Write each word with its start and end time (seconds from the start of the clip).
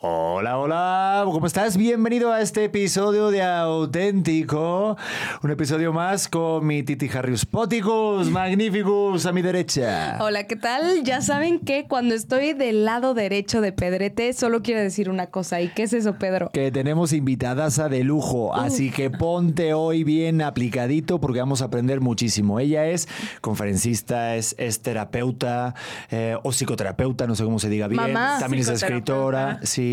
Hola, 0.00 0.58
hola, 0.58 1.22
¿cómo 1.24 1.48
estás? 1.48 1.76
Bienvenido 1.76 2.32
a 2.32 2.40
este 2.40 2.62
episodio 2.62 3.32
de 3.32 3.42
Auténtico. 3.42 4.96
Un 5.42 5.50
episodio 5.50 5.92
más 5.92 6.28
con 6.28 6.64
mi 6.64 6.84
Titi 6.84 7.10
Harrius 7.12 7.44
Poticus, 7.44 8.28
Magnificus 8.30 9.26
a 9.26 9.32
mi 9.32 9.42
derecha. 9.42 10.18
Hola, 10.20 10.44
¿qué 10.44 10.54
tal? 10.54 11.02
Ya 11.02 11.20
saben 11.20 11.58
que 11.58 11.86
cuando 11.88 12.14
estoy 12.14 12.52
del 12.52 12.84
lado 12.84 13.12
derecho 13.12 13.60
de 13.60 13.72
Pedrete, 13.72 14.32
solo 14.34 14.62
quiero 14.62 14.80
decir 14.80 15.10
una 15.10 15.26
cosa. 15.30 15.60
¿Y 15.60 15.66
qué 15.70 15.82
es 15.82 15.92
eso, 15.92 16.14
Pedro? 16.14 16.50
Que 16.52 16.70
tenemos 16.70 17.12
invitadas 17.12 17.82
de 17.90 18.04
lujo, 18.04 18.54
así 18.54 18.92
que 18.92 19.10
ponte 19.10 19.74
hoy 19.74 20.04
bien 20.04 20.42
aplicadito 20.42 21.20
porque 21.20 21.40
vamos 21.40 21.60
a 21.60 21.64
aprender 21.64 22.00
muchísimo. 22.00 22.60
Ella 22.60 22.86
es 22.86 23.08
conferencista, 23.40 24.36
es, 24.36 24.54
es 24.58 24.80
terapeuta 24.80 25.74
eh, 26.12 26.36
o 26.44 26.52
psicoterapeuta, 26.52 27.26
no 27.26 27.34
sé 27.34 27.42
cómo 27.42 27.58
se 27.58 27.68
diga 27.68 27.88
bien. 27.88 28.00
Mamá. 28.00 28.36
También 28.38 28.62
es 28.62 28.68
escritora, 28.68 29.58
sí. 29.64 29.87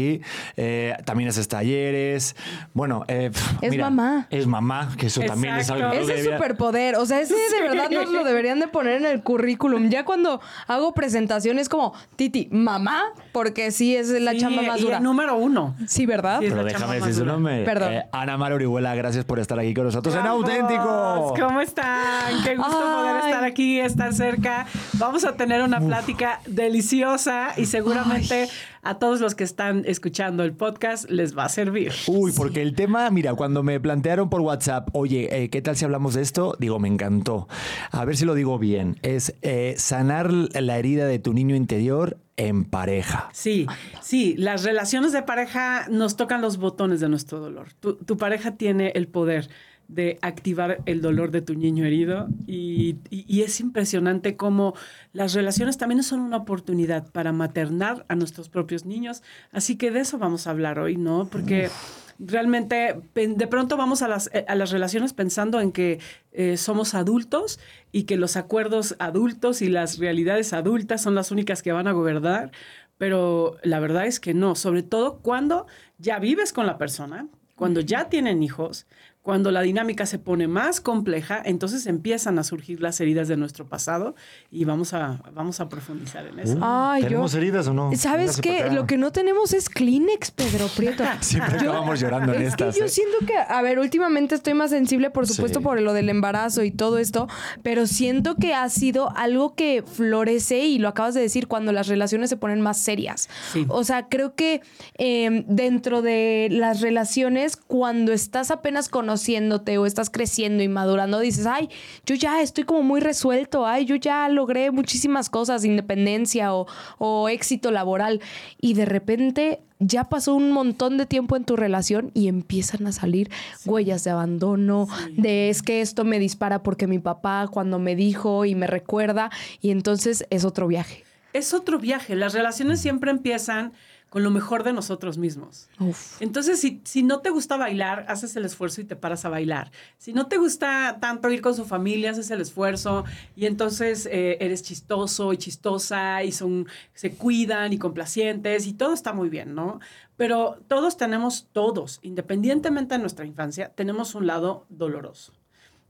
Eh, 0.57 0.95
también 1.05 1.29
haces 1.29 1.47
talleres. 1.47 2.35
Bueno, 2.73 3.03
eh, 3.07 3.31
Es 3.61 3.71
mira, 3.71 3.89
mamá. 3.89 4.27
Es 4.29 4.47
mamá, 4.47 4.89
que 4.97 5.07
eso 5.07 5.21
también 5.21 5.55
es 5.55 5.69
algo 5.69 5.89
Ese 5.91 6.01
es 6.01 6.07
debería- 6.07 6.37
superpoder. 6.37 6.95
O 6.95 7.05
sea, 7.05 7.19
ese 7.21 7.33
de 7.35 7.61
verdad 7.61 7.89
nos 7.89 8.09
lo 8.11 8.23
deberían 8.23 8.59
de 8.59 8.67
poner 8.67 9.01
en 9.01 9.05
el 9.05 9.21
currículum. 9.23 9.89
Ya 9.89 10.05
cuando 10.05 10.41
hago 10.67 10.93
presentaciones 10.93 11.69
como 11.69 11.93
Titi, 12.15 12.47
mamá, 12.51 13.03
porque 13.31 13.71
sí 13.71 13.95
es 13.95 14.09
la 14.09 14.31
Sí, 14.31 14.39
chamba 14.39 14.61
más 14.63 14.79
y 14.79 14.83
dura. 14.83 14.97
el 14.97 15.03
número 15.03 15.35
uno. 15.37 15.75
Sí, 15.87 16.05
¿verdad? 16.05 16.39
Sí, 16.41 16.47
Pero 16.49 16.63
déjame 16.63 16.95
decir 16.95 17.13
su 17.15 17.25
nombre. 17.25 17.63
Perdón. 17.63 17.93
Eh, 17.93 18.05
Ana 18.11 18.37
Mar 18.37 18.53
Orihuela, 18.53 18.95
gracias 18.95 19.25
por 19.25 19.39
estar 19.39 19.59
aquí 19.59 19.73
con 19.73 19.85
nosotros 19.85 20.15
en 20.15 20.23
Vamos, 20.23 20.43
Auténtico. 20.49 21.33
¿Cómo 21.39 21.61
están? 21.61 22.43
Qué 22.43 22.55
gusto 22.55 22.71
poder 22.79 23.17
estar 23.25 23.43
aquí, 23.43 23.79
estar 23.79 24.13
cerca. 24.13 24.65
Vamos 24.93 25.25
a 25.25 25.33
tener 25.35 25.61
una 25.61 25.79
plática 25.79 26.39
deliciosa 26.45 27.49
y 27.57 27.65
seguramente 27.65 28.47
a 28.85 28.99
todos 28.99 29.19
los 29.19 29.35
que 29.35 29.43
están 29.43 29.83
escuchando 29.85 30.43
el 30.43 30.53
podcast 30.53 31.09
les 31.09 31.37
va 31.37 31.45
a 31.45 31.49
servir. 31.49 31.91
Uy, 32.07 32.31
porque 32.31 32.61
el 32.61 32.75
tema, 32.75 33.09
mira, 33.09 33.33
cuando 33.33 33.63
me 33.63 33.79
plantearon 33.79 34.29
por 34.29 34.41
WhatsApp, 34.41 34.89
oye, 34.93 35.43
eh, 35.43 35.49
¿qué 35.49 35.61
tal 35.61 35.75
si 35.75 35.85
hablamos 35.85 36.13
de 36.13 36.21
esto? 36.21 36.55
Digo, 36.59 36.79
me 36.79 36.87
encantó. 36.87 37.47
A 37.91 38.05
ver 38.05 38.15
si 38.15 38.25
lo 38.25 38.35
digo 38.35 38.59
bien. 38.59 38.97
Es 39.01 39.35
eh, 39.41 39.73
sanar 39.77 40.31
la 40.31 40.77
herida 40.77 41.07
de 41.07 41.17
tu 41.17 41.33
niño 41.33 41.55
interior 41.55 42.17
en 42.37 42.63
pareja. 42.63 43.29
Sí, 43.33 43.65
sí, 44.01 44.35
las 44.37 44.63
relaciones 44.63 45.13
de 45.13 45.23
pareja 45.23 45.87
nos 45.89 46.15
tocan 46.15 46.41
los 46.41 46.57
botones 46.57 46.99
de 46.99 47.09
nuestro 47.09 47.39
dolor. 47.39 47.69
Tu, 47.79 47.95
tu 47.95 48.17
pareja 48.17 48.51
tiene 48.51 48.91
el 48.95 49.07
poder 49.07 49.49
de 49.87 50.17
activar 50.21 50.79
el 50.85 51.01
dolor 51.01 51.31
de 51.31 51.41
tu 51.41 51.53
niño 51.55 51.85
herido 51.85 52.27
y, 52.47 52.97
y- 53.09 53.25
y 53.27 53.41
es 53.43 53.59
impresionante 53.59 54.35
cómo 54.35 54.73
las 55.13 55.33
relaciones 55.33 55.77
también 55.77 56.01
son 56.03 56.19
una 56.21 56.37
oportunidad 56.37 57.11
para 57.11 57.31
maternar 57.31 58.05
a 58.07 58.15
nuestros 58.15 58.49
propios 58.49 58.85
niños. 58.85 59.21
Así 59.51 59.75
que 59.77 59.91
de 59.91 59.99
eso 59.99 60.17
vamos 60.17 60.47
a 60.47 60.51
hablar 60.51 60.79
hoy, 60.79 60.97
¿no? 60.97 61.27
Porque 61.31 61.69
realmente 62.17 62.95
de 63.13 63.47
pronto 63.47 63.77
vamos 63.77 64.01
a 64.01 64.07
las, 64.07 64.29
eh, 64.33 64.45
a 64.47 64.55
las 64.55 64.71
relaciones 64.71 65.13
pensando 65.13 65.59
en 65.59 65.71
que 65.71 65.99
eh, 66.31 66.57
somos 66.57 66.93
adultos 66.95 67.59
y 67.91 68.03
que 68.03 68.15
los 68.17 68.37
acuerdos 68.37 68.95
adultos 68.99 69.61
y 69.61 69.67
las 69.69 69.97
realidades 69.99 70.53
adultas 70.53 71.01
son 71.01 71.13
las 71.15 71.31
únicas 71.31 71.61
que 71.61 71.71
van 71.73 71.87
a 71.87 71.91
gobernar, 71.91 72.51
pero 72.97 73.57
la 73.63 73.79
verdad 73.79 74.05
es 74.05 74.19
que 74.19 74.33
no, 74.33 74.55
sobre 74.55 74.81
todo 74.83 75.17
cuando 75.19 75.67
ya 75.97 76.19
vives 76.19 76.53
con 76.53 76.65
la 76.65 76.77
persona, 76.77 77.27
cuando 77.55 77.81
ya 77.81 78.09
tienen 78.09 78.43
hijos, 78.43 78.85
cuando 79.25 79.49
la 79.49 79.61
dinámica 79.61 80.05
se 80.05 80.19
pone 80.19 80.47
más 80.47 80.79
compleja, 80.81 81.41
entonces 81.43 81.87
empiezan 81.87 82.37
a 82.37 82.43
surgir 82.43 82.79
las 82.79 83.01
heridas 83.01 83.27
de 83.27 83.37
nuestro 83.37 83.65
pasado 83.65 84.13
y 84.51 84.65
vamos 84.65 84.93
a, 84.93 85.19
vamos 85.33 85.59
a 85.59 85.67
profundizar 85.67 86.27
en 86.27 86.37
eso. 86.39 86.59
Ay, 86.61 87.01
yo- 87.01 87.07
¿Tenemos 87.07 87.33
heridas 87.33 87.67
o 87.67 87.73
no? 87.73 87.89
¿Sabes 87.95 88.39
qué? 88.39 88.69
Lo 88.69 88.85
que 88.85 88.97
no 88.97 89.11
tenemos 89.11 89.51
es 89.53 89.67
Kleenex, 89.67 90.29
Pedro 90.29 90.67
Prieto. 90.67 91.03
Siempre 91.21 91.55
Yo- 91.55 91.71
acabamos 91.71 91.99
llorando 91.99 92.33
en 92.35 92.43
es 92.43 92.49
estas. 92.49 92.75
que 92.75 92.79
yo 92.81 92.85
¿eh? 92.85 92.89
siento 92.89 93.17
que, 93.25 93.35
a 93.35 93.61
ver, 93.63 93.79
últimamente 93.79 94.35
estoy 94.35 94.53
más 94.53 94.69
sensible, 94.69 95.09
por 95.09 95.25
supuesto, 95.25 95.57
Sí. 95.59 95.63
por 95.63 95.81
lo 95.81 95.93
del 95.93 96.09
embarazo 96.09 96.61
y 96.61 96.69
todo 96.69 96.99
esto, 96.99 97.27
pero 97.63 97.87
siento 97.87 98.35
que 98.35 98.53
ha 98.53 98.69
sido 98.69 99.09
algo 99.17 99.55
que 99.55 99.83
florece, 99.83 100.59
y 100.67 100.77
lo 100.77 100.87
acabas 100.87 101.15
de 101.15 101.21
decir, 101.21 101.47
cuando 101.47 101.71
las 101.71 101.87
relaciones 101.87 102.29
se 102.29 102.37
ponen 102.37 102.61
más 102.61 102.77
serias. 102.77 103.27
Sí. 103.53 103.65
O 103.69 103.83
sea, 103.83 104.07
creo 104.07 104.35
que 104.35 104.61
eh, 104.99 105.43
dentro 105.47 106.03
de 106.03 106.47
las 106.51 106.81
relaciones, 106.81 107.55
cuando 107.57 108.11
estás 108.13 108.51
apenas 108.51 108.87
conociéndote 109.15 109.77
o 109.77 109.85
estás 109.85 110.09
creciendo 110.09 110.61
y 110.61 110.67
madurando, 110.67 111.19
dices, 111.19 111.45
ay, 111.45 111.69
yo 112.05 112.15
ya 112.15 112.41
estoy 112.41 112.65
como 112.65 112.83
muy 112.83 112.99
resuelto, 112.99 113.65
ay, 113.65 113.85
yo 113.85 113.95
ya 113.95 114.27
logré 114.27 114.71
muchísimas 114.71 115.29
cosas, 115.29 115.63
independencia 115.63 116.53
o, 116.53 116.67
o 116.97 117.29
éxito 117.29 117.71
laboral, 117.71 118.19
y 118.59 118.73
de 118.73 118.83
repente 118.83 119.61
ya 119.79 120.03
pasó 120.05 120.35
un 120.35 120.51
montón 120.51 120.97
de 120.97 121.05
tiempo 121.05 121.37
en 121.37 121.45
tu 121.45 121.55
relación 121.55 122.11
y 122.13 122.27
empiezan 122.27 122.87
a 122.87 122.91
salir 122.91 123.31
huellas 123.65 124.03
de 124.03 124.11
abandono, 124.11 124.89
de 125.11 125.49
es 125.49 125.61
que 125.61 125.79
esto 125.79 126.03
me 126.03 126.19
dispara 126.19 126.61
porque 126.61 126.85
mi 126.85 126.99
papá 126.99 127.47
cuando 127.49 127.79
me 127.79 127.95
dijo 127.95 128.43
y 128.43 128.53
me 128.53 128.67
recuerda, 128.67 129.29
y 129.61 129.71
entonces 129.71 130.25
es 130.29 130.43
otro 130.43 130.67
viaje. 130.67 131.05
Es 131.31 131.53
otro 131.53 131.79
viaje, 131.79 132.15
las 132.15 132.33
relaciones 132.33 132.81
siempre 132.81 133.11
empiezan 133.11 133.71
con 134.15 134.23
lo 134.23 134.31
mejor 134.31 134.63
de 134.63 134.71
nosotros 134.71 135.17
mismos. 135.17 135.67
Uf. 135.77 136.21
Entonces, 136.21 136.61
si, 136.61 136.79
si 136.85 137.03
no 137.03 137.19
te 137.19 137.31
gusta 137.31 137.57
bailar, 137.57 138.05
haces 138.07 138.33
el 138.37 138.45
esfuerzo 138.45 138.79
y 138.79 138.85
te 138.85 138.95
paras 138.95 139.25
a 139.25 139.29
bailar. 139.29 139.73
Si 139.97 140.13
no 140.13 140.27
te 140.27 140.37
gusta 140.37 140.99
tanto 141.01 141.29
ir 141.31 141.41
con 141.41 141.53
su 141.53 141.65
familia, 141.65 142.11
haces 142.11 142.31
el 142.31 142.39
esfuerzo 142.39 143.03
y 143.35 143.45
entonces 143.45 144.05
eh, 144.05 144.37
eres 144.39 144.63
chistoso 144.63 145.33
y 145.33 145.37
chistosa 145.37 146.23
y 146.23 146.31
son, 146.31 146.65
se 146.93 147.11
cuidan 147.11 147.73
y 147.73 147.77
complacientes 147.77 148.67
y 148.67 148.73
todo 148.73 148.93
está 148.93 149.11
muy 149.11 149.27
bien, 149.27 149.53
¿no? 149.53 149.81
Pero 150.15 150.59
todos 150.69 150.95
tenemos, 150.95 151.49
todos, 151.51 151.99
independientemente 152.01 152.95
de 152.95 153.01
nuestra 153.01 153.25
infancia, 153.25 153.73
tenemos 153.75 154.15
un 154.15 154.27
lado 154.27 154.65
doloroso, 154.69 155.33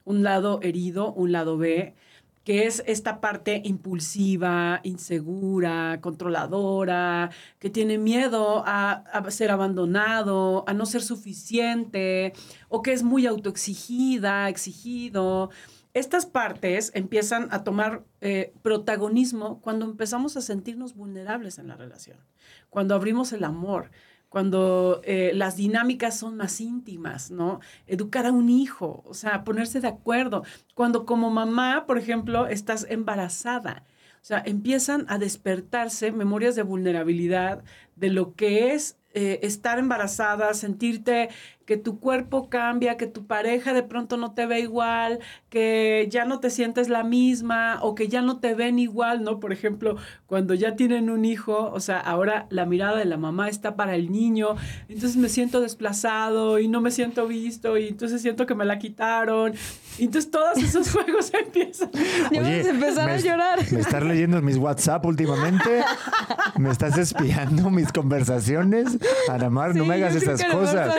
un 0.04 0.24
lado 0.24 0.62
herido, 0.64 1.14
un 1.14 1.32
lado 1.32 1.60
B, 1.60 1.94
que 2.46 2.68
es 2.68 2.84
esta 2.86 3.20
parte 3.20 3.62
impulsiva, 3.66 4.80
insegura, 4.84 6.00
controladora, 6.00 7.32
que 7.60 7.72
tiene 7.72 7.98
miedo 7.98 8.64
a, 8.66 8.92
a 8.92 9.32
ser 9.32 9.50
abandonado, 9.50 10.64
a 10.68 10.74
no 10.74 10.86
ser 10.86 11.02
suficiente, 11.02 12.34
o 12.70 12.84
que 12.84 12.94
es 12.94 13.02
muy 13.02 13.26
autoexigida, 13.26 14.48
exigido. 14.48 15.50
Estas 15.96 16.28
partes 16.28 16.92
empiezan 16.94 17.48
a 17.52 17.64
tomar 17.64 18.04
eh, 18.22 18.54
protagonismo 18.62 19.60
cuando 19.62 19.86
empezamos 19.86 20.38
a 20.38 20.42
sentirnos 20.42 20.94
vulnerables 20.94 21.58
en 21.58 21.68
la 21.68 21.78
relación, 21.78 22.20
cuando 22.70 22.94
abrimos 22.94 23.34
el 23.34 23.44
amor, 23.44 23.90
cuando 24.30 25.02
eh, 25.04 25.32
las 25.34 25.56
dinámicas 25.56 26.18
son 26.18 26.38
más 26.38 26.60
íntimas, 26.62 27.32
¿no? 27.32 27.60
Educar 27.88 28.26
a 28.26 28.32
un 28.32 28.50
hijo, 28.50 29.04
o 29.06 29.14
sea, 29.14 29.44
ponerse 29.44 29.80
de 29.80 29.88
acuerdo. 29.88 30.44
Cuando 30.74 31.06
como 31.06 31.30
mamá, 31.30 31.86
por 31.86 31.98
ejemplo, 31.98 32.48
estás 32.48 32.86
embarazada, 32.90 33.84
o 34.22 34.28
sea, 34.28 34.42
empiezan 34.46 35.06
a 35.08 35.20
despertarse 35.20 36.12
memorias 36.12 36.56
de 36.56 36.64
vulnerabilidad 36.64 37.64
de 37.96 38.10
lo 38.10 38.34
que 38.34 38.74
es 38.74 38.98
eh, 39.14 39.40
estar 39.44 39.80
embarazada, 39.80 40.54
sentirte 40.54 41.30
que 41.66 41.78
tu 41.78 42.00
cuerpo 42.00 42.50
cambia, 42.50 42.96
que 42.96 43.08
tu 43.08 43.26
pareja 43.26 43.74
de 43.74 43.84
pronto 43.84 44.18
no 44.18 44.34
te 44.34 44.46
ve 44.46 44.60
igual, 44.60 45.20
que 45.50 46.08
ya 46.12 46.26
no 46.26 46.40
te 46.40 46.50
sientes 46.50 46.90
la 46.90 47.04
misma 47.04 47.80
o 47.82 47.96
que 47.96 48.08
ya 48.08 48.22
no 48.22 48.40
te 48.40 48.54
ven 48.54 48.78
igual, 48.78 49.24
¿no? 49.24 49.40
Por 49.40 49.52
ejemplo, 49.52 49.98
cuando 50.28 50.54
ya 50.54 50.76
tienen 50.76 51.10
un 51.10 51.26
hijo, 51.26 51.72
o 51.72 51.80
sea, 51.80 52.00
ahora 52.00 52.46
la 52.50 52.66
mirada 52.66 52.98
de 52.98 53.06
la 53.06 53.18
mamá 53.18 53.50
está 53.50 53.76
para 53.76 53.96
el 53.96 54.12
niño, 54.12 54.56
entonces 54.88 55.18
me 55.18 55.30
siento 55.30 55.60
desplazado 55.60 56.60
y 56.60 56.68
no 56.68 56.82
me 56.82 56.92
siento 56.92 57.28
visto 57.28 57.78
y 57.78 57.88
entonces 57.88 58.22
siento 58.22 58.46
que 58.46 58.54
me 58.54 58.66
la 58.66 58.78
quitaron. 58.78 59.54
Y 59.98 60.06
entonces 60.06 60.30
todos 60.30 60.58
esos 60.58 60.92
juegos 60.92 61.32
empiezan. 61.34 61.90
Ya 62.32 62.42
vamos 62.42 62.66
a 62.66 62.70
empezar 62.70 63.10
a 63.10 63.18
llorar. 63.18 63.60
¿Me 63.72 63.80
estás 63.80 64.04
leyendo 64.04 64.42
mis 64.42 64.58
WhatsApp 64.58 65.06
últimamente? 65.06 65.84
¿Me 66.58 66.70
estás 66.70 66.98
espiando 66.98 67.70
mis 67.70 67.92
conversaciones? 67.92 68.98
Anamar, 69.30 69.74
no 69.76 69.84
Sí, 69.84 69.90
me 69.90 69.96
hagas 69.96 70.16
esas 70.16 70.44
cosas. 70.44 70.94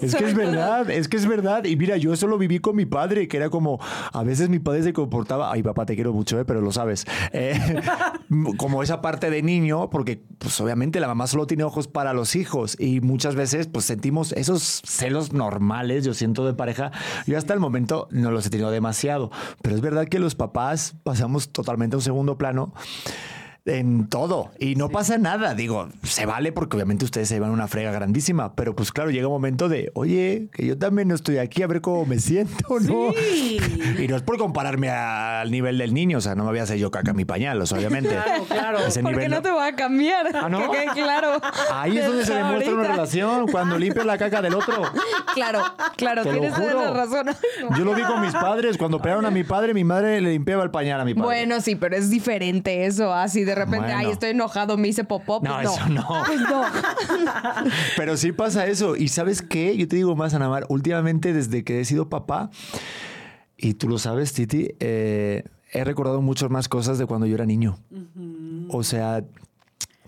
Es 0.00 0.14
que 0.14 0.24
es 0.24 0.34
verdad, 0.34 0.90
es 0.90 1.08
que 1.08 1.16
es 1.16 1.26
verdad. 1.26 1.64
Y 1.64 1.76
mira, 1.76 1.96
yo 1.96 2.12
eso 2.12 2.26
lo 2.26 2.38
viví 2.38 2.58
con 2.58 2.76
mi 2.76 2.86
padre, 2.86 3.28
que 3.28 3.36
era 3.36 3.50
como, 3.50 3.78
a 4.12 4.22
veces 4.22 4.48
mi 4.48 4.58
padre 4.58 4.82
se 4.82 4.92
comportaba, 4.92 5.52
ay 5.52 5.62
papá, 5.62 5.86
te 5.86 5.94
quiero 5.94 6.12
mucho, 6.12 6.38
eh, 6.40 6.44
pero 6.44 6.60
lo 6.60 6.72
sabes, 6.72 7.06
Eh, 7.32 7.58
como 8.56 8.82
esa 8.82 9.00
parte 9.00 9.30
de 9.30 9.42
niño, 9.42 9.90
porque 9.90 10.22
pues 10.38 10.60
obviamente 10.60 11.00
la 11.00 11.08
mamá 11.08 11.26
solo 11.26 11.46
tiene 11.46 11.64
ojos 11.64 11.88
para 11.88 12.12
los 12.12 12.36
hijos 12.36 12.76
y 12.78 13.00
muchas 13.00 13.34
veces 13.34 13.66
pues 13.66 13.84
sentimos 13.84 14.32
esos 14.32 14.82
celos 14.84 15.32
normales, 15.32 16.04
yo 16.04 16.14
siento 16.14 16.46
de 16.46 16.54
pareja, 16.54 16.92
yo 17.26 17.36
hasta 17.38 17.54
el 17.54 17.60
momento 17.60 18.08
no 18.10 18.30
los 18.30 18.46
he 18.46 18.50
tenido 18.50 18.70
demasiado, 18.70 19.30
pero 19.62 19.74
es 19.74 19.80
verdad 19.80 20.06
que 20.06 20.18
los 20.18 20.34
papás 20.34 20.94
pasamos 21.02 21.50
totalmente 21.50 21.96
a 21.96 21.98
un 21.98 22.02
segundo 22.02 22.38
plano 22.38 22.72
en 23.78 24.08
todo 24.08 24.50
y 24.58 24.74
no 24.74 24.88
pasa 24.88 25.18
nada. 25.18 25.54
Digo, 25.54 25.88
se 26.02 26.26
vale 26.26 26.52
porque 26.52 26.76
obviamente 26.76 27.04
ustedes 27.04 27.28
se 27.28 27.34
llevan 27.34 27.50
una 27.50 27.68
frega 27.68 27.92
grandísima, 27.92 28.54
pero 28.54 28.74
pues 28.74 28.92
claro, 28.92 29.10
llega 29.10 29.26
un 29.28 29.32
momento 29.34 29.68
de, 29.68 29.90
oye, 29.94 30.48
que 30.52 30.66
yo 30.66 30.78
también 30.78 31.08
no 31.08 31.14
estoy 31.14 31.38
aquí 31.38 31.62
a 31.62 31.66
ver 31.66 31.80
cómo 31.80 32.04
me 32.06 32.18
siento, 32.18 32.80
¿no? 32.80 33.12
Sí. 33.12 33.58
Y 34.00 34.08
no 34.08 34.16
es 34.16 34.22
por 34.22 34.38
compararme 34.38 34.88
al 34.88 35.50
nivel 35.50 35.76
del 35.78 35.92
niño, 35.92 36.18
o 36.18 36.20
sea, 36.20 36.34
no 36.34 36.44
me 36.44 36.50
voy 36.50 36.58
a 36.60 36.62
hacer 36.62 36.78
yo 36.78 36.90
caca 36.90 37.10
en 37.10 37.16
mi 37.16 37.24
pañal, 37.24 37.60
obviamente. 37.60 38.10
Claro, 38.10 38.44
claro. 38.44 38.78
Ese 38.86 39.02
Porque 39.02 39.16
nivel 39.16 39.30
no 39.32 39.42
te 39.42 39.50
voy 39.50 39.66
a 39.66 39.74
cambiar. 39.74 40.26
¿Ah, 40.34 40.48
no? 40.48 40.70
Que 40.70 40.78
quede 40.78 40.86
claro. 40.94 41.40
Ahí 41.72 41.98
es 41.98 42.06
donde 42.06 42.24
se 42.24 42.34
demuestra 42.34 42.72
una 42.74 42.84
relación, 42.84 43.46
cuando 43.48 43.78
limpias 43.78 44.06
la 44.06 44.16
caca 44.16 44.40
del 44.40 44.54
otro. 44.54 44.82
Claro, 45.34 45.60
claro, 45.96 46.22
Te 46.22 46.28
lo 46.32 46.38
tienes 46.38 46.54
toda 46.54 46.74
la 46.74 46.80
juro. 46.88 46.94
razón. 46.94 47.26
Yo 47.76 47.84
lo 47.84 47.94
vi 47.94 48.02
con 48.02 48.20
mis 48.20 48.32
padres, 48.32 48.76
cuando 48.78 48.96
operaron 48.98 49.26
a 49.26 49.30
mi 49.30 49.44
padre, 49.44 49.74
mi 49.74 49.84
madre 49.84 50.20
le 50.20 50.30
limpiaba 50.30 50.62
el 50.64 50.70
pañal 50.70 51.00
a 51.00 51.04
mi 51.04 51.14
padre. 51.14 51.26
Bueno, 51.26 51.60
sí, 51.60 51.76
pero 51.76 51.96
es 51.96 52.10
diferente 52.10 52.86
eso. 52.86 53.12
Así 53.12 53.44
de 53.44 53.54
repente, 53.60 53.86
Bueno. 53.86 53.98
ay, 53.98 54.10
estoy 54.10 54.30
enojado, 54.30 54.76
me 54.76 54.88
hice 54.88 55.04
popó. 55.04 55.40
Pues 55.40 55.50
No, 55.50 55.62
no, 55.62 55.70
eso 55.72 55.88
no. 55.88 56.06
Pues 56.26 56.40
no. 56.40 56.62
Pero 57.96 58.16
sí 58.16 58.32
pasa 58.32 58.66
eso. 58.66 58.96
Y 58.96 59.08
sabes 59.08 59.42
qué? 59.42 59.76
Yo 59.76 59.86
te 59.88 59.96
digo 59.96 60.16
más, 60.16 60.34
Anamar, 60.34 60.66
últimamente 60.68 61.32
desde 61.32 61.64
que 61.64 61.80
he 61.80 61.84
sido 61.84 62.08
papá, 62.08 62.50
y 63.56 63.74
tú 63.74 63.88
lo 63.88 63.98
sabes, 63.98 64.32
Titi, 64.32 64.70
eh, 64.80 65.44
he 65.72 65.84
recordado 65.84 66.20
muchas 66.22 66.50
más 66.50 66.68
cosas 66.68 66.98
de 66.98 67.06
cuando 67.06 67.26
yo 67.26 67.34
era 67.34 67.46
niño. 67.46 67.78
O 68.70 68.82
sea, 68.82 69.22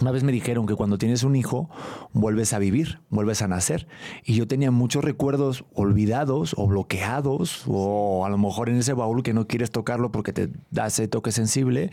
una 0.03 0.11
vez 0.11 0.25
me 0.25 0.33
dijeron 0.33 0.67
que 0.67 0.75
cuando 0.75 0.99
tienes 0.99 1.23
un 1.23 1.37
hijo, 1.37 1.71
vuelves 2.13 2.53
a 2.53 2.59
vivir, 2.59 2.99
vuelves 3.09 3.41
a 3.41 3.49
nacer. 3.49 3.87
Y 4.25 4.35
yo 4.35 4.49
tenía 4.49 4.71
muchos 4.73 5.05
recuerdos 5.05 5.65
olvidados 5.73 6.55
o 6.59 6.67
bloqueados, 6.67 7.63
o 7.69 8.27
a 8.27 8.29
lo 8.29 8.37
mejor 8.37 8.69
en 8.69 8.77
ese 8.77 8.93
baúl 8.93 9.23
que 9.23 9.33
no 9.33 9.47
quieres 9.47 9.71
tocarlo 9.71 10.11
porque 10.11 10.33
te 10.33 10.51
da 10.71 10.89
ese 10.89 11.07
toque 11.07 11.31
sensible. 11.31 11.91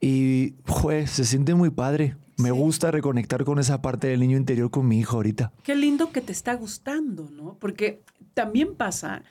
Y, 0.00 0.52
pues, 0.64 1.10
se 1.10 1.24
siente 1.24 1.54
muy 1.54 1.70
padre. 1.70 2.16
Me 2.38 2.52
gusta 2.52 2.90
reconectar 2.90 3.44
con 3.44 3.58
esa 3.58 3.82
parte 3.82 4.06
del 4.06 4.20
niño 4.20 4.36
interior 4.36 4.70
con 4.70 4.86
mi 4.86 5.00
hijo 5.00 5.16
ahorita. 5.16 5.52
Qué 5.64 5.74
lindo 5.74 6.12
que 6.12 6.20
te 6.20 6.32
está 6.32 6.54
gustando, 6.54 7.28
¿no? 7.30 7.56
Porque 7.58 8.02
también 8.34 8.74
pasa 8.76 9.22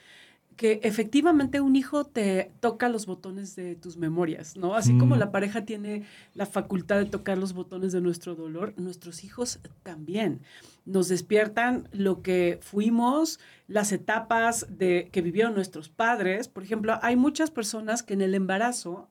que 0.62 0.78
efectivamente 0.84 1.60
un 1.60 1.74
hijo 1.74 2.04
te 2.04 2.52
toca 2.60 2.88
los 2.88 3.06
botones 3.06 3.56
de 3.56 3.74
tus 3.74 3.96
memorias, 3.96 4.56
¿no? 4.56 4.76
Así 4.76 4.96
como 4.96 5.16
Mm. 5.16 5.18
la 5.18 5.32
pareja 5.32 5.64
tiene 5.64 6.04
la 6.34 6.46
facultad 6.46 6.98
de 6.98 7.06
tocar 7.06 7.36
los 7.36 7.52
botones 7.52 7.90
de 7.90 8.00
nuestro 8.00 8.36
dolor, 8.36 8.72
nuestros 8.76 9.24
hijos 9.24 9.58
también. 9.82 10.40
Nos 10.84 11.08
despiertan 11.08 11.88
lo 11.90 12.22
que 12.22 12.60
fuimos, 12.62 13.40
las 13.66 13.90
etapas 13.90 14.68
de, 14.70 15.08
que 15.10 15.20
vivieron 15.20 15.52
nuestros 15.56 15.88
padres. 15.88 16.46
Por 16.46 16.62
ejemplo, 16.62 16.96
hay 17.02 17.16
muchas 17.16 17.50
personas 17.50 18.04
que 18.04 18.14
en 18.14 18.20
el 18.20 18.32
embarazo 18.32 19.08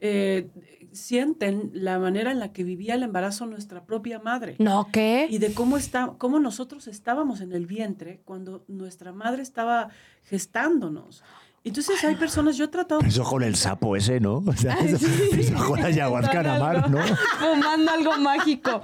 eh, 0.00 0.48
sienten 0.92 1.70
la 1.74 1.98
manera 1.98 2.30
en 2.32 2.38
la 2.40 2.52
que 2.52 2.64
vivía 2.64 2.94
el 2.94 3.02
embarazo 3.02 3.46
nuestra 3.46 3.84
propia 3.84 4.18
madre 4.20 4.56
No, 4.58 4.88
¿qué? 4.92 5.26
y 5.30 5.38
de 5.38 5.52
cómo 5.52 5.76
está, 5.76 6.14
cómo 6.18 6.40
nosotros 6.40 6.88
estábamos 6.88 7.40
en 7.40 7.52
el 7.52 7.66
vientre 7.66 8.20
cuando 8.24 8.64
nuestra 8.68 9.12
madre 9.12 9.42
estaba 9.42 9.90
gestándonos. 10.24 11.22
Entonces 11.64 12.02
hay 12.04 12.14
personas, 12.14 12.56
yo 12.56 12.64
he 12.64 12.68
tratado 12.68 13.00
Eso 13.02 13.24
con 13.24 13.42
el 13.42 13.54
sapo 13.56 13.94
ese, 13.96 14.20
¿no? 14.20 14.42
O 14.46 14.52
sea, 14.54 14.74
eso, 14.76 15.04
eso 15.36 15.54
con 15.66 15.80
la 15.80 15.88
ayahuasca 15.88 16.40
Anamar, 16.40 16.88
¿no? 16.88 16.98
Fumando 17.38 17.90
algo 17.92 18.16
mágico. 18.18 18.80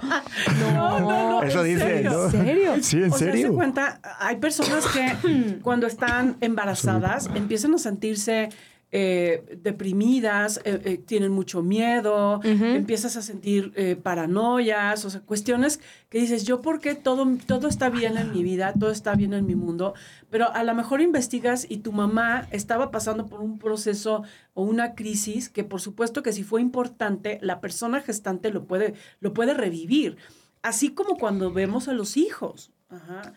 No, 0.73 0.99
no, 0.99 1.41
Eso 1.43 1.65
¿en 1.65 1.73
dice, 1.73 1.87
serio? 1.87 2.11
¿no? 2.11 2.25
¿En 2.25 2.31
serio? 2.31 2.73
Sí, 2.81 2.97
en 2.97 3.11
O 3.13 3.17
sea, 3.17 3.31
serio. 3.31 3.47
se 3.47 3.53
cuenta, 3.55 3.99
hay 4.19 4.35
personas 4.35 4.85
que 4.87 5.59
cuando 5.63 5.87
están 5.87 6.37
embarazadas 6.41 7.29
empiezan 7.33 7.73
a 7.73 7.77
sentirse 7.79 8.49
eh, 8.97 9.57
deprimidas, 9.61 10.61
eh, 10.63 10.81
eh, 10.85 10.97
tienen 10.97 11.33
mucho 11.33 11.61
miedo, 11.61 12.39
empiezas 12.45 13.17
a 13.17 13.21
sentir 13.21 13.73
paranoias, 14.01 15.03
o 15.03 15.09
sea, 15.09 15.19
cuestiones 15.19 15.81
que 16.07 16.17
dices, 16.19 16.45
yo 16.45 16.61
por 16.61 16.79
qué 16.79 16.95
todo, 16.95 17.27
todo 17.45 17.67
está 17.67 17.89
bien 17.89 18.15
en 18.15 18.31
mi 18.31 18.41
vida, 18.41 18.71
todo 18.79 18.91
está 18.91 19.13
bien 19.15 19.33
en 19.33 19.45
mi 19.45 19.55
mundo, 19.55 19.95
pero 20.29 20.49
a 20.49 20.63
lo 20.63 20.73
mejor 20.73 21.01
investigas 21.01 21.67
y 21.67 21.79
tu 21.79 21.91
mamá 21.91 22.47
estaba 22.51 22.89
pasando 22.89 23.25
por 23.25 23.41
un 23.41 23.59
proceso 23.59 24.23
o 24.53 24.63
una 24.63 24.95
crisis 24.95 25.49
que 25.49 25.65
por 25.65 25.81
supuesto 25.81 26.23
que 26.23 26.31
si 26.31 26.43
fue 26.43 26.61
importante, 26.61 27.37
la 27.41 27.59
persona 27.59 27.99
gestante 27.99 28.49
lo 28.49 28.63
puede, 28.63 28.93
lo 29.19 29.33
puede 29.33 29.53
revivir. 29.53 30.15
Así 30.61 30.91
como 30.91 31.17
cuando 31.17 31.51
vemos 31.51 31.89
a 31.89 31.93
los 31.93 32.15
hijos. 32.15 32.71
Ajá. 32.89 33.33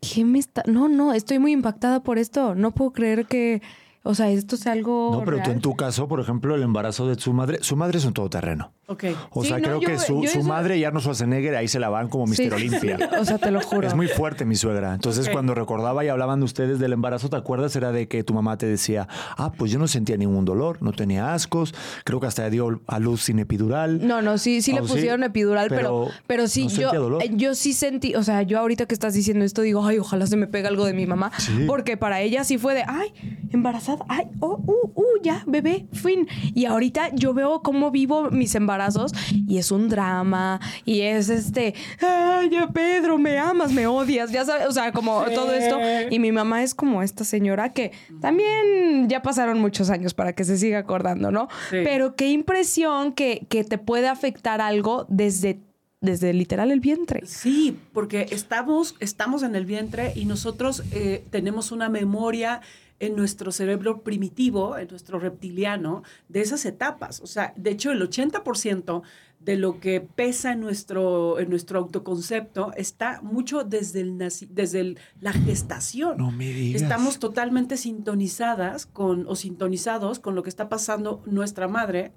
¿Qué 0.00 0.24
me 0.24 0.38
está.? 0.38 0.62
No, 0.66 0.88
no, 0.88 1.12
estoy 1.12 1.38
muy 1.38 1.52
impactada 1.52 2.02
por 2.02 2.16
esto. 2.16 2.54
No 2.54 2.70
puedo 2.70 2.92
creer 2.94 3.26
que. 3.26 3.60
O 4.04 4.14
sea, 4.16 4.30
esto 4.30 4.56
es 4.56 4.66
algo. 4.66 5.10
No, 5.12 5.24
pero 5.24 5.40
tú 5.42 5.50
en 5.50 5.60
tu 5.60 5.76
caso, 5.76 6.08
por 6.08 6.18
ejemplo, 6.20 6.54
el 6.56 6.62
embarazo 6.62 7.06
de 7.06 7.14
su 7.14 7.32
madre, 7.32 7.58
su 7.62 7.76
madre 7.76 7.98
es 7.98 8.04
un 8.04 8.12
todoterreno. 8.12 8.72
Ok. 8.88 9.04
O 9.30 9.42
Sí, 9.42 9.48
sea, 9.48 9.58
no, 9.58 9.62
creo 9.64 9.80
yo- 9.80 9.86
que 9.88 9.98
su, 9.98 10.24
su 10.26 10.42
madre 10.42 10.76
y 10.76 10.84
Arnold 10.84 11.02
Schwarzenegger 11.04 11.54
ahí 11.54 11.68
se 11.68 11.78
la 11.78 11.88
van 11.88 12.08
como 12.08 12.26
Mister 12.26 12.48
Sí, 12.48 12.54
Olimpia. 12.54 12.98
sí, 12.98 13.04
o 13.20 13.24
sea, 13.24 13.38
te 13.38 13.50
lo 13.52 13.60
juro. 13.60 13.86
Es 13.86 13.94
muy 13.94 14.08
fuerte 14.08 14.44
mi 14.44 14.56
suegra. 14.56 14.92
Entonces, 14.92 15.28
cuando 15.28 15.54
recordaba 15.54 16.04
y 16.04 16.08
hablaban 16.08 16.40
de 16.40 16.44
ustedes 16.46 16.78
del 16.80 16.92
embarazo, 16.92 17.30
¿te 17.30 17.36
acuerdas? 17.36 17.76
Era 17.76 17.92
de 17.92 18.08
que 18.08 18.24
tu 18.24 18.34
mamá 18.34 18.58
te 18.58 18.66
decía, 18.66 19.06
ah, 19.36 19.52
pues 19.56 19.70
yo 19.70 19.78
no 19.78 19.86
sentía 19.86 20.16
ningún 20.16 20.44
dolor, 20.44 20.82
no 20.82 20.92
tenía 20.92 21.32
ascos, 21.32 21.72
creo 22.04 22.18
que 22.18 22.26
hasta 22.26 22.50
dio 22.50 22.80
a 22.88 22.98
luz 22.98 23.22
sin 23.22 23.38
epidural. 23.38 24.04
No, 24.06 24.20
no, 24.20 24.36
sí, 24.36 24.62
sí 24.62 24.72
le 24.72 24.80
Oh, 24.80 24.86
pusieron 24.86 25.22
epidural, 25.22 25.68
pero, 25.68 26.06
pero 26.26 26.42
pero 26.42 26.48
sí, 26.48 26.64
no 26.64 26.70
yo, 26.70 26.92
dolor. 26.92 27.22
eh, 27.22 27.30
yo 27.34 27.54
sí 27.54 27.72
sentí, 27.72 28.14
o 28.16 28.24
sea, 28.24 28.42
yo 28.42 28.58
ahorita 28.58 28.86
que 28.86 28.94
estás 28.94 29.14
diciendo 29.14 29.44
esto 29.44 29.62
digo, 29.62 29.86
ay, 29.86 29.98
ojalá 30.00 30.26
se 30.26 30.36
me 30.36 30.48
pegue 30.48 30.66
algo 30.66 30.84
de 30.86 30.92
mi 30.92 31.06
mamá, 31.06 31.30
Sí. 31.38 31.64
porque 31.68 31.96
para 31.96 32.20
ella 32.20 32.42
sí 32.42 32.58
fue 32.58 32.74
de, 32.74 32.82
ay, 32.86 33.12
embarazada, 33.52 33.91
ay, 34.08 34.26
oh, 34.40 34.60
uh, 34.66 34.90
uh, 35.00 35.22
ya, 35.22 35.42
bebé, 35.46 35.86
fin. 35.92 36.26
Y 36.54 36.64
ahorita 36.66 37.10
yo 37.14 37.34
veo 37.34 37.62
cómo 37.62 37.90
vivo 37.90 38.30
mis 38.30 38.54
embarazos 38.54 39.12
y 39.46 39.58
es 39.58 39.70
un 39.70 39.88
drama 39.88 40.60
y 40.84 41.00
es 41.02 41.28
este, 41.28 41.74
ay, 42.00 42.50
ya 42.50 42.68
Pedro, 42.68 43.18
me 43.18 43.38
amas, 43.38 43.72
me 43.72 43.86
odias, 43.86 44.30
ya 44.32 44.44
sabes, 44.44 44.66
o 44.66 44.72
sea, 44.72 44.92
como 44.92 45.24
Sí. 45.26 45.34
todo 45.34 45.52
esto. 45.52 45.78
Y 46.10 46.18
mi 46.18 46.32
mamá 46.32 46.62
es 46.62 46.74
como 46.74 47.02
esta 47.02 47.24
señora 47.24 47.72
que 47.72 47.92
también 48.20 49.08
ya 49.08 49.22
pasaron 49.22 49.60
muchos 49.60 49.90
años 49.90 50.14
para 50.14 50.32
que 50.34 50.44
se 50.44 50.56
siga 50.58 50.78
acordando, 50.78 51.30
¿no? 51.30 51.48
Sí. 51.70 51.78
Pero 51.84 52.14
qué 52.16 52.30
impresión 52.30 53.12
que, 53.12 53.46
que 53.48 53.64
te 53.64 53.78
puede 53.78 54.08
afectar 54.08 54.60
algo 54.60 55.06
desde, 55.08 55.60
desde 56.00 56.32
literal 56.32 56.70
el 56.70 56.80
vientre. 56.80 57.22
Sí, 57.26 57.76
porque 57.92 58.26
estamos, 58.30 58.94
estamos 59.00 59.42
en 59.42 59.54
el 59.54 59.66
vientre 59.66 60.12
y 60.16 60.24
nosotros 60.24 60.82
eh, 60.92 61.24
tenemos 61.30 61.72
una 61.72 61.88
memoria 61.88 62.60
en 63.02 63.16
nuestro 63.16 63.50
cerebro 63.50 64.02
primitivo, 64.02 64.78
en 64.78 64.86
nuestro 64.88 65.18
reptiliano, 65.18 66.02
de 66.28 66.40
esas 66.40 66.64
etapas. 66.66 67.20
O 67.20 67.26
sea, 67.26 67.52
de 67.56 67.70
hecho, 67.70 67.90
el 67.90 68.00
80% 68.00 69.02
de 69.40 69.56
lo 69.56 69.80
que 69.80 70.00
pesa 70.00 70.52
en 70.52 70.60
nuestro, 70.60 71.40
en 71.40 71.50
nuestro 71.50 71.80
autoconcepto 71.80 72.70
está 72.76 73.20
mucho 73.22 73.64
desde, 73.64 74.00
el 74.02 74.16
naci- 74.16 74.46
desde 74.48 74.78
el- 74.80 74.98
la 75.20 75.32
gestación. 75.32 76.16
No 76.18 76.30
me 76.30 76.46
digas. 76.52 76.80
Estamos 76.82 77.18
totalmente 77.18 77.76
sintonizadas 77.76 78.86
con, 78.86 79.26
o 79.26 79.34
sintonizados 79.34 80.20
con 80.20 80.36
lo 80.36 80.44
que 80.44 80.48
está 80.48 80.68
pasando 80.68 81.22
nuestra 81.26 81.66
madre, 81.66 82.12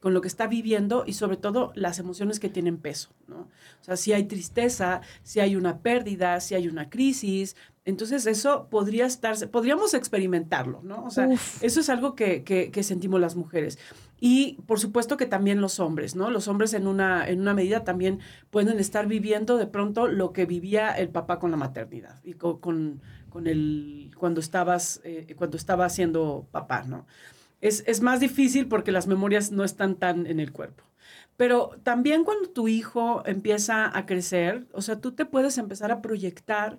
con 0.00 0.14
lo 0.14 0.20
que 0.22 0.28
está 0.28 0.46
viviendo 0.46 1.04
y 1.06 1.12
sobre 1.12 1.36
todo 1.36 1.72
las 1.74 1.98
emociones 1.98 2.40
que 2.40 2.48
tienen 2.48 2.78
peso, 2.78 3.10
¿no? 3.28 3.40
O 3.80 3.84
sea, 3.84 3.96
si 3.96 4.12
hay 4.12 4.24
tristeza, 4.24 5.02
si 5.22 5.40
hay 5.40 5.56
una 5.56 5.78
pérdida, 5.78 6.40
si 6.40 6.54
hay 6.54 6.68
una 6.68 6.88
crisis, 6.88 7.54
entonces 7.84 8.26
eso 8.26 8.68
podría 8.70 9.04
estarse, 9.06 9.46
podríamos 9.46 9.92
experimentarlo, 9.94 10.80
¿no? 10.82 11.04
O 11.04 11.10
sea, 11.10 11.28
Uf. 11.28 11.62
eso 11.62 11.80
es 11.80 11.88
algo 11.90 12.14
que, 12.14 12.44
que- 12.44 12.70
que 12.70 12.82
sentimos 12.82 13.20
las 13.20 13.36
mujeres. 13.36 13.78
Y 14.22 14.58
por 14.66 14.78
supuesto 14.80 15.16
que 15.16 15.26
también 15.26 15.60
los 15.62 15.80
hombres, 15.80 16.14
¿no? 16.14 16.30
Los 16.30 16.46
hombres 16.48 16.74
en 16.74 16.86
una, 16.86 17.26
en 17.28 17.40
una 17.40 17.54
medida 17.54 17.84
también 17.84 18.20
pueden 18.50 18.78
estar 18.78 19.06
viviendo 19.06 19.56
de 19.56 19.66
pronto 19.66 20.08
lo 20.08 20.32
que 20.32 20.44
vivía 20.46 20.92
el 20.92 21.08
papá 21.08 21.38
con 21.38 21.50
la 21.50 21.56
maternidad 21.56 22.20
y 22.22 22.34
con, 22.34 22.58
con, 23.30 23.46
el, 23.46 24.10
cuando 24.18 24.40
estabas, 24.40 25.00
eh, 25.04 25.34
cuando 25.36 25.56
estaba 25.56 25.88
siendo 25.88 26.46
papá, 26.50 26.82
¿no? 26.84 27.06
Es, 27.60 27.84
es 27.86 28.00
más 28.00 28.20
difícil 28.20 28.68
porque 28.68 28.92
las 28.92 29.06
memorias 29.06 29.52
no 29.52 29.64
están 29.64 29.96
tan 29.96 30.26
en 30.26 30.40
el 30.40 30.52
cuerpo. 30.52 30.84
Pero 31.36 31.70
también 31.82 32.24
cuando 32.24 32.50
tu 32.50 32.68
hijo 32.68 33.22
empieza 33.24 33.96
a 33.96 34.04
crecer, 34.04 34.66
o 34.72 34.82
sea, 34.82 35.00
tú 35.00 35.12
te 35.12 35.24
puedes 35.24 35.56
empezar 35.56 35.90
a 35.90 36.02
proyectar 36.02 36.78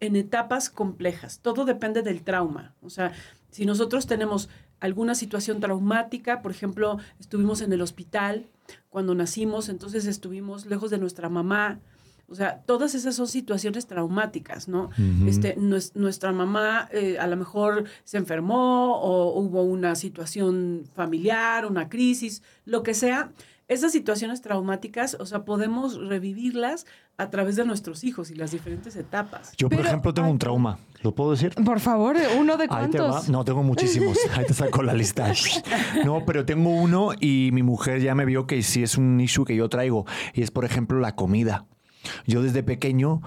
en 0.00 0.16
etapas 0.16 0.68
complejas. 0.68 1.38
Todo 1.40 1.64
depende 1.64 2.02
del 2.02 2.22
trauma. 2.22 2.74
O 2.82 2.90
sea, 2.90 3.12
si 3.50 3.64
nosotros 3.64 4.06
tenemos 4.06 4.48
alguna 4.80 5.14
situación 5.14 5.60
traumática, 5.60 6.42
por 6.42 6.50
ejemplo, 6.50 6.98
estuvimos 7.20 7.60
en 7.60 7.72
el 7.72 7.80
hospital 7.80 8.46
cuando 8.90 9.14
nacimos, 9.14 9.68
entonces 9.68 10.06
estuvimos 10.06 10.66
lejos 10.66 10.90
de 10.90 10.98
nuestra 10.98 11.28
mamá. 11.28 11.80
O 12.32 12.34
sea, 12.34 12.62
todas 12.64 12.94
esas 12.94 13.14
son 13.14 13.28
situaciones 13.28 13.86
traumáticas, 13.86 14.68
¿no? 14.68 14.88
este, 15.26 15.56
nuestra 15.94 16.32
mamá 16.32 16.88
eh, 16.90 17.18
a 17.18 17.26
lo 17.26 17.36
mejor 17.36 17.84
se 18.04 18.16
enfermó 18.16 18.98
o 19.00 19.38
hubo 19.38 19.62
una 19.62 19.94
situación 19.94 20.84
familiar, 20.94 21.66
una 21.66 21.90
crisis, 21.90 22.42
lo 22.64 22.82
que 22.82 22.94
sea 22.94 23.30
esas 23.72 23.92
situaciones 23.92 24.42
traumáticas, 24.42 25.16
o 25.18 25.26
sea, 25.26 25.44
podemos 25.44 25.96
revivirlas 25.96 26.86
a 27.16 27.30
través 27.30 27.56
de 27.56 27.64
nuestros 27.64 28.04
hijos 28.04 28.30
y 28.30 28.34
las 28.34 28.50
diferentes 28.50 28.96
etapas. 28.96 29.52
Yo, 29.56 29.68
por 29.68 29.80
ejemplo, 29.80 30.12
tengo 30.12 30.28
un 30.28 30.38
trauma. 30.38 30.78
¿Lo 31.02 31.14
puedo 31.14 31.32
decir? 31.32 31.54
Por 31.64 31.80
favor, 31.80 32.16
uno 32.38 32.56
de 32.56 32.68
cuántos. 32.68 33.28
No, 33.28 33.44
tengo 33.44 33.62
muchísimos. 33.62 34.18
Ahí 34.36 34.44
te 34.46 34.54
saco 34.54 34.82
la 34.82 34.94
lista. 34.94 35.32
No, 36.04 36.24
pero 36.24 36.44
tengo 36.44 36.70
uno 36.70 37.10
y 37.18 37.50
mi 37.52 37.62
mujer 37.62 38.00
ya 38.00 38.14
me 38.14 38.24
vio 38.24 38.46
que 38.46 38.62
sí 38.62 38.82
es 38.82 38.96
un 38.96 39.20
issue 39.20 39.44
que 39.44 39.56
yo 39.56 39.68
traigo. 39.68 40.06
Y 40.34 40.42
es, 40.42 40.50
por 40.50 40.64
ejemplo, 40.64 41.00
la 41.00 41.14
comida. 41.16 41.66
Yo 42.26 42.42
desde 42.42 42.62
pequeño 42.62 43.22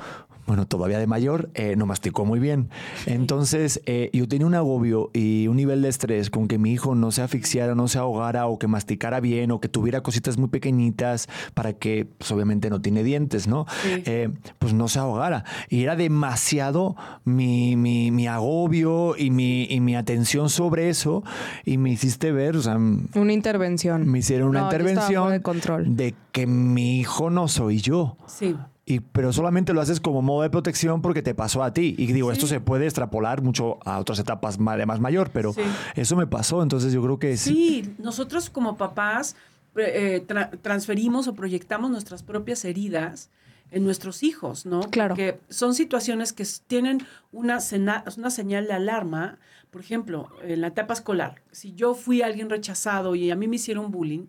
bueno, 0.46 0.68
todavía 0.68 1.00
de 1.00 1.08
mayor, 1.08 1.50
eh, 1.56 1.76
no 1.76 1.86
masticó 1.86 2.26
muy 2.26 2.40
bien. 2.40 2.70
Entonces, 3.06 3.82
eh, 3.86 4.10
yo 4.14 4.28
tenía 4.28 4.46
un 4.46 4.56
agobio 4.56 5.10
y 5.14 5.48
un 5.48 5.58
nivel 5.58 5.82
de 5.82 5.90
estrés 5.90 6.30
con 6.30 6.48
que 6.48 6.58
mi 6.58 6.72
hijo 6.72 6.94
no 6.94 7.12
se 7.12 7.22
asfixiara, 7.22 7.74
no 7.74 7.88
se 7.88 7.98
ahogara 7.98 8.46
o 8.48 8.60
que 8.60 8.68
masticara 8.68 9.20
bien 9.20 9.52
o 9.52 9.60
que 9.60 9.70
tuviera 9.70 10.02
cositas 10.02 10.38
muy 10.38 10.50
pequeñitas 10.50 11.28
para 11.54 11.74
que, 11.74 12.06
pues 12.18 12.32
obviamente 12.32 12.70
no 12.70 12.82
tiene 12.82 13.04
dientes, 13.04 13.48
¿no? 13.48 13.66
Eh, 13.86 14.30
pues 14.60 14.74
no 14.74 14.88
se 14.88 15.00
ahogara. 15.00 15.46
Y 15.70 15.84
era 15.84 15.96
demasiado 15.96 16.96
mi, 17.24 17.76
mi, 17.76 18.12
mi 18.12 18.28
agobio 18.28 19.16
y 19.18 19.32
mi, 19.32 19.64
y 19.64 19.80
mi 19.80 19.96
atención 19.96 20.50
sobre 20.50 20.90
eso 20.90 21.24
y 21.64 21.78
me 21.78 21.92
hiciste 21.92 22.32
ver, 22.32 22.56
o 22.56 22.62
sea... 22.62 22.78
Una 22.78 23.34
intervención. 23.34 24.08
Me 24.08 24.20
hicieron 24.20 24.50
una 24.50 24.64
intervención 24.64 25.32
de, 25.32 25.42
control. 25.42 25.96
de 25.96 26.14
que 26.32 26.46
mi 26.46 27.00
hijo 27.00 27.30
no 27.30 27.48
soy 27.48 27.82
yo. 27.82 28.18
Sí. 28.28 28.56
Y, 28.88 29.00
pero 29.00 29.34
solamente 29.34 29.74
lo 29.74 29.82
haces 29.82 30.00
como 30.00 30.22
modo 30.22 30.44
de 30.44 30.52
protección 30.52 31.02
porque 31.02 31.24
te 31.24 31.34
pasó 31.34 31.64
a 31.64 31.74
ti. 31.74 31.96
Y 31.98 32.06
digo, 32.14 32.32
esto 32.32 32.46
se 32.46 32.60
puede 32.60 32.86
extrapolar 32.86 33.42
mucho 33.42 33.80
a 33.84 34.00
otras 34.00 34.20
etapas 34.20 34.60
de 34.60 34.86
más 34.86 35.00
mayor, 35.00 35.32
pero 35.34 35.56
eso 35.96 36.16
me 36.16 36.28
pasó, 36.28 36.62
entonces 36.62 36.94
yo 36.94 37.02
creo 37.02 37.18
que 37.18 37.36
sí. 37.36 37.50
Sí, 37.50 37.96
nosotros 37.98 38.52
como 38.52 38.78
papás 38.78 39.36
eh, 39.76 40.24
transferimos 40.62 41.28
o 41.28 41.34
proyectamos 41.34 41.90
nuestras 41.90 42.22
propias 42.22 42.64
heridas 42.64 43.32
en 43.72 43.84
nuestros 43.84 44.24
hijos, 44.24 44.66
¿no? 44.66 44.82
Claro. 44.82 45.16
Porque 45.16 45.40
son 45.50 45.74
situaciones 45.74 46.32
que 46.32 46.46
tienen 46.68 47.06
una, 47.32 47.60
una 48.18 48.30
señal 48.30 48.68
de 48.68 48.74
alarma. 48.74 49.40
Por 49.72 49.82
ejemplo, 49.82 50.30
en 50.44 50.62
la 50.62 50.68
etapa 50.68 50.94
escolar, 50.94 51.42
si 51.52 51.74
yo 51.74 51.96
fui 51.96 52.22
alguien 52.22 52.50
rechazado 52.50 53.16
y 53.16 53.32
a 53.32 53.36
mí 53.36 53.48
me 53.48 53.58
hicieron 53.58 53.92
bullying, 53.92 54.28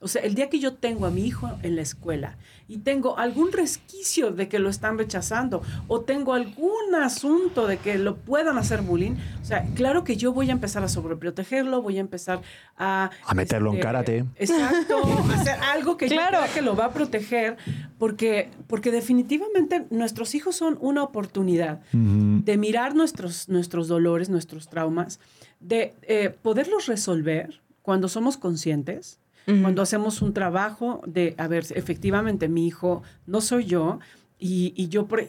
o 0.00 0.08
sea, 0.08 0.22
el 0.22 0.34
día 0.34 0.50
que 0.50 0.58
yo 0.58 0.74
tengo 0.74 1.06
a 1.06 1.10
mi 1.10 1.24
hijo 1.24 1.50
en 1.62 1.76
la 1.76 1.82
escuela 1.82 2.36
y 2.68 2.78
tengo 2.78 3.18
algún 3.18 3.52
resquicio 3.52 4.30
de 4.30 4.48
que 4.48 4.58
lo 4.58 4.68
están 4.68 4.98
rechazando 4.98 5.62
o 5.88 6.02
tengo 6.02 6.34
algún 6.34 6.94
asunto 6.94 7.66
de 7.66 7.78
que 7.78 7.96
lo 7.96 8.16
puedan 8.16 8.58
hacer 8.58 8.82
bullying, 8.82 9.14
o 9.40 9.44
sea, 9.44 9.64
claro 9.74 10.04
que 10.04 10.16
yo 10.16 10.32
voy 10.32 10.50
a 10.50 10.52
empezar 10.52 10.84
a 10.84 10.88
sobreprotegerlo, 10.88 11.80
voy 11.80 11.96
a 11.96 12.00
empezar 12.00 12.42
a... 12.76 13.10
A 13.24 13.34
meterlo 13.34 13.70
en 13.70 13.76
este, 13.76 13.86
karate. 13.86 14.24
Exacto, 14.36 15.02
hacer 15.34 15.58
algo 15.72 15.96
que 15.96 16.08
claro. 16.08 16.40
que 16.52 16.60
lo 16.60 16.76
va 16.76 16.86
a 16.86 16.92
proteger, 16.92 17.56
porque, 17.98 18.50
porque 18.66 18.90
definitivamente 18.90 19.86
nuestros 19.90 20.34
hijos 20.34 20.56
son 20.56 20.76
una 20.80 21.02
oportunidad 21.02 21.80
de 21.92 22.56
mirar 22.56 22.94
nuestros, 22.94 23.48
nuestros 23.48 23.88
dolores, 23.88 24.28
nuestros 24.28 24.68
traumas, 24.68 25.20
de 25.60 25.94
eh, 26.02 26.34
poderlos 26.42 26.86
resolver 26.86 27.60
cuando 27.82 28.08
somos 28.08 28.36
conscientes 28.36 29.18
cuando 29.62 29.80
hacemos 29.82 30.22
un 30.22 30.32
trabajo 30.32 31.00
de, 31.06 31.34
a 31.38 31.46
ver, 31.46 31.66
efectivamente 31.76 32.48
mi 32.48 32.66
hijo 32.66 33.02
no 33.26 33.40
soy 33.40 33.66
yo, 33.66 34.00
y, 34.38 34.88
yo, 34.88 35.06
por, 35.06 35.20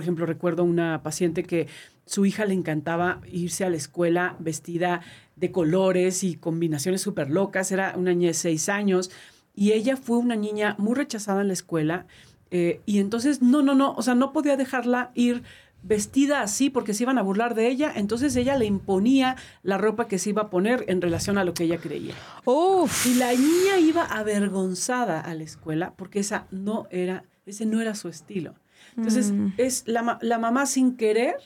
ejemplo, 0.00 0.26
recuerdo 0.26 0.64
una 0.64 1.02
paciente 1.02 1.44
que 1.44 1.68
su 2.04 2.26
hija 2.26 2.46
le 2.46 2.54
encantaba 2.54 3.20
irse 3.30 3.64
a 3.64 3.70
la 3.70 3.76
escuela 3.76 4.34
vestida 4.40 5.02
de 5.36 5.52
colores 5.52 6.24
y 6.24 6.34
combinaciones 6.34 7.00
súper 7.00 7.30
locas, 7.30 7.70
era 7.70 7.94
una 7.96 8.10
niña 8.10 8.28
de 8.28 8.34
seis 8.34 8.68
años, 8.68 9.10
y 9.54 9.72
ella 9.72 9.96
fue 9.96 10.18
una 10.18 10.34
niña 10.34 10.74
muy 10.78 10.94
rechazada 10.96 11.42
en 11.42 11.48
la 11.48 11.52
escuela, 11.52 12.06
eh, 12.50 12.80
y 12.86 12.98
entonces, 12.98 13.40
no, 13.40 13.62
no, 13.62 13.74
no, 13.74 13.94
o 13.94 14.02
sea, 14.02 14.16
no 14.16 14.32
podía 14.32 14.56
dejarla 14.56 15.12
ir 15.14 15.44
vestida 15.82 16.42
así 16.42 16.70
porque 16.70 16.94
se 16.94 17.04
iban 17.04 17.18
a 17.18 17.22
burlar 17.22 17.54
de 17.54 17.68
ella, 17.68 17.92
entonces 17.94 18.34
ella 18.36 18.56
le 18.56 18.66
imponía 18.66 19.36
la 19.62 19.78
ropa 19.78 20.08
que 20.08 20.18
se 20.18 20.30
iba 20.30 20.42
a 20.42 20.50
poner 20.50 20.84
en 20.88 21.00
relación 21.00 21.38
a 21.38 21.44
lo 21.44 21.54
que 21.54 21.64
ella 21.64 21.78
creía. 21.78 22.14
Uf. 22.44 23.06
Y 23.06 23.14
la 23.14 23.32
niña 23.32 23.78
iba 23.80 24.04
avergonzada 24.04 25.20
a 25.20 25.34
la 25.34 25.44
escuela 25.44 25.94
porque 25.96 26.20
esa 26.20 26.46
no 26.50 26.86
era, 26.90 27.24
ese 27.46 27.66
no 27.66 27.80
era 27.80 27.94
su 27.94 28.08
estilo. 28.08 28.54
Entonces, 28.96 29.32
mm. 29.32 29.54
es 29.56 29.84
la, 29.86 30.18
la, 30.20 30.38
mamá 30.38 30.66
sin 30.66 30.96
querer, 30.96 31.36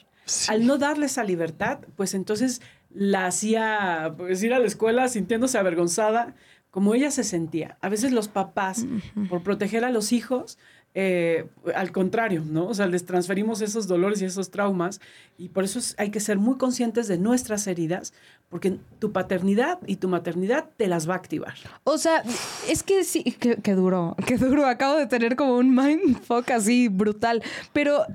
al 0.48 0.66
no 0.66 0.78
darle 0.78 1.06
esa 1.06 1.24
libertad, 1.24 1.80
pues 1.96 2.14
entonces 2.14 2.62
la 2.90 3.26
hacía 3.26 4.14
pues, 4.16 4.42
ir 4.42 4.54
a 4.54 4.58
la 4.58 4.66
escuela 4.66 5.08
sintiéndose 5.08 5.58
avergonzada 5.58 6.34
como 6.70 6.94
ella 6.94 7.10
se 7.12 7.22
sentía. 7.22 7.78
A 7.82 7.88
veces 7.88 8.10
los 8.10 8.26
papás, 8.26 8.86
por 9.28 9.44
proteger 9.44 9.84
a 9.84 9.90
los 9.90 10.12
hijos, 10.12 10.58
eh, 10.96 11.46
al 11.74 11.90
contrario, 11.90 12.44
¿no? 12.46 12.68
O 12.68 12.74
sea, 12.74 12.86
les 12.86 13.04
transferimos 13.04 13.60
esos 13.60 13.88
dolores 13.88 14.22
y 14.22 14.26
esos 14.26 14.50
traumas 14.50 15.00
y 15.36 15.48
por 15.48 15.64
eso 15.64 15.80
hay 15.98 16.10
que 16.10 16.20
ser 16.20 16.38
muy 16.38 16.56
conscientes 16.56 17.08
de 17.08 17.18
nuestras 17.18 17.66
heridas, 17.66 18.12
porque 18.48 18.78
tu 19.00 19.10
paternidad 19.10 19.80
y 19.88 19.96
tu 19.96 20.08
maternidad 20.08 20.70
te 20.76 20.86
las 20.86 21.08
va 21.08 21.14
a 21.14 21.16
activar. 21.16 21.54
O 21.82 21.98
sea, 21.98 22.22
es 22.68 22.84
que 22.84 23.02
sí, 23.02 23.24
que, 23.24 23.74
duro, 23.74 24.14
que 24.24 24.36
duro. 24.36 24.66
Acabo 24.66 24.96
de 24.96 25.08
tener 25.08 25.34
como 25.34 25.56
un 25.56 25.74
mindfuck 25.74 26.50
así 26.50 26.86
brutal, 26.86 27.42
pero 27.72 28.06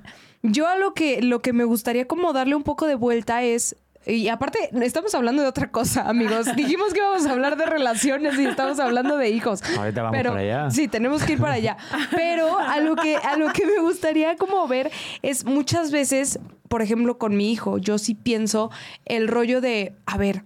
yo 0.41 0.65
a 0.67 0.77
lo 0.77 0.93
que, 0.93 1.21
lo 1.21 1.41
que 1.41 1.51
me 1.51 1.65
gustaría 1.65 2.07
como 2.07 2.31
darle 2.31 2.55
un 2.55 2.63
poco 2.63 2.87
de 2.87 2.95
vuelta 2.95 3.43
es 3.43 3.75
y 4.05 4.27
aparte, 4.29 4.69
estamos 4.81 5.13
hablando 5.13 5.41
de 5.41 5.47
otra 5.47 5.71
cosa, 5.71 6.09
amigos. 6.09 6.55
Dijimos 6.55 6.93
que 6.93 6.99
íbamos 6.99 7.25
a 7.25 7.31
hablar 7.31 7.57
de 7.57 7.65
relaciones 7.65 8.39
y 8.39 8.45
estamos 8.45 8.79
hablando 8.79 9.17
de 9.17 9.29
hijos. 9.29 9.61
Ahorita 9.77 10.03
vamos 10.03 10.17
para 10.23 10.39
allá. 10.39 10.69
Sí, 10.71 10.87
tenemos 10.87 11.23
que 11.23 11.33
ir 11.33 11.39
para 11.39 11.53
allá. 11.53 11.77
Pero 12.15 12.57
a 12.57 12.79
lo 12.79 12.95
que, 12.95 13.17
a 13.17 13.37
lo 13.37 13.51
que 13.51 13.65
me 13.65 13.79
gustaría 13.79 14.35
como 14.37 14.67
ver 14.67 14.91
es 15.21 15.45
muchas 15.45 15.91
veces, 15.91 16.39
por 16.67 16.81
ejemplo, 16.81 17.17
con 17.17 17.35
mi 17.35 17.51
hijo, 17.51 17.77
yo 17.77 17.97
sí 17.97 18.15
pienso 18.15 18.71
el 19.05 19.27
rollo 19.27 19.61
de, 19.61 19.95
a 20.05 20.17
ver, 20.17 20.43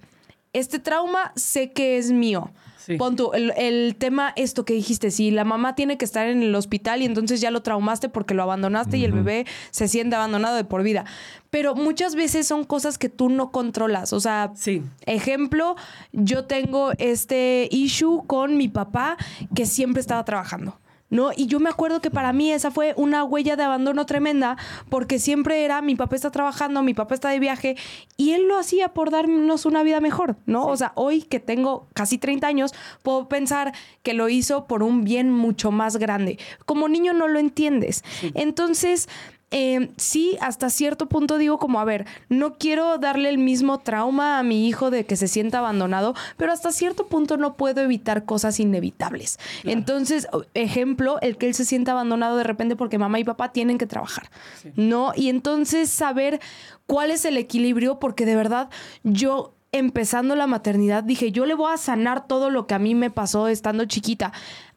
este 0.52 0.80
trauma 0.80 1.32
sé 1.36 1.72
que 1.72 1.98
es 1.98 2.12
mío 2.12 2.52
Pon 2.98 3.16
tú, 3.16 3.32
el, 3.34 3.96
tema, 3.98 4.34
esto 4.36 4.66
que 4.66 4.74
dijiste, 4.74 5.12
si 5.12 5.32
la 5.32 5.44
mamá 5.44 5.76
tiene 5.76 5.98
que 5.98 6.06
estar 6.06 6.28
en 6.28 6.44
el 6.44 6.54
hospital 6.56 7.02
y 7.02 7.06
entonces 7.06 7.42
ya 7.42 7.52
lo 7.52 7.62
traumaste 7.62 8.10
porque 8.10 8.34
lo 8.34 8.44
abandonaste 8.44 8.98
y 8.98 9.06
el 9.06 9.12
bebé 9.12 9.46
se 9.72 9.88
siente 9.88 10.16
abandonado 10.16 10.56
de 10.56 10.64
por 10.64 10.84
vida. 10.84 11.06
Pero 11.50 11.76
muchas 11.76 12.16
veces 12.16 12.48
son 12.48 12.64
cosas 12.64 12.98
que 12.98 13.10
tú 13.10 13.30
no 13.30 13.52
controlas. 13.52 14.14
O 14.14 14.20
sea, 14.20 14.52
sí. 14.56 14.82
ejemplo, 15.06 15.76
yo 16.12 16.46
tengo 16.46 16.92
este 16.98 17.68
issue 17.72 18.24
con 18.28 18.58
mi 18.58 18.68
papá 18.68 19.18
que 19.56 19.66
siempre 19.66 20.02
estaba 20.02 20.26
trabajando. 20.26 20.78
¿No? 21.14 21.30
Y 21.36 21.46
yo 21.46 21.60
me 21.60 21.70
acuerdo 21.70 22.02
que 22.02 22.10
para 22.10 22.34
mí 22.34 22.52
esa 22.52 22.72
fue 22.72 22.94
una 22.98 23.24
huella 23.24 23.56
de 23.56 23.64
abandono 23.64 24.06
tremenda, 24.08 24.58
porque 24.90 25.20
siempre 25.20 25.64
era 25.64 25.82
mi 25.82 25.96
papá 25.96 26.16
está 26.16 26.32
trabajando, 26.32 26.82
mi 26.82 26.96
papá 26.96 27.14
está 27.14 27.30
de 27.30 27.40
viaje, 27.40 27.78
y 28.18 28.32
él 28.32 28.48
lo 28.48 28.58
hacía 28.58 28.90
por 28.90 29.12
darnos 29.12 29.68
una 29.68 29.84
vida 29.84 30.02
mejor, 30.02 30.38
¿no? 30.48 30.66
O 30.66 30.76
sea, 30.76 30.92
hoy 30.96 31.22
que 31.22 31.40
tengo 31.40 31.88
casi 31.94 32.18
30 32.18 32.48
años, 32.48 32.74
puedo 33.04 33.30
pensar 33.30 33.74
que 34.02 34.16
lo 34.16 34.28
hizo 34.28 34.66
por 34.66 34.82
un 34.82 35.04
bien 35.04 35.30
mucho 35.30 35.72
más 35.72 35.98
grande. 35.98 36.40
Como 36.66 36.90
niño 36.90 37.14
no 37.14 37.28
lo 37.28 37.38
entiendes. 37.38 38.04
Entonces, 38.34 39.08
eh, 39.56 39.92
sí, 39.98 40.36
hasta 40.42 40.72
cierto 40.72 41.08
punto 41.08 41.38
digo 41.38 41.60
como, 41.60 41.80
a 41.80 41.86
ver, 41.86 42.08
no 42.28 42.58
quiero 42.58 42.98
darle 42.98 43.30
el 43.30 43.38
mismo 43.38 43.78
trauma 43.82 44.40
a 44.40 44.44
mi 44.44 44.68
hijo 44.68 44.90
de 44.90 45.06
que 45.06 45.16
se 45.16 45.28
sienta 45.28 45.60
abandonado, 45.60 46.16
pero 46.38 46.52
hasta 46.52 46.72
cierto 46.72 47.06
punto 47.06 47.38
no 47.38 47.56
puedo 47.56 47.82
evitar 47.82 48.26
cosas 48.26 48.60
inevitables. 48.60 49.38
Entonces, 49.64 50.28
ejemplo, 50.56 51.22
el 51.22 51.38
que 51.38 51.46
él 51.46 51.54
se 51.54 51.66
sienta 51.66 51.92
abandonado 51.92 52.36
de 52.36 52.44
repente 52.44 52.76
porque 52.76 52.98
mamá 52.98 53.20
y 53.20 53.24
papá 53.24 53.52
tienen 53.52 53.78
que 53.78 53.86
trabajar, 53.86 54.32
¿no? 54.76 55.14
Y 55.16 55.30
entonces 55.30 55.92
saber 55.92 56.40
cuál 56.88 57.12
es 57.12 57.24
el 57.24 57.38
equilibrio, 57.38 58.00
porque 58.00 58.26
de 58.26 58.36
verdad 58.36 58.72
yo 59.04 59.54
empezando 59.74 60.36
la 60.36 60.48
maternidad, 60.48 61.04
dije, 61.04 61.32
yo 61.32 61.46
le 61.46 61.56
voy 61.56 61.74
a 61.74 61.78
sanar 61.78 62.28
todo 62.28 62.50
lo 62.50 62.68
que 62.68 62.76
a 62.76 62.80
mí 62.80 62.94
me 62.94 63.10
pasó 63.10 63.48
estando 63.48 63.86
chiquita, 63.86 64.32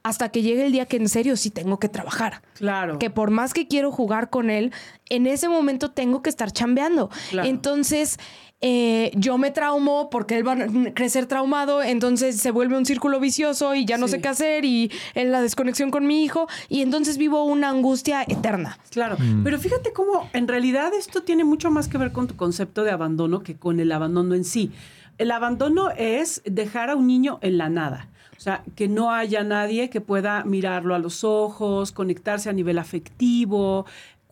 hasta 0.07 0.29
que 0.29 0.41
llegue 0.43 0.65
el 0.67 0.71
día 0.71 0.87
que 0.87 0.99
en 0.99 1.09
serio 1.09 1.37
sí 1.37 1.51
tengo 1.51 1.81
que 1.81 1.89
trabajar. 1.89 2.41
Claro. 2.55 3.01
Que 3.01 3.11
por 3.11 3.33
más 3.33 3.53
que 3.53 3.67
quiero 3.67 3.91
jugar 3.91 4.31
con 4.31 4.51
él, 4.51 4.73
en 5.09 5.27
ese 5.27 5.49
momento 5.49 5.91
tengo 5.91 6.23
que 6.23 6.31
estar 6.31 6.53
chambeando. 6.53 7.11
Claro. 7.31 7.49
Entonces, 7.49 8.17
eh, 8.61 9.11
yo 9.17 9.37
me 9.37 9.51
traumo 9.51 10.09
porque 10.09 10.37
él 10.37 10.47
va 10.47 10.53
a 10.53 10.95
crecer 10.95 11.27
traumado, 11.27 11.83
entonces 11.83 12.37
se 12.41 12.53
vuelve 12.53 12.79
un 12.79 12.87
círculo 12.87 13.19
vicioso 13.19 13.75
y 13.75 13.85
ya 13.85 13.99
no 13.99 14.07
Sí. 14.07 14.13
sé 14.13 14.21
qué 14.21 14.29
hacer 14.29 14.65
y 14.65 14.93
en 15.15 15.33
la 15.33 15.43
desconexión 15.43 15.91
con 15.91 16.07
mi 16.07 16.23
hijo 16.23 16.47
y 16.69 16.83
entonces 16.83 17.19
vivo 17.19 17.43
una 17.43 17.69
angustia 17.69 18.23
eterna. 18.29 18.79
Claro, 18.91 19.17
pero 19.43 19.59
fíjate 19.59 19.93
cómo 19.93 20.31
en 20.33 20.47
realidad 20.47 20.95
esto 20.95 21.25
tiene 21.25 21.43
mucho 21.43 21.69
más 21.73 21.89
que 21.89 21.99
ver 21.99 22.13
con 22.13 22.29
tu 22.29 22.37
concepto 22.37 22.85
de 22.85 22.93
abandono 22.93 23.43
que 23.43 23.57
con 23.57 23.81
el 23.81 23.91
abandono 23.91 24.37
en 24.37 24.45
sí. 24.45 24.71
El 25.19 25.33
abandono 25.33 25.91
es 25.97 26.43
dejar 26.45 26.91
a 26.91 26.95
un 26.95 27.09
niño 27.09 27.41
en 27.43 27.59
la 27.59 27.69
nada. 27.69 28.09
O 28.37 28.41
sea, 28.41 28.63
que 28.75 28.89
no 28.89 29.13
haya 29.13 29.43
nadie 29.45 29.91
que 29.91 30.01
pueda 30.01 30.45
mirarlo 30.45 30.95
a 30.95 30.99
los 30.99 31.25
ojos, 31.25 31.93
conectarse 31.93 32.49
a 32.51 32.53
nivel 32.53 32.79
afectivo, 32.79 33.87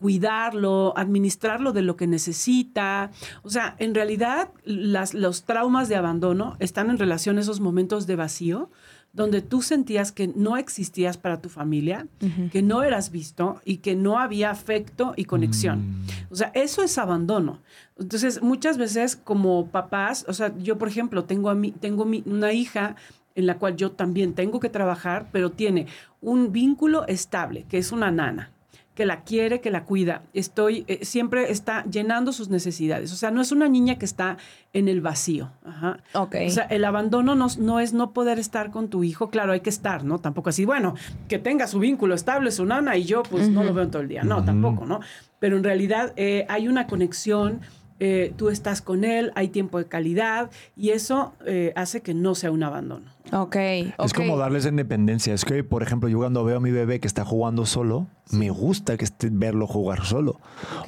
cuidarlo, 0.09 0.93
administrarlo 0.97 1.73
de 1.73 1.81
lo 1.81 1.95
que 1.95 2.05
necesita. 2.07 3.11
O 3.43 3.49
sea, 3.49 3.75
en 3.79 3.95
realidad 3.95 4.49
las, 4.63 5.13
los 5.13 5.43
traumas 5.43 5.89
de 5.89 5.95
abandono 5.95 6.55
están 6.59 6.89
en 6.89 6.97
relación 6.99 7.37
a 7.37 7.41
esos 7.41 7.59
momentos 7.59 8.05
de 8.07 8.15
vacío 8.15 8.69
donde 9.13 9.41
tú 9.41 9.61
sentías 9.61 10.11
que 10.11 10.27
no 10.27 10.57
existías 10.57 11.17
para 11.17 11.39
tu 11.41 11.47
familia, 11.47 12.05
que 12.51 12.61
no 12.61 12.83
eras 12.83 13.11
visto 13.11 13.61
y 13.63 13.77
que 13.77 13.95
no 13.95 14.19
había 14.19 14.51
afecto 14.51 15.13
y 15.15 15.23
conexión. 15.23 16.03
O 16.29 16.35
sea, 16.35 16.51
eso 16.53 16.83
es 16.83 16.97
abandono. 16.97 17.59
Entonces, 17.97 18.41
muchas 18.41 18.77
veces 18.77 19.15
como 19.15 19.67
papás, 19.67 20.25
o 20.27 20.33
sea, 20.33 20.53
yo 20.57 20.77
por 20.77 20.89
ejemplo 20.89 21.23
tengo 21.23 21.49
a 21.49 21.55
mí, 21.55 21.71
tengo 21.71 22.03
mi- 22.03 22.23
una 22.25 22.51
hija 22.51 22.97
en 23.35 23.45
la 23.45 23.57
cual 23.57 23.75
yo 23.75 23.91
también 23.91 24.33
tengo 24.33 24.59
que 24.59 24.69
trabajar, 24.69 25.27
pero 25.31 25.51
tiene 25.51 25.87
un 26.21 26.51
vínculo 26.51 27.05
estable, 27.07 27.65
que 27.69 27.77
es 27.77 27.91
una 27.91 28.11
nana 28.11 28.51
que 28.95 29.05
la 29.05 29.23
quiere, 29.23 29.59
que 29.59 29.69
la 29.69 29.83
cuida. 29.83 30.23
Estoy, 30.33 30.85
eh, 30.87 31.03
siempre 31.03 31.51
está 31.51 31.83
llenando 31.83 32.31
sus 32.31 32.49
necesidades. 32.49 33.11
O 33.11 33.17
sea, 33.17 33.29
no 33.29 33.41
es 33.41 33.51
una 33.51 33.67
niña 33.67 33.97
que 33.97 34.05
está 34.05 34.37
en 34.71 34.87
el 34.87 35.01
vacío. 35.01 35.51
Ajá. 35.65 35.99
Ok. 36.13 36.35
O 36.47 36.49
sea, 36.49 36.63
el 36.63 36.85
abandono 36.85 37.35
no, 37.35 37.47
no 37.59 37.79
es 37.81 37.93
no 37.93 38.11
poder 38.11 38.39
estar 38.39 38.71
con 38.71 38.87
tu 38.87 39.03
hijo. 39.03 39.29
Claro, 39.29 39.51
hay 39.51 39.59
que 39.59 39.69
estar, 39.69 40.05
¿no? 40.05 40.19
Tampoco 40.19 40.49
así, 40.49 40.63
bueno, 40.63 40.95
que 41.27 41.37
tenga 41.37 41.67
su 41.67 41.79
vínculo 41.79 42.15
estable, 42.15 42.51
su 42.51 42.65
nana, 42.65 42.95
y 42.95 43.03
yo 43.03 43.23
pues 43.23 43.49
no 43.49 43.63
lo 43.65 43.73
veo 43.73 43.89
todo 43.89 44.01
el 44.01 44.07
día. 44.07 44.23
No, 44.23 44.45
tampoco, 44.45 44.85
¿no? 44.85 45.01
Pero 45.39 45.57
en 45.57 45.63
realidad 45.65 46.13
eh, 46.15 46.45
hay 46.47 46.69
una 46.69 46.87
conexión. 46.87 47.59
Eh, 47.99 48.33
tú 48.35 48.49
estás 48.49 48.81
con 48.81 49.05
él, 49.05 49.31
hay 49.35 49.47
tiempo 49.47 49.77
de 49.77 49.85
calidad 49.85 50.51
y 50.75 50.89
eso 50.89 51.33
eh, 51.45 51.71
hace 51.75 52.01
que 52.01 52.13
no 52.13 52.35
sea 52.35 52.51
un 52.51 52.63
abandono. 52.63 53.09
Ok. 53.31 53.55
Es 53.55 54.13
como 54.13 54.37
darles 54.37 54.65
independencia. 54.65 55.33
Es 55.33 55.45
que, 55.45 55.63
por 55.63 55.81
ejemplo, 55.81 56.09
yo 56.09 56.19
cuando 56.19 56.43
veo 56.43 56.57
a 56.57 56.59
mi 56.59 56.71
bebé 56.71 56.99
que 56.99 57.07
está 57.07 57.23
jugando 57.23 57.65
solo, 57.65 58.07
me 58.31 58.49
gusta 58.49 58.97
que 58.97 59.05
esté, 59.05 59.29
verlo 59.31 59.65
jugar 59.65 60.05
solo. 60.05 60.39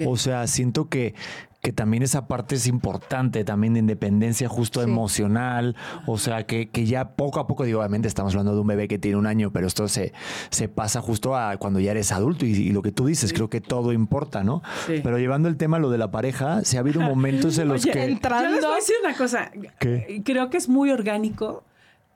O 0.06 0.18
sea, 0.18 0.46
siento 0.48 0.90
que, 0.90 1.16
que 1.62 1.74
también 1.74 2.04
esa 2.04 2.28
parte 2.28 2.56
es 2.56 2.68
importante, 2.68 3.44
también 3.44 3.74
de 3.74 3.80
independencia 3.80 4.48
justo 4.48 4.80
Sí. 4.82 4.90
emocional. 4.90 5.76
O 6.06 6.18
sea, 6.18 6.46
que, 6.46 6.70
que 6.70 6.86
ya 6.86 7.16
poco 7.16 7.40
a 7.40 7.48
poco, 7.48 7.64
digo, 7.66 7.80
obviamente 7.80 8.08
estamos 8.08 8.34
hablando 8.34 8.54
de 8.54 8.62
un 8.62 8.68
bebé 8.68 8.88
que 8.88 9.00
tiene 9.00 9.18
un 9.18 9.26
año, 9.28 9.52
pero 9.52 9.68
esto 9.68 9.88
se, 9.88 10.14
se 10.50 10.70
pasa 10.70 11.02
justo 11.02 11.36
a 11.36 11.58
cuando 11.58 11.80
ya 11.80 11.92
eres 11.92 12.12
adulto 12.12 12.46
y, 12.46 12.52
y 12.52 12.72
lo 12.72 12.82
que 12.82 12.92
tú 12.92 13.06
dices, 13.08 13.34
creo 13.34 13.50
que 13.50 13.60
todo 13.60 13.92
importa, 13.92 14.44
¿no? 14.44 14.62
Sí. 14.86 15.02
Pero 15.04 15.18
llevando 15.18 15.50
el 15.50 15.58
tema 15.58 15.78
a 15.78 15.80
lo 15.80 15.90
de 15.90 15.98
la 15.98 16.12
pareja, 16.12 16.64
se 16.64 16.78
ha 16.78 16.82
habido 16.82 17.02
momentos 17.02 17.58
en 17.58 17.68
los 17.70 17.82
Oye, 17.84 17.92
que... 17.92 18.04
entrando- 18.06 18.50
Yo 18.50 18.56
les 18.56 18.62
voy 18.64 18.72
a 18.72 18.76
decir 18.76 18.96
una 19.04 19.16
cosa. 19.18 19.52
¿Qué? 19.80 20.22
Creo 20.24 20.50
que 20.50 20.58
es 20.58 20.70
muy 20.70 20.92
orgánico 20.92 21.64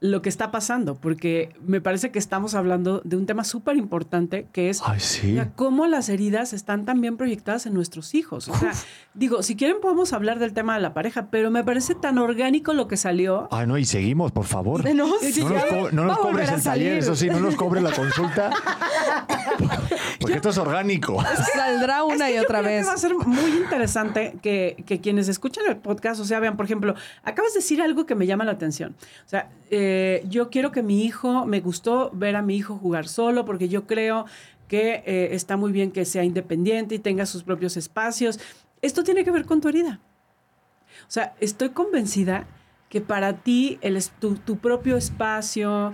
lo 0.04 0.24
que 0.24 0.30
está 0.30 0.50
pasando, 0.50 0.96
porque 0.96 1.54
me 1.64 1.80
parece 1.80 2.10
que 2.12 2.18
estamos 2.18 2.56
hablando 2.56 3.02
de 3.06 3.18
un 3.18 3.28
tema 3.28 3.44
súper 3.44 3.78
importante 3.78 4.48
que 4.52 4.70
es 4.72 4.82
Ay, 4.84 5.00
sí. 5.00 5.34
o 5.34 5.36
sea, 5.36 5.52
cómo 5.56 5.86
las 5.86 6.10
heridas 6.10 6.54
están 6.54 6.86
también 6.86 7.18
proyectadas 7.18 7.68
en 7.68 7.76
nuestros 7.76 8.16
hijos. 8.16 8.48
O 8.48 8.56
sea, 8.58 8.74
digo, 9.14 9.44
si 9.44 9.56
quieren 9.56 9.78
podemos 9.80 10.12
hablar 10.14 10.40
del 10.40 10.54
tema 10.54 10.74
de 10.74 10.82
la 10.82 10.96
pareja, 10.96 11.28
pero 11.30 11.52
me 11.52 11.64
parece 11.64 11.94
tan 11.94 12.18
orgánico 12.18 12.74
lo 12.74 12.88
que 12.88 12.98
salió. 12.98 13.48
Ay, 13.52 13.68
no, 13.68 13.78
y 13.78 13.86
seguimos, 13.86 14.32
por 14.32 14.46
favor. 14.46 14.84
No, 14.86 15.06
No 15.06 15.50
nos, 15.50 15.66
co- 15.66 15.92
no 15.92 16.18
cobres 16.18 16.52
el 16.52 16.62
salir. 16.62 16.88
taller, 16.88 16.98
eso 16.98 17.16
sí, 17.16 17.28
no 17.30 17.40
nos 17.40 17.56
cobres 17.56 17.84
la 17.84 17.92
consulta. 17.92 18.50
Porque 20.22 20.36
esto 20.36 20.50
es 20.50 20.58
orgánico. 20.58 21.22
Saldrá 21.54 22.04
una 22.04 22.16
Es 22.16 22.22
que 22.22 22.32
y 22.32 22.36
yo 22.36 22.42
otra 22.44 22.60
creo 22.60 22.70
que 22.70 22.78
vez. 22.78 22.88
va 22.88 22.94
a 22.94 22.98
ser 22.98 23.16
muy 23.16 23.52
interesante 23.58 24.36
que, 24.42 24.84
que 24.86 25.02
quienes 25.02 25.28
escuchan 25.28 25.64
el 25.68 25.78
podcast, 25.78 26.22
o 26.22 26.26
sea, 26.26 26.40
vean, 26.40 26.58
por 26.58 26.66
ejemplo, 26.66 26.96
acabas 27.24 27.54
de 27.54 27.60
decir 27.60 27.82
algo 27.82 28.06
que 28.06 28.16
me 28.16 28.26
llama 28.28 28.46
la 28.46 28.52
atención. 28.52 28.96
O 29.26 29.30
sea, 29.30 29.50
eh, 29.70 30.24
yo 30.30 30.50
quiero 30.50 30.72
que 30.72 30.84
mi 30.84 31.04
hijo, 31.04 31.46
me 31.46 31.60
gustó 31.60 32.12
ver 32.14 32.36
a 32.36 32.42
mi 32.42 32.56
hijo 32.56 32.78
jugar 32.78 33.08
solo 33.08 33.46
porque 33.46 33.70
yo 33.70 33.88
creo 33.88 34.26
que 34.68 35.04
eh, 35.06 35.30
está 35.32 35.58
muy 35.58 35.72
bien 35.72 35.92
que 35.92 36.06
sea 36.06 36.24
independiente 36.24 36.96
y 36.96 37.00
tenga 37.00 37.26
sus 37.26 37.44
propios 37.44 37.76
espacios. 37.76 38.40
Esto 38.82 39.04
tiene 39.04 39.24
que 39.24 39.32
ver 39.32 39.46
con 39.46 39.60
tu 39.60 39.68
herida. 39.68 40.00
O 41.02 41.12
sea, 41.12 41.36
estoy 41.40 41.70
convencida 41.70 42.46
que 42.90 43.02
para 43.02 43.34
ti 43.34 43.80
el, 43.82 44.02
tu, 44.20 44.36
tu 44.36 44.58
propio 44.58 44.98
espacio, 44.98 45.94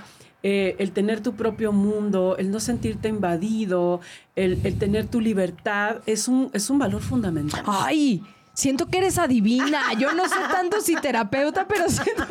eh, 0.50 0.78
el 0.80 0.94
tener 0.94 1.20
tu 1.20 1.34
propio 1.34 1.74
mundo, 1.74 2.38
el 2.38 2.52
no 2.52 2.62
sentirte 2.62 3.10
invadido, 3.10 4.00
el, 4.38 4.62
el 4.64 4.80
tener 4.80 5.06
tu 5.06 5.20
libertad, 5.20 5.98
es 6.06 6.30
un, 6.30 6.50
es 6.54 6.70
un 6.70 6.80
valor 6.80 7.02
fundamental. 7.02 7.64
Ay, 7.68 8.24
siento 8.54 8.86
que 8.86 9.00
eres 9.00 9.18
adivina. 9.18 9.82
Yo 10.00 10.14
no 10.14 10.24
sé 10.30 10.38
tanto 10.50 10.80
si 10.80 10.96
terapeuta, 10.96 11.68
pero 11.68 11.90
siento, 11.90 12.24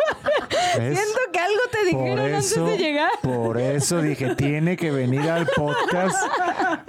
siento 0.72 1.20
que 1.30 1.38
algo 1.38 1.60
te 1.70 1.84
dijeron 1.84 2.34
antes 2.36 2.56
de 2.56 2.78
llegar. 2.78 3.10
por 3.22 3.60
eso 3.60 4.00
dije, 4.00 4.34
tiene 4.34 4.78
que 4.78 4.90
venir 4.90 5.28
al 5.28 5.46
podcast. 5.54 6.16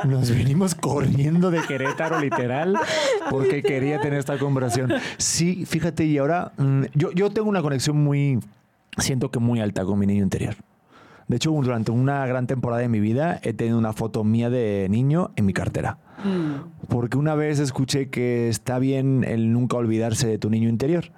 Nos 0.06 0.30
venimos 0.30 0.76
corriendo 0.76 1.52
de 1.52 1.62
Querétaro, 1.62 2.22
literal, 2.22 2.80
porque 3.30 3.62
quería 3.64 4.00
tener 4.00 4.20
esta 4.20 4.38
conversación. 4.38 4.94
Sí, 5.18 5.66
fíjate, 5.66 6.06
y 6.06 6.20
ahora 6.20 6.54
mm, 6.56 6.84
yo, 6.94 7.12
yo 7.12 7.30
tengo 7.32 7.50
una 7.50 7.62
conexión 7.62 8.02
muy, 8.02 8.40
siento 8.98 9.30
que 9.30 9.40
muy 9.40 9.60
alta 9.60 9.84
con 9.84 10.00
mi 10.00 10.08
niño 10.08 10.24
interior. 10.24 10.56
De 11.28 11.36
hecho, 11.36 11.52
durante 11.52 11.92
una 11.92 12.26
gran 12.26 12.48
temporada 12.48 12.82
de 12.82 12.90
mi 12.90 13.00
vida 13.02 13.40
he 13.44 13.54
tenido 13.54 13.78
una 13.78 13.92
foto 13.92 14.24
mía 14.24 14.50
de 14.50 14.88
niño 14.90 15.32
en 15.36 15.46
mi 15.46 15.54
cartera. 15.54 16.00
Porque 16.88 17.18
una 17.18 17.36
vez 17.36 17.60
escuché 17.60 18.10
que 18.10 18.50
está 18.50 18.80
bien 18.80 19.24
el 19.24 19.52
nunca 19.54 19.78
olvidarse 19.78 20.28
de 20.28 20.38
tu 20.38 20.50
niño 20.50 20.70
interior. 20.70 21.12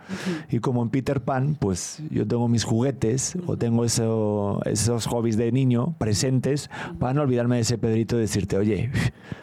Y 0.49 0.59
como 0.59 0.81
en 0.83 0.89
Peter 0.89 1.21
Pan, 1.21 1.55
pues 1.59 2.01
yo 2.09 2.27
tengo 2.27 2.47
mis 2.47 2.63
juguetes 2.63 3.37
o 3.47 3.57
tengo 3.57 3.85
eso- 3.85 4.61
esos 4.65 5.05
hobbies 5.07 5.37
de 5.37 5.51
niño 5.51 5.95
presentes 5.97 6.69
para 6.99 7.13
no 7.13 7.21
olvidarme 7.21 7.55
de 7.55 7.61
ese 7.61 7.77
Pedrito 7.77 8.17
y 8.17 8.21
decirte, 8.21 8.57
oye, 8.57 8.91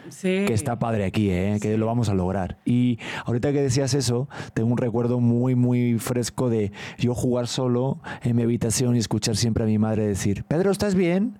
Sí. 0.09 0.43
que 0.47 0.53
está 0.53 0.79
padre 0.79 1.05
aquí, 1.05 1.29
¿eh? 1.31 1.57
que 1.61 1.77
lo 1.77 1.85
vamos 1.85 2.09
a 2.09 2.13
lograr. 2.13 2.57
Y 2.65 2.99
ahorita 3.25 3.51
que 3.51 3.61
decías 3.61 3.93
eso, 3.93 4.29
tengo 4.53 4.69
un 4.71 4.77
recuerdo 4.77 5.19
muy, 5.19 5.55
muy 5.55 5.97
fresco 5.99 6.49
de 6.49 6.71
yo 6.97 7.13
jugar 7.15 7.47
solo 7.47 7.99
en 8.23 8.35
mi 8.35 8.43
habitación 8.43 8.95
y 8.95 8.99
escuchar 8.99 9.35
siempre 9.35 9.63
a 9.63 9.67
mi 9.67 9.77
madre 9.77 10.07
decir, 10.07 10.43
Pedro, 10.47 10.71
¿estás 10.71 10.95
bien? 10.95 11.39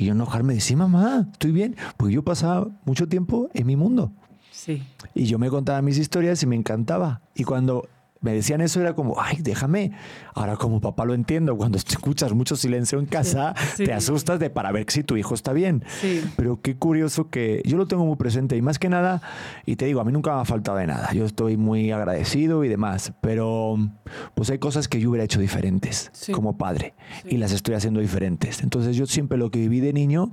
Y 0.00 0.06
yo 0.06 0.12
enojarme 0.12 0.54
de 0.54 0.60
sí, 0.60 0.76
mamá, 0.76 1.28
estoy 1.30 1.52
bien. 1.52 1.76
Porque 1.98 2.14
yo 2.14 2.24
pasaba 2.24 2.66
mucho 2.86 3.06
tiempo 3.06 3.50
en 3.52 3.66
mi 3.66 3.76
mundo. 3.76 4.10
Sí. 4.50 4.82
Y 5.14 5.26
yo 5.26 5.38
me 5.38 5.50
contaba 5.50 5.82
mis 5.82 5.98
historias 5.98 6.42
y 6.42 6.46
me 6.46 6.56
encantaba. 6.56 7.20
Y 7.34 7.44
cuando 7.44 7.86
me 8.22 8.32
decían 8.34 8.60
eso 8.60 8.80
era 8.80 8.94
como, 8.94 9.20
ay, 9.20 9.38
déjame. 9.40 9.92
Ahora 10.34 10.56
como 10.56 10.80
papá 10.80 11.04
lo 11.06 11.14
entiendo, 11.14 11.56
cuando 11.56 11.78
escuchas 11.88 12.32
mucho 12.34 12.54
silencio 12.56 12.98
en 12.98 13.06
casa, 13.06 13.54
Sí. 13.76 13.84
te 13.84 13.92
asustas 13.94 14.38
de 14.38 14.50
para 14.50 14.70
ver 14.72 14.84
si 14.88 15.02
tu 15.02 15.16
hijo 15.16 15.34
está 15.34 15.52
bien. 15.52 15.84
Sí. 16.00 16.22
Pero 16.36 16.60
qué 16.60 16.76
curioso 16.76 17.30
que 17.30 17.62
yo 17.64 17.76
lo 17.78 17.86
tengo 17.86 18.04
muy 18.04 18.16
presente 18.16 18.56
y 18.56 18.62
más 18.62 18.78
que 18.78 18.88
nada, 18.88 19.22
y 19.64 19.76
te 19.76 19.86
digo, 19.86 20.00
a 20.00 20.04
mí 20.04 20.12
nunca 20.12 20.34
me 20.34 20.40
ha 20.42 20.44
faltado 20.44 20.76
de 20.78 20.86
nada. 20.86 21.12
Yo 21.12 21.24
estoy 21.24 21.56
muy 21.56 21.90
agradecido 21.92 22.62
y 22.64 22.68
demás, 22.68 23.12
pero 23.20 23.76
pues 24.34 24.50
hay 24.50 24.58
cosas 24.58 24.86
que 24.88 25.00
yo 25.00 25.10
hubiera 25.10 25.24
hecho 25.24 25.40
diferentes 25.40 26.10
Sí. 26.12 26.32
como 26.32 26.58
padre 26.58 26.94
y 27.24 27.38
las 27.38 27.52
estoy 27.52 27.74
haciendo 27.74 28.00
diferentes. 28.00 28.62
Entonces 28.62 28.96
yo 28.96 29.06
siempre 29.06 29.38
lo 29.38 29.50
que 29.50 29.58
viví 29.60 29.80
de 29.80 29.92
niño, 29.92 30.32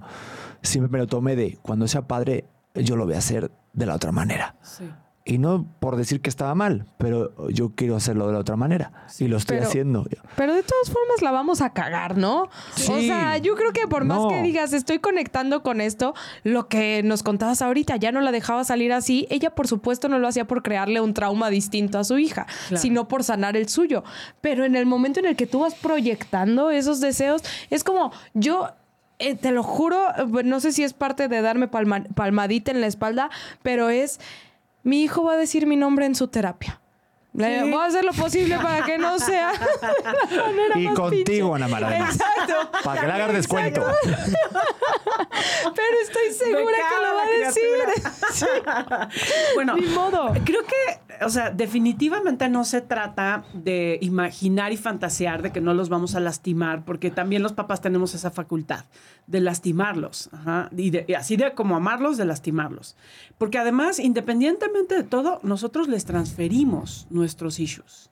siempre 0.61 0.91
me 0.91 0.97
lo 0.97 1.07
tomé 1.07 1.35
de 1.35 1.57
cuando 1.61 1.87
sea 1.87 2.07
padre, 2.07 2.45
yo 2.75 2.95
lo 2.95 3.05
voy 3.05 3.15
a 3.15 3.19
hacer 3.19 3.51
de 3.73 3.85
la 3.85 3.95
otra 3.95 4.11
manera. 4.11 4.55
Sí. 4.61 4.83
Y 5.29 5.39
no 5.39 5.65
por 5.79 5.97
decir 5.97 6.21
que 6.21 6.29
estaba 6.29 6.55
mal, 6.55 6.85
pero 6.97 7.49
yo 7.49 7.73
quiero 7.75 7.97
hacerlo 7.97 8.27
de 8.27 8.33
la 8.33 8.39
otra 8.39 8.55
manera. 8.55 8.91
y 9.19 9.27
lo 9.27 9.37
estoy 9.37 9.57
Pero- 9.57 9.67
haciendo. 9.69 10.05
Pero 10.35 10.53
de 10.53 10.63
todas 10.63 10.89
formas 10.89 11.21
la 11.21 11.31
vamos 11.31 11.61
a 11.61 11.71
cagar, 11.73 12.17
¿no? 12.17 12.43
O 12.43 12.49
Sí. 12.75 13.07
sea, 13.07 13.37
yo 13.37 13.55
creo 13.55 13.71
que 13.73 13.87
por 13.87 14.05
más 14.05 14.19
No. 14.19 14.27
que 14.29 14.41
digas 14.41 14.73
estoy 14.73 14.99
conectando 14.99 15.63
con 15.63 15.81
esto, 15.81 16.13
lo 16.43 16.67
que 16.67 17.01
nos 17.03 17.23
contabas 17.23 17.61
ahorita, 17.61 17.95
ya 17.97 18.11
no 18.11 18.21
la 18.21 18.31
dejaba 18.31 18.63
salir 18.63 18.93
así, 18.93 19.27
ella 19.29 19.49
por 19.55 19.67
supuesto 19.67 20.07
no 20.07 20.19
lo 20.19 20.27
hacía 20.27 20.45
por 20.45 20.61
crearle 20.63 21.01
un 21.01 21.13
trauma 21.13 21.49
distinto 21.49 21.99
a 21.99 22.03
su 22.03 22.17
hija, 22.19 22.45
Claro. 22.69 22.81
sino 22.81 23.07
por 23.07 23.23
sanar 23.23 23.57
el 23.57 23.67
suyo. 23.69 24.03
Pero 24.41 24.63
en 24.65 24.75
el 24.75 24.85
momento 24.85 25.19
en 25.19 25.25
el 25.25 25.35
que 25.35 25.47
tú 25.47 25.59
vas 25.59 25.75
proyectando 25.75 26.69
esos 26.69 26.99
deseos, 27.01 27.41
es 27.69 27.83
como 27.83 28.11
yo... 28.33 28.69
eh, 29.19 29.33
te 29.35 29.49
lo 29.49 29.63
juro, 29.63 29.97
eh, 30.15 30.43
no 30.43 30.59
sé 30.59 30.71
si 30.71 30.83
es 30.83 30.93
parte 30.93 31.27
de 31.27 31.41
darme 31.41 31.67
palma- 31.67 32.03
palmadita 32.13 32.69
en 32.69 32.81
la 32.81 32.85
espalda, 32.85 33.31
pero 33.63 33.89
es, 33.89 34.19
mi 34.87 35.03
hijo 35.03 35.21
va 35.21 35.33
a 35.33 35.37
decir 35.37 35.67
mi 35.67 35.75
nombre 35.75 36.05
en 36.05 36.15
su 36.15 36.29
terapia. 36.29 36.79
Sí. 37.37 37.43
Voy 37.69 37.73
a 37.79 37.85
hacer 37.85 38.03
lo 38.03 38.13
posible 38.13 38.57
para 38.57 38.83
que 38.83 38.97
no 38.97 39.19
sea 39.19 39.51
la 40.31 40.43
manera 40.43 40.79
Y 40.79 40.85
más 40.85 40.95
contigo, 40.95 41.53
pinche. 41.53 41.53
Ana 41.53 41.67
Mara. 41.67 41.97
Exacto. 41.99 42.71
Para 42.83 43.01
que 43.01 43.05
le 43.07 43.13
hagas 43.13 43.33
descuento. 43.33 43.85
Pero 45.75 45.97
estoy 46.03 46.33
segura 46.33 46.75
que 46.89 46.95
lo 47.05 47.15
va 47.15 47.23
a 47.23 47.27
decir. 47.45 49.11
bueno, 49.55 49.75
Ni 49.75 49.85
modo. 49.87 50.33
creo 50.43 50.61
que, 50.63 51.23
o 51.25 51.29
sea, 51.29 51.49
definitivamente 51.51 52.49
no 52.49 52.63
se 52.65 52.81
trata 52.81 53.43
de 53.53 53.97
imaginar 54.01 54.71
y 54.71 54.77
fantasear 54.77 55.41
de 55.41 55.51
que 55.51 55.61
no 55.61 55.73
los 55.73 55.89
vamos 55.89 56.15
a 56.15 56.19
lastimar, 56.19 56.85
porque 56.85 57.11
también 57.11 57.43
los 57.43 57.53
papás 57.53 57.81
tenemos 57.81 58.13
esa 58.15 58.31
facultad 58.31 58.85
de 59.27 59.41
lastimarlos, 59.41 60.29
ajá, 60.31 60.69
y, 60.75 60.89
de- 60.89 61.05
y 61.07 61.13
así 61.13 61.35
de 61.35 61.53
como 61.53 61.75
amarlos, 61.75 62.17
de 62.17 62.25
lastimarlos. 62.25 62.95
Porque 63.37 63.57
además, 63.57 63.99
independientemente 63.99 64.95
de 64.95 65.03
todo, 65.03 65.39
nosotros 65.43 65.87
les 65.89 66.05
transferimos 66.05 67.07
nuestros 67.27 67.59
issues 67.59 68.09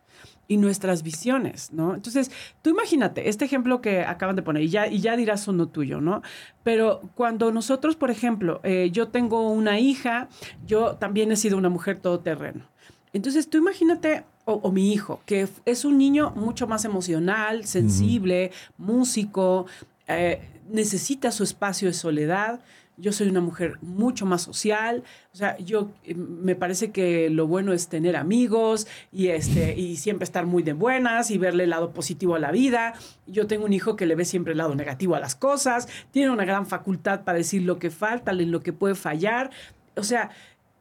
y 0.48 0.58
nuestras 0.58 1.02
visiones, 1.02 1.72
¿no? 1.72 1.96
Entonces, 1.96 2.30
tú 2.62 2.70
imagínate, 2.70 3.30
este 3.30 3.46
ejemplo 3.46 3.82
que 3.82 4.02
acaban 4.02 4.36
de 4.36 4.44
poner, 4.44 4.64
y 4.64 4.70
ya, 4.70 4.88
y 4.88 5.00
ya 5.00 5.16
dirás 5.16 5.48
uno 5.48 5.68
tuyo, 5.68 6.02
¿no? 6.02 6.22
Pero 6.64 7.02
cuando 7.16 7.52
nosotros, 7.52 7.96
por 7.96 8.12
ejemplo, 8.12 8.60
eh, 8.64 8.90
yo 8.92 9.08
tengo 9.08 9.50
una 9.50 9.80
hija, 9.80 10.28
yo 10.68 10.98
también 10.98 11.32
he 11.32 11.38
sido 11.38 11.58
una 11.58 11.70
mujer 11.70 12.00
todoterreno. 12.00 12.66
Entonces, 13.14 13.50
tú 13.50 13.58
imagínate, 13.58 14.26
o, 14.44 14.54
o 14.56 14.72
mi 14.72 14.92
hijo, 14.92 15.22
que 15.26 15.48
es 15.64 15.86
un 15.86 15.98
niño 15.98 16.32
mucho 16.36 16.68
más 16.68 16.84
emocional, 16.84 17.66
sensible, 17.66 18.52
músico, 18.78 19.66
eh, 20.08 20.42
necesita 20.70 21.32
su 21.32 21.44
espacio 21.44 21.88
de 21.88 21.94
soledad. 21.94 22.60
Yo 22.98 23.12
soy 23.12 23.28
una 23.28 23.42
mujer 23.42 23.78
mucho 23.82 24.26
más 24.26 24.42
social, 24.44 25.04
o 25.34 25.36
sea, 25.36 25.58
yo 25.58 25.90
eh, 26.06 26.16
me 26.16 26.56
parece 26.56 26.92
que 26.92 27.30
lo 27.30 27.46
bueno 27.46 27.74
es 27.74 27.90
tener 27.90 28.16
amigos 28.16 28.88
y 29.12 29.28
este 29.28 29.78
y 29.78 29.98
siempre 29.98 30.24
estar 30.24 30.46
muy 30.46 30.64
de 30.64 30.72
buenas 30.74 31.30
y 31.30 31.38
verle 31.38 31.66
el 31.66 31.72
lado 31.72 31.92
positivo 31.92 32.36
a 32.36 32.40
la 32.40 32.52
vida. 32.52 32.94
Yo 33.28 33.48
tengo 33.48 33.66
un 33.66 33.74
hijo 33.74 33.96
que 33.98 34.06
le 34.06 34.16
ve 34.16 34.24
siempre 34.24 34.54
el 34.54 34.60
lado 34.60 34.76
negativo 34.76 35.16
a 35.16 35.20
las 35.20 35.36
cosas, 35.36 35.88
tiene 36.12 36.32
una 36.32 36.46
gran 36.46 36.66
facultad 36.66 37.24
para 37.26 37.38
decir 37.38 37.64
lo 37.64 37.80
que 37.80 37.92
falta, 37.92 38.32
lo 38.32 38.62
que 38.62 38.72
puede 38.72 38.96
fallar. 38.96 39.52
O 39.98 40.04
sea, 40.04 40.30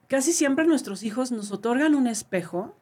casi 0.06 0.32
siempre 0.32 0.66
nuestros 0.66 1.02
hijos 1.02 1.32
nos 1.32 1.50
otorgan 1.50 1.94
un 1.96 2.06
espejo 2.06 2.76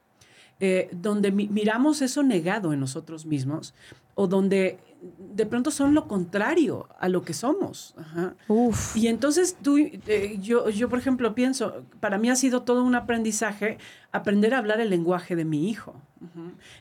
eh, 0.61 0.91
donde 0.93 1.33
mi- 1.33 1.49
miramos 1.49 2.03
eso 2.03 2.23
negado 2.23 2.73
en 2.73 2.81
nosotros 2.81 3.25
mismos 3.27 3.75
o 4.15 4.27
donde 4.27 4.79
de 5.03 5.47
pronto 5.47 5.71
son 5.71 5.95
lo 5.95 6.07
contrario 6.07 6.89
a 6.99 7.09
lo 7.09 7.23
que 7.23 7.35
somos. 7.35 7.95
Ajá. 7.99 8.35
Uf. 8.49 8.97
Y 8.97 9.09
entonces 9.09 9.57
tú, 9.61 9.77
eh, 9.79 10.39
yo, 10.41 10.69
yo, 10.71 10.89
por 10.89 10.99
ejemplo, 10.99 11.35
pienso, 11.35 11.85
para 12.01 12.19
mí 12.19 12.31
ha 12.31 12.37
sido 12.37 12.63
todo 12.63 12.85
un 12.85 12.95
aprendizaje 12.95 13.79
aprender 14.13 14.55
a 14.55 14.59
hablar 14.59 14.81
el 14.81 14.91
lenguaje 14.91 15.35
de 15.35 15.45
mi 15.45 15.69
hijo, 15.69 15.95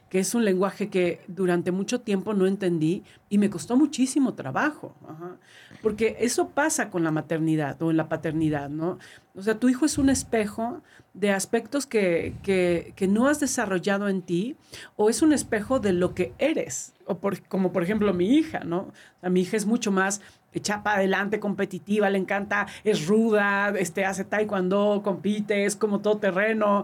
que 0.10 0.20
es 0.20 0.36
un 0.36 0.46
lenguaje 0.46 0.90
que 0.90 1.22
durante 1.28 1.72
mucho 1.72 2.02
tiempo 2.02 2.34
no 2.34 2.46
entendí 2.46 3.04
y 3.30 3.38
me 3.38 3.50
costó 3.50 3.78
muchísimo 3.78 4.34
trabajo, 4.34 4.96
ajá, 5.08 5.38
porque 5.82 6.18
eso 6.20 6.50
pasa 6.50 6.90
con 6.90 7.04
la 7.04 7.12
maternidad 7.12 7.82
o 7.82 7.92
en 7.92 7.98
la 7.98 8.08
paternidad, 8.10 8.70
¿no? 8.70 9.00
O 9.36 9.42
sea, 9.42 9.58
tu 9.60 9.70
hijo 9.70 9.86
es 9.86 9.98
un 9.98 10.10
espejo 10.10 10.82
de 11.14 11.32
aspectos 11.32 11.86
que, 11.86 12.34
que, 12.44 12.94
que 12.96 13.08
no 13.08 13.28
has 13.28 13.40
desarrollado 13.40 14.08
en 14.10 14.22
ti 14.22 14.56
o 14.96 15.10
es 15.10 15.22
un 15.22 15.34
espejo 15.34 15.80
de 15.80 15.94
lo 15.94 16.14
que 16.14 16.34
eres, 16.38 16.94
o 17.06 17.18
por- 17.18 17.42
como 17.48 17.72
por 17.72 17.84
ejemplo 17.84 18.14
mi 18.14 18.36
hija, 18.36 18.60
¿no? 18.64 18.78
O 18.80 18.94
sea, 19.22 19.30
mi 19.30 19.42
hija 19.42 19.58
es 19.58 19.66
mucho 19.66 19.92
más 19.92 20.22
echada 20.54 20.84
para 20.84 20.98
adelante, 20.98 21.40
competitiva, 21.40 22.10
le 22.10 22.18
encanta, 22.18 22.68
es 22.84 23.08
ruda, 23.08 23.70
este, 23.78 24.06
hace 24.06 24.24
taekwondo, 24.26 25.02
compite, 25.04 25.66
es 25.66 25.76
como 25.76 26.00
todo 26.02 26.18
terreno, 26.18 26.84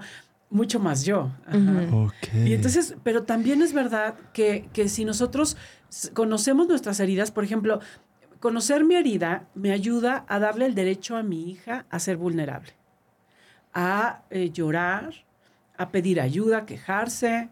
mucho 0.49 0.79
más 0.79 1.03
yo. 1.03 1.29
Ajá. 1.45 1.88
Ok. 1.91 2.33
Y 2.45 2.53
entonces, 2.53 2.95
pero 3.03 3.23
también 3.23 3.62
es 3.62 3.73
verdad 3.73 4.15
que, 4.33 4.69
que 4.71 4.88
si 4.88 5.03
nosotros 5.03 5.57
conocemos 6.13 6.67
nuestras 6.67 6.99
heridas, 7.01 7.31
por 7.31 7.43
ejemplo, 7.43 7.79
conocer 8.39 8.84
mi 8.84 8.95
herida 8.95 9.47
me 9.56 9.71
ayuda 9.71 10.26
a 10.28 10.39
darle 10.39 10.65
el 10.65 10.76
derecho 10.76 11.15
a 11.15 11.23
mi 11.23 11.50
hija 11.50 11.86
a 11.89 12.00
ser 12.00 12.17
vulnerable, 12.17 12.73
a 13.73 14.23
eh, 14.30 14.50
llorar, 14.52 15.13
a 15.78 15.89
pedir 15.89 16.19
ayuda, 16.19 16.60
a 16.60 16.65
quejarse, 16.65 17.50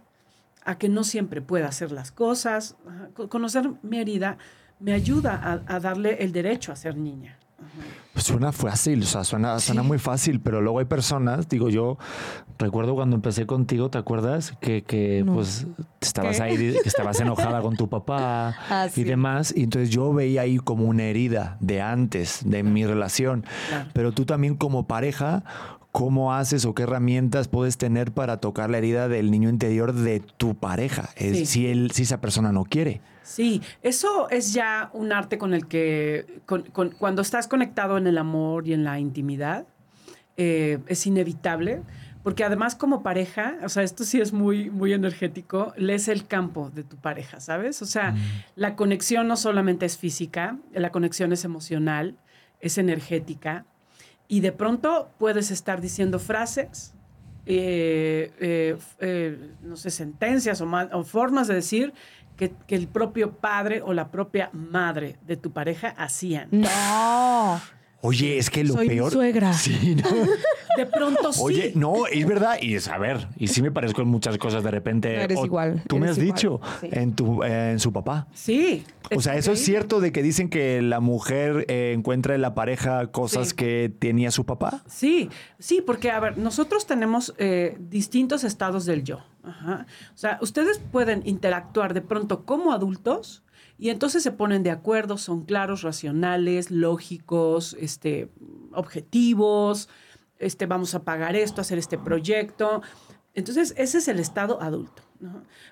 a 0.64 0.78
que 0.78 0.90
no 0.90 1.04
siempre 1.04 1.42
pueda 1.42 1.68
hacer 1.68 1.92
las 1.92 2.12
cosas. 2.12 2.76
Conocer 3.30 3.72
mi 3.84 4.00
herida 4.00 4.38
me 4.80 4.94
ayuda 4.94 5.64
a 5.68 5.80
darle 5.80 6.24
el 6.24 6.32
derecho 6.32 6.72
a 6.72 6.76
ser 6.76 6.98
niña. 6.98 7.38
Pues 8.14 8.26
Suena 8.26 8.52
fácil, 8.54 9.04
o 9.04 9.06
sea, 9.06 9.24
suena, 9.26 9.60
suena 9.60 9.84
muy 9.84 9.98
fácil, 10.00 10.40
pero 10.40 10.62
luego 10.62 10.80
hay 10.80 10.86
personas, 10.86 11.50
digo 11.50 11.70
yo, 11.70 11.98
recuerdo 12.58 12.96
cuando 12.96 13.16
empecé 13.18 13.46
contigo, 13.46 13.90
¿te 13.90 13.98
acuerdas? 13.98 14.54
Que, 14.62 14.84
que 14.84 15.24
pues 15.28 15.68
estabas 16.00 16.38
¿Qué? 16.38 16.44
ahí, 16.44 16.56
que 16.82 16.88
estabas 16.90 17.20
enojada 17.20 17.62
con 17.62 17.76
tu 17.76 17.90
papá 17.90 18.56
Ah, 18.70 18.88
y 18.96 19.04
demás, 19.04 19.54
y 19.56 19.64
entonces 19.64 19.90
yo 19.90 20.14
veía 20.14 20.42
ahí 20.42 20.58
como 20.58 20.86
una 20.86 21.04
herida 21.04 21.58
de 21.60 21.82
antes, 21.82 22.40
de 22.46 22.64
mi 22.64 22.86
relación, 22.86 23.44
Claro. 23.68 23.90
pero 23.94 24.12
tú 24.14 24.26
también 24.26 24.56
como 24.56 24.88
pareja, 24.88 25.44
¿cómo 25.96 26.34
haces 26.34 26.66
o 26.66 26.76
qué 26.76 26.84
herramientas 26.84 27.48
puedes 27.48 27.78
tener 27.78 28.12
para 28.12 28.42
tocar 28.42 28.70
la 28.70 28.80
herida 28.80 29.08
del 29.08 29.32
niño 29.32 29.48
interior 29.48 29.94
de 29.94 30.20
tu 30.20 30.54
pareja? 30.54 31.08
Es- 31.16 31.38
Sí. 31.38 31.46
si, 31.46 31.68
él, 31.68 31.92
si 31.92 32.04
esa 32.04 32.20
persona 32.20 32.52
no 32.52 32.66
quiere. 32.66 33.00
Sí, 33.24 33.62
eso 33.82 34.30
es 34.30 34.54
ya 34.54 34.90
un 34.92 35.14
arte 35.14 35.38
con 35.38 35.54
el 35.54 35.68
que, 35.68 36.42
con- 36.46 36.64
con- 36.64 36.90
cuando 36.92 37.22
estás 37.22 37.48
conectado 37.48 37.98
en 37.98 38.08
el 38.08 38.18
amor 38.18 38.68
y 38.68 38.74
en 38.74 38.84
la 38.84 39.00
intimidad, 39.00 39.68
eh, 40.36 40.80
es 40.88 41.08
inevitable, 41.08 41.82
porque 42.24 42.44
además 42.44 42.76
como 42.76 43.02
pareja, 43.02 43.56
o 43.64 43.70
sea, 43.70 43.84
esto 43.84 44.04
sí 44.04 44.20
es 44.20 44.34
muy, 44.34 44.70
muy 44.70 44.92
energético, 44.92 45.72
lees 45.78 46.10
el 46.10 46.28
campo 46.28 46.72
de 46.76 46.84
tu 46.84 46.98
pareja, 46.98 47.40
¿sabes? 47.40 47.82
O 47.82 47.86
sea, 47.86 48.16
la 48.58 48.76
conexión 48.76 49.30
no 49.30 49.38
solamente 49.38 49.86
es 49.86 49.98
física, 49.98 50.58
la 50.74 50.92
conexión 50.92 51.32
es 51.32 51.46
emocional, 51.46 52.18
es 52.60 52.78
energética, 52.78 53.64
y 54.28 54.40
de 54.40 54.52
pronto 54.52 55.12
puedes 55.18 55.52
estar 55.52 55.82
diciendo 55.82 56.20
frases, 56.20 56.94
eh, 57.46 58.32
eh, 58.40 58.78
eh, 59.00 59.52
no 59.62 59.76
sé, 59.76 59.92
sentencias 59.92 60.62
o 60.62 61.04
formas 61.04 61.48
de 61.48 61.54
decir 61.54 61.94
que, 62.36 62.54
que 62.68 62.76
el 62.76 62.88
propio 62.88 63.34
padre 63.34 63.82
o 63.82 63.94
la 63.94 64.10
propia 64.10 64.50
madre 64.52 65.18
de 65.26 65.38
tu 65.38 65.52
pareja 65.52 65.90
hacían. 65.90 66.50
No. 66.52 67.62
Oye, 68.06 68.38
es 68.38 68.50
que 68.50 68.64
lo 68.64 68.74
Soy 68.76 68.88
mi 68.90 68.96
peor. 68.96 69.12
suegra. 69.12 69.54
Sí, 69.66 69.96
¿no? 69.96 70.10
De 70.78 70.86
pronto 70.86 71.32
sí. 71.32 71.40
Oye, 71.42 71.72
no, 71.76 72.06
es 72.08 72.26
verdad. 72.28 72.58
Y 72.62 72.76
es, 72.76 72.88
a 72.90 72.98
ver, 72.98 73.28
y 73.38 73.48
sí 73.48 73.62
me 73.62 73.72
parezco 73.72 74.02
en 74.02 74.10
muchas 74.10 74.38
cosas 74.38 74.62
de 74.64 74.72
repente. 74.72 75.16
No, 75.16 75.22
eres 75.22 75.38
o 75.40 75.46
igual, 75.46 75.82
Tú 75.88 75.98
me 76.00 76.10
has 76.10 76.18
igual, 76.18 76.34
dicho 76.36 76.60
sí. 76.82 76.90
en, 76.92 77.14
tu, 77.16 77.44
eh, 77.44 77.72
en 77.72 77.80
su 77.80 77.94
papá. 77.94 78.28
Sí. 78.34 78.84
O 79.16 79.22
sea, 79.22 79.36
eso 79.36 79.54
es 79.54 79.64
cierto 79.64 80.02
de 80.02 80.12
que 80.12 80.22
dicen 80.22 80.50
que 80.50 80.82
la 80.82 81.00
mujer 81.00 81.66
eh, 81.70 81.94
encuentra 81.96 82.36
en 82.36 82.42
la 82.42 82.54
pareja 82.56 83.08
cosas 83.08 83.50
Sí. 83.50 83.56
que 83.56 83.92
tenía 84.00 84.32
su 84.32 84.46
papá. 84.46 84.84
Sí, 84.88 85.30
sí, 85.60 85.82
porque 85.86 86.12
a 86.12 86.20
ver, 86.20 86.38
nosotros 86.38 86.86
tenemos 86.88 87.34
eh, 87.38 87.78
distintos 87.80 88.44
estados 88.44 88.86
del 88.86 89.04
yo. 89.04 89.20
Ajá. 89.44 89.86
O 90.14 90.18
sea, 90.18 90.40
ustedes 90.42 90.80
pueden 90.92 91.22
interactuar 91.26 91.94
de 91.94 92.02
pronto 92.02 92.44
como 92.46 92.74
adultos 92.74 93.44
y 93.78 93.90
entonces 93.90 94.24
se 94.24 94.32
ponen 94.32 94.64
de 94.64 94.72
acuerdo, 94.72 95.18
son 95.18 95.44
claros, 95.46 95.82
racionales, 95.82 96.72
lógicos, 96.72 97.76
este, 97.80 98.32
objetivos, 98.72 99.90
este, 100.40 100.66
vamos 100.66 100.96
a 100.96 101.04
pagar 101.04 101.36
esto, 101.36 101.62
hacer 101.62 101.78
este 101.78 101.98
proyecto. 101.98 102.82
Entonces, 103.34 103.74
ese 103.78 103.98
es 103.98 104.08
el 104.08 104.20
estado 104.20 104.62
adulto. 104.62 105.04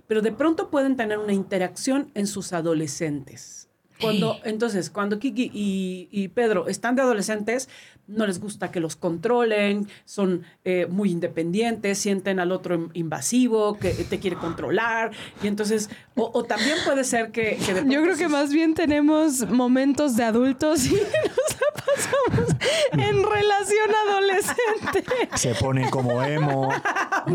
Pero 0.08 0.22
de 0.22 0.32
pronto 0.32 0.70
pueden 0.70 0.98
tener 0.98 1.18
una 1.18 1.34
interacción 1.34 2.12
en 2.14 2.28
sus 2.28 2.52
adolescentes. 2.52 3.63
Cuando, 4.04 4.40
entonces, 4.44 4.90
cuando 4.90 5.18
Kiki 5.20 5.50
y, 5.54 6.08
y 6.12 6.28
Pedro 6.28 6.68
están 6.68 6.96
de 6.96 7.02
adolescentes, 7.02 7.70
no 8.08 8.28
les 8.28 8.40
gusta 8.40 8.70
que 8.70 8.80
los 8.80 8.96
controlen, 8.96 9.88
son 10.06 10.44
eh, 10.66 10.88
muy 10.90 11.10
independientes, 11.10 11.98
sienten 11.98 12.40
al 12.40 12.52
otro 12.52 12.76
in- 12.76 12.90
invasivo, 12.94 13.78
que 13.80 13.92
te 13.92 14.20
quiere 14.20 14.36
controlar, 14.36 15.12
y 15.42 15.48
entonces, 15.48 15.90
o, 16.16 16.30
o 16.34 16.44
también 16.44 16.76
puede 16.86 17.04
ser 17.06 17.32
que... 17.32 17.58
que 17.66 17.74
de 17.74 17.82
Yo 17.94 18.02
creo 18.04 18.18
que 18.18 18.28
más 18.28 18.52
bien 18.52 18.74
tenemos 18.74 19.50
momentos 19.50 20.16
de 20.18 20.24
adultos 20.26 20.86
y 20.86 20.92
nos 20.94 21.00
pasamos 22.06 22.56
en 22.92 23.24
relación 23.24 23.90
adolescente. 24.08 25.04
Se 25.36 25.56
pone 25.56 25.90
como 25.90 26.24
emo. 26.24 26.70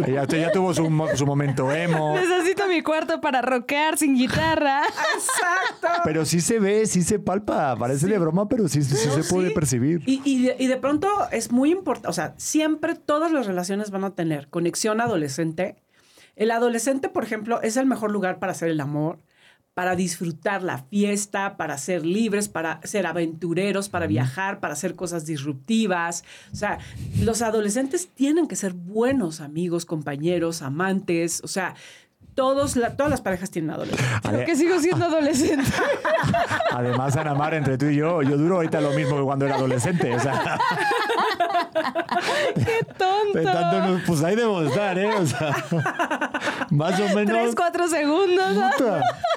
ya, 0.07 0.25
ya 0.27 0.53
tuvo 0.53 0.75
su, 0.75 0.89
mo- 0.91 1.09
su 1.17 1.27
momento 1.27 1.71
emo. 1.73 2.15
Necesito 2.15 2.67
mi 2.69 2.83
cuarto 2.83 3.21
para 3.21 3.43
rockear 3.43 3.99
sin 3.99 4.17
guitarra. 4.17 4.83
Exacto. 4.87 5.89
Pero 6.05 6.25
sí 6.25 6.41
se 6.41 6.59
ve, 6.59 6.87
sí 6.87 7.03
se 7.03 7.19
palpa. 7.19 7.77
Parece 7.77 8.07
de 8.07 8.19
broma, 8.19 8.49
pero 8.49 8.69
sí, 8.69 8.83
se 8.83 9.23
puede 9.33 9.49
sí. 9.49 9.55
percibir. 9.55 10.03
Y, 10.07 10.21
y 10.25 10.45
de, 10.47 10.57
y 10.59 10.67
de 10.67 10.77
pronto 10.77 11.09
es 11.31 11.51
muy 11.53 11.71
importante, 11.71 12.09
o 12.09 12.13
sea, 12.13 12.35
siempre 12.37 12.95
todas 12.95 13.33
las 13.33 13.47
relaciones 13.47 13.91
van 13.91 14.05
a 14.05 14.15
tener 14.15 14.49
conexión 14.49 15.01
adolescente. 15.01 15.77
El 16.37 16.51
adolescente, 16.53 17.09
por 17.09 17.25
ejemplo, 17.25 17.61
es 17.63 17.77
el 17.77 17.87
mejor 17.87 18.13
lugar 18.13 18.39
para 18.39 18.53
hacer 18.53 18.69
el 18.69 18.81
amor, 18.81 19.19
para 19.79 19.95
disfrutar 19.95 20.65
la 20.65 20.79
fiesta, 20.79 21.57
para 21.57 21.79
ser 21.79 22.05
libres, 22.05 22.49
para 22.49 22.81
ser 22.83 23.07
aventureros, 23.07 23.89
para 23.89 24.09
viajar, 24.09 24.59
para 24.59 24.73
hacer 24.73 24.97
cosas 24.97 25.25
disruptivas. 25.25 26.25
O 26.53 26.57
sea, 26.57 26.81
los 27.21 27.43
adolescentes 27.43 28.09
tienen 28.13 28.49
que 28.49 28.57
ser 28.57 28.73
buenos 28.73 29.41
amigos, 29.41 29.85
compañeros, 29.85 30.63
amantes. 30.63 31.41
O 31.45 31.47
sea, 31.47 31.77
todos 32.39 32.77
la- 32.77 32.91
todas 32.95 33.11
las 33.11 33.21
parejas 33.21 33.51
tienen 33.51 33.73
adolescentes. 33.73 34.21
Creo 34.23 34.47
que 34.47 34.55
sigo 34.55 34.79
siendo 34.79 35.07
adolescente. 35.07 35.69
Además, 36.71 37.17
Ana 37.17 37.35
Mar, 37.35 37.53
entre 37.53 37.77
tú 37.77 37.87
y 37.87 37.97
yo, 37.97 38.23
yo 38.23 38.37
duro 38.39 38.55
ahorita 38.57 38.81
lo 38.81 38.93
mismo 38.93 39.17
que 39.17 39.23
cuando 39.25 39.45
era 39.45 39.57
adolescente. 39.57 40.15
O 40.15 40.21
sea, 40.21 40.57
¡Qué 42.55 42.85
tonto! 42.97 43.39
de 43.39 43.45
tanto 43.45 44.01
pues 44.07 44.23
ahí 44.23 44.37
debo 44.37 44.61
de 44.61 44.69
estar, 44.69 44.97
¿eh? 44.99 45.11
O 45.17 45.27
sea, 45.27 45.53
más 46.71 47.01
o 47.01 47.09
menos. 47.13 47.27
Tres, 47.27 47.55
cuatro 47.57 47.89
segundos. 47.89 48.57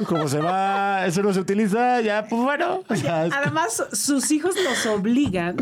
Como 0.07 0.27
se 0.27 0.37
va, 0.39 1.07
eso 1.07 1.23
no 1.23 1.33
se 1.33 1.39
utiliza, 1.39 2.01
ya, 2.01 2.27
pues 2.29 2.39
bueno. 2.39 2.81
o 2.87 2.95
sea, 2.95 3.25
es- 3.25 3.33
Además, 3.33 3.83
sus 3.93 4.29
hijos 4.29 4.53
los 4.63 4.85
obligan 4.85 5.57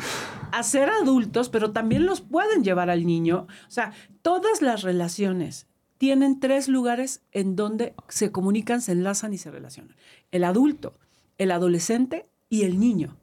a 0.52 0.62
ser 0.64 0.90
adultos, 0.90 1.48
pero 1.48 1.72
también 1.72 2.06
los 2.06 2.20
pueden 2.20 2.66
llevar 2.66 2.90
al 2.90 3.06
niño. 3.06 3.48
O 3.50 3.72
sea, 3.72 3.94
todas 4.22 4.62
las 4.62 4.82
relaciones 4.82 5.69
tienen 6.00 6.40
tres 6.40 6.68
lugares 6.68 7.22
en 7.32 7.56
donde 7.56 7.94
se 8.08 8.32
comunican, 8.32 8.82
se 8.82 8.94
enlazan 8.94 9.34
y 9.34 9.38
se 9.38 9.52
relacionan. 9.52 9.96
El 10.32 10.44
adulto, 10.46 10.98
el 11.38 11.52
adolescente 11.52 12.26
y 12.50 12.64
el 12.64 12.80
niño. 12.80 13.16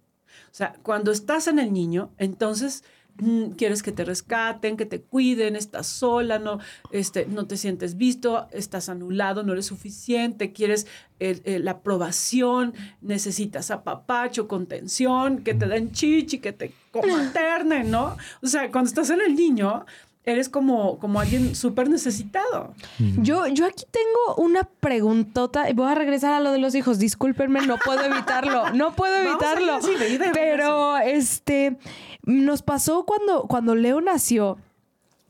O 0.53 0.55
sea, 0.57 0.75
cuando 0.83 1.11
estás 1.11 1.49
en 1.49 1.59
el 1.59 1.73
niño, 1.73 2.11
entonces 2.19 2.85
mm, 3.19 3.53
quieres 3.53 3.83
que 3.83 3.93
te 3.93 4.05
rescaten, 4.05 4.77
que 4.77 4.85
te 4.85 5.01
cuiden, 5.01 5.57
estás 5.57 5.87
sola, 5.87 6.39
no, 6.39 6.59
este, 6.91 7.25
no 7.25 7.47
te 7.47 7.57
sientes 7.57 7.97
visto, 7.97 8.47
estás 8.53 8.91
anulado, 8.91 9.43
no 9.43 9.55
eres 9.55 9.65
suficiente, 9.65 10.53
quieres 10.53 10.87
el- 11.19 11.41
el- 11.47 11.65
la 11.65 11.71
aprobación, 11.71 12.75
necesitas 13.01 13.71
apapacho, 13.71 14.47
contención, 14.49 15.39
que 15.43 15.55
te 15.55 15.67
den 15.67 15.93
chichi, 15.93 16.41
que 16.41 16.53
te 16.53 16.75
maternen, 17.11 17.91
¿no? 17.91 18.17
O 18.43 18.47
sea, 18.47 18.71
cuando 18.71 18.89
estás 18.89 19.09
en 19.09 19.23
el 19.23 19.35
niño, 19.35 19.87
eres 20.27 20.49
como, 20.49 20.99
como 20.99 21.21
alguien 21.21 21.55
súper 21.55 21.89
necesitado. 21.89 22.75
Yo, 22.99 23.47
yo 23.47 23.65
aquí 23.65 23.85
tengo 23.91 24.35
una 24.45 24.65
preguntota. 24.65 25.71
y 25.71 25.73
Voy 25.73 25.89
a 25.89 25.95
regresar 25.95 26.33
a 26.35 26.41
lo 26.41 26.51
de 26.51 26.59
los 26.59 26.75
hijos. 26.75 26.99
Discúlpenme, 26.99 27.65
no 27.67 27.77
puedo 27.79 28.03
evitarlo. 28.05 28.65
No 28.75 28.95
puedo 28.95 29.15
Vamos 29.15 29.43
a 29.43 29.53
ir 29.53 29.59
evitarlo. 29.59 29.73
así, 29.75 29.95
de 30.19 30.31
Pero 30.35 30.99
este 30.99 31.79
nos 32.25 32.63
pasó 32.63 33.05
cuando, 33.05 33.43
cuando 33.45 33.77
Leo 33.77 34.01
nació 34.01 34.59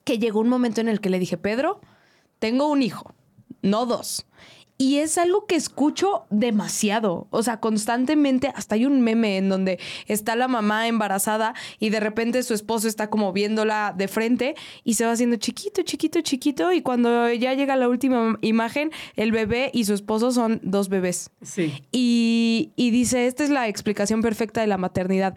que 0.04 0.18
llegó 0.18 0.40
un 0.40 0.48
momento 0.48 0.80
en 0.80 0.88
el 0.88 1.00
que 1.00 1.10
le 1.10 1.18
dije, 1.18 1.36
Pedro, 1.36 1.80
tengo 2.38 2.68
un 2.68 2.82
hijo, 2.82 3.14
no 3.60 3.84
dos. 3.86 4.24
Y 4.78 4.98
es 4.98 5.16
algo 5.16 5.46
que 5.46 5.56
escucho 5.56 6.26
demasiado. 6.28 7.28
O 7.30 7.42
sea, 7.42 7.60
constantemente, 7.60 8.52
hasta 8.54 8.74
hay 8.74 8.84
un 8.84 9.00
meme 9.00 9.38
en 9.38 9.48
donde 9.48 9.78
está 10.06 10.36
la 10.36 10.48
mamá 10.48 10.86
embarazada 10.86 11.54
y 11.78 11.88
de 11.90 12.00
repente 12.00 12.42
su 12.42 12.52
esposo 12.52 12.86
está 12.86 13.08
como 13.08 13.32
viéndola 13.32 13.94
de 13.96 14.06
frente 14.06 14.54
y 14.84 14.94
se 14.94 15.06
va 15.06 15.12
haciendo 15.12 15.36
chiquito, 15.36 15.82
chiquito, 15.82 16.20
chiquito. 16.20 16.72
Y 16.72 16.82
cuando 16.82 17.32
ya 17.32 17.54
llega 17.54 17.76
la 17.76 17.88
última 17.88 18.36
imagen, 18.42 18.90
el 19.16 19.32
bebé 19.32 19.70
y 19.72 19.84
su 19.86 19.94
esposo 19.94 20.30
son 20.30 20.60
dos 20.62 20.90
bebés. 20.90 21.30
Sí. 21.40 21.82
Y, 21.90 22.72
y 22.76 22.90
dice, 22.90 23.26
esta 23.26 23.44
es 23.44 23.50
la 23.50 23.68
explicación 23.68 24.20
perfecta 24.20 24.60
de 24.60 24.66
la 24.66 24.76
maternidad. 24.76 25.34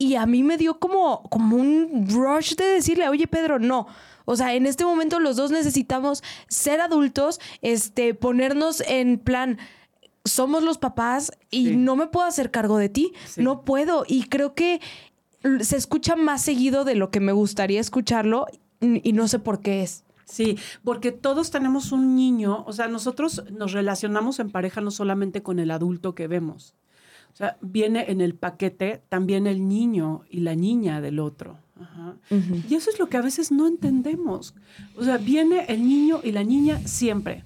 Y 0.00 0.14
a 0.14 0.26
mí 0.26 0.44
me 0.44 0.56
dio 0.56 0.78
como, 0.78 1.24
como 1.24 1.56
un 1.56 2.06
rush 2.08 2.54
de 2.54 2.64
decirle, 2.64 3.08
oye 3.08 3.26
Pedro, 3.26 3.58
no. 3.58 3.88
O 4.30 4.36
sea, 4.36 4.54
en 4.54 4.66
este 4.66 4.84
momento 4.84 5.20
los 5.20 5.36
dos 5.36 5.50
necesitamos 5.50 6.22
ser 6.48 6.82
adultos, 6.82 7.40
este, 7.62 8.12
ponernos 8.12 8.82
en 8.82 9.18
plan, 9.18 9.56
somos 10.26 10.62
los 10.62 10.76
papás 10.76 11.32
y 11.50 11.68
Sí. 11.68 11.76
no 11.76 11.96
me 11.96 12.08
puedo 12.08 12.26
hacer 12.26 12.50
cargo 12.50 12.76
de 12.76 12.90
ti. 12.90 13.12
Sí. 13.26 13.42
No 13.42 13.62
puedo. 13.62 14.04
Y 14.06 14.24
creo 14.24 14.54
que 14.54 14.80
se 15.60 15.76
escucha 15.76 16.14
más 16.14 16.42
seguido 16.42 16.84
de 16.84 16.94
lo 16.94 17.10
que 17.10 17.20
me 17.20 17.32
gustaría 17.32 17.80
escucharlo 17.80 18.44
y 18.80 19.12
no 19.14 19.28
sé 19.28 19.38
por 19.38 19.60
qué 19.60 19.82
es. 19.82 20.04
Sí, 20.26 20.58
porque 20.84 21.10
todos 21.10 21.50
tenemos 21.50 21.90
un 21.90 22.14
niño, 22.14 22.62
o 22.66 22.72
sea, 22.74 22.86
nosotros 22.88 23.44
nos 23.50 23.72
relacionamos 23.72 24.40
en 24.40 24.50
pareja 24.50 24.82
no 24.82 24.90
solamente 24.90 25.42
con 25.42 25.58
el 25.58 25.70
adulto 25.70 26.14
que 26.14 26.26
vemos. 26.28 26.74
O 27.32 27.36
sea, 27.38 27.56
viene 27.62 28.06
en 28.10 28.20
el 28.20 28.34
paquete 28.34 29.00
también 29.08 29.46
el 29.46 29.66
niño 29.68 30.22
y 30.28 30.40
la 30.40 30.54
niña 30.54 31.00
del 31.00 31.18
otro. 31.18 31.56
Ajá. 31.80 32.16
Y 32.68 32.74
eso 32.74 32.90
es 32.90 32.98
lo 32.98 33.08
que 33.08 33.16
a 33.16 33.22
veces 33.22 33.50
no 33.52 33.66
entendemos. 33.66 34.54
O 34.96 35.04
sea, 35.04 35.16
viene 35.18 35.64
el 35.68 35.86
niño 35.86 36.20
y 36.24 36.32
la 36.32 36.44
niña 36.44 36.78
siempre. 36.86 37.44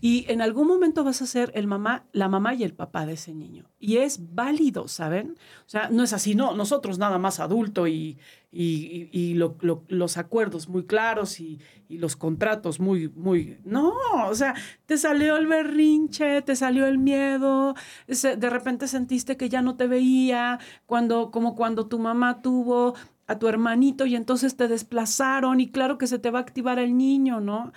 Y 0.00 0.24
en 0.28 0.42
algún 0.42 0.66
momento 0.66 1.04
vas 1.04 1.22
a 1.22 1.26
ser 1.26 1.52
el 1.54 1.68
mamá, 1.68 2.06
la 2.12 2.28
mamá 2.28 2.54
y 2.54 2.64
el 2.64 2.74
papá 2.74 3.06
de 3.06 3.12
ese 3.12 3.34
niño. 3.34 3.70
Y 3.78 3.98
es 3.98 4.34
válido, 4.34 4.88
¿saben? 4.88 5.36
O 5.64 5.68
sea, 5.68 5.90
no 5.90 6.02
es 6.02 6.12
así, 6.12 6.34
no, 6.34 6.54
nosotros 6.56 6.98
nada 6.98 7.18
más 7.18 7.38
adulto 7.38 7.86
y, 7.86 8.18
y, 8.50 8.64
y- 8.64 9.10
y 9.12 9.34
lo- 9.34 9.56
lo- 9.60 9.84
los 9.86 10.16
acuerdos 10.16 10.68
muy 10.68 10.86
claros 10.86 11.38
y, 11.38 11.60
los 11.88 12.16
contratos 12.16 12.80
muy, 12.80 13.10
muy... 13.10 13.58
No, 13.66 13.92
o 14.26 14.34
sea, 14.34 14.54
te 14.86 14.96
salió 14.96 15.36
el 15.36 15.46
berrinche, 15.46 16.40
te 16.40 16.56
salió 16.56 16.86
el 16.86 16.96
miedo, 16.96 17.74
de 18.08 18.48
repente 18.50 18.88
sentiste 18.88 19.36
que 19.36 19.50
ya 19.50 19.60
no 19.60 19.76
te 19.76 19.86
veía, 19.86 20.58
cuando, 20.86 21.30
como 21.30 21.54
cuando 21.54 21.86
tu 21.88 21.98
mamá 21.98 22.40
tuvo 22.40 22.94
a 23.26 23.38
tu 23.38 23.48
hermanito 23.48 24.06
y 24.06 24.16
entonces 24.16 24.56
te 24.56 24.68
desplazaron 24.68 25.60
y 25.60 25.70
claro 25.70 25.98
que 25.98 26.06
se 26.06 26.18
te 26.18 26.30
va 26.30 26.40
a 26.40 26.42
activar 26.42 26.78
el 26.78 26.96
niño, 26.96 27.40
¿no? 27.40 27.72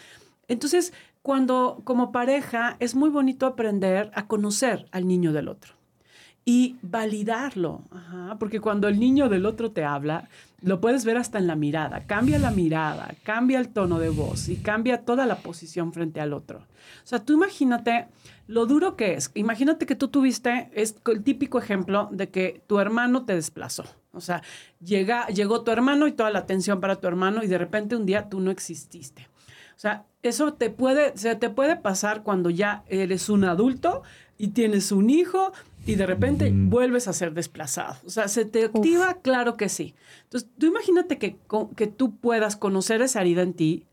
Entonces, 0.48 0.94
cuando 1.22 1.82
como 1.84 2.12
pareja 2.12 2.78
es 2.80 2.96
muy 2.96 3.10
bonito 3.10 3.46
aprender 3.46 4.12
a 4.14 4.28
conocer 4.28 4.88
al 4.92 5.08
niño 5.08 5.34
del 5.34 5.48
otro 5.48 5.74
y 6.46 6.76
validarlo, 6.84 7.82
porque 8.38 8.60
cuando 8.60 8.88
el 8.88 9.00
niño 9.00 9.30
del 9.30 9.48
otro 9.48 9.72
te 9.72 9.84
habla, 9.84 10.30
lo 10.62 10.80
puedes 10.80 11.04
ver 11.04 11.18
hasta 11.18 11.40
en 11.40 11.48
la 11.48 11.56
mirada, 11.56 12.06
cambia 12.06 12.38
la 12.38 12.52
mirada, 12.52 13.16
cambia 13.24 13.60
el 13.60 13.70
tono 13.70 13.98
de 13.98 14.10
voz 14.10 14.48
y 14.50 14.58
cambia 14.58 15.02
toda 15.02 15.26
la 15.26 15.38
posición 15.38 15.92
frente 15.92 16.22
al 16.22 16.34
otro. 16.34 16.60
O 16.60 17.08
sea, 17.08 17.26
tú 17.26 17.34
imagínate 17.34 18.08
lo 18.48 18.68
duro 18.68 18.96
que 18.96 19.16
es. 19.16 19.32
Imagínate 19.34 19.88
que 19.88 19.96
tú 19.96 20.10
tuviste 20.10 20.70
es 20.74 20.96
el 21.08 21.24
típico 21.24 21.58
ejemplo 21.58 22.10
de 22.12 22.30
que 22.30 22.62
tu 22.68 22.80
hermano 22.80 23.26
te 23.26 23.34
desplazó. 23.34 23.86
O 24.15 24.21
sea, 24.21 24.41
llega, 24.80 25.28
llegó 25.28 25.63
tu 25.63 25.71
hermano 25.71 26.08
y 26.08 26.12
toda 26.12 26.32
la 26.32 26.39
atención 26.39 26.80
para 26.80 26.95
tu 26.95 27.08
hermano 27.08 27.43
y 27.43 27.47
de 27.47 27.58
repente 27.58 27.95
un 27.95 28.06
día 28.06 28.30
tú 28.30 28.39
no 28.39 28.51
exististe. 28.51 29.28
O 29.75 29.80
sea, 29.80 30.06
eso 30.23 30.54
te 30.54 30.69
puede, 30.69 31.17
se 31.17 31.36
te 31.36 31.49
puede 31.49 31.75
pasar 31.75 32.23
cuando 32.23 32.49
ya 32.49 32.84
eres 32.88 33.30
un 33.30 33.43
adulto 33.43 34.04
y 34.38 34.49
tienes 34.49 34.91
un 34.91 35.10
hijo 35.10 35.51
y 35.86 35.95
de 35.95 36.06
repente 36.06 36.51
vuelves 36.54 37.08
a 37.08 37.13
ser 37.13 37.34
desplazado. 37.34 37.95
O 38.06 38.10
sea, 38.10 38.28
¿se 38.28 38.45
te 38.45 38.65
activa? 38.65 39.15
Claro 39.21 39.56
que 39.56 39.69
sí. 39.69 39.93
Entonces, 40.23 40.49
tú 40.58 40.65
imagínate 40.65 41.17
que, 41.17 41.38
que 41.75 41.88
tú 41.88 42.15
puedas 42.15 42.56
conocer 42.56 43.01
esa 43.01 43.21
herida 43.21 43.43
en 43.43 43.54
ti 43.54 43.86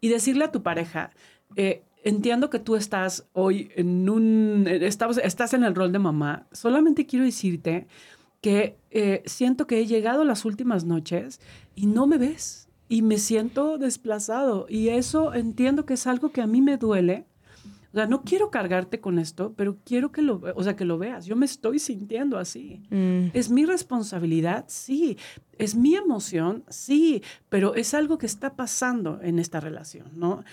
y 0.00 0.08
decirle 0.08 0.44
a 0.44 0.52
tu 0.52 0.62
pareja, 0.62 1.10
eh, 1.56 1.82
entiendo 2.04 2.50
que 2.50 2.58
tú 2.58 2.76
estás 2.76 3.26
hoy 3.32 3.70
en 3.76 4.08
un, 4.08 4.66
estás, 4.68 5.18
estás 5.18 5.54
en 5.54 5.64
el 5.64 5.74
rol 5.74 5.92
de 5.92 5.98
mamá, 5.98 6.46
solamente 6.52 7.06
quiero 7.06 7.24
decirte 7.24 7.86
que 8.40 8.78
eh, 8.90 9.22
siento 9.26 9.66
que 9.66 9.80
he 9.80 9.86
llegado 9.86 10.24
las 10.24 10.44
últimas 10.44 10.84
noches 10.84 11.40
y 11.74 11.86
no 11.86 12.06
me 12.06 12.18
ves 12.18 12.68
y 12.88 13.02
me 13.02 13.18
siento 13.18 13.78
desplazado 13.78 14.66
y 14.68 14.88
eso 14.88 15.34
entiendo 15.34 15.86
que 15.86 15.94
es 15.94 16.06
algo 16.06 16.32
que 16.32 16.40
a 16.40 16.46
mí 16.46 16.60
me 16.60 16.76
duele. 16.76 17.26
O 17.92 17.96
sea, 17.96 18.06
no 18.06 18.22
quiero 18.22 18.50
cargarte 18.50 19.00
con 19.00 19.18
esto, 19.18 19.52
pero 19.56 19.76
quiero 19.84 20.12
que 20.12 20.22
lo, 20.22 20.40
o 20.54 20.62
sea, 20.62 20.76
que 20.76 20.84
lo 20.84 20.96
veas. 20.96 21.26
Yo 21.26 21.34
me 21.34 21.44
estoy 21.44 21.80
sintiendo 21.80 22.38
así. 22.38 22.82
¿Es 23.32 23.50
mi 23.50 23.64
responsabilidad? 23.64 24.64
Sí. 24.68 25.18
¿Es 25.58 25.74
mi 25.74 25.96
emoción? 25.96 26.62
Sí. 26.68 27.20
Pero 27.48 27.74
es 27.74 27.92
algo 27.92 28.16
que 28.16 28.26
está 28.26 28.54
pasando 28.54 29.18
en 29.22 29.40
esta 29.40 29.58
relación, 29.58 30.06
¿no? 30.14 30.44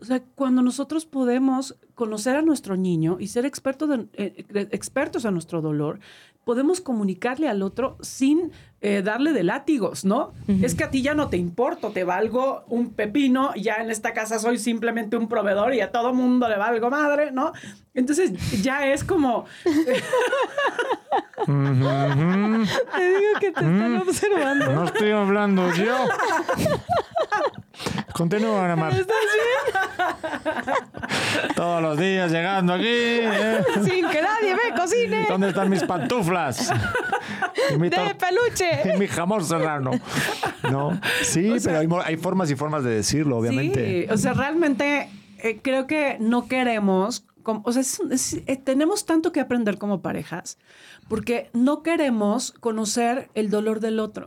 O 0.00 0.04
sea, 0.06 0.22
cuando 0.34 0.62
nosotros 0.62 1.04
podemos 1.04 1.76
conocer 1.96 2.36
a 2.36 2.42
nuestro 2.42 2.76
niño 2.76 3.16
y 3.18 3.26
ser 3.26 3.44
expertos, 3.44 3.88
de- 3.88 4.06
eh, 4.14 4.44
expertos 4.70 5.24
a 5.26 5.32
nuestro 5.32 5.60
dolor, 5.62 5.98
podemos 6.44 6.80
comunicarle 6.80 7.48
al 7.48 7.60
otro 7.62 7.96
sin 8.00 8.52
eh, 8.80 9.02
darle 9.02 9.32
de 9.32 9.42
látigos, 9.42 10.04
¿no? 10.04 10.32
Es 10.62 10.76
que 10.76 10.84
a 10.84 10.90
ti 10.90 11.02
ya 11.02 11.14
no 11.14 11.28
te 11.28 11.36
importo, 11.38 11.90
te 11.90 12.04
valgo 12.04 12.62
un 12.68 12.90
pepino, 12.92 13.52
ya 13.56 13.76
en 13.76 13.90
esta 13.90 14.12
casa 14.12 14.38
soy 14.38 14.58
simplemente 14.58 15.16
un 15.16 15.26
proveedor 15.28 15.74
y 15.74 15.80
a 15.80 15.90
todo 15.90 16.14
mundo 16.14 16.48
le 16.48 16.56
valgo 16.56 16.88
madre, 16.88 17.32
¿no? 17.32 17.52
Entonces 17.94 18.30
ya 18.62 18.86
es 18.86 19.02
como, 19.02 19.46
Te 21.46 23.08
digo 23.08 23.32
que 23.40 23.50
te 23.52 23.60
están 23.60 23.96
observando. 23.96 24.72
No 24.72 24.84
estoy 24.84 25.10
hablando 25.10 25.72
yo. 25.74 25.96
Continúa, 28.14 28.64
Ana 28.64 28.76
Mar. 28.76 28.94
Todos 31.54 31.82
los 31.88 31.98
días 31.98 32.30
llegando 32.30 32.74
aquí. 32.74 32.84
¿eh? 32.86 33.64
Sin 33.84 34.08
que 34.08 34.22
nadie 34.22 34.54
me 34.54 34.76
cocine. 34.78 35.26
¿Dónde 35.28 35.48
están 35.48 35.68
mis 35.70 35.82
pantuflas? 35.84 36.70
Y 37.72 37.78
mi, 37.78 37.88
De 37.88 37.96
peluche. 38.14 38.94
y 38.94 38.98
mi 38.98 39.06
jamón 39.08 39.44
serrano. 39.44 39.90
No, 40.70 41.00
sí, 41.22 41.52
pero 41.64 42.02
hay, 42.04 42.16
formas 42.16 42.50
y 42.50 42.56
formas 42.56 42.84
de 42.84 42.90
decirlo, 42.90 43.38
obviamente. 43.38 44.06
Sí, 44.06 44.12
o 44.12 44.16
sea, 44.16 44.32
realmente 44.34 45.08
eh, 45.38 45.60
creo 45.62 45.86
que 45.86 46.16
no 46.20 46.46
queremos 46.48 47.24
o 47.44 47.70
sea, 47.72 47.82
es- 47.82 48.00
es- 48.10 48.42
eh, 48.48 48.56
tenemos 48.56 49.06
tanto 49.06 49.30
que 49.30 49.38
aprender 49.38 49.78
como 49.78 50.02
parejas, 50.02 50.58
porque 51.08 51.48
no 51.52 51.84
queremos 51.84 52.50
conocer 52.58 53.30
el 53.34 53.50
dolor 53.50 53.78
del 53.78 54.00
otro. 54.00 54.26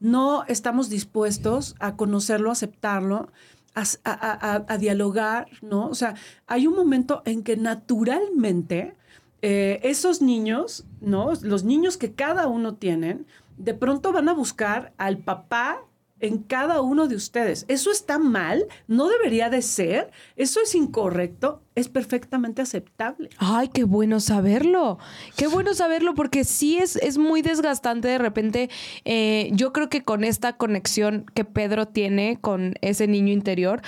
No 0.00 0.44
estamos 0.48 0.90
dispuestos 0.90 1.74
a 1.80 1.96
conocerlo, 1.96 2.50
a 2.50 2.52
aceptarlo, 2.52 3.32
a, 3.74 4.76
dialogar, 4.78 5.48
¿no? 5.62 5.88
O 5.88 5.94
sea, 5.94 6.14
hay 6.46 6.66
un 6.66 6.74
momento 6.74 7.22
en 7.24 7.42
que 7.42 7.56
naturalmente 7.56 8.94
eh, 9.40 9.80
esos 9.82 10.22
niños, 10.22 10.84
¿no? 11.00 11.32
Los 11.42 11.64
niños 11.64 11.96
que 11.96 12.12
cada 12.12 12.46
uno 12.46 12.74
tienen, 12.74 13.26
de 13.56 13.74
pronto 13.74 14.12
van 14.12 14.28
a 14.28 14.34
buscar 14.34 14.92
al 14.98 15.18
papá 15.18 15.82
en 16.22 16.38
cada 16.38 16.80
uno 16.80 17.08
de 17.08 17.16
ustedes. 17.16 17.66
Eso 17.68 17.90
está 17.90 18.18
mal, 18.18 18.64
no 18.86 19.08
debería 19.08 19.50
de 19.50 19.60
ser, 19.60 20.10
eso 20.36 20.60
es 20.62 20.74
incorrecto, 20.74 21.62
es 21.74 21.88
perfectamente 21.88 22.62
aceptable. 22.62 23.28
Ay, 23.38 23.68
qué 23.68 23.84
bueno 23.84 24.20
saberlo. 24.20 24.98
Qué 25.36 25.48
bueno 25.48 25.74
saberlo 25.74 26.14
porque 26.14 26.44
sí 26.44 26.78
es, 26.78 26.96
es 26.96 27.18
muy 27.18 27.42
desgastante 27.42 28.08
de 28.08 28.18
repente. 28.18 28.70
eh, 29.04 29.50
yo 29.52 29.72
creo 29.72 29.88
que 29.88 30.02
con 30.02 30.24
esta 30.24 30.56
conexión 30.56 31.26
que 31.34 31.44
Pedro 31.44 31.88
tiene 31.88 32.38
con 32.40 32.74
ese 32.80 33.06
niño 33.08 33.32
interior, 33.32 33.82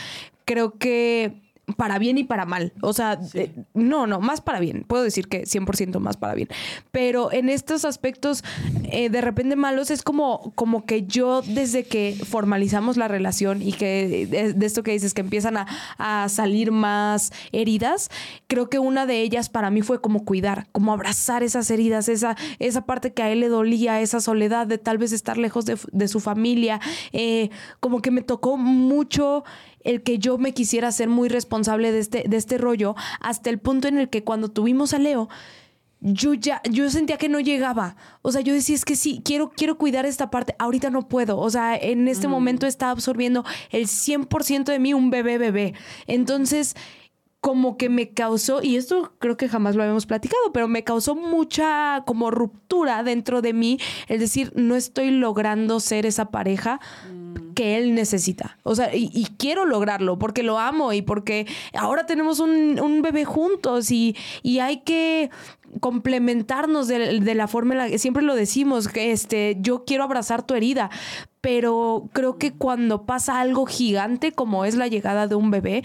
creo 0.44 0.76
que 0.78 1.43
para 1.76 1.98
bien 1.98 2.18
y 2.18 2.24
para 2.24 2.44
mal. 2.44 2.72
O 2.80 2.92
sea, 2.92 3.18
eh, 3.34 3.50
no, 3.74 4.06
no, 4.06 4.20
más 4.20 4.40
para 4.40 4.60
bien. 4.60 4.84
Puedo 4.86 5.02
decir 5.02 5.28
que 5.28 5.44
100% 5.44 5.98
más 5.98 6.16
para 6.16 6.34
bien. 6.34 6.48
Pero 6.90 7.32
en 7.32 7.48
estos 7.48 7.84
aspectos 7.84 8.44
eh, 8.84 9.08
de 9.08 9.20
repente 9.20 9.56
malos 9.56 9.90
es 9.90 10.02
como, 10.02 10.52
como 10.54 10.84
que 10.84 11.04
yo 11.04 11.42
desde 11.42 11.84
que 11.84 12.16
formalizamos 12.24 12.96
la 12.96 13.08
relación 13.08 13.62
y 13.62 13.72
que 13.72 14.26
de, 14.30 14.52
de 14.52 14.66
esto 14.66 14.82
que 14.82 14.92
dices 14.92 15.14
que 15.14 15.20
empiezan 15.20 15.56
a, 15.56 15.66
a 15.98 16.28
salir 16.28 16.70
más 16.70 17.32
heridas, 17.52 18.10
creo 18.46 18.68
que 18.68 18.78
una 18.78 19.06
de 19.06 19.20
ellas 19.20 19.48
para 19.48 19.70
mí 19.70 19.82
fue 19.82 20.00
como 20.00 20.24
cuidar, 20.24 20.68
como 20.72 20.92
abrazar 20.92 21.42
esas 21.42 21.70
heridas, 21.70 22.08
esa, 22.08 22.36
esa 22.58 22.82
parte 22.82 23.12
que 23.12 23.22
a 23.22 23.30
él 23.30 23.40
le 23.40 23.48
dolía, 23.48 24.00
esa 24.00 24.20
soledad 24.20 24.66
de 24.66 24.78
tal 24.78 24.98
vez 24.98 25.12
estar 25.12 25.38
lejos 25.38 25.64
de, 25.64 25.78
de 25.92 26.08
su 26.08 26.20
familia. 26.20 26.80
Eh, 27.12 27.50
como 27.80 28.00
que 28.02 28.10
me 28.10 28.22
tocó 28.22 28.56
mucho 28.56 29.44
el 29.84 30.02
que 30.02 30.18
yo 30.18 30.38
me 30.38 30.52
quisiera 30.52 30.90
ser 30.90 31.08
muy 31.08 31.28
responsable 31.28 31.92
de 31.92 32.00
este, 32.00 32.24
de 32.26 32.36
este 32.36 32.58
rollo, 32.58 32.96
hasta 33.20 33.50
el 33.50 33.58
punto 33.58 33.88
en 33.88 33.98
el 33.98 34.08
que 34.08 34.24
cuando 34.24 34.50
tuvimos 34.50 34.94
a 34.94 34.98
Leo, 34.98 35.28
yo 36.00 36.34
ya, 36.34 36.60
yo 36.70 36.90
sentía 36.90 37.16
que 37.16 37.30
no 37.30 37.40
llegaba. 37.40 37.96
O 38.20 38.30
sea, 38.30 38.42
yo 38.42 38.52
decía, 38.52 38.74
es 38.74 38.84
que 38.84 38.94
sí, 38.94 39.22
quiero, 39.24 39.50
quiero 39.50 39.78
cuidar 39.78 40.04
esta 40.04 40.30
parte, 40.30 40.54
ahorita 40.58 40.90
no 40.90 41.08
puedo. 41.08 41.38
O 41.38 41.48
sea, 41.48 41.76
en 41.76 42.08
este 42.08 42.28
momento 42.28 42.66
está 42.66 42.90
absorbiendo 42.90 43.44
el 43.70 43.86
100% 43.86 44.64
de 44.64 44.78
mí 44.78 44.92
un 44.92 45.08
bebé 45.08 45.38
bebé. 45.38 45.72
Entonces, 46.06 46.76
como 47.40 47.76
que 47.76 47.88
me 47.88 48.10
causó, 48.10 48.62
y 48.62 48.76
esto 48.76 49.14
creo 49.18 49.36
que 49.36 49.48
jamás 49.48 49.76
lo 49.76 49.82
habíamos 49.82 50.06
platicado, 50.06 50.52
pero 50.52 50.68
me 50.68 50.82
causó 50.84 51.14
mucha 51.14 52.02
como 52.06 52.30
ruptura 52.30 53.02
dentro 53.02 53.42
de 53.42 53.52
mí, 53.52 53.78
el 54.08 54.18
decir, 54.18 54.52
no 54.56 54.76
estoy 54.76 55.10
logrando 55.10 55.80
ser 55.80 56.06
esa 56.06 56.30
pareja 56.30 56.80
que 57.54 57.78
él 57.78 57.94
necesita. 57.94 58.58
O 58.62 58.74
sea, 58.74 58.94
y, 58.94 59.26
quiero 59.38 59.64
lograrlo 59.64 60.18
porque 60.18 60.42
lo 60.42 60.58
amo 60.58 60.92
y 60.92 61.02
porque 61.02 61.46
ahora 61.74 62.06
tenemos 62.06 62.40
un, 62.40 63.00
bebé 63.02 63.24
juntos 63.24 63.90
y, 63.90 64.16
y 64.42 64.60
hay 64.60 64.78
que 64.78 65.30
complementarnos 65.80 66.88
de, 66.88 67.34
la 67.34 67.48
forma 67.48 67.74
en 67.74 67.78
la 67.78 67.88
que 67.88 67.98
siempre 67.98 68.22
lo 68.22 68.34
decimos, 68.34 68.88
este, 68.94 69.56
yo 69.60 69.84
quiero 69.84 70.04
abrazar 70.04 70.46
tu 70.46 70.54
herida, 70.54 70.90
pero 71.44 72.08
creo 72.14 72.38
que 72.38 72.54
cuando 72.54 73.04
pasa 73.04 73.38
algo 73.38 73.66
gigante 73.66 74.32
como 74.32 74.64
es 74.64 74.76
la 74.76 74.88
llegada 74.88 75.26
de 75.26 75.34
un 75.34 75.50
bebé, 75.50 75.82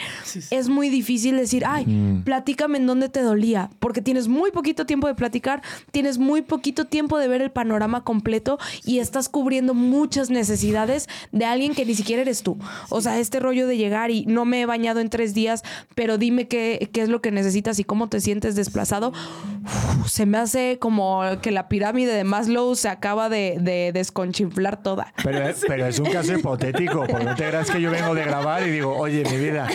es 0.52 0.70
muy 0.70 0.88
difícil 0.88 1.36
decir, 1.36 1.66
ay, 1.68 2.22
platícame 2.24 2.78
en 2.78 2.88
dónde 2.88 3.10
te 3.10 3.22
dolía, 3.22 3.70
porque 3.80 4.02
tienes 4.02 4.30
muy 4.30 4.52
poquito 4.52 4.86
tiempo 4.86 5.08
de 5.08 5.16
platicar, 5.16 5.62
tienes 5.92 6.18
muy 6.18 6.44
poquito 6.44 6.86
tiempo 6.86 7.18
de 7.18 7.28
ver 7.28 7.42
el 7.42 7.52
panorama 7.52 8.06
completo 8.06 8.58
y 8.86 9.00
estás 9.00 9.28
cubriendo 9.28 9.74
muchas 9.74 10.30
necesidades 10.30 11.10
de 11.34 11.44
alguien 11.44 11.76
que 11.76 11.86
ni 11.86 11.94
siquiera 11.94 12.22
eres 12.22 12.42
tú. 12.42 12.58
O 12.90 13.02
sea, 13.02 13.20
este 13.20 13.42
rollo 13.42 13.68
de 13.68 13.76
llegar 13.76 14.12
y 14.12 14.26
no 14.28 14.46
me 14.46 14.62
he 14.62 14.66
bañado 14.66 15.02
en 15.02 15.10
tres 15.10 15.34
días, 15.34 15.64
pero 15.94 16.18
dime 16.18 16.48
qué, 16.48 16.90
qué 16.94 17.02
es 17.02 17.10
lo 17.10 17.22
que 17.22 17.32
necesitas 17.32 17.80
y 17.80 17.84
cómo 17.84 18.08
te 18.08 18.22
sientes 18.22 18.56
desplazado, 18.56 19.10
uf, 19.10 20.08
se 20.08 20.26
me 20.26 20.38
hace 20.38 20.78
como 20.80 21.22
que 21.42 21.52
la 21.52 21.68
pirámide 21.68 22.14
de 22.14 22.24
Maslow 22.24 22.76
se 22.76 22.88
acaba 22.88 23.28
de, 23.28 23.58
de 23.60 23.92
desconchinflar 23.92 24.82
toda. 24.82 25.14
Pero, 25.22 25.49
pero 25.68 25.86
es 25.86 26.00
un 26.00 26.12
caso 26.12 26.34
hipotético, 26.34 27.06
porque 27.08 27.24
no 27.26 27.36
te 27.36 27.48
creas 27.48 27.70
que 27.70 27.82
yo 27.82 27.92
vengo 27.92 28.14
de 28.16 28.24
grabar 28.24 28.68
y 28.68 28.72
digo, 28.72 28.96
oye, 28.96 29.24
mi 29.30 29.38
vida, 29.38 29.68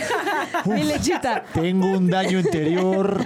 Mi 0.65 0.83
lechita. 0.83 1.43
tengo 1.53 1.91
un 1.97 2.09
daño 2.09 2.39
interior. 2.39 3.21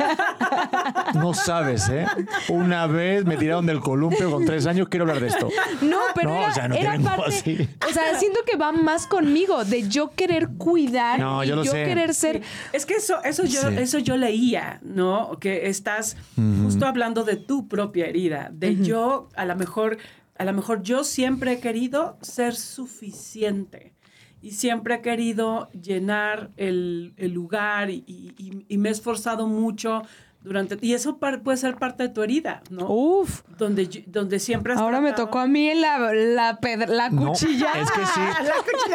No 1.15 1.33
sabes, 1.33 1.89
¿eh? 1.89 2.05
Una 2.49 2.87
vez 2.87 3.25
me 3.25 3.37
tiraron 3.37 3.65
del 3.65 3.79
columpio 3.79 4.29
con 4.31 4.45
tres 4.45 4.65
años, 4.65 4.87
quiero 4.89 5.03
hablar 5.05 5.19
de 5.21 5.27
esto. 5.27 5.49
No, 5.81 5.97
pero 6.15 6.29
No, 6.29 6.37
era, 6.39 6.47
o 6.49 6.53
sea, 6.53 6.67
no 6.67 6.75
te 6.75 6.81
era 6.81 6.91
vengo 6.91 7.07
parte. 7.09 7.23
así. 7.27 7.69
O 7.89 7.93
sea, 7.93 8.17
siento 8.19 8.39
que 8.45 8.57
va 8.57 8.71
más 8.71 9.07
conmigo, 9.07 9.63
de 9.65 9.87
yo 9.87 10.11
querer 10.11 10.49
cuidar, 10.57 11.19
No, 11.19 11.43
y 11.43 11.47
yo 11.47 11.61
querer 11.71 12.13
ser. 12.13 12.41
Es 12.73 12.85
que 12.85 12.95
eso, 12.95 13.21
eso, 13.23 13.43
yo, 13.45 13.59
Sí. 13.69 13.75
eso 13.77 13.99
yo 13.99 14.17
leía, 14.17 14.79
¿no? 14.83 15.37
Que 15.39 15.67
estás 15.67 16.17
justo 16.63 16.85
hablando 16.85 17.23
de 17.23 17.35
tu 17.35 17.67
propia 17.67 18.05
herida, 18.07 18.49
de 18.51 18.75
yo, 18.77 19.29
a 19.35 19.45
lo 19.45 19.55
mejor, 19.55 19.97
a 20.39 20.45
lo 20.45 20.53
mejor 20.53 20.81
yo 20.81 21.03
siempre 21.03 21.53
he 21.53 21.59
querido 21.59 22.17
ser 22.21 22.55
suficiente 22.55 23.93
y 24.41 24.51
siempre 24.51 24.95
he 24.95 25.01
querido 25.01 25.69
llenar 25.71 26.51
el, 26.57 27.13
el 27.17 27.31
lugar 27.33 27.89
y, 27.89 28.03
y- 28.07 28.65
y- 28.69 28.77
me 28.77 28.89
he 28.89 28.91
esforzado 28.93 29.47
mucho 29.47 30.01
durante... 30.43 30.77
Y 30.81 30.93
eso 30.93 31.17
par- 31.17 31.41
puede 31.41 31.57
ser 31.57 31.75
parte 31.75 32.03
de 32.03 32.09
tu 32.09 32.23
herida, 32.23 32.61
¿no? 32.69 32.87
Uf. 32.89 33.41
Donde, 33.57 34.03
donde 34.07 34.39
siempre 34.39 34.73
has 34.73 34.79
Ahora 34.79 35.01
me 35.01 35.11
tocó 35.13 35.39
a 35.39 35.47
mí 35.47 35.73
la, 35.75 36.13
la, 36.13 36.59
pedra- 36.61 36.87
la 36.87 37.09
No, 37.09 37.27
cuchilla. 37.31 37.73
es 37.73 37.91
que 37.91 38.05
sí. 38.05 38.21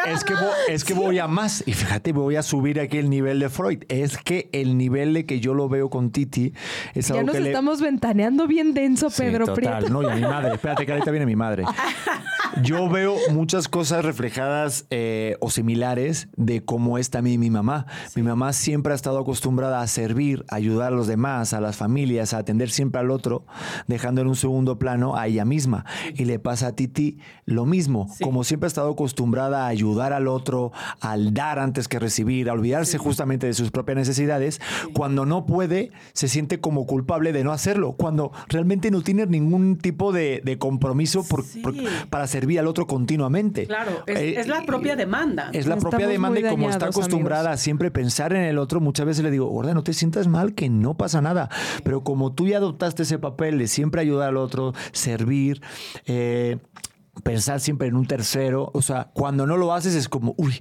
Es 0.07 0.25
que, 0.25 0.35
vo- 0.35 0.53
es 0.69 0.85
que 0.85 0.95
voy 0.95 1.19
a 1.19 1.27
más. 1.29 1.63
Y 1.67 1.73
fíjate, 1.73 2.13
voy 2.13 2.37
a 2.37 2.43
subir 2.43 2.79
aquí 2.81 2.99
el 2.99 3.09
nivel 3.11 3.39
de 3.41 3.49
Freud. 3.49 3.85
Es 3.89 4.19
que 4.19 4.49
el 4.53 4.77
nivel 4.77 5.15
de 5.15 5.25
que 5.27 5.41
yo 5.41 5.55
lo 5.55 5.69
veo 5.69 5.89
con 5.91 6.11
Titi 6.11 6.53
es 6.95 7.09
Ya 7.09 7.15
algo 7.15 7.27
nos 7.29 7.35
que 7.37 7.41
le- 7.43 7.49
estamos 7.51 7.81
ventaneando 7.81 8.47
bien 8.47 8.75
denso, 8.75 9.11
Sí, 9.11 9.23
Pedro 9.23 9.47
total. 9.47 9.79
Prieto. 9.79 9.89
No, 9.93 10.03
y 10.03 10.07
a 10.11 10.15
mi 10.15 10.23
madre. 10.23 10.55
Espérate, 10.55 10.85
que 10.87 10.93
ahorita 10.93 11.11
viene 11.11 11.27
mi 11.27 11.37
madre. 11.37 11.65
Yo 12.63 12.89
veo 12.89 13.17
muchas 13.33 13.67
cosas 13.69 14.05
reflejadas 14.05 14.87
eh, 14.91 15.37
o 15.41 15.51
similares 15.51 16.29
de 16.37 16.65
cómo 16.65 16.99
es 16.99 17.11
también 17.11 17.41
mi 17.41 17.51
mamá. 17.51 17.87
Mi 18.15 18.23
mamá 18.23 18.53
siempre 18.53 18.93
ha 18.93 18.97
estado 18.97 19.19
acostumbrada 19.19 19.81
a 19.81 19.87
servir, 19.89 20.45
a 20.49 20.57
ayudar 20.57 20.93
a 20.93 20.97
los 20.97 21.07
demás, 21.09 21.34
a 21.43 21.61
las 21.61 21.77
familias, 21.77 22.33
a 22.35 22.39
atender 22.39 22.71
siempre 22.71 23.01
al 23.01 23.11
otro, 23.11 23.45
dejando 23.87 24.21
en 24.21 24.29
un 24.29 24.37
segundo 24.37 24.79
plano 24.79 25.17
a 25.17 25.27
ella 25.27 25.45
misma. 25.45 25.85
Y 26.15 26.25
le 26.27 26.39
pasa 26.39 26.69
a 26.69 26.73
Titi 26.73 27.19
lo 27.47 27.67
mismo. 27.67 28.09
Como 28.23 28.45
siempre 28.45 28.67
ha 28.67 28.69
estado 28.69 28.91
acostumbrada 28.93 29.65
a 29.65 29.69
ayudar 29.69 30.13
al 30.13 30.29
otro, 30.29 30.73
al 31.01 31.35
dar 31.35 31.59
antes 31.59 31.89
que 31.89 31.99
recibir, 31.99 32.49
a 32.49 32.53
olvidarse 32.53 32.99
justamente 32.99 33.47
de 33.47 33.55
sus 33.55 33.71
propias 33.71 33.97
necesidades, 33.97 34.61
cuando 34.95 35.27
no 35.27 35.47
puede, 35.47 35.91
se 36.13 36.29
siente 36.29 36.61
como 36.61 36.87
culpable 36.87 37.33
de 37.33 37.45
no 37.45 37.53
hacerlo, 37.53 37.93
cuando 37.99 38.33
realmente 38.49 38.91
no 38.91 39.03
tiene 39.03 39.27
ningún 39.27 39.77
tipo 39.77 40.13
de, 40.13 40.41
de 40.45 40.59
compromiso 40.59 41.25
por- 41.25 41.45
Sí. 41.45 41.61
por- 41.61 41.75
para 42.11 42.27
servir 42.27 42.59
al 42.61 42.67
otro 42.67 42.87
continuamente. 42.87 43.67
Claro, 43.67 44.03
es, 44.07 44.19
Eh, 44.19 44.41
es 44.41 44.47
la 44.47 44.63
propia 44.65 44.97
demanda. 44.97 45.49
es 45.53 45.67
la 45.67 45.75
Estamos 45.75 45.85
propia 45.91 46.07
demanda 46.07 46.41
y 46.41 46.43
como 46.45 46.71
está 46.71 46.87
acostumbrada 46.87 47.43
amigos. 47.51 47.61
a 47.61 47.63
siempre 47.63 47.91
pensar 47.91 48.33
en 48.33 48.43
el 48.45 48.59
otro, 48.59 48.81
muchas 48.81 49.07
veces 49.07 49.25
le 49.25 49.31
digo, 49.31 49.47
gorda, 49.49 49.75
no 49.75 49.83
te 49.83 49.93
sientas 49.93 50.27
mal, 50.29 50.55
que 50.55 50.69
no 50.69 50.95
pasa 50.95 51.21
nada. 51.25 51.49
Pero 51.83 52.05
como 52.05 52.33
tú 52.33 52.47
ya 52.47 52.59
adoptaste 52.59 53.03
ese 53.03 53.19
papel 53.19 53.59
de 53.59 53.67
siempre 53.67 54.01
ayudar 54.01 54.29
al 54.29 54.37
otro, 54.37 54.73
servir, 54.93 55.61
eh, 56.07 56.59
pensar 57.23 57.61
siempre 57.61 57.87
en 57.89 57.97
un 57.97 58.07
tercero, 58.07 58.71
o 58.75 58.83
sea, 58.83 59.11
cuando 59.15 59.47
no 59.47 59.57
lo 59.57 59.73
haces 59.73 59.95
es 59.95 60.09
como, 60.09 60.35
uy, 60.37 60.61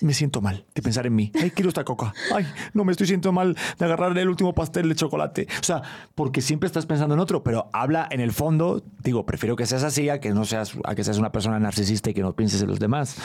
me 0.00 0.14
siento 0.14 0.40
mal 0.40 0.64
de 0.74 0.80
pensar 0.82 1.06
en 1.06 1.14
mí. 1.14 1.32
Ay, 1.40 1.50
quiero 1.50 1.68
esta 1.68 1.84
coca. 1.84 2.14
Ay, 2.34 2.46
no 2.72 2.84
me 2.84 2.92
estoy 2.92 3.06
sintiendo 3.08 3.32
mal 3.32 3.56
de 3.78 3.84
agarrar 3.84 4.16
el 4.16 4.28
último 4.28 4.54
pastel 4.54 4.88
de 4.88 4.94
chocolate. 4.94 5.48
O 5.60 5.64
sea, 5.64 5.82
porque 6.14 6.40
siempre 6.40 6.66
estás 6.68 6.86
pensando 6.86 7.14
en 7.14 7.20
otro, 7.20 7.42
pero 7.42 7.68
habla 7.72 8.06
en 8.10 8.20
el 8.20 8.32
fondo, 8.32 8.82
digo, 9.02 9.26
prefiero 9.26 9.56
que 9.56 9.66
seas 9.66 9.82
así 9.82 10.08
a 10.08 10.20
que 10.20 10.30
no 10.32 10.44
seas, 10.44 10.72
a 10.84 10.94
que 10.94 11.02
seas 11.04 11.18
una 11.18 11.32
persona 11.32 11.58
narcisista 11.58 12.10
y 12.10 12.14
que 12.14 12.22
no 12.22 12.34
pienses 12.34 12.62
en 12.62 12.68
los 12.68 12.78
demás. 12.78 13.16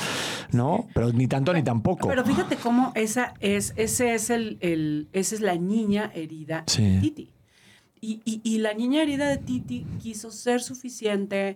¿No? 0.51 0.87
Pero 0.93 1.11
ni 1.13 1.27
tanto 1.27 1.53
ni 1.53 1.63
tampoco. 1.63 2.07
Pero 2.07 2.25
fíjate 2.25 2.55
cómo 2.57 2.91
esa 2.95 3.33
es, 3.39 3.73
ese 3.75 4.15
es 4.15 4.29
el, 4.29 4.57
el- 4.61 5.09
esa 5.13 5.35
es 5.35 5.41
la 5.41 5.55
niña 5.55 6.11
herida 6.15 6.63
Sí. 6.67 6.83
de 6.83 6.99
Titi. 7.01 7.29
Y, 8.01 8.19
y- 8.25 8.41
y 8.43 8.57
la 8.57 8.73
niña 8.73 9.01
herida 9.01 9.29
de 9.29 9.37
Titi 9.37 9.85
quiso 10.01 10.29
ser 10.31 10.61
suficiente 10.61 11.55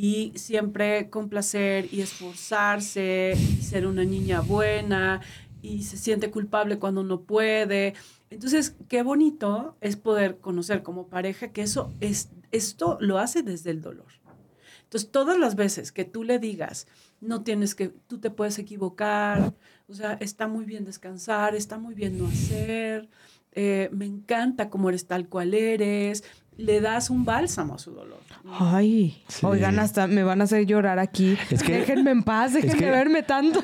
y 0.00 0.32
siempre 0.36 1.10
complacer 1.10 1.92
y 1.92 2.02
esforzarse 2.02 3.32
y 3.36 3.62
ser 3.62 3.84
una 3.84 4.04
niña 4.04 4.40
buena 4.40 5.20
y 5.60 5.82
se 5.82 5.96
siente 5.96 6.30
culpable 6.30 6.78
cuando 6.78 7.02
no 7.02 7.22
puede. 7.22 7.94
Entonces, 8.30 8.76
qué 8.88 9.02
bonito 9.02 9.76
es 9.80 9.96
poder 9.96 10.38
conocer 10.38 10.84
como 10.84 11.08
pareja 11.08 11.48
que 11.48 11.62
eso 11.62 11.92
es, 11.98 12.30
esto 12.52 12.96
lo 13.00 13.18
hace 13.18 13.42
desde 13.42 13.72
el 13.72 13.82
dolor. 13.82 14.06
Entonces, 14.84 15.10
todas 15.10 15.36
las 15.36 15.56
veces 15.56 15.90
que 15.90 16.04
tú 16.04 16.22
le 16.22 16.38
digas, 16.38 16.86
no 17.20 17.42
tienes 17.42 17.74
que, 17.74 17.88
tú 17.88 18.20
te 18.20 18.30
puedes 18.30 18.56
equivocar, 18.60 19.52
o 19.88 19.94
sea, 19.94 20.12
está 20.20 20.46
muy 20.46 20.64
bien 20.64 20.84
descansar, 20.84 21.56
está 21.56 21.76
muy 21.76 21.96
bien 21.96 22.18
no 22.18 22.28
hacer, 22.28 23.08
eh, 23.50 23.90
me 23.90 24.06
encanta 24.06 24.70
cómo 24.70 24.90
eres 24.90 25.08
tal 25.08 25.28
cual 25.28 25.54
eres, 25.54 26.22
le 26.58 26.80
das 26.82 27.08
un 27.08 27.24
bálsamo 27.24 27.74
a 27.76 27.78
su 27.78 27.92
dolor. 27.92 28.18
Ay, 28.50 29.22
Sí. 29.28 29.46
oigan, 29.46 29.78
hasta 29.78 30.06
me 30.06 30.22
van 30.24 30.40
a 30.40 30.44
hacer 30.44 30.66
llorar 30.66 30.98
aquí. 30.98 31.36
Es 31.50 31.62
que- 31.62 31.72
déjenme 31.78 32.10
en 32.10 32.22
paz, 32.24 32.48
es 32.54 32.62
déjenme 32.64 32.78
que- 32.78 32.90
verme 32.90 33.22
tanto. 33.22 33.60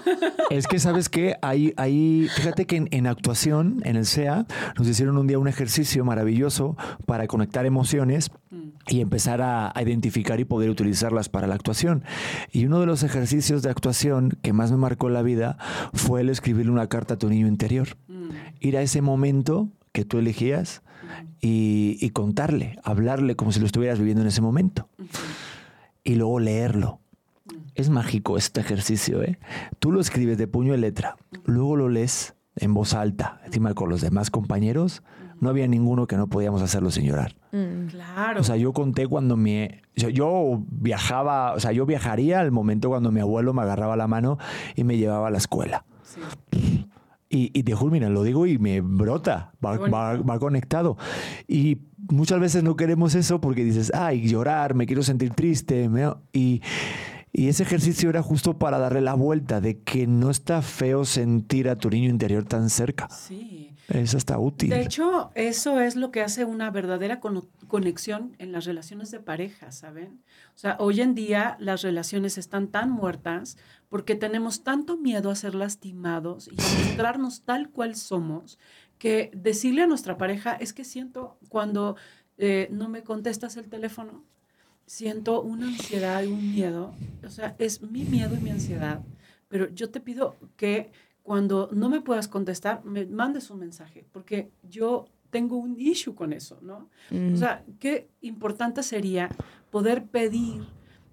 Es 0.51 0.67
que, 0.67 0.79
¿sabes 0.79 1.09
qué? 1.09 1.37
Hay, 1.43 1.75
hay, 1.77 2.29
fíjate 2.37 2.67
que 2.67 2.77
en, 2.77 2.89
en 2.93 3.07
actuación, 3.07 3.81
en 3.85 3.97
el 3.97 4.07
SEA, 4.07 4.47
nos 4.79 4.87
hicieron 4.89 5.19
un 5.19 5.27
día 5.27 5.39
un 5.39 5.49
ejercicio 5.49 6.05
maravilloso 6.05 6.77
para 7.07 7.27
conectar 7.27 7.67
emociones 7.67 8.31
y 8.87 9.01
empezar 9.01 9.41
a, 9.43 9.73
a 9.75 9.83
identificar 9.83 10.39
y 10.41 10.45
poder 10.45 10.71
utilizarlas 10.71 11.29
para 11.29 11.47
la 11.47 11.55
actuación. 11.55 12.05
Y 12.53 12.67
uno 12.67 12.79
de 12.81 12.87
los 12.87 13.03
ejercicios 13.03 13.63
de 13.63 13.71
actuación 13.71 14.39
que 14.43 14.53
más 14.53 14.71
me 14.71 14.77
marcó 14.77 15.09
la 15.09 15.23
vida 15.23 15.57
fue 15.95 16.21
el 16.21 16.29
escribirle 16.29 16.71
una 16.71 16.87
carta 16.89 17.15
a 17.15 17.19
tu 17.19 17.29
niño 17.29 17.47
interior. 17.49 17.89
Ir 18.61 18.77
a 18.77 18.83
ese 18.83 19.01
momento 19.03 19.69
que 19.93 20.05
tú 20.05 20.19
elegías 20.19 20.83
y, 21.45 21.99
y 22.01 22.11
contarle, 22.11 22.79
hablarle 22.83 23.37
como 23.37 23.53
si 23.53 23.61
lo 23.61 23.67
estuvieras 23.67 23.99
viviendo 23.99 24.23
en 24.23 24.29
ese 24.29 24.41
momento. 24.41 24.89
Y 26.03 26.15
luego 26.15 26.41
leerlo. 26.41 27.01
Es 27.75 27.91
mágico 27.91 28.39
este 28.39 28.61
ejercicio, 28.61 29.23
¿eh? 29.23 29.39
Tú 29.79 29.93
lo 29.93 30.01
escribes 30.01 30.39
de 30.39 30.47
puño 30.47 30.75
y 30.75 30.79
letra, 30.79 31.17
luego 31.45 31.77
lo 31.77 31.91
lees 31.91 32.35
en 32.57 32.73
voz 32.73 32.95
alta, 32.95 33.43
encima 33.45 33.75
con 33.75 33.91
los 33.91 34.01
demás 34.01 34.31
compañeros. 34.31 35.03
No 35.39 35.51
había 35.51 35.67
ninguno 35.67 36.07
que 36.07 36.17
no 36.17 36.29
podíamos 36.29 36.63
hacerlo 36.63 36.91
sin 36.91 37.05
llorar. 37.05 37.37
Claro. 37.91 38.41
O 38.41 38.45
sea, 38.45 38.57
yo 38.57 38.73
conté 38.73 39.07
cuando. 39.07 39.37
Yo, 39.97 40.09
yo 40.09 40.63
viajaba, 40.71 41.53
o 41.53 41.61
sea, 41.61 41.73
yo 41.73 41.85
viajaría 41.85 42.41
al 42.41 42.53
momento 42.53 42.89
cuando 42.89 43.13
mi 43.13 43.21
abuelo 43.21 43.53
me 43.53 43.61
agarraba 43.61 43.97
la 43.97 44.07
mano 44.07 44.39
y 44.77 44.85
me 44.85 44.97
llevaba 44.97 45.29
a 45.29 45.31
la 45.31 45.39
escuela. 45.39 45.85
Sí. 46.03 46.87
Y, 47.31 47.51
y 47.59 47.63
te 47.65 47.75
juro, 47.75 47.91
mira, 47.91 48.09
lo 48.11 48.23
digo 48.23 48.47
y 48.47 48.59
me 48.59 48.81
brota, 48.81 49.53
va, 49.65 49.77
va- 49.79 50.17
va 50.19 50.39
conectado. 50.39 50.97
Y 51.49 51.79
muchas 52.09 52.39
veces 52.39 52.63
no 52.63 52.77
queremos 52.77 53.15
eso 53.15 53.41
porque 53.41 53.65
dices, 53.65 53.91
ay, 53.95 54.29
llorar, 54.29 54.75
me 54.75 54.87
quiero 54.87 55.03
sentir 55.03 55.33
triste. 55.35 55.89
me- 55.89 56.13
y, 56.33 56.61
y 57.33 57.49
ese 57.49 57.65
ejercicio 57.65 58.11
era 58.11 58.23
justo 58.23 58.59
para 58.59 58.79
darle 58.79 59.01
la 59.01 59.15
vuelta 59.15 59.61
de 59.61 59.81
que 59.81 60.07
no 60.07 60.31
está 60.31 60.63
feo 60.63 61.05
sentir 61.05 61.69
a 61.69 61.77
tu 61.77 61.91
niño 61.91 62.09
interior 62.09 62.45
tan 62.45 62.71
cerca. 62.71 63.09
Sí. 63.11 63.71
Es 63.89 64.15
hasta 64.15 64.39
útil. 64.39 64.71
De 64.71 64.81
hecho, 64.83 65.31
eso 65.35 65.79
es 65.81 65.95
lo 65.97 66.11
que 66.11 66.23
hace 66.23 66.45
una 66.47 66.71
verdadera 66.71 67.21
conexión 67.75 68.37
en 68.39 68.53
las 68.53 68.67
relaciones 68.67 69.11
de 69.11 69.19
pareja, 69.19 69.73
¿saben? 69.73 70.23
O 70.55 70.59
sea, 70.59 70.77
hoy 70.79 71.01
en 71.01 71.17
día 71.17 71.57
las 71.59 71.83
relaciones 71.83 72.39
están 72.39 72.69
tan 72.69 72.89
muertas 72.89 73.57
porque 73.89 74.15
tenemos 74.15 74.63
tanto 74.63 74.97
miedo 74.97 75.29
a 75.29 75.35
ser 75.35 75.57
lastimados 75.57 76.47
y 76.47 76.55
mostrarnos 76.55 77.43
tal 77.43 77.71
cual 77.71 77.97
somos 77.97 78.61
que 78.97 79.33
decirle 79.35 79.83
a 79.83 79.89
nuestra 79.89 80.17
pareja 80.17 80.53
es 80.53 80.73
que 80.73 80.85
siento 80.85 81.37
cuando 81.49 81.97
eh, 82.39 82.69
no 82.71 82.89
me 82.89 83.03
contestas 83.03 83.57
el 83.57 83.69
teléfono, 83.69 84.23
siento 84.87 85.43
una 85.43 85.67
ansiedad 85.67 86.23
y 86.23 86.29
un 86.29 86.53
miedo. 86.53 86.95
O 87.25 87.29
sea, 87.29 87.57
es 87.59 87.83
mi 87.83 88.05
miedo 88.05 88.37
y 88.37 88.41
mi 88.41 88.51
ansiedad. 88.51 89.03
Pero 89.49 89.69
yo 89.75 89.91
te 89.91 89.99
pido 89.99 90.37
que 90.57 90.93
cuando 91.25 91.71
no 91.73 91.89
me 91.89 92.01
puedas 92.01 92.29
contestar, 92.29 92.85
me 92.85 93.05
mandes 93.05 93.51
un 93.51 93.59
mensaje, 93.59 94.07
porque 94.13 94.53
yo 94.63 95.07
tengo 95.35 95.57
un 95.57 95.75
issue 95.81 96.15
con 96.15 96.33
eso, 96.33 96.61
¿no? 96.63 96.89
O 97.11 97.37
sea, 97.37 97.65
qué 97.81 98.09
importante 98.21 98.85
sería 98.85 99.29
poder 99.69 100.05
pedir 100.05 100.65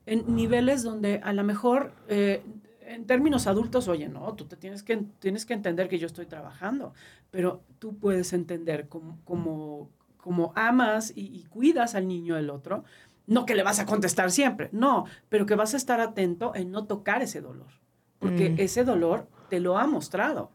en 0.05 0.35
niveles 0.35 0.83
donde 0.83 1.19
a 1.23 1.33
lo 1.33 1.43
mejor, 1.43 1.95
eh, 2.07 2.43
en 2.81 3.07
términos 3.07 3.47
adultos, 3.47 3.87
oye, 3.87 4.07
no, 4.07 4.31
tú 4.35 4.45
te 4.45 4.57
tienes 4.57 4.83
que, 4.83 4.97
tienes 5.17 5.47
que 5.47 5.55
entender 5.55 5.89
que 5.89 5.97
yo 5.97 6.05
estoy 6.05 6.27
trabajando, 6.27 6.93
pero 7.31 7.63
tú 7.79 7.97
puedes 7.97 8.31
entender 8.33 8.87
como, 8.87 9.17
como, 9.23 9.89
como 10.17 10.53
amas 10.55 11.11
y, 11.15 11.21
y 11.35 11.45
cuidas 11.45 11.95
al 11.95 12.07
niño 12.07 12.35
del 12.35 12.51
otro, 12.51 12.83
no 13.25 13.47
que 13.47 13.55
le 13.55 13.63
vas 13.63 13.79
a 13.79 13.87
contestar 13.87 14.29
siempre, 14.29 14.69
no, 14.71 15.05
pero 15.29 15.47
que 15.47 15.55
vas 15.55 15.73
a 15.73 15.77
estar 15.77 15.99
atento 15.99 16.53
en 16.53 16.69
no 16.69 16.85
tocar 16.85 17.23
ese 17.23 17.41
dolor, 17.41 17.71
porque 18.19 18.53
ese 18.59 18.83
dolor 18.83 19.27
te 19.49 19.59
lo 19.59 19.79
ha 19.79 19.87
mostrado. 19.87 20.51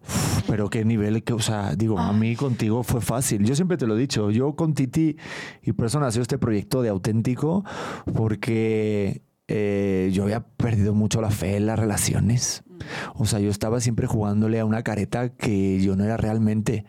Pero 0.46 0.70
qué 0.70 0.84
nivel, 0.84 1.22
que, 1.24 1.32
o 1.32 1.40
sea, 1.40 1.74
digo, 1.74 1.98
a 1.98 2.12
mí 2.12 2.36
contigo 2.36 2.82
fue 2.82 3.00
fácil. 3.00 3.44
Yo 3.44 3.54
siempre 3.54 3.76
te 3.76 3.86
lo 3.86 3.96
he 3.96 4.00
dicho, 4.00 4.30
yo 4.30 4.54
con 4.54 4.74
Titi, 4.74 5.16
y 5.62 5.72
por 5.72 5.86
eso 5.86 5.98
nació 6.00 6.22
este 6.22 6.38
proyecto 6.38 6.82
de 6.82 6.88
auténtico, 6.88 7.64
porque 8.14 9.22
eh, 9.48 10.10
yo 10.12 10.24
había 10.24 10.40
perdido 10.40 10.94
mucho 10.94 11.20
la 11.20 11.30
fe 11.30 11.56
en 11.56 11.66
las 11.66 11.78
relaciones. 11.78 12.64
O 13.14 13.26
sea, 13.26 13.40
yo 13.40 13.50
estaba 13.50 13.80
siempre 13.80 14.06
jugándole 14.06 14.60
a 14.60 14.64
una 14.64 14.82
careta 14.82 15.30
que 15.30 15.80
yo 15.80 15.96
no 15.96 16.04
era 16.04 16.16
realmente. 16.16 16.84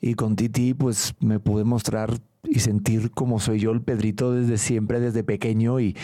Y 0.00 0.14
con 0.14 0.36
Titi, 0.36 0.74
pues 0.74 1.14
me 1.20 1.40
pude 1.40 1.64
mostrar 1.64 2.18
y 2.50 2.60
sentir 2.60 3.10
como 3.10 3.40
soy 3.40 3.60
yo 3.60 3.70
el 3.72 3.80
Pedrito 3.82 4.32
desde 4.32 4.58
siempre, 4.58 5.00
desde 5.00 5.22
pequeño, 5.24 5.80
y 5.80 5.96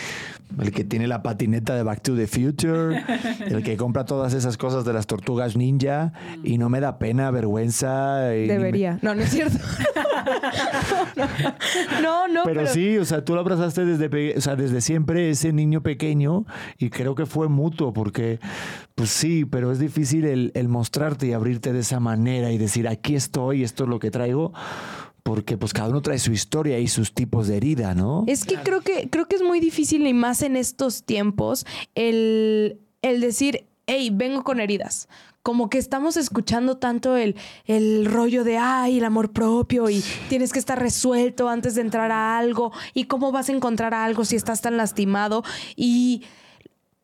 el 0.61 0.71
que 0.73 0.85
tiene 0.85 1.07
la 1.09 1.23
patineta 1.23 1.75
de 1.75 1.83
Back 1.83 2.03
to 2.03 2.15
the 2.15 2.27
Future, 2.27 3.03
el 3.47 3.63
que 3.63 3.77
compra 3.77 4.05
todas 4.05 4.35
esas 4.35 4.57
cosas 4.57 4.85
de 4.85 4.93
las 4.93 5.07
tortugas 5.07 5.57
ninja, 5.57 6.13
y 6.43 6.59
no 6.59 6.69
me 6.69 6.81
da 6.81 6.99
pena, 6.99 7.31
vergüenza. 7.31 8.35
y 8.37 8.43
ni 8.43 8.47
me- 8.49 8.55
Debería. 8.55 8.99
No, 9.03 9.15
no 9.15 9.23
es 9.23 9.31
cierto. 9.31 9.59
no, 12.03 12.29
no, 12.29 12.43
pero, 12.45 12.67
sí, 12.67 12.97
o 12.99 13.05
sea, 13.05 13.25
tú 13.25 13.35
lo 13.35 13.41
abrazaste 13.41 13.85
desde, 13.85 14.09
pe- 14.09 14.35
o 14.37 14.41
sea, 14.41 14.57
desde 14.57 14.81
siempre, 14.81 15.31
ese 15.31 15.53
niño 15.53 15.83
pequeño, 15.83 16.45
y 16.79 16.91
creo 16.91 17.15
que 17.15 17.27
fue 17.27 17.49
mutuo, 17.49 17.93
porque, 17.93 18.39
pues 18.95 19.11
sí, 19.11 19.45
pero 19.45 19.73
es 19.73 19.79
difícil 19.79 20.25
el, 20.25 20.53
el 20.55 20.69
mostrarte 20.69 21.27
y 21.27 21.33
abrirte 21.33 21.73
de 21.73 21.81
esa 21.81 22.01
manera 22.01 22.53
y 22.53 22.59
decir, 22.59 22.89
aquí 22.89 23.15
estoy, 23.15 23.63
esto 23.63 23.85
es 23.85 23.91
lo 23.91 23.99
que 23.99 24.11
traigo, 24.11 24.53
porque 25.25 25.57
pues 25.57 25.73
cada 25.73 25.89
uno 25.89 26.03
trae 26.03 26.19
su 26.19 26.33
historia 26.33 26.79
y 26.79 26.87
sus 26.87 27.15
tipos 27.15 27.49
de 27.49 27.57
herida, 27.57 27.95
¿no? 27.95 28.25
Es 28.29 28.45
que 28.45 28.57
creo 28.57 28.83
que 28.83 29.09
creo 29.11 29.27
que 29.27 29.37
es 29.37 29.43
muy 29.43 29.59
difícil 29.59 30.07
y 30.07 30.13
más 30.13 30.43
en 30.43 30.55
estos 30.55 31.03
tiempos 31.03 31.67
el, 31.95 32.79
el 33.01 33.21
decir, 33.23 33.65
hey, 33.87 34.11
vengo 34.13 34.45
con 34.45 34.61
heridas. 34.61 35.09
Como 35.43 35.71
que 35.71 35.79
estamos 35.79 36.19
escuchando 36.19 36.77
tanto 36.77 37.17
el, 37.17 37.37
el 37.65 38.05
rollo 38.05 38.45
de, 38.45 38.59
ay, 38.59 38.99
el 38.99 39.05
amor 39.05 39.33
propio 39.33 39.89
y 39.89 40.05
tienes 40.29 40.53
que 40.53 40.59
estar 40.59 40.79
resuelto 40.79 41.49
antes 41.49 41.75
de 41.75 41.81
entrar 41.81 42.13
a 42.13 42.39
algo 42.39 42.73
y 42.93 43.05
cómo 43.05 43.33
vas 43.33 43.49
a 43.49 43.53
encontrar 43.53 43.95
algo 43.95 44.27
si 44.27 44.37
estás 44.37 44.61
tan 44.61 44.77
lastimado. 44.77 45.43
Y, 45.75 46.23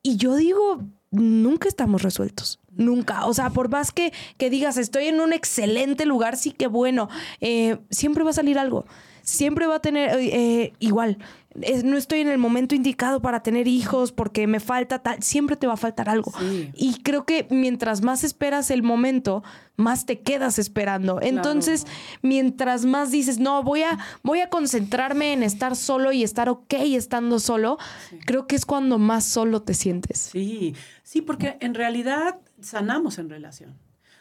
y 0.03 0.17
yo 0.17 0.37
digo, 0.37 0.83
nunca 1.11 1.69
estamos 1.69 2.03
resueltos. 2.03 2.60
Nunca. 2.81 3.27
O 3.27 3.35
sea, 3.35 3.51
por 3.51 3.69
más 3.69 3.93
que, 3.93 4.11
que 4.39 4.49
digas, 4.49 4.79
estoy 4.79 5.09
en 5.09 5.21
un 5.21 5.35
excelente 5.35 6.07
lugar, 6.07 6.39
sí 6.39 6.51
que 6.51 6.67
bueno, 6.67 7.11
eh, 7.43 7.77
siempre 7.91 8.25
va 8.25 8.31
a 8.31 8.33
salir 8.33 8.59
algo. 8.59 8.87
Siempre 9.31 9.67
va 9.67 9.77
a 9.77 9.81
tener, 9.81 10.11
eh, 10.19 10.73
igual, 10.81 11.19
es- 11.61 11.85
no 11.85 11.97
estoy 11.97 12.21
en 12.21 12.29
el 12.29 12.39
momento 12.39 12.75
indicado 12.75 13.21
para 13.21 13.43
tener 13.43 13.67
hijos 13.69 14.13
porque 14.13 14.47
me 14.47 14.61
falta 14.61 15.01
tal, 15.01 15.23
siempre 15.23 15.57
te 15.57 15.67
va 15.67 15.75
a 15.75 15.77
faltar 15.77 16.09
algo. 16.09 16.33
Sí. 16.39 16.71
Y 16.75 17.01
creo 17.03 17.25
que 17.25 17.47
mientras 17.51 18.03
más 18.03 18.23
esperas 18.25 18.71
el 18.71 18.83
momento, 18.83 19.43
más 19.77 20.07
te 20.07 20.21
quedas 20.21 20.59
esperando. 20.59 21.21
Entonces, 21.23 21.87
mientras 22.23 22.85
más 22.85 23.11
dices, 23.11 23.39
no, 23.39 23.63
voy 23.63 23.83
a, 23.83 23.99
voy 24.23 24.41
a 24.41 24.49
concentrarme 24.51 25.33
en 25.33 25.43
estar 25.43 25.75
solo 25.77 26.13
y 26.13 26.23
estar 26.23 26.49
ok 26.49 26.75
estando 26.75 27.39
solo, 27.39 27.79
creo 28.27 28.47
que 28.47 28.57
es 28.57 28.67
cuando 28.67 28.99
más 28.99 29.25
solo 29.25 29.63
te 29.63 29.75
sientes. 29.75 30.19
Sí, 30.33 30.75
sí, 31.03 31.21
porque 31.23 31.57
en 31.61 31.75
realidad 31.75 32.37
sanamos 32.61 33.19
en 33.19 33.29
relación. 33.31 33.75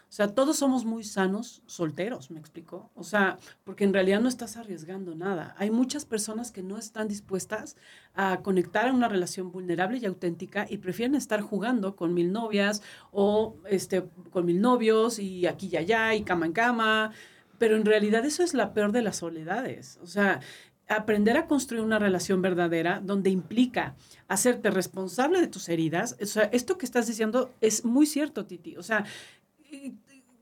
O 0.10 0.12
sea, 0.12 0.28
todos 0.28 0.58
somos 0.58 0.86
muy 0.86 1.04
sanos 1.04 1.62
solteros, 1.68 2.32
¿me 2.32 2.40
explico? 2.40 2.90
O 2.96 3.04
sea, 3.04 3.38
porque 3.64 3.84
en 3.84 3.94
realidad 3.94 4.20
no 4.20 4.28
estás 4.28 4.58
arriesgando 4.58 5.14
nada. 5.14 5.54
Hay 5.60 5.70
muchas 5.70 6.04
personas 6.04 6.52
que 6.52 6.64
no 6.64 6.80
están 6.80 7.08
dispuestas 7.08 7.78
a 8.16 8.40
conectar 8.42 8.88
en 8.88 8.96
una 8.96 9.08
relación 9.08 9.52
vulnerable 9.52 10.00
y 10.00 10.08
auténtica 10.08 10.66
y 10.68 10.78
prefieren 10.78 11.14
estar 11.14 11.42
jugando 11.42 11.96
con 11.96 12.16
mil 12.16 12.32
novias 12.32 12.82
o 13.12 13.58
este, 13.70 14.04
con 14.32 14.48
mil 14.48 14.60
novios 14.60 15.20
y 15.20 15.46
aquí 15.46 15.70
y 15.72 15.78
allá 15.78 16.16
y 16.16 16.24
cama 16.24 16.48
en 16.48 16.54
cama. 16.54 17.12
Pero 17.60 17.76
en 17.76 17.86
realidad 17.86 18.26
eso 18.26 18.42
es 18.42 18.56
la 18.56 18.74
peor 18.74 18.92
de 18.92 19.04
las 19.04 19.18
soledades. 19.18 20.00
O 20.02 20.08
sea, 20.08 20.40
aprender 20.90 21.38
a 21.38 21.46
construir 21.46 21.84
una 21.84 22.00
relación 22.00 22.42
verdadera 22.42 23.00
donde 23.00 23.30
implica 23.30 23.96
hacerte 24.28 24.72
responsable 24.72 25.40
de 25.40 25.48
tus 25.48 25.70
heridas. 25.70 26.18
O 26.20 26.26
sea, 26.26 26.46
esto 26.46 26.78
que 26.80 26.86
estás 26.86 27.06
diciendo 27.06 27.54
es 27.62 27.86
muy 27.86 28.08
cierto, 28.08 28.46
Titi. 28.46 28.76
O 28.76 28.84
sea, 28.84 29.06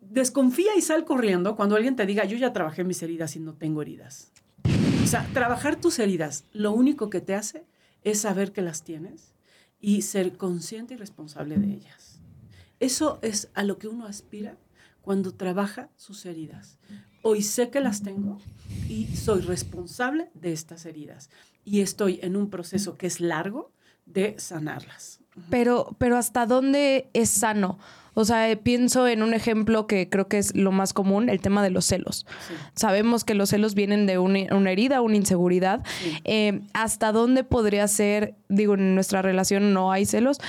desconfía 0.01 0.75
y 0.77 0.81
sal 0.81 1.05
corriendo 1.05 1.55
cuando 1.55 1.75
alguien 1.75 1.95
te 1.95 2.05
diga, 2.05 2.25
yo 2.25 2.37
ya 2.37 2.53
trabajé 2.53 2.83
mis 2.83 3.01
heridas 3.03 3.35
y 3.35 3.39
no 3.39 3.53
tengo 3.53 3.81
heridas. 3.81 4.31
O 5.03 5.07
sea, 5.07 5.25
trabajar 5.33 5.79
tus 5.79 5.99
heridas, 5.99 6.45
lo 6.51 6.71
único 6.71 7.09
que 7.09 7.21
te 7.21 7.33
hace 7.33 7.65
es 8.03 8.21
saber 8.21 8.51
que 8.51 8.61
las 8.61 8.83
tienes 8.83 9.33
y 9.79 10.01
ser 10.01 10.37
consciente 10.37 10.95
y 10.95 10.97
responsable 10.97 11.57
de 11.57 11.73
ellas. 11.73 12.19
Eso 12.79 13.19
es 13.21 13.49
a 13.53 13.63
lo 13.63 13.77
que 13.77 13.87
uno 13.87 14.05
aspira 14.05 14.57
cuando 15.01 15.33
trabaja 15.33 15.89
sus 15.95 16.25
heridas. 16.25 16.77
Hoy 17.21 17.41
sé 17.41 17.69
que 17.69 17.79
las 17.79 18.03
tengo 18.03 18.39
y 18.89 19.07
soy 19.15 19.41
responsable 19.41 20.29
de 20.33 20.53
estas 20.53 20.85
heridas. 20.85 21.29
Y 21.63 21.81
estoy 21.81 22.19
en 22.21 22.35
un 22.35 22.49
proceso 22.49 22.97
que 22.97 23.07
es 23.07 23.19
largo 23.19 23.71
de 24.05 24.39
sanarlas. 24.39 25.19
Pero, 25.49 25.95
pero 25.97 26.17
¿hasta 26.17 26.45
dónde 26.45 27.09
es 27.13 27.29
sano? 27.29 27.79
O 28.19 28.25
sea, 28.25 28.49
eh, 28.49 28.57
pienso 28.57 29.07
en 29.07 29.21
un 29.21 29.35
ejemplo 29.35 29.85
que 29.85 30.09
creo 30.09 30.27
que 30.27 30.39
es 30.39 30.55
lo 30.55 30.71
más 30.71 30.91
común, 30.91 31.29
el 31.29 31.39
tema 31.39 31.61
de 31.61 31.69
los 31.69 31.85
celos. 31.85 32.25
Sabemos 32.73 33.23
que 33.23 33.35
los 33.35 33.49
celos 33.49 33.75
vienen 33.75 34.07
de 34.07 34.17
una, 34.17 34.39
una 34.55 34.71
herida, 34.71 35.01
una 35.01 35.17
inseguridad. 35.17 35.83
Eh, 36.23 36.61
¿Hasta 36.73 37.11
dónde 37.11 37.43
podría 37.43 37.87
ser, 37.87 38.33
digo, 38.49 38.73
en 38.73 38.95
nuestra 38.95 39.21
relación 39.21 39.71
no 39.71 39.91
hay 39.91 40.05
celos, 40.05 40.39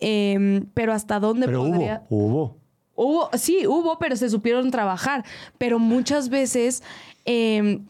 eh, 0.00 0.62
pero 0.72 0.94
hasta 0.94 1.20
dónde 1.20 1.44
Pero 1.44 1.64
podría... 1.64 2.06
hubo, 2.08 2.26
hubo. 2.26 2.58
Hubo, 2.94 3.30
sí, 3.34 3.66
hubo, 3.66 3.98
pero 3.98 4.16
se 4.16 4.30
supieron 4.30 4.70
trabajar. 4.70 5.22
Pero 5.58 5.78
muchas 5.78 6.30
veces 6.30 6.82
eh, 7.26 7.80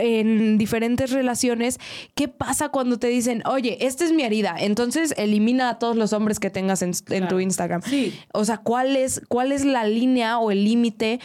en 0.00 0.58
diferentes 0.58 1.10
relaciones, 1.10 1.78
¿qué 2.14 2.28
pasa 2.28 2.70
cuando 2.70 2.98
te 2.98 3.08
dicen, 3.08 3.42
oye, 3.46 3.86
esta 3.86 4.04
es 4.04 4.12
mi 4.12 4.22
herida? 4.22 4.56
Entonces 4.58 5.14
elimina 5.16 5.68
a 5.68 5.78
todos 5.78 5.96
los 5.96 6.12
hombres 6.12 6.40
que 6.40 6.50
tengas 6.50 6.82
en, 6.82 6.92
en 7.10 7.28
tu. 7.28 7.40
Instagram. 7.40 7.82
Sí. 7.82 8.18
O 8.32 8.44
sea, 8.44 8.58
¿cuál 8.58 8.96
es, 8.96 9.22
¿cuál 9.28 9.52
es 9.52 9.64
la 9.64 9.84
línea 9.84 10.38
o 10.38 10.50
el 10.50 10.64
límite 10.64 11.20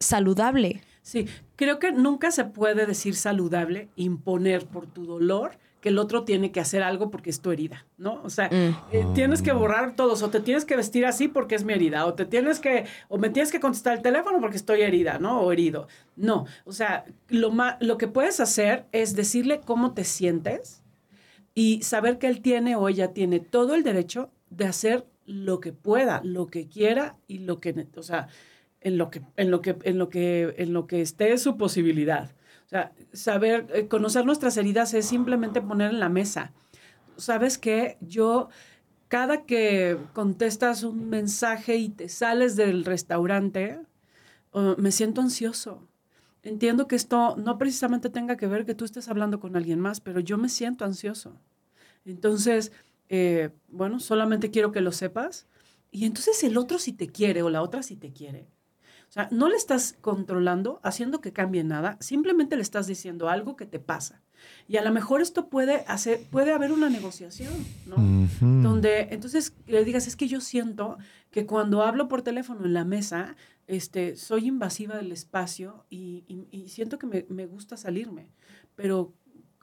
saludable? 0.00 0.82
Sí, 1.02 1.26
creo 1.56 1.78
que 1.78 1.92
nunca 1.92 2.30
se 2.30 2.44
puede 2.44 2.86
decir 2.86 3.14
saludable 3.14 3.88
imponer 3.96 4.66
por 4.66 4.86
tu 4.86 5.06
dolor 5.06 5.58
que 5.86 5.90
el 5.90 5.98
otro 6.00 6.24
tiene 6.24 6.50
que 6.50 6.58
hacer 6.58 6.82
algo 6.82 7.12
porque 7.12 7.30
es 7.30 7.40
tu 7.40 7.52
herida, 7.52 7.86
¿no? 7.96 8.20
O 8.24 8.28
sea, 8.28 8.48
eh, 8.50 9.06
tienes 9.14 9.40
que 9.40 9.52
borrar 9.52 9.94
todos, 9.94 10.20
o 10.24 10.30
te 10.30 10.40
tienes 10.40 10.64
que 10.64 10.74
vestir 10.74 11.06
así 11.06 11.28
porque 11.28 11.54
es 11.54 11.62
mi 11.62 11.74
herida, 11.74 12.06
o 12.06 12.14
te 12.14 12.24
tienes 12.24 12.58
que, 12.58 12.86
o 13.08 13.18
me 13.18 13.30
tienes 13.30 13.52
que 13.52 13.60
contestar 13.60 13.96
el 13.96 14.02
teléfono 14.02 14.40
porque 14.40 14.56
estoy 14.56 14.80
herida, 14.82 15.20
¿no? 15.20 15.42
O 15.42 15.52
herido. 15.52 15.86
No, 16.16 16.46
o 16.64 16.72
sea, 16.72 17.04
lo, 17.28 17.52
ma- 17.52 17.76
lo 17.80 17.98
que 17.98 18.08
puedes 18.08 18.40
hacer 18.40 18.86
es 18.90 19.14
decirle 19.14 19.60
cómo 19.64 19.94
te 19.94 20.02
sientes 20.02 20.82
y 21.54 21.82
saber 21.82 22.18
que 22.18 22.26
él 22.26 22.40
tiene 22.42 22.74
o 22.74 22.88
ella 22.88 23.12
tiene 23.12 23.38
todo 23.38 23.76
el 23.76 23.84
derecho 23.84 24.28
de 24.50 24.64
hacer 24.66 25.06
lo 25.24 25.60
que 25.60 25.72
pueda, 25.72 26.20
lo 26.24 26.48
que 26.48 26.66
quiera 26.66 27.14
y 27.28 27.38
lo 27.38 27.60
que, 27.60 27.86
o 27.96 28.02
sea, 28.02 28.26
en 28.80 28.98
lo 28.98 29.08
que, 29.08 29.22
en 29.36 29.52
lo 29.52 29.60
que, 29.62 29.76
en 29.84 29.98
lo 29.98 30.08
que, 30.08 30.52
en 30.58 30.72
lo 30.72 30.88
que 30.88 31.00
esté 31.00 31.38
su 31.38 31.56
posibilidad. 31.56 32.32
O 32.66 32.68
sea, 32.68 32.92
saber, 33.12 33.66
eh, 33.72 33.86
conocer 33.88 34.26
nuestras 34.26 34.56
heridas 34.56 34.92
es 34.92 35.06
simplemente 35.06 35.62
poner 35.62 35.92
en 35.92 36.00
la 36.00 36.08
mesa. 36.08 36.52
¿Sabes 37.16 37.58
qué? 37.58 37.96
Yo, 38.00 38.48
cada 39.08 39.46
que 39.46 39.96
contestas 40.12 40.82
un 40.82 41.08
mensaje 41.08 41.76
y 41.76 41.88
te 41.88 42.08
sales 42.08 42.56
del 42.56 42.84
restaurante, 42.84 43.80
me 44.78 44.90
siento 44.90 45.20
ansioso. 45.20 45.86
Entiendo 46.42 46.86
que 46.86 46.96
esto 46.96 47.36
no 47.36 47.58
precisamente 47.58 48.10
tenga 48.10 48.36
que 48.36 48.46
ver 48.46 48.64
que 48.64 48.74
tú 48.74 48.84
estés 48.84 49.08
hablando 49.08 49.38
con 49.40 49.56
alguien 49.56 49.80
más, 49.80 50.00
pero 50.00 50.20
yo 50.20 50.38
me 50.38 50.48
siento 50.48 50.84
ansioso. 50.84 51.40
Entonces, 52.04 52.72
eh, 53.08 53.50
bueno, 53.68 54.00
solamente 54.00 54.50
quiero 54.50 54.72
que 54.72 54.80
lo 54.80 54.92
sepas. 54.92 55.46
Y 55.90 56.04
entonces 56.04 56.42
el 56.44 56.56
otro 56.56 56.78
si 56.78 56.92
te 56.92 57.08
quiere 57.08 57.42
o 57.42 57.50
la 57.50 57.62
otra 57.62 57.82
si 57.82 57.96
te 57.96 58.12
quiere. 58.12 58.48
O 59.08 59.12
sea, 59.12 59.28
no 59.30 59.48
le 59.48 59.56
estás 59.56 59.96
controlando, 60.00 60.80
haciendo 60.82 61.20
que 61.20 61.32
cambie 61.32 61.64
nada, 61.64 61.96
simplemente 62.00 62.56
le 62.56 62.62
estás 62.62 62.86
diciendo 62.86 63.28
algo 63.28 63.56
que 63.56 63.64
te 63.66 63.78
pasa. 63.78 64.20
Y 64.68 64.76
a 64.76 64.82
lo 64.84 64.92
mejor 64.92 65.22
esto 65.22 65.48
puede 65.48 65.84
hacer, 65.86 66.20
puede 66.30 66.52
haber 66.52 66.70
una 66.72 66.90
negociación, 66.90 67.52
¿no? 67.86 67.96
Donde 68.62 69.08
entonces 69.12 69.54
le 69.66 69.84
digas, 69.84 70.06
es 70.06 70.16
que 70.16 70.28
yo 70.28 70.40
siento 70.40 70.98
que 71.30 71.46
cuando 71.46 71.82
hablo 71.82 72.08
por 72.08 72.22
teléfono 72.22 72.66
en 72.66 72.74
la 72.74 72.84
mesa, 72.84 73.36
este, 73.66 74.16
soy 74.16 74.46
invasiva 74.48 74.96
del 74.96 75.10
espacio 75.12 75.86
y, 75.88 76.24
y- 76.28 76.48
y 76.50 76.68
siento 76.68 76.98
que 76.98 77.06
me, 77.06 77.26
me 77.30 77.46
gusta 77.46 77.76
salirme. 77.76 78.28
Pero 78.74 79.14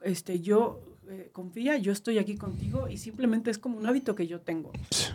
este, 0.02 0.40
yo 0.42 0.82
eh, 1.08 1.30
confía, 1.32 1.78
yo 1.78 1.92
estoy 1.92 2.18
aquí 2.18 2.36
contigo 2.36 2.88
y 2.90 2.98
simplemente 2.98 3.52
es 3.52 3.60
como 3.60 3.78
un 3.78 3.86
hábito 3.86 4.16
que 4.16 4.26
yo 4.28 4.42
tengo. 4.42 4.72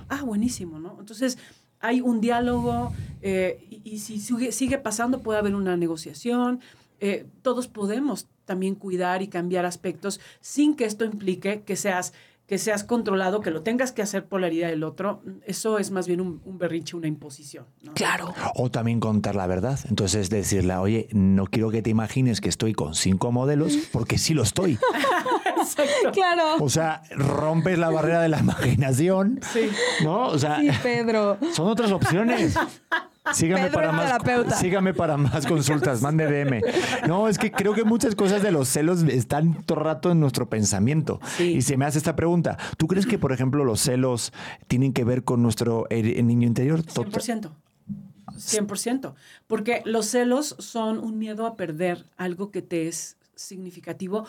Ah, 0.08 0.22
buenísimo, 0.22 0.78
¿no? 0.78 0.96
Entonces 1.00 1.36
hay 1.80 2.00
un 2.00 2.20
diálogo 2.20 2.92
eh, 3.22 3.64
y, 3.70 3.80
y 3.84 3.98
si 3.98 4.18
sigue, 4.20 4.52
sigue 4.52 4.78
pasando 4.78 5.20
puede 5.20 5.38
haber 5.38 5.54
una 5.54 5.76
negociación. 5.76 6.60
Eh, 7.00 7.26
todos 7.42 7.68
podemos 7.68 8.26
también 8.44 8.74
cuidar 8.74 9.22
y 9.22 9.28
cambiar 9.28 9.64
aspectos 9.64 10.20
sin 10.40 10.74
que 10.74 10.84
esto 10.84 11.04
implique 11.04 11.62
que 11.62 11.76
seas 11.76 12.12
que 12.48 12.56
seas 12.56 12.82
controlado, 12.82 13.42
que 13.42 13.50
lo 13.50 13.60
tengas 13.60 13.92
que 13.92 14.00
hacer 14.00 14.24
por 14.24 14.40
la 14.40 14.46
herida 14.46 14.68
del 14.68 14.82
otro, 14.82 15.20
eso 15.44 15.78
es 15.78 15.90
más 15.90 16.08
bien 16.08 16.22
un, 16.22 16.40
un 16.46 16.56
berrinche, 16.56 16.96
una 16.96 17.06
imposición. 17.06 17.66
¿no? 17.82 17.92
Claro. 17.92 18.32
O 18.54 18.70
también 18.70 19.00
contar 19.00 19.36
la 19.36 19.46
verdad. 19.46 19.78
Entonces 19.90 20.30
decirle, 20.30 20.74
oye, 20.76 21.08
no 21.12 21.44
quiero 21.44 21.70
que 21.70 21.82
te 21.82 21.90
imagines 21.90 22.40
que 22.40 22.48
estoy 22.48 22.72
con 22.72 22.94
cinco 22.94 23.32
modelos, 23.32 23.76
porque 23.92 24.16
sí 24.16 24.32
lo 24.32 24.42
estoy. 24.42 24.78
Claro. 26.12 26.56
O 26.60 26.68
sea, 26.68 27.02
rompes 27.10 27.78
la 27.78 27.90
barrera 27.90 28.20
de 28.22 28.28
la 28.28 28.38
imaginación. 28.38 29.40
Sí. 29.52 29.68
¿No? 30.04 30.26
O 30.28 30.38
sea, 30.38 30.60
Sí, 30.60 30.68
Pedro. 30.82 31.38
son 31.52 31.68
otras 31.68 31.90
opciones. 31.92 32.54
Sígame 33.34 33.64
Pedro 33.64 33.74
para 33.74 33.90
el 33.90 33.96
más 34.46 34.58
sígame 34.58 34.94
para 34.94 35.16
más 35.18 35.46
consultas, 35.46 36.00
mande 36.00 36.24
DM. 36.26 36.62
No, 37.06 37.28
es 37.28 37.36
que 37.36 37.52
creo 37.52 37.74
que 37.74 37.84
muchas 37.84 38.14
cosas 38.14 38.42
de 38.42 38.50
los 38.50 38.68
celos 38.68 39.02
están 39.02 39.62
todo 39.64 39.78
el 39.80 39.84
rato 39.84 40.10
en 40.10 40.18
nuestro 40.20 40.48
pensamiento. 40.48 41.20
Sí. 41.36 41.56
Y 41.56 41.62
se 41.62 41.76
me 41.76 41.84
hace 41.84 41.98
esta 41.98 42.16
pregunta. 42.16 42.56
¿Tú 42.78 42.86
crees 42.86 43.04
que, 43.06 43.18
por 43.18 43.32
ejemplo, 43.32 43.64
los 43.66 43.80
celos 43.80 44.32
tienen 44.66 44.94
que 44.94 45.04
ver 45.04 45.24
con 45.24 45.42
nuestro 45.42 45.86
her- 45.90 46.24
niño 46.24 46.46
interior? 46.46 46.82
Tot- 46.82 47.08
100%. 47.12 47.50
100%. 48.36 49.14
Porque 49.46 49.82
los 49.84 50.06
celos 50.06 50.56
son 50.58 50.98
un 50.98 51.18
miedo 51.18 51.46
a 51.46 51.56
perder 51.56 52.06
algo 52.16 52.50
que 52.50 52.62
te 52.62 52.88
es 52.88 53.16
significativo 53.34 54.26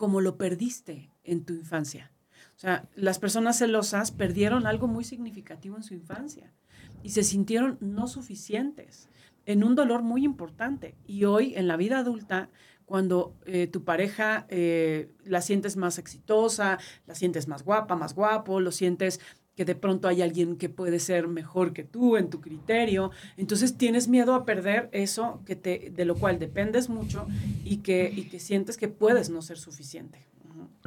como 0.00 0.22
lo 0.22 0.38
perdiste 0.38 1.10
en 1.24 1.44
tu 1.44 1.52
infancia. 1.52 2.10
O 2.56 2.58
sea, 2.58 2.88
las 2.94 3.18
personas 3.18 3.58
celosas 3.58 4.12
perdieron 4.12 4.66
algo 4.66 4.86
muy 4.86 5.04
significativo 5.04 5.76
en 5.76 5.82
su 5.82 5.92
infancia 5.92 6.54
y 7.02 7.10
se 7.10 7.22
sintieron 7.22 7.76
no 7.82 8.08
suficientes 8.08 9.10
en 9.44 9.62
un 9.62 9.74
dolor 9.74 10.00
muy 10.00 10.24
importante. 10.24 10.94
Y 11.06 11.26
hoy, 11.26 11.52
en 11.54 11.68
la 11.68 11.76
vida 11.76 11.98
adulta, 11.98 12.48
cuando 12.86 13.36
eh, 13.44 13.66
tu 13.66 13.84
pareja 13.84 14.46
eh, 14.48 15.12
la 15.26 15.42
sientes 15.42 15.76
más 15.76 15.98
exitosa, 15.98 16.78
la 17.06 17.14
sientes 17.14 17.46
más 17.46 17.62
guapa, 17.62 17.94
más 17.94 18.14
guapo, 18.14 18.58
lo 18.58 18.72
sientes 18.72 19.20
que 19.60 19.66
de 19.66 19.74
pronto 19.74 20.08
hay 20.08 20.22
alguien 20.22 20.56
que 20.56 20.70
puede 20.70 20.98
ser 20.98 21.28
mejor 21.28 21.74
que 21.74 21.84
tú 21.84 22.16
en 22.16 22.30
tu 22.30 22.40
criterio, 22.40 23.10
entonces 23.36 23.76
tienes 23.76 24.08
miedo 24.08 24.32
a 24.32 24.46
perder 24.46 24.88
eso 24.90 25.42
que 25.44 25.54
te, 25.54 25.92
de 25.94 26.06
lo 26.06 26.14
cual 26.14 26.38
dependes 26.38 26.88
mucho 26.88 27.26
y 27.62 27.76
que, 27.82 28.10
y 28.10 28.22
que 28.30 28.40
sientes 28.40 28.78
que 28.78 28.88
puedes 28.88 29.28
no 29.28 29.42
ser 29.42 29.58
suficiente. 29.58 30.26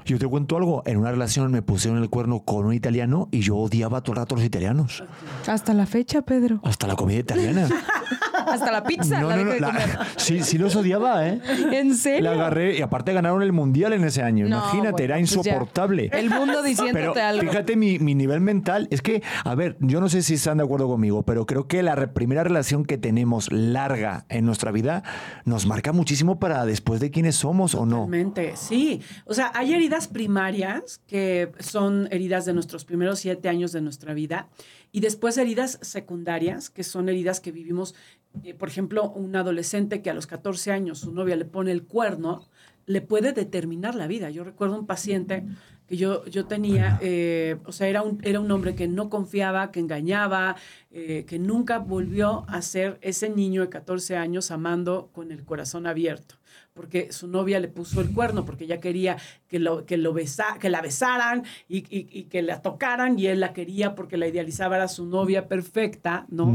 Yo 0.06 0.18
te 0.18 0.28
cuento 0.28 0.58
algo. 0.58 0.82
En 0.88 0.98
una 0.98 1.12
relación 1.12 1.52
me 1.52 1.62
pusieron 1.62 2.02
el 2.02 2.10
cuerno 2.10 2.40
con 2.46 2.66
un 2.66 2.74
italiano 2.74 3.30
y 3.30 3.42
yo 3.42 3.58
odiaba 3.58 4.02
todo 4.02 4.14
el 4.14 4.18
rato 4.18 4.34
a 4.34 4.38
los 4.40 4.46
italianos. 4.48 5.04
Hasta 5.46 5.76
la 5.76 5.86
fecha, 5.86 6.24
Pedro. 6.24 6.60
Hasta 6.64 6.88
la 6.88 6.96
comida 6.96 7.20
italiana. 7.20 7.70
Hasta 8.48 8.72
la 8.72 8.84
pizza. 8.84 9.20
No, 9.22 9.30
la 9.30 9.36
no, 9.38 9.44
no. 9.44 9.50
dejé 9.52 9.54
de 9.56 9.60
la- 9.62 9.68
comer. 9.68 9.98
sí, 10.18 10.44
sí 10.44 10.58
los 10.58 10.76
odiaba, 10.76 11.28
¿eh? 11.28 11.40
¿En 11.72 11.96
serio? 11.96 12.24
La 12.24 12.32
agarré 12.32 12.78
y 12.78 12.82
aparte 12.82 13.14
ganaron 13.14 13.42
el 13.42 13.52
mundial 13.54 13.94
en 13.94 14.04
ese 14.04 14.22
año. 14.22 14.48
No, 14.48 14.58
Imagínate, 14.58 14.92
bueno, 14.92 15.04
era 15.06 15.16
pues 15.16 15.36
insoportable. 15.36 16.10
El 16.14 16.30
mundo 16.30 16.62
diciéndote 16.64 16.94
Pero 17.14 17.28
algo. 17.28 17.50
fíjate 17.50 17.76
mi, 17.76 18.00
mi 18.00 18.16
nivel 18.16 18.42
mental. 18.42 18.88
Es 18.92 19.02
que, 19.02 19.22
a 19.44 19.56
ver, 19.56 19.78
yo 19.80 20.00
no 20.02 20.10
sé 20.10 20.22
si 20.22 20.36
están 20.36 20.58
de 20.58 20.64
acuerdo 20.64 20.88
conmigo, 20.88 21.24
pero 21.24 21.46
creo 21.46 21.68
que 21.68 21.84
la 21.84 21.96
re- 21.96 22.08
primera 22.08 22.44
relación 22.44 22.86
que 22.86 22.98
tenemos 22.98 23.52
larga 23.52 24.26
en 24.30 24.46
nuestra 24.46 24.72
vida 24.72 25.04
nos 25.46 25.66
marca 25.66 25.92
muchísimo 25.92 26.40
para 26.40 26.66
después 26.66 27.00
de 27.00 27.12
quiénes 27.12 27.36
somos 27.36 27.76
o 27.76 27.86
no. 27.86 27.98
Totalmente, 28.06 28.54
sí. 28.56 29.02
O 29.26 29.34
sea, 29.34 29.52
hay 29.56 29.74
heridas 29.74 30.08
primarias 30.08 31.02
que 31.08 31.52
son 31.60 32.08
heridas 32.12 32.46
de 32.46 32.54
nuestros 32.54 32.86
primeros 32.86 33.20
siete 33.20 33.50
años 33.50 33.72
de 33.72 33.82
nuestra 33.82 34.14
vida 34.14 34.48
y 34.94 35.00
después 35.00 35.38
heridas 35.40 35.80
secundarias, 35.82 36.70
que 36.70 36.84
son 36.84 37.10
heridas 37.10 37.40
que 37.40 37.52
vivimos, 37.52 37.96
eh, 38.44 38.54
por 38.54 38.70
ejemplo, 38.70 39.10
un 39.10 39.36
adolescente 39.36 40.04
que 40.04 40.12
a 40.12 40.14
los 40.14 40.28
14 40.28 40.72
años 40.72 41.00
su 41.00 41.12
novia 41.12 41.36
le 41.36 41.46
pone 41.46 41.72
el 41.72 41.84
cuerno, 41.84 42.48
le 42.86 43.02
puede 43.02 43.34
determinar 43.34 43.96
la 43.96 44.06
vida. 44.06 44.30
Yo 44.30 44.44
recuerdo 44.44 44.78
un 44.78 44.86
paciente 44.86 45.46
que 45.88 45.98
yo, 45.98 46.24
yo 46.26 46.46
tenía, 46.46 47.00
eh, 47.02 47.58
o 47.66 47.72
sea, 47.72 47.88
era 47.88 48.04
un, 48.04 48.20
era 48.24 48.40
un 48.40 48.52
hombre 48.52 48.76
que 48.76 48.88
no 48.88 49.10
confiaba, 49.10 49.72
que 49.72 49.80
engañaba, 49.80 50.58
eh, 50.92 51.26
que 51.28 51.40
nunca 51.40 51.80
volvió 51.80 52.46
a 52.48 52.62
ser 52.62 53.00
ese 53.02 53.30
niño 53.30 53.62
de 53.62 53.70
14 53.70 54.16
años 54.16 54.52
amando 54.52 55.10
con 55.12 55.32
el 55.32 55.44
corazón 55.44 55.88
abierto, 55.88 56.36
porque 56.74 57.12
su 57.14 57.28
novia 57.28 57.60
le 57.60 57.68
puso 57.68 58.02
el 58.02 58.12
cuerno, 58.12 58.46
porque 58.46 58.64
ella 58.64 58.80
quería 58.80 59.18
que, 59.48 59.60
lo, 59.60 59.86
que, 59.86 59.98
lo 59.98 60.12
besa, 60.14 60.58
que 60.60 60.70
la 60.70 60.82
besaran 60.82 61.44
y, 61.70 61.78
y- 61.96 62.08
y 62.12 62.24
que 62.24 62.42
la 62.42 62.62
tocaran, 62.62 63.20
y 63.20 63.28
él 63.28 63.40
la 63.40 63.54
quería 63.54 63.94
porque 63.96 64.18
la 64.18 64.28
idealizaba, 64.28 64.78
era 64.78 64.88
su 64.88 65.06
novia 65.06 65.48
perfecta, 65.48 66.26
¿no? 66.30 66.52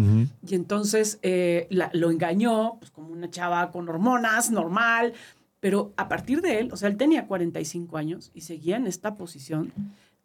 Y 0.46 0.54
entonces 0.54 1.18
eh, 1.22 1.66
la- 1.70 1.90
lo 1.92 2.10
engañó, 2.10 2.78
pues 2.80 2.90
como 2.90 3.08
una 3.10 3.30
chava 3.30 3.70
con 3.70 3.88
hormonas, 3.88 4.50
normal, 4.50 5.12
pero 5.60 5.92
a 5.96 6.08
partir 6.08 6.40
de 6.40 6.60
él, 6.60 6.70
o 6.72 6.76
sea, 6.76 6.88
él 6.88 6.96
tenía 6.96 7.26
45 7.26 7.96
años 7.96 8.30
y 8.34 8.42
seguía 8.42 8.76
en 8.76 8.86
esta 8.86 9.14
posición 9.14 9.72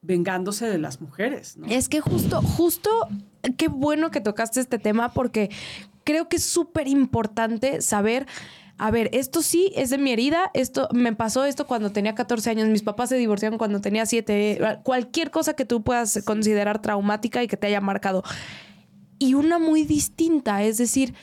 vengándose 0.01 0.67
de 0.67 0.77
las 0.77 1.01
mujeres, 1.01 1.55
¿no? 1.57 1.67
Es 1.67 1.87
que 1.87 2.01
justo, 2.01 2.41
justo, 2.41 2.89
qué 3.57 3.67
bueno 3.67 4.11
que 4.11 4.21
tocaste 4.21 4.59
este 4.59 4.77
tema 4.79 5.13
porque 5.13 5.49
creo 6.03 6.27
que 6.27 6.35
es 6.35 6.43
súper 6.43 6.87
importante 6.87 7.81
saber, 7.81 8.27
a 8.77 8.91
ver, 8.91 9.09
esto 9.13 9.41
sí 9.41 9.71
es 9.75 9.89
de 9.89 9.97
mi 9.97 10.11
herida, 10.11 10.49
esto 10.53 10.89
me 10.93 11.13
pasó 11.13 11.45
esto 11.45 11.67
cuando 11.67 11.91
tenía 11.91 12.15
14 12.15 12.49
años, 12.49 12.67
mis 12.69 12.83
papás 12.83 13.09
se 13.09 13.17
divorciaron 13.17 13.57
cuando 13.57 13.81
tenía 13.81 14.05
7, 14.05 14.79
cualquier 14.83 15.31
cosa 15.31 15.53
que 15.53 15.65
tú 15.65 15.83
puedas 15.83 16.23
considerar 16.25 16.81
traumática 16.81 17.43
y 17.43 17.47
que 17.47 17.57
te 17.57 17.67
haya 17.67 17.81
marcado. 17.81 18.23
y 19.19 19.35
una 19.35 19.59
muy 19.59 19.83
distinta, 19.83 20.63
es 20.63 20.77
decir, 20.77 21.13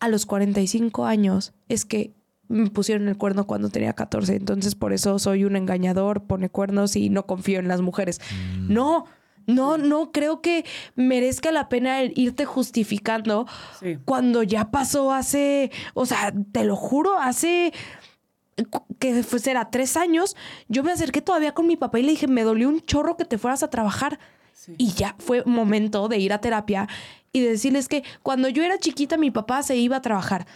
a 0.00 0.08
los 0.08 0.26
45 0.26 1.06
años 1.06 1.54
es 1.68 1.84
que 1.84 2.14
me 2.48 2.70
pusieron 2.70 3.08
el 3.08 3.16
cuerno 3.16 3.46
cuando 3.46 3.68
tenía 3.68 3.92
14, 3.92 4.34
entonces 4.36 4.74
por 4.74 4.92
eso 4.92 5.18
soy 5.18 5.44
un 5.44 5.56
engañador, 5.56 6.24
pone 6.24 6.48
cuernos 6.48 6.96
y 6.96 7.10
no 7.10 7.26
confío 7.26 7.58
en 7.58 7.68
las 7.68 7.80
mujeres. 7.82 8.20
No, 8.60 9.04
no, 9.48 9.76
no 9.78 10.12
creo 10.12 10.40
que 10.40 10.64
merezca 10.94 11.50
la 11.50 11.68
pena 11.68 12.00
el 12.00 12.12
irte 12.14 12.44
justificando 12.44 13.46
Sí. 13.80 13.98
cuando 14.04 14.44
ya 14.44 14.70
pasó 14.70 15.12
hace, 15.12 15.72
o 15.94 16.06
sea, 16.06 16.32
te 16.52 16.62
lo 16.64 16.76
juro, 16.76 17.18
hace 17.18 17.72
que 18.98 19.22
fue, 19.22 19.38
será 19.38 19.70
tres 19.70 19.96
años, 19.96 20.36
yo 20.68 20.82
me 20.82 20.92
acerqué 20.92 21.22
todavía 21.22 21.52
con 21.54 21.66
mi 21.66 21.76
papá 21.76 21.98
y 21.98 22.02
le 22.02 22.10
dije, 22.10 22.26
me 22.26 22.42
dolió 22.42 22.68
un 22.68 22.80
chorro 22.80 23.16
que 23.16 23.24
te 23.24 23.38
fueras 23.38 23.62
a 23.62 23.70
trabajar. 23.70 24.18
Sí. 24.52 24.74
Y 24.76 24.92
ya 24.92 25.14
fue 25.18 25.44
momento 25.44 26.08
de 26.08 26.18
ir 26.18 26.32
a 26.32 26.40
terapia 26.40 26.88
y 27.32 27.40
de 27.40 27.50
decirles 27.50 27.86
que 27.88 28.02
cuando 28.24 28.48
yo 28.48 28.64
era 28.64 28.76
chiquita 28.78 29.16
mi 29.16 29.30
papá 29.30 29.62
se 29.62 29.76
iba 29.76 29.96
a 29.96 30.02
trabajar. 30.02 30.46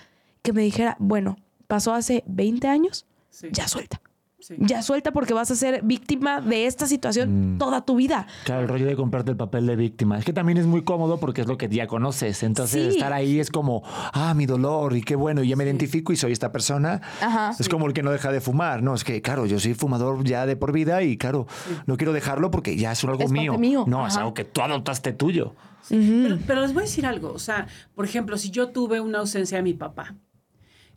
Que 0.42 0.52
me 0.52 0.62
dijera, 0.62 0.96
bueno, 0.98 1.36
pasó 1.68 1.94
hace 1.94 2.24
20 2.26 2.66
años, 2.66 3.06
Sí. 3.30 3.46
ya 3.52 3.68
suelta. 3.68 4.01
Sí. 4.42 4.56
Ya 4.58 4.82
suelta 4.82 5.12
porque 5.12 5.32
vas 5.34 5.50
a 5.50 5.54
ser 5.56 5.82
víctima 5.82 6.40
de 6.40 6.66
esta 6.66 6.86
situación 6.86 7.56
toda 7.58 7.84
tu 7.84 7.96
vida. 7.96 8.26
Claro, 8.44 8.62
el 8.62 8.68
rollo 8.68 8.86
de 8.86 8.96
comprarte 8.96 9.30
el 9.30 9.36
papel 9.36 9.66
de 9.66 9.76
víctima. 9.76 10.18
Es 10.18 10.24
que 10.24 10.32
también 10.32 10.58
es 10.58 10.66
muy 10.66 10.82
cómodo 10.82 11.18
porque 11.18 11.42
es 11.42 11.46
lo 11.46 11.56
que 11.56 11.68
ya 11.68 11.86
conoces. 11.86 12.42
Entonces, 12.42 12.82
Sí. 12.92 12.98
estar 12.98 13.12
ahí 13.12 13.38
es 13.40 13.50
como, 13.50 13.82
ah, 14.12 14.34
mi 14.34 14.46
dolor 14.46 14.96
y 14.96 15.02
qué 15.02 15.14
bueno, 15.16 15.42
y 15.42 15.48
ya 15.48 15.56
me 15.56 15.64
identifico 15.64 16.12
y 16.12 16.16
soy 16.16 16.32
esta 16.32 16.50
persona. 16.52 17.00
Ajá. 17.20 17.52
Es 17.58 17.68
como 17.68 17.86
el 17.86 17.92
que 17.92 18.02
no 18.02 18.10
deja 18.10 18.32
de 18.32 18.40
fumar, 18.40 18.82
¿no? 18.82 18.94
Es 18.94 19.04
que, 19.04 19.22
claro, 19.22 19.46
yo 19.46 19.60
soy 19.60 19.74
fumador 19.74 20.24
ya 20.24 20.44
de 20.46 20.56
por 20.56 20.72
vida 20.72 21.02
y, 21.02 21.16
claro, 21.16 21.46
no 21.86 21.96
quiero 21.96 22.12
dejarlo 22.12 22.50
porque 22.50 22.76
ya 22.76 22.92
es 22.92 23.04
algo 23.04 23.22
Es 23.22 23.30
mío. 23.30 23.56
mío. 23.58 23.84
No, 23.86 24.06
es 24.06 24.16
algo 24.16 24.34
que 24.34 24.44
tú 24.44 24.60
adoptaste 24.62 25.12
tuyo. 25.12 25.54
Pero, 25.88 26.38
pero 26.46 26.60
les 26.62 26.72
voy 26.72 26.82
a 26.82 26.86
decir 26.86 27.06
algo. 27.06 27.32
O 27.32 27.38
sea, 27.38 27.66
por 27.94 28.04
ejemplo, 28.04 28.36
si 28.38 28.50
yo 28.50 28.68
tuve 28.70 29.00
una 29.00 29.18
ausencia 29.18 29.58
de 29.58 29.62
mi 29.62 29.74
papá, 29.74 30.14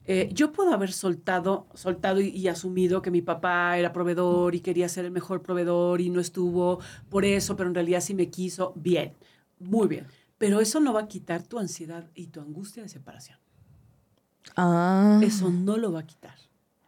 eh, 0.08 0.30
yo 0.32 0.52
puedo 0.52 0.74
haber 0.74 0.92
soltado, 0.94 1.68
soltado 1.74 2.22
y, 2.22 2.30
y 2.30 2.48
asumido 2.48 3.02
que 3.02 3.12
mi 3.12 3.22
papá 3.22 3.78
era 3.78 3.92
proveedor 3.92 4.54
y 4.56 4.60
quería 4.60 4.88
ser 4.90 5.06
el 5.06 5.12
mejor 5.12 5.42
proveedor 5.42 6.02
y 6.02 6.10
no 6.10 6.20
estuvo 6.20 6.80
por 7.10 7.26
eso, 7.26 7.56
pero 7.56 7.70
en 7.70 7.76
realidad 7.76 8.02
sí 8.02 8.14
me 8.14 8.30
quiso. 8.30 8.74
Bien, 8.76 9.14
muy 9.60 9.88
bien. 9.88 10.08
Pero 10.38 10.60
eso 10.60 10.80
no 10.80 10.94
va 10.94 11.02
a 11.02 11.08
quitar 11.08 11.44
tu 11.44 11.60
ansiedad 11.60 12.10
y 12.14 12.28
tu 12.28 12.42
angustia 12.42 12.84
de 12.84 12.90
separación. 12.90 13.40
Ah. 14.56 15.20
Eso 15.24 15.50
no 15.50 15.78
lo 15.78 15.92
va 15.92 16.02
a 16.02 16.06
quitar. 16.06 16.36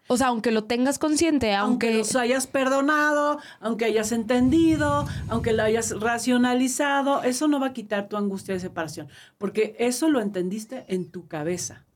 O 0.10 0.16
sea, 0.16 0.28
aunque 0.28 0.52
lo 0.52 0.64
tengas 0.64 1.00
consciente, 1.00 1.54
Aunque 1.54 1.88
aunque... 1.88 1.98
los 1.98 2.16
hayas 2.16 2.48
perdonado, 2.48 3.40
aunque 3.60 3.86
hayas 3.86 4.14
entendido, 4.14 5.06
aunque 5.28 5.52
lo 5.52 5.64
hayas 5.64 6.00
racionalizado, 6.00 7.24
eso 7.24 7.50
no 7.50 7.60
va 7.60 7.68
a 7.68 7.74
quitar 7.74 8.08
tu 8.08 8.16
angustia 8.16 8.54
de 8.54 8.62
separación, 8.62 9.10
porque 9.38 9.76
eso 9.80 10.08
lo 10.08 10.22
entendiste 10.22 10.86
en 10.88 11.12
tu 11.12 11.28
cabeza. 11.28 11.87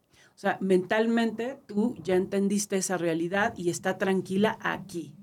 O 0.41 0.45
sea, 0.47 0.57
mentalmente 0.59 1.59
tú 1.67 1.95
ya 2.03 2.15
entendiste 2.15 2.75
esa 2.75 2.97
realidad 2.97 3.53
y 3.55 3.69
está 3.69 3.99
tranquila 3.99 4.57
aquí. 4.59 5.13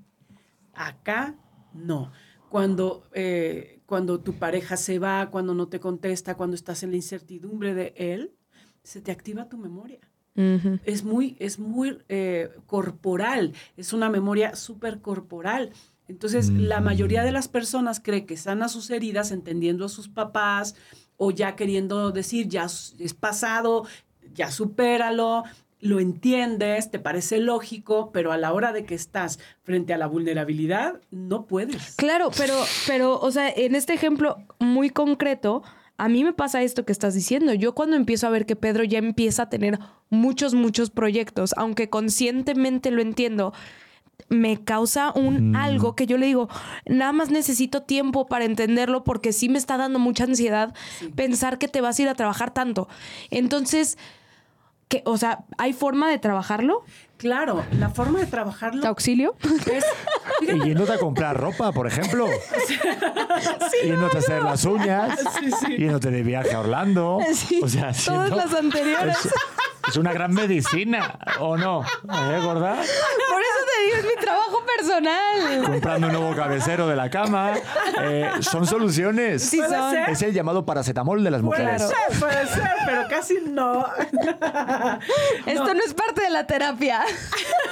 Acá 0.73 1.35
no. 1.73 2.13
Cuando, 2.47 3.03
eh, 3.13 3.81
cuando 3.85 4.21
tu 4.21 4.35
pareja 4.35 4.77
se 4.77 4.97
va, 4.97 5.29
cuando 5.29 5.53
no 5.53 5.67
te 5.67 5.81
contesta, 5.81 6.37
cuando 6.37 6.55
estás 6.55 6.83
en 6.83 6.91
la 6.91 6.95
incertidumbre 6.95 7.73
de 7.73 7.93
él, 7.97 8.31
se 8.81 9.01
te 9.01 9.11
activa 9.11 9.49
tu 9.49 9.57
memoria 9.57 9.99
es 10.85 11.03
muy, 11.03 11.35
es 11.39 11.59
muy 11.59 11.97
eh, 12.07 12.49
corporal, 12.65 13.53
es 13.75 13.91
una 13.91 14.09
memoria 14.09 14.55
súper 14.55 15.01
corporal. 15.01 15.73
Entonces, 16.07 16.49
la 16.49 16.79
mayoría 16.79 17.23
de 17.23 17.31
las 17.31 17.47
personas 17.47 17.99
cree 17.99 18.25
que 18.25 18.37
sana 18.37 18.67
sus 18.67 18.89
heridas 18.89 19.31
entendiendo 19.31 19.85
a 19.85 19.89
sus 19.89 20.07
papás 20.07 20.75
o 21.17 21.29
ya 21.29 21.55
queriendo 21.55 22.11
decir, 22.11 22.47
ya 22.47 22.65
es 22.65 23.13
pasado, 23.13 23.85
ya 24.39 24.49
supéralo, 24.49 25.43
lo 25.81 25.99
entiendes, 25.99 26.89
te 26.91 26.97
parece 26.97 27.39
lógico, 27.39 28.11
pero 28.11 28.31
a 28.31 28.37
la 28.37 28.53
hora 28.53 28.71
de 28.71 28.85
que 28.85 28.95
estás 28.95 29.37
frente 29.63 29.93
a 29.93 29.97
la 29.97 30.07
vulnerabilidad, 30.07 31.01
no 31.11 31.45
puedes. 31.45 31.95
Claro, 31.95 32.31
pero, 32.37 32.55
pero, 32.87 33.19
o 33.19 33.31
sea, 33.31 33.49
en 33.49 33.75
este 33.75 33.93
ejemplo 33.93 34.37
muy 34.59 34.89
concreto, 34.89 35.61
a 35.97 36.07
mí 36.07 36.23
me 36.23 36.31
pasa 36.31 36.63
esto 36.63 36.85
que 36.85 36.93
estás 36.93 37.13
diciendo. 37.13 37.53
Yo 37.53 37.75
cuando 37.75 37.97
empiezo 37.97 38.27
a 38.27 38.29
ver 38.29 38.45
que 38.45 38.55
Pedro 38.55 38.85
ya 38.85 38.97
empieza 38.97 39.43
a 39.43 39.49
tener 39.49 39.77
muchos, 40.09 40.53
muchos 40.53 40.89
proyectos, 40.89 41.53
aunque 41.57 41.89
conscientemente 41.89 42.91
lo 42.91 43.01
entiendo, 43.01 43.53
me 44.27 44.63
causa 44.63 45.11
un 45.13 45.55
algo 45.55 45.95
que 45.95 46.05
yo 46.05 46.17
le 46.17 46.27
digo, 46.27 46.49
nada 46.85 47.13
más 47.13 47.31
necesito 47.31 47.83
tiempo 47.83 48.27
para 48.27 48.45
entenderlo 48.45 49.03
porque 49.03 49.33
sí 49.33 49.49
me 49.49 49.57
está 49.57 49.77
dando 49.77 49.97
mucha 49.97 50.25
ansiedad 50.25 50.73
pensar 51.15 51.57
que 51.57 51.67
te 51.67 51.81
vas 51.81 51.97
a 51.97 52.01
ir 52.01 52.09
a 52.09 52.15
trabajar 52.15 52.53
tanto. 52.53 52.87
Entonces, 53.31 53.97
que, 54.89 55.03
o 55.05 55.17
sea, 55.17 55.45
¿hay 55.59 55.71
forma 55.73 56.09
de 56.09 56.17
trabajarlo? 56.17 56.83
Claro, 57.17 57.63
la 57.77 57.89
forma 57.89 58.19
de 58.19 58.25
trabajarlo 58.25 58.87
¿Auxilio? 58.87 59.35
es... 59.71 59.85
Y 60.41 60.67
yéndote 60.67 60.93
a 60.93 60.97
comprar 60.97 61.37
ropa, 61.37 61.71
por 61.71 61.85
ejemplo. 61.85 62.27
yéndote 63.83 64.17
a 64.17 64.19
hacer 64.19 64.41
las 64.41 64.65
uñas. 64.65 65.19
Sí, 65.39 65.51
sí. 65.51 65.77
Yéndote 65.77 66.09
de 66.09 66.23
viaje 66.23 66.55
a 66.55 66.61
Orlando. 66.61 67.19
Sí, 67.33 67.59
o 67.61 67.67
sea, 67.67 67.91
todas 67.93 68.31
las 68.31 68.53
anteriores. 68.53 69.17
Es, 69.25 69.31
es 69.89 69.97
una 69.97 70.13
gran 70.13 70.33
medicina, 70.33 71.17
¿o 71.39 71.57
no? 71.57 71.81
¿Eh, 71.83 72.39
gorda? 72.43 72.75
Por 72.75 73.41
eso 73.41 73.59
te 73.65 73.85
digo, 73.85 73.97
es 73.97 74.05
mi 74.05 74.21
trabajo 74.21 74.63
personal. 74.77 75.63
Comprando 75.65 76.07
un 76.07 76.13
nuevo 76.13 76.35
cabecero 76.35 76.87
de 76.87 76.95
la 76.95 77.09
cama. 77.09 77.53
Eh, 78.01 78.29
son 78.41 78.65
soluciones. 78.67 79.43
Sí, 79.43 79.57
Puede 79.57 79.75
son. 79.75 79.95
Es 80.09 80.21
el 80.21 80.33
llamado 80.33 80.65
paracetamol 80.65 81.23
de 81.23 81.31
las 81.31 81.41
Puede 81.41 81.63
mujeres. 81.63 81.87
ser, 81.87 82.19
puede 82.19 82.47
ser, 82.47 82.69
pero 82.85 83.07
casi 83.09 83.39
no. 83.49 83.85
Esto 85.45 85.73
no 85.73 85.79
es 85.85 85.93
parte 85.93 86.21
de 86.21 86.29
la 86.29 86.45
terapia. 86.45 87.01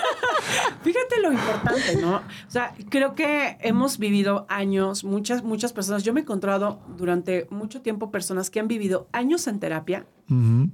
Fíjate 0.83 1.21
lo 1.21 1.31
importante, 1.31 1.95
¿no? 1.97 2.15
O 2.17 2.49
sea, 2.51 2.73
creo 2.89 3.13
que 3.15 3.57
hemos 3.61 3.97
vivido 3.99 4.45
años, 4.49 5.03
muchas, 5.03 5.43
muchas 5.43 5.73
personas. 5.73 6.03
Yo 6.03 6.13
me 6.13 6.21
he 6.21 6.23
encontrado 6.23 6.79
durante 6.97 7.47
mucho 7.49 7.81
tiempo 7.81 8.11
personas 8.11 8.49
que 8.49 8.59
han 8.59 8.67
vivido 8.67 9.07
años 9.11 9.47
en 9.47 9.59
terapia, 9.59 10.05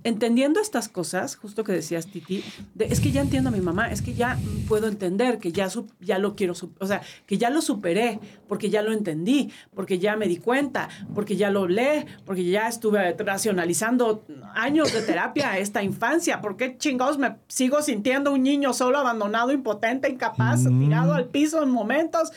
Entendiendo 0.03 0.59
estas 0.59 0.89
cosas, 0.89 1.35
justo 1.35 1.63
que 1.63 1.71
decías, 1.73 2.07
Titi, 2.07 2.43
de, 2.73 2.85
es 2.85 2.99
que 2.99 3.11
ya 3.11 3.21
entiendo 3.21 3.49
a 3.49 3.51
mi 3.51 3.61
mamá, 3.61 3.91
es 3.91 4.01
que 4.01 4.13
ya 4.15 4.37
puedo 4.67 4.87
entender, 4.87 5.37
que 5.37 5.51
ya, 5.51 5.69
su- 5.69 5.87
ya 5.99 6.17
lo 6.17 6.35
quiero, 6.35 6.53
o 6.79 6.87
sea, 6.87 7.01
que 7.27 7.37
ya 7.37 7.49
lo 7.51 7.61
superé, 7.61 8.19
porque 8.47 8.69
ya 8.71 8.81
lo 8.81 8.91
entendí, 8.93 9.51
porque 9.75 9.99
ya 9.99 10.15
me 10.15 10.27
di 10.27 10.37
cuenta, 10.37 10.89
porque 11.13 11.35
ya 11.35 11.51
lo 11.51 11.61
hablé, 11.61 12.05
porque 12.25 12.43
ya 12.45 12.67
estuve 12.67 13.13
racionalizando 13.13 14.25
años 14.55 14.91
de 14.91 15.01
terapia 15.03 15.57
esta 15.59 15.83
infancia, 15.83 16.41
¿por 16.41 16.57
qué 16.57 16.75
chingados 16.77 17.17
me 17.17 17.35
sigo 17.47 17.81
sintiendo 17.81 18.31
un 18.33 18.41
niño 18.43 18.73
solo, 18.73 18.97
abandonado, 18.97 19.51
impotente, 19.51 20.09
incapaz, 20.09 20.63
tirado 20.63 21.13
al 21.13 21.25
piso 21.25 21.61
en 21.61 21.69
momentos? 21.69 22.31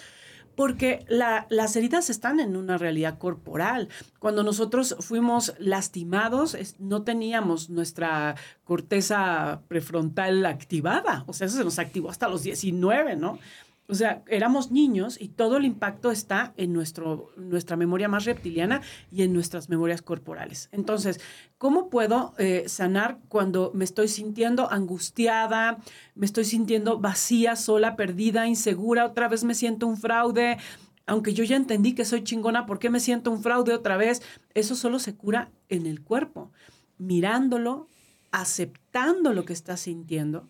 Porque 0.56 1.04
la- 1.08 1.46
las 1.50 1.76
heridas 1.76 2.10
están 2.10 2.40
en 2.40 2.56
una 2.56 2.78
realidad 2.78 3.18
corporal. 3.18 3.88
Cuando 4.18 4.42
nosotros 4.42 4.96
fuimos 5.00 5.54
lastimados, 5.58 6.54
es- 6.54 6.74
no 6.80 7.02
teníamos 7.02 7.68
nuestra 7.70 8.34
corteza 8.64 9.60
prefrontal 9.68 10.44
activada. 10.46 11.24
O 11.26 11.32
sea, 11.32 11.46
eso 11.46 11.58
se 11.58 11.64
nos 11.64 11.78
activó 11.78 12.10
hasta 12.10 12.28
los 12.28 12.42
19, 12.42 13.16
¿no? 13.16 13.38
O 13.88 13.94
sea, 13.94 14.24
éramos 14.26 14.72
niños 14.72 15.16
y 15.20 15.28
todo 15.28 15.56
el 15.58 15.64
impacto 15.64 16.10
está 16.10 16.52
en 16.56 16.72
nuestro, 16.72 17.30
nuestra 17.36 17.76
memoria 17.76 18.08
más 18.08 18.24
reptiliana 18.24 18.82
y 19.12 19.22
en 19.22 19.32
nuestras 19.32 19.68
memorias 19.68 20.02
corporales. 20.02 20.68
Entonces, 20.72 21.20
¿cómo 21.56 21.88
puedo 21.88 22.34
eh, 22.38 22.64
sanar 22.66 23.20
cuando 23.28 23.70
me 23.74 23.84
estoy 23.84 24.08
sintiendo 24.08 24.70
angustiada, 24.72 25.78
me 26.16 26.26
estoy 26.26 26.44
sintiendo 26.44 26.98
vacía, 26.98 27.54
sola, 27.54 27.94
perdida, 27.94 28.48
insegura, 28.48 29.06
otra 29.06 29.28
vez 29.28 29.44
me 29.44 29.54
siento 29.54 29.86
un 29.86 29.96
fraude? 29.96 30.58
Aunque 31.06 31.32
yo 31.32 31.44
ya 31.44 31.54
entendí 31.54 31.94
que 31.94 32.04
soy 32.04 32.24
chingona, 32.24 32.66
¿por 32.66 32.80
qué 32.80 32.90
me 32.90 32.98
siento 32.98 33.30
un 33.30 33.40
fraude 33.40 33.72
otra 33.72 33.96
vez? 33.96 34.20
Eso 34.54 34.74
solo 34.74 34.98
se 34.98 35.14
cura 35.14 35.52
en 35.68 35.86
el 35.86 36.02
cuerpo, 36.02 36.50
mirándolo, 36.98 37.86
aceptando 38.32 39.32
lo 39.32 39.44
que 39.44 39.52
estás 39.52 39.80
sintiendo 39.80 40.48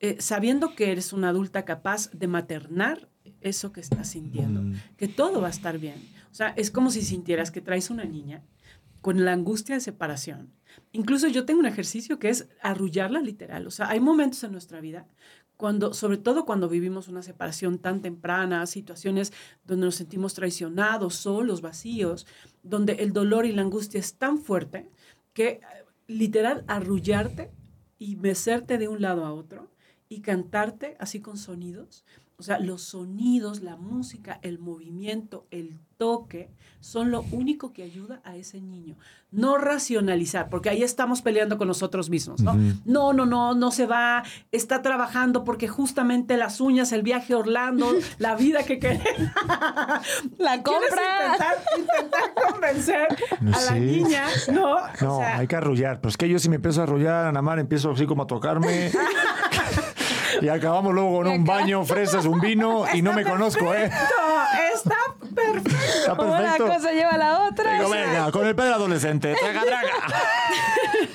eh, 0.00 0.16
sabiendo 0.20 0.74
que 0.74 0.92
eres 0.92 1.12
una 1.12 1.30
adulta 1.30 1.64
capaz 1.64 2.10
de 2.10 2.26
maternar 2.26 3.08
eso 3.40 3.72
que 3.72 3.80
estás 3.80 4.08
sintiendo, 4.08 4.62
que 4.96 5.08
todo 5.08 5.40
va 5.40 5.48
a 5.48 5.50
estar 5.50 5.78
bien. 5.78 5.96
O 6.30 6.34
sea, 6.34 6.48
es 6.50 6.70
como 6.70 6.90
si 6.90 7.02
sintieras 7.02 7.50
que 7.50 7.60
traes 7.60 7.90
una 7.90 8.04
niña 8.04 8.42
con 9.00 9.24
la 9.24 9.32
angustia 9.32 9.74
de 9.74 9.80
separación. 9.80 10.52
Incluso 10.92 11.28
yo 11.28 11.44
tengo 11.44 11.60
un 11.60 11.66
ejercicio 11.66 12.18
que 12.18 12.28
es 12.28 12.48
arrullarla 12.60 13.20
literal. 13.20 13.66
O 13.66 13.70
sea, 13.70 13.88
hay 13.88 14.00
momentos 14.00 14.42
en 14.44 14.52
nuestra 14.52 14.80
vida 14.80 15.06
cuando, 15.56 15.94
sobre 15.94 16.18
todo 16.18 16.44
cuando 16.44 16.68
vivimos 16.68 17.08
una 17.08 17.22
separación 17.22 17.78
tan 17.78 18.02
temprana, 18.02 18.66
situaciones 18.66 19.32
donde 19.64 19.86
nos 19.86 19.94
sentimos 19.94 20.34
traicionados, 20.34 21.14
solos, 21.14 21.62
vacíos, 21.62 22.26
donde 22.62 22.94
el 22.94 23.12
dolor 23.12 23.46
y 23.46 23.52
la 23.52 23.62
angustia 23.62 24.00
es 24.00 24.14
tan 24.14 24.38
fuerte 24.38 24.90
que 25.32 25.48
eh, 25.48 25.60
literal 26.06 26.64
arrullarte 26.66 27.50
y 27.98 28.16
mecerte 28.16 28.76
de 28.76 28.88
un 28.88 29.00
lado 29.00 29.24
a 29.24 29.32
otro 29.32 29.70
y 30.08 30.20
cantarte 30.20 30.96
así 31.00 31.20
con 31.20 31.36
sonidos 31.36 32.04
O 32.38 32.42
sea, 32.42 32.58
los 32.58 32.82
sonidos, 32.82 33.62
la 33.62 33.76
música, 33.76 34.38
el 34.42 34.58
movimiento, 34.58 35.46
el 35.50 35.78
toque, 35.96 36.50
son 36.80 37.10
lo 37.10 37.22
único 37.32 37.72
que 37.72 37.82
ayuda 37.82 38.20
a 38.24 38.36
ese 38.36 38.60
niño. 38.60 38.96
No 39.30 39.56
racionalizar, 39.56 40.50
porque 40.50 40.68
ahí 40.68 40.82
estamos 40.82 41.22
peleando 41.22 41.56
con 41.56 41.66
nosotros 41.66 42.10
mismos, 42.10 42.42
¿no? 42.42 42.54
No, 42.84 43.14
no, 43.14 43.24
no, 43.24 43.54
no 43.54 43.70
se 43.70 43.86
va, 43.86 44.22
está 44.52 44.82
trabajando 44.82 45.44
porque 45.44 45.66
justamente 45.66 46.36
las 46.36 46.60
uñas, 46.60 46.92
el 46.92 47.02
viaje 47.02 47.32
a 47.32 47.38
Orlando, 47.38 47.90
la 48.18 48.36
vida 48.36 48.62
que 48.64 48.78
queremos. 48.78 49.06
La 50.38 50.62
compra. 50.62 51.32
Intentar, 51.32 51.56
intentar 51.78 52.34
convencer 52.50 53.08
No 53.40 53.56
a 53.56 53.60
la 53.62 53.74
niña, 53.78 54.26
¿no? 54.52 54.76
No, 55.00 55.16
O 55.16 55.18
sea, 55.20 55.38
hay 55.38 55.46
que 55.46 55.56
arrullar. 55.56 56.00
Pero 56.00 56.10
es 56.10 56.16
que 56.16 56.28
yo 56.28 56.38
si 56.38 56.48
me 56.50 56.56
empiezo 56.56 56.80
a 56.80 56.84
arrullar, 56.84 57.26
Ana 57.26 57.40
Mar, 57.42 57.58
empiezo 57.58 57.90
así 57.90 58.06
como 58.06 58.24
a 58.24 58.26
tocarme. 58.26 58.90
y 60.40 60.48
acabamos 60.48 60.92
luego 60.94 61.18
con 61.18 61.28
un 61.28 61.44
baño, 61.44 61.84
fresas, 61.84 62.24
un 62.26 62.40
vino 62.40 62.84
y 62.92 63.02
no 63.02 63.12
me 63.12 63.24
conozco, 63.24 63.74
¿eh? 63.74 63.90
está 64.74 64.94
perfecto. 65.34 65.70
Está 65.98 66.12
Una 66.14 66.56
cosa 66.56 66.92
lleva 66.92 67.10
a 67.10 67.18
la 67.18 67.42
otra. 67.48 67.74
Digo, 67.78 67.90
venga, 67.90 68.30
con 68.30 68.46
el 68.46 68.54
pedro 68.54 68.74
adolescente, 68.74 69.34
traga, 69.40 69.62
traga. 69.62 69.90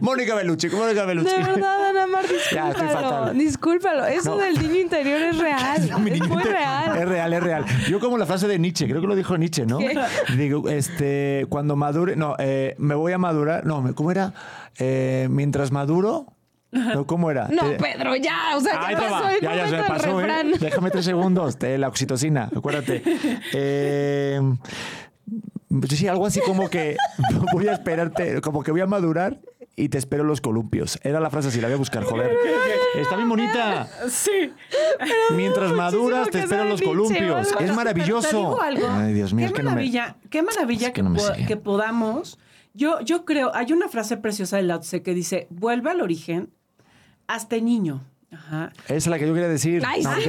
Mónica 0.00 0.34
Bellucci, 0.34 0.68
Mónica 0.70 1.04
Bellucci. 1.04 1.30
De 1.30 1.42
verdad, 1.42 1.88
Ana 1.88 2.06
Mar, 2.06 2.24
Ya, 2.52 2.70
estoy 2.70 2.86
discúlpalo. 2.86 3.10
fatal. 3.18 3.38
discúlpalo. 3.38 4.04
Eso 4.06 4.30
No. 4.30 4.36
del 4.38 4.58
niño 4.58 4.80
interior 4.80 5.20
es 5.22 5.38
real. 5.38 5.84
Es 5.84 5.98
muy 6.28 6.42
real. 6.42 6.96
Es 6.98 7.08
real, 7.08 7.32
es 7.32 7.42
real. 7.42 7.64
Yo 7.88 8.00
como 8.00 8.18
la 8.18 8.26
frase 8.26 8.48
de 8.48 8.58
Nietzsche, 8.58 8.86
creo 8.88 9.00
que 9.00 9.06
lo 9.06 9.16
dijo 9.16 9.36
Nietzsche, 9.36 9.66
¿no? 9.66 9.78
¿Qué? 9.78 9.98
Digo, 10.36 10.68
este, 10.68 11.46
cuando 11.48 11.76
madure, 11.76 12.16
no, 12.16 12.36
eh, 12.38 12.74
me 12.78 12.94
voy 12.94 13.12
a 13.12 13.18
madurar, 13.18 13.64
no, 13.66 13.94
¿cómo 13.94 14.10
era? 14.10 14.32
Eh, 14.78 15.28
mientras 15.30 15.72
maduro, 15.72 16.26
¿no? 16.74 17.06
¿cómo 17.06 17.30
era? 17.30 17.48
No, 17.48 17.62
Te- 17.70 17.76
Pedro, 17.76 18.14
ya. 18.16 18.56
O 18.56 18.60
sea, 18.60 18.86
Ahí 18.86 18.94
ya 18.94 19.00
pasó 19.08 19.28
el 19.30 19.40
Ya, 19.40 19.56
ya 19.56 19.68
se 19.68 19.76
me 19.76 19.84
pasó, 19.84 20.20
¿eh? 20.20 20.52
Déjame 20.60 20.90
tres 20.90 21.04
segundos. 21.04 21.56
Te, 21.58 21.78
la 21.78 21.88
oxitocina, 21.88 22.50
acuérdate. 22.54 23.02
Eh, 23.52 24.40
sí, 25.90 26.08
algo 26.08 26.26
así 26.26 26.40
como 26.40 26.68
que 26.70 26.96
voy 27.52 27.68
a 27.68 27.72
esperarte, 27.72 28.40
como 28.40 28.62
que 28.62 28.70
voy 28.70 28.80
a 28.80 28.86
madurar 28.86 29.38
y 29.76 29.88
te 29.88 29.98
espero 29.98 30.22
los 30.24 30.40
columpios. 30.40 30.98
Era 31.02 31.20
la 31.20 31.30
frase 31.30 31.48
así, 31.48 31.60
la 31.60 31.66
voy 31.68 31.74
a 31.74 31.78
buscar, 31.78 32.04
joder. 32.04 32.30
Está 32.96 33.16
bien 33.16 33.28
bonita. 33.28 33.88
Sí. 34.08 34.52
Mientras 35.34 35.72
maduras, 35.72 36.30
te 36.30 36.40
espero 36.40 36.64
los 36.64 36.80
columpios. 36.80 37.48
Es 37.48 37.56
Te 37.56 37.72
maravilloso. 37.72 38.28
digo 38.36 38.60
algo. 38.62 38.86
Ay, 38.90 39.12
Dios 39.14 39.32
mío, 39.34 39.46
qué 39.46 39.52
es 39.52 39.52
que 39.52 39.62
no 39.62 39.70
me... 39.70 39.74
maravilla, 39.76 40.16
qué 40.30 40.42
maravilla 40.42 40.86
Es 40.88 40.92
que 40.92 40.94
que, 40.94 41.02
no 41.02 41.10
me 41.10 41.18
po- 41.18 41.34
sé. 41.34 41.46
que 41.46 41.56
podamos. 41.56 42.38
Yo, 42.72 43.00
yo 43.00 43.24
creo, 43.24 43.52
hay 43.54 43.72
una 43.72 43.88
frase 43.88 44.16
preciosa 44.16 44.56
de 44.56 44.64
Lao 44.64 44.80
Tse 44.80 45.02
que 45.02 45.14
dice, 45.14 45.46
vuelve 45.50 45.90
al 45.90 46.00
origen 46.00 46.50
hasta 47.26 47.56
niño. 47.58 48.00
Ajá. 48.32 48.72
Esa 48.86 48.94
es 48.94 49.06
la 49.06 49.18
que 49.18 49.26
yo 49.28 49.32
quería 49.34 49.48
decir. 49.48 49.82
Ay, 49.86 50.02
No, 50.02 50.12
sí. 50.16 50.22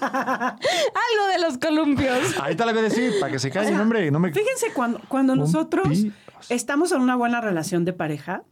Algo 0.00 1.26
de 1.32 1.38
los 1.40 1.58
columpios. 1.58 2.38
Ahí 2.40 2.54
te 2.56 2.64
la 2.66 2.72
voy 2.72 2.80
a 2.80 2.84
decir, 2.84 3.12
para 3.20 3.32
que 3.32 3.38
se 3.38 3.50
callen, 3.50 3.78
hombre. 3.78 4.10
No 4.10 4.18
me... 4.18 4.32
Fíjense 4.32 4.72
cuando, 4.74 5.00
cuando 5.08 5.36
nosotros 5.36 6.04
estamos 6.48 6.92
en 6.92 7.00
una 7.00 7.16
buena 7.16 7.40
relación 7.40 7.84
de 7.84 7.92
pareja 7.92 8.42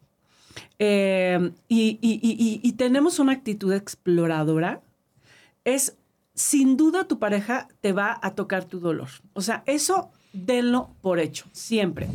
eh, 0.78 1.50
y, 1.68 1.98
y- 2.00 2.20
y- 2.22 2.36
y- 2.38 2.60
y 2.62 2.72
tenemos 2.72 3.18
una 3.18 3.32
actitud 3.32 3.72
exploradora, 3.72 4.80
es 5.64 5.96
sin 6.34 6.76
duda 6.76 7.04
tu 7.08 7.18
pareja 7.18 7.68
te 7.80 7.92
va 7.92 8.18
a 8.22 8.34
tocar 8.34 8.64
tu 8.64 8.78
dolor. 8.80 9.08
O 9.32 9.40
sea, 9.40 9.62
eso 9.66 10.10
denlo 10.32 10.90
por 11.00 11.18
hecho, 11.18 11.46
siempre. 11.52 12.08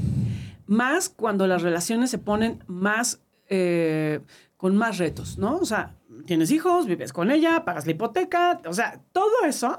Más 0.67 1.09
cuando 1.09 1.47
las 1.47 1.61
relaciones 1.63 2.09
se 2.11 2.19
ponen 2.19 2.63
más, 2.67 3.19
eh, 3.49 4.21
con 4.61 4.77
más 4.77 4.99
retos, 4.99 5.39
¿no? 5.39 5.57
O 5.57 5.65
sea, 5.65 5.95
tienes 6.27 6.51
hijos, 6.51 6.85
vives 6.85 7.13
con 7.13 7.31
ella, 7.31 7.65
pagas 7.65 7.87
la 7.87 7.93
hipoteca, 7.93 8.61
o 8.67 8.73
sea, 8.73 9.01
todo 9.11 9.43
eso 9.43 9.75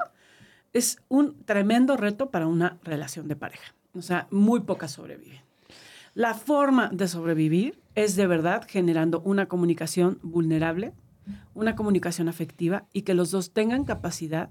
es 0.72 0.98
un 1.08 1.44
tremendo 1.44 1.96
reto 1.96 2.32
para 2.32 2.48
una 2.48 2.80
relación 2.82 3.28
de 3.28 3.36
pareja. 3.36 3.76
O 3.94 4.02
sea, 4.02 4.26
muy 4.32 4.58
pocas 4.58 4.90
sobreviven. 4.90 5.40
La 6.14 6.34
forma 6.34 6.88
de 6.88 7.06
sobrevivir 7.06 7.80
es 7.94 8.16
de 8.16 8.26
verdad 8.26 8.66
generando 8.68 9.20
una 9.20 9.46
comunicación 9.46 10.18
vulnerable, 10.20 10.94
una 11.54 11.76
comunicación 11.76 12.28
afectiva 12.28 12.86
y 12.92 13.02
que 13.02 13.14
los 13.14 13.30
dos 13.30 13.52
tengan 13.52 13.84
capacidad 13.84 14.50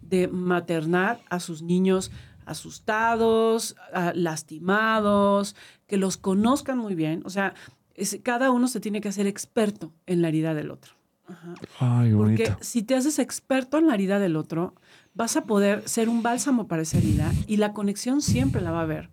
de 0.00 0.26
maternar 0.26 1.20
a 1.28 1.38
sus 1.38 1.60
niños 1.60 2.10
asustados, 2.46 3.76
lastimados, 4.14 5.54
que 5.86 5.98
los 5.98 6.16
conozcan 6.16 6.78
muy 6.78 6.94
bien. 6.94 7.20
O 7.26 7.30
sea, 7.30 7.52
es- 7.96 8.18
cada 8.22 8.50
uno 8.50 8.68
se 8.68 8.80
tiene 8.80 9.00
que 9.00 9.08
hacer 9.08 9.26
experto 9.26 9.92
en 10.06 10.22
la 10.22 10.28
herida 10.28 10.54
del 10.54 10.70
otro. 10.70 10.92
Ajá. 11.28 11.54
Ay, 11.80 12.12
Porque 12.14 12.44
bonito. 12.50 12.58
si 12.60 12.82
te 12.82 12.94
haces 12.94 13.18
experto 13.18 13.78
en 13.78 13.88
la 13.88 13.94
herida 13.94 14.18
del 14.20 14.36
otro, 14.36 14.74
vas 15.14 15.36
a 15.36 15.44
poder 15.44 15.88
ser 15.88 16.08
un 16.08 16.22
bálsamo 16.22 16.68
para 16.68 16.82
esa 16.82 16.98
herida 16.98 17.32
y 17.48 17.56
la 17.56 17.72
conexión 17.72 18.20
siempre 18.22 18.60
la 18.60 18.70
va 18.70 18.80
a 18.80 18.82
haber. 18.82 19.10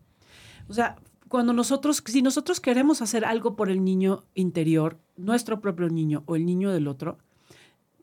O 0.68 0.74
sea, 0.74 0.96
cuando 1.28 1.54
nosotros, 1.54 2.04
si 2.06 2.22
nosotros 2.22 2.60
queremos 2.60 3.02
hacer 3.02 3.26
algo 3.26 3.56
por 3.56 3.72
el 3.72 3.84
niño 3.84 4.24
interior, 4.36 5.00
nuestro 5.18 5.60
propio 5.62 5.90
niño 5.90 6.22
o 6.28 6.36
el 6.36 6.46
niño 6.46 6.72
del 6.72 6.88
otro, 6.88 7.18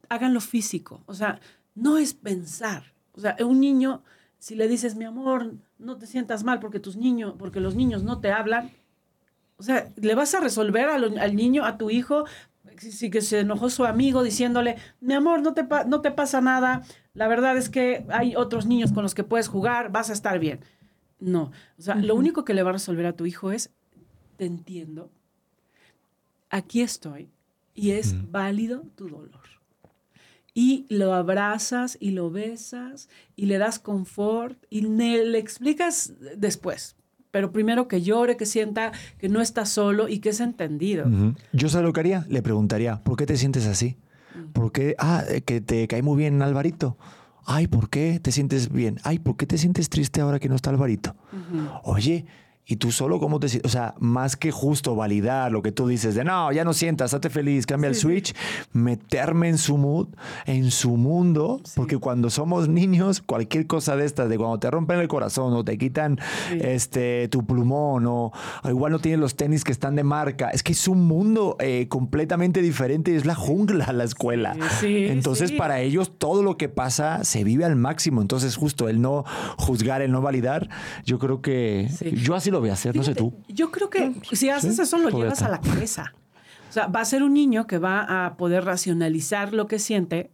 háganlo 0.08 0.40
físico. 0.40 1.02
O 1.06 1.14
sea, 1.14 1.40
no 1.76 1.96
es 1.98 2.14
pensar. 2.14 2.92
O 3.12 3.20
sea, 3.20 3.36
un 3.44 3.60
niño, 3.60 4.02
si 4.38 4.54
le 4.56 4.66
dices, 4.66 4.96
mi 4.96 5.04
amor, 5.04 5.54
no 5.78 5.96
te 5.96 6.06
sientas 6.06 6.42
mal 6.42 6.58
porque 6.58 6.80
tus 6.80 6.96
niños, 6.96 7.34
porque 7.38 7.60
los 7.60 7.76
niños 7.76 8.02
no 8.02 8.18
te 8.20 8.32
hablan, 8.32 8.70
o 9.60 9.62
sea, 9.62 9.88
le 9.96 10.14
vas 10.14 10.34
a 10.34 10.40
resolver 10.40 10.88
al, 10.88 11.18
al 11.18 11.36
niño, 11.36 11.64
a 11.64 11.78
tu 11.78 11.90
hijo, 11.90 12.24
si, 12.78 13.10
que 13.10 13.20
se 13.20 13.40
enojó 13.40 13.68
su 13.70 13.84
amigo 13.84 14.22
diciéndole, 14.22 14.76
mi 15.00 15.14
amor, 15.14 15.42
no 15.42 15.52
te, 15.54 15.64
pa- 15.64 15.84
no 15.84 16.00
te 16.00 16.10
pasa 16.10 16.40
nada, 16.40 16.82
la 17.14 17.28
verdad 17.28 17.56
es 17.56 17.68
que 17.68 18.04
hay 18.08 18.34
otros 18.36 18.66
niños 18.66 18.90
con 18.92 19.02
los 19.02 19.14
que 19.14 19.22
puedes 19.22 19.48
jugar, 19.48 19.92
vas 19.92 20.10
a 20.10 20.14
estar 20.14 20.38
bien. 20.38 20.60
No, 21.18 21.52
o 21.78 21.82
sea, 21.82 21.94
lo 21.96 22.14
único 22.14 22.44
que 22.44 22.54
le 22.54 22.62
va 22.62 22.70
a 22.70 22.72
resolver 22.72 23.04
a 23.06 23.12
tu 23.14 23.26
hijo 23.26 23.52
es, 23.52 23.70
te 24.38 24.46
entiendo, 24.46 25.10
aquí 26.48 26.80
estoy 26.80 27.28
y 27.74 27.90
es 27.92 28.14
válido 28.30 28.82
tu 28.96 29.08
dolor. 29.08 29.40
Y 30.52 30.86
lo 30.88 31.14
abrazas 31.14 31.96
y 32.00 32.10
lo 32.10 32.30
besas 32.30 33.08
y 33.36 33.46
le 33.46 33.58
das 33.58 33.78
confort 33.78 34.58
y 34.68 34.80
le 34.80 35.38
explicas 35.38 36.14
después. 36.36 36.96
Pero 37.30 37.52
primero 37.52 37.88
que 37.88 38.02
llore, 38.02 38.36
que 38.36 38.46
sienta 38.46 38.92
que 39.18 39.28
no 39.28 39.40
está 39.40 39.64
solo 39.64 40.08
y 40.08 40.18
que 40.18 40.30
es 40.30 40.40
entendido. 40.40 41.06
Yo 41.52 41.68
sé 41.68 41.80
lo 41.82 41.92
que 41.92 42.00
haría, 42.00 42.26
le 42.28 42.42
preguntaría, 42.42 43.02
¿por 43.02 43.16
qué 43.16 43.26
te 43.26 43.36
sientes 43.36 43.66
así? 43.66 43.96
¿Por 44.52 44.72
qué? 44.72 44.94
Ah, 44.98 45.24
eh, 45.28 45.42
que 45.42 45.60
te 45.60 45.86
cae 45.88 46.02
muy 46.02 46.16
bien 46.16 46.40
Alvarito. 46.42 46.96
Ay, 47.46 47.66
¿por 47.66 47.88
qué 47.88 48.20
te 48.20 48.32
sientes 48.32 48.70
bien? 48.70 48.98
Ay, 49.02 49.18
¿por 49.18 49.36
qué 49.36 49.46
te 49.46 49.58
sientes 49.58 49.88
triste 49.88 50.20
ahora 50.20 50.38
que 50.38 50.48
no 50.48 50.54
está 50.54 50.70
Alvarito? 50.70 51.16
Oye, 51.84 52.26
¿y 52.70 52.76
tú 52.76 52.92
solo 52.92 53.18
cómo 53.18 53.40
te? 53.40 53.60
O 53.64 53.68
sea, 53.68 53.94
más 53.98 54.36
que 54.36 54.52
justo 54.52 54.94
validar 54.94 55.50
lo 55.50 55.60
que 55.60 55.72
tú 55.72 55.88
dices 55.88 56.14
de 56.14 56.22
no, 56.22 56.52
ya 56.52 56.64
no 56.64 56.72
sientas, 56.72 57.12
estate 57.12 57.28
feliz, 57.28 57.66
cambia 57.66 57.88
el 57.88 57.96
switch, 57.96 58.32
meterme 58.72 59.48
en 59.48 59.58
su 59.58 59.76
mood, 59.76 60.06
en 60.46 60.70
su 60.70 60.96
mundo, 60.96 61.60
porque 61.74 61.98
cuando 61.98 62.30
somos 62.30 62.68
niños, 62.68 63.20
cualquier 63.20 63.66
cosa 63.66 63.96
de 63.96 64.04
estas, 64.04 64.28
de 64.28 64.38
cuando 64.38 64.60
te 64.60 64.70
rompen 64.70 65.00
el 65.00 65.08
corazón 65.08 65.52
o 65.52 65.64
te 65.64 65.76
quitan 65.78 66.20
este, 66.52 67.26
tu 67.26 67.44
plumón 67.44 68.06
o, 68.06 68.32
o 68.62 68.68
igual 68.68 68.92
no 68.92 69.00
tienes 69.00 69.18
los 69.18 69.34
tenis 69.34 69.64
que 69.64 69.72
están 69.72 69.96
de 69.96 70.04
marca, 70.04 70.50
es 70.50 70.62
que 70.62 70.72
es 70.72 70.86
un 70.86 71.08
mundo 71.08 71.56
eh, 71.58 71.86
completamente 71.88 72.62
diferente, 72.62 73.16
es 73.16 73.26
la 73.26 73.34
jungla 73.34 73.90
la 73.92 74.04
escuela. 74.04 74.56
Entonces, 74.82 75.50
para 75.52 75.80
ellos 75.80 76.12
todo 76.16 76.44
lo 76.44 76.56
que 76.56 76.68
pasa 76.68 77.24
se 77.24 77.42
vive 77.44 77.64
al 77.64 77.76
máximo. 77.76 78.22
Entonces, 78.22 78.56
justo 78.56 78.88
el 78.88 79.00
no 79.00 79.24
juzgar, 79.58 80.02
el 80.02 80.12
no 80.12 80.22
validar, 80.22 80.68
yo 81.04 81.18
creo 81.18 81.42
que 81.42 81.88
yo 82.12 82.34
así 82.34 82.50
lo 82.50 82.59
voy 82.60 82.70
a 82.70 82.74
hacer, 82.74 82.94
no 82.96 83.02
sé 83.02 83.14
tú. 83.14 83.34
Yo 83.48 83.70
creo 83.70 83.90
que 83.90 84.12
si 84.32 84.50
haces 84.50 84.78
eso 84.78 84.98
lo 84.98 85.10
llevas 85.10 85.42
a 85.42 85.48
la 85.48 85.60
cabeza. 85.60 86.14
O 86.68 86.72
sea, 86.72 86.86
va 86.86 87.00
a 87.00 87.04
ser 87.04 87.24
un 87.24 87.34
niño 87.34 87.66
que 87.66 87.78
va 87.78 88.26
a 88.26 88.36
poder 88.36 88.64
racionalizar 88.64 89.52
lo 89.52 89.66
que 89.66 89.80
siente, 89.80 90.30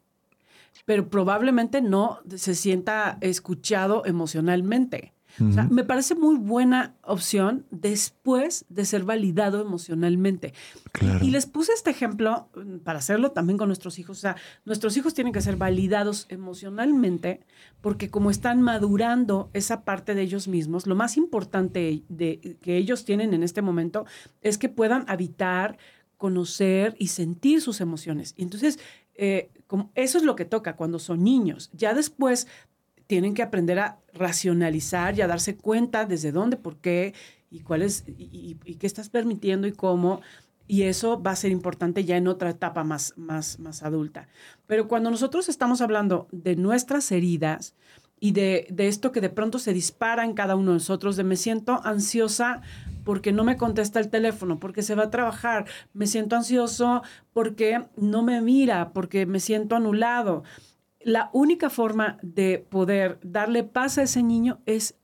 pero 0.84 1.08
probablemente 1.08 1.80
no 1.80 2.20
se 2.34 2.54
sienta 2.54 3.16
escuchado 3.22 4.04
emocionalmente. 4.04 5.14
O 5.38 5.52
sea, 5.52 5.64
me 5.64 5.84
parece 5.84 6.14
muy 6.14 6.36
buena 6.36 6.94
opción 7.02 7.66
después 7.70 8.64
de 8.70 8.86
ser 8.86 9.04
validado 9.04 9.60
emocionalmente. 9.60 10.54
Claro. 10.92 11.22
Y, 11.22 11.30
les 11.30 11.44
puse 11.44 11.72
este 11.72 11.90
ejemplo 11.90 12.48
mm, 12.54 12.78
para 12.78 13.00
hacerlo 13.00 13.32
también 13.32 13.58
con 13.58 13.68
nuestros 13.68 13.98
hijos. 13.98 14.16
O 14.16 14.20
sea, 14.20 14.36
nuestros 14.64 14.96
hijos 14.96 15.12
tienen 15.12 15.34
que 15.34 15.42
ser 15.42 15.56
validados 15.56 16.24
emocionalmente 16.30 17.40
porque 17.80 18.10
como 18.10 18.30
están 18.30 18.62
madurando 18.62 19.50
esa 19.52 19.84
parte 19.84 20.14
de 20.14 20.22
ellos 20.22 20.48
mismos, 20.48 20.86
lo 20.86 20.94
más 20.94 21.16
importante 21.16 22.02
de, 22.08 22.56
que 22.60 22.76
ellos 22.76 23.04
tienen 23.04 23.34
en 23.34 23.42
este 23.42 23.62
momento 23.62 24.06
es 24.42 24.58
que 24.58 24.68
puedan 24.68 25.04
habitar, 25.08 25.78
conocer 26.16 26.96
y 26.98 27.08
sentir 27.08 27.60
sus 27.60 27.80
emociones. 27.80 28.34
Y 28.36 28.42
entonces, 28.42 28.78
eh, 29.14 29.50
eso 29.94 30.18
es 30.18 30.24
lo 30.24 30.34
que 30.36 30.44
toca 30.44 30.76
cuando 30.76 30.98
son 30.98 31.22
niños. 31.22 31.70
Ya 31.72 31.94
después 31.94 32.46
tienen 33.06 33.34
que 33.34 33.42
aprender 33.42 33.78
a 33.78 33.98
racionalizar 34.12 35.16
y 35.16 35.20
a 35.20 35.26
darse 35.26 35.56
cuenta 35.56 36.06
desde 36.06 36.32
dónde, 36.32 36.56
por 36.56 36.76
qué 36.78 37.14
y 37.50 37.60
cuál 37.60 37.82
es 37.82 38.04
y- 38.08 38.56
y 38.64 38.74
qué 38.76 38.86
estás 38.86 39.08
permitiendo 39.10 39.66
y 39.68 39.72
cómo. 39.72 40.20
Y 40.66 40.82
eso 40.82 41.22
va 41.22 41.32
a 41.32 41.36
ser 41.36 41.52
importante 41.52 42.04
ya 42.04 42.16
en 42.16 42.28
otra 42.28 42.50
etapa 42.50 42.84
más, 42.84 43.14
más, 43.16 43.58
más 43.58 43.82
adulta. 43.82 44.28
Pero 44.66 44.88
cuando 44.88 45.10
nosotros 45.10 45.48
estamos 45.48 45.80
hablando 45.80 46.28
de 46.32 46.56
nuestras 46.56 47.10
heridas, 47.12 47.74
y 48.18 48.32
de, 48.32 48.66
de, 48.70 48.88
esto 48.88 49.12
que 49.12 49.20
de 49.20 49.28
pronto 49.28 49.58
se 49.58 49.74
dispara 49.74 50.24
en 50.24 50.32
cada 50.32 50.56
uno 50.56 50.70
de 50.70 50.78
nosotros, 50.78 51.16
de 51.16 51.24
me 51.24 51.36
siento 51.36 51.80
ansiosa 51.84 52.62
porque 53.04 53.30
no 53.30 53.44
me 53.44 53.56
contesta 53.56 54.00
el 54.00 54.08
teléfono, 54.08 54.58
porque 54.58 54.82
se 54.82 54.94
va 54.94 55.04
a 55.04 55.10
trabajar, 55.10 55.66
me 55.92 56.06
siento 56.06 56.34
ansioso 56.34 57.02
porque 57.32 57.84
no 57.96 58.22
me 58.22 58.40
mira, 58.40 58.92
porque 58.92 59.26
me 59.26 59.38
siento 59.38 59.76
anulado. 59.76 60.44
La 61.00 61.30
única 61.32 61.70
forma 61.70 62.18
de 62.22 62.66
poder 62.68 63.20
darle 63.22 63.62
paz 63.62 63.98
a 63.98 64.02
ese 64.02 64.22
niño 64.22 64.60
es 64.66 64.96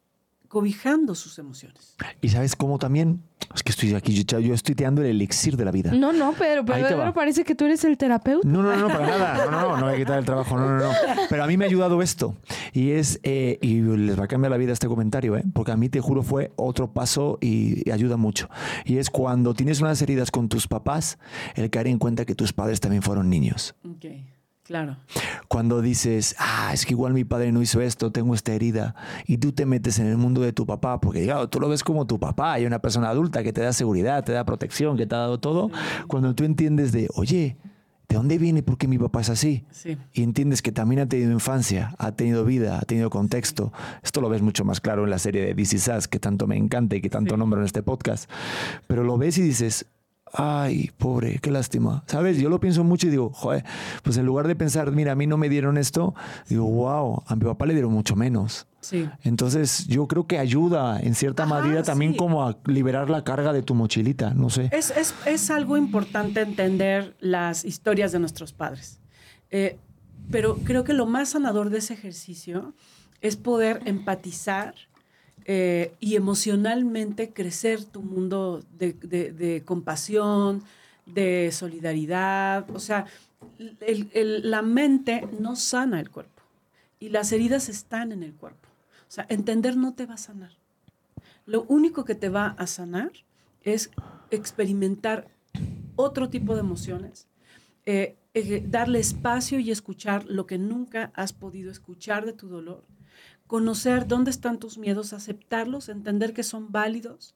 cobijando 0.53 1.15
sus 1.15 1.39
emociones. 1.39 1.97
Y 2.21 2.29
sabes 2.29 2.57
cómo 2.57 2.79
también, 2.79 3.23
es 3.55 3.63
que 3.63 3.71
estoy 3.71 3.95
aquí, 3.95 4.13
yo, 4.23 4.53
estoy 4.53 4.75
te 4.75 4.85
dando 4.85 5.01
el 5.01 5.09
elixir 5.09 5.57
de 5.57 5.65
la 5.65 5.71
vida. 5.71 5.93
No, 5.93 6.13
no, 6.13 6.35
Pedro, 6.35 6.63
pero 6.67 6.89
Pedro 6.89 7.15
parece 7.15 7.43
que 7.43 7.55
tú 7.55 7.65
eres 7.65 7.83
el 7.85 7.97
terapeuta. 7.97 8.47
No, 8.47 8.63
no, 8.63 8.77
no, 8.77 8.89
para 8.89 9.07
nada. 9.07 9.47
No, 9.47 9.51
no, 9.51 9.61
no, 9.63 9.77
no 9.79 9.87
voy 9.87 9.95
a 9.95 9.97
quitar 9.97 10.19
el 10.19 10.27
trabajo, 10.27 10.59
no, 10.59 10.69
no, 10.69 10.79
no. 10.79 10.93
Pero 11.31 11.43
a 11.43 11.47
mí 11.47 11.57
me 11.57 11.65
ha 11.65 11.69
ayudado 11.69 12.03
esto. 12.03 12.37
Y 12.75 12.91
es, 12.91 13.19
eh, 13.23 13.59
y 13.63 13.81
les 13.81 14.21
va 14.21 14.25
a 14.25 14.29
cambiar 14.29 14.51
la 14.51 14.59
vida 14.59 14.75
este 14.75 14.89
comentario, 14.89 15.39
¿eh? 15.39 15.45
porque 15.55 15.73
a 15.73 15.77
mí 15.79 15.89
te 15.89 16.01
juro 16.03 16.23
fue 16.23 16.53
otro 16.57 16.93
paso 16.93 17.39
y, 17.41 17.89
y 17.89 17.91
ayuda 17.91 18.19
mucho. 18.19 18.51
Y 18.85 18.99
es 18.99 19.09
cuando 19.09 19.55
tienes 19.55 19.81
unas 19.81 20.03
heridas 20.03 20.31
con 20.31 20.51
tus 20.51 20.69
papás, 20.69 21.19
el 21.55 21.71
caer 21.71 21.87
en 21.87 21.99
cuenta 21.99 22.27
que 22.27 22.35
tus 22.35 22.53
padres 22.53 22.79
también 22.79 23.01
fueron 23.01 23.31
niños. 23.31 23.75
Okay. 23.97 24.27
Claro. 24.65 24.97
Cuando 25.49 25.83
dices, 25.83 26.37
ah, 26.39 26.71
es 26.73 26.87
que 26.87 26.93
igual 26.95 27.13
mi 27.13 27.25
padre 27.25 27.51
no 27.51 27.61
hizo 27.63 27.81
esto, 27.81 28.13
tengo 28.13 28.35
esta 28.35 28.53
herida, 28.53 28.95
y 29.27 29.39
tú 29.39 29.53
te 29.53 29.67
metes 29.67 29.99
en 29.99 30.07
el 30.07 30.17
mundo 30.17 30.41
de 30.41 30.53
tu 30.53 30.67
papá, 30.67 31.01
porque 31.01 31.25
claro, 31.25 31.49
tú 31.49 31.59
lo 31.59 31.69
ves 31.69 31.83
como 31.83 32.07
tu 32.07 32.21
papá, 32.21 32.53
hay 32.53 32.65
una 32.65 32.79
persona 32.79 33.09
adulta 33.09 33.43
que 33.43 33.53
te 33.53 33.61
da 33.61 33.73
seguridad, 33.73 34.25
te 34.25 34.33
da 34.33 34.45
protección, 34.45 34.97
que 34.97 35.07
te 35.07 35.15
ha 35.17 35.19
dado 35.19 35.41
todo. 35.41 35.69
Sí. 35.69 35.75
Cuando 36.07 36.35
tú 36.35 36.45
entiendes 36.45 36.93
de, 36.93 37.09
oye, 37.15 37.57
¿de 38.09 38.17
dónde 38.17 38.39
viene? 38.39 38.63
¿Por 38.63 38.79
qué 38.79 38.87
mi 38.87 38.99
papá 38.99 39.23
es 39.23 39.31
así? 39.31 39.65
Sí. 39.73 39.99
Y 40.13 40.23
entiendes 40.23 40.63
que 40.63 40.71
también 40.71 41.01
ha 41.01 41.07
tenido 41.09 41.33
infancia, 41.33 41.95
ha 41.99 42.13
tenido 42.13 42.45
vida, 42.45 42.79
ha 42.79 42.83
tenido 42.83 43.11
contexto. 43.11 43.73
Esto 44.03 44.21
lo 44.21 44.29
ves 44.29 44.43
mucho 44.43 44.65
más 44.65 44.81
claro 44.81 45.03
en 45.03 45.11
la 45.11 45.19
serie 45.19 45.45
de 45.45 45.55
This 45.57 45.73
Is 45.73 45.89
Us, 45.89 46.07
que 46.07 46.21
tanto 46.21 46.47
me 46.47 46.57
encanta 46.57 46.95
y 46.95 47.01
que 47.01 47.11
tanto 47.11 47.35
sí. 47.35 47.39
nombro 47.39 47.59
en 47.59 47.67
este 47.67 47.83
podcast. 47.83 48.31
Pero 48.87 49.03
lo 49.03 49.19
ves 49.19 49.39
y 49.39 49.43
dices, 49.43 49.87
ay, 50.33 50.91
pobre, 50.99 51.39
qué 51.41 51.51
lástima. 51.51 52.03
¿Sabes? 52.07 52.39
Yo 52.39 52.49
lo 52.49 52.61
pienso 52.61 52.85
mucho 52.85 53.07
y 53.07 53.11
digo, 53.11 53.31
joder, 53.31 53.65
pues 54.03 54.17
en 54.17 54.27
lugar 54.27 54.49
de 54.49 54.57
pensar, 54.57 54.91
mira, 54.93 55.13
a 55.13 55.15
mí 55.15 55.27
no 55.27 55.37
me 55.37 55.49
dieron 55.49 55.79
esto, 55.79 56.15
digo, 56.49 56.65
wow, 56.65 57.23
a 57.27 57.37
mi 57.37 57.45
papá 57.45 57.67
le 57.67 57.75
dieron 57.75 57.93
mucho 57.93 58.17
menos. 58.17 58.67
Sí. 58.81 59.09
Entonces, 59.23 59.87
yo 59.87 60.09
creo 60.09 60.27
que 60.27 60.39
ayuda 60.39 60.99
en 61.01 61.15
cierta 61.15 61.45
Ajá, 61.45 61.61
medida 61.61 61.83
también 61.83 62.13
sí. 62.13 62.19
como 62.19 62.47
a 62.47 62.59
liberar 62.67 63.11
la 63.11 63.23
carga 63.23 63.53
de 63.53 63.63
tu 63.63 63.75
mochilita, 63.75 64.35
no 64.35 64.51
sé. 64.51 64.71
Es, 64.73 64.91
es, 64.91 65.15
es 65.27 65.51
algo 65.51 65.77
importante 65.77 66.41
entender 66.41 67.15
las 67.21 67.65
historias 67.65 68.11
de 68.11 68.19
nuestros 68.19 68.53
padres. 68.53 69.01
Eh, 69.51 69.79
pero 70.31 70.57
creo 70.65 70.83
que 70.83 70.95
lo 70.95 71.07
más 71.07 71.31
sanador 71.31 71.71
de 71.71 71.79
ese 71.79 71.95
ejercicio 71.95 72.75
es 73.21 73.37
poder 73.37 73.83
empatizar 73.85 74.75
eh, 75.45 75.95
y 76.01 76.17
emocionalmente 76.17 77.33
crecer 77.33 77.85
tu 77.85 78.03
mundo 78.03 78.63
de, 78.79 78.93
de, 78.93 79.33
de, 79.33 79.63
compasión, 79.65 80.63
de 81.07 81.51
solidaridad. 81.53 82.71
O 82.71 82.79
sea, 82.79 83.07
el, 83.81 84.11
el, 84.13 84.51
la 84.51 84.63
mente 84.63 85.29
no 85.41 85.57
sana 85.57 86.01
el 86.01 86.11
cuerpo 86.11 86.43
y 87.01 87.09
las 87.09 87.33
heridas 87.33 87.69
están 87.69 88.13
en 88.13 88.23
el 88.23 88.35
cuerpo. 88.35 88.69
O 89.09 89.11
sea, 89.11 89.27
entender 89.29 89.77
no 89.77 89.95
te 89.95 90.07
va 90.07 90.15
a 90.15 90.19
sanar. 90.19 90.53
Lo 91.47 91.65
único 91.65 92.05
que 92.05 92.15
te 92.15 92.29
va 92.29 92.55
a 92.59 92.67
sanar 92.67 93.11
es 93.63 93.91
experimentar 94.31 95.29
otro 95.97 96.31
tipo 96.31 96.55
de 96.55 96.61
emociones, 96.61 97.27
eh, 97.85 98.17
eh, 98.35 98.65
darle 98.67 99.01
espacio 99.01 99.59
y 99.59 99.71
escuchar 99.71 100.25
lo 100.27 100.47
que 100.47 100.59
nunca 100.59 101.11
has 101.15 101.33
podido 101.33 101.71
escuchar 101.71 102.25
de 102.25 102.33
tu 102.33 102.49
dolor 102.49 102.85
conocer 103.53 104.07
dónde 104.07 104.31
están 104.31 104.59
tus 104.59 104.79
miedos, 104.79 105.13
aceptarlos, 105.13 105.91
entender 105.91 106.33
que 106.33 106.43
son 106.43 106.73
válidos 106.73 107.35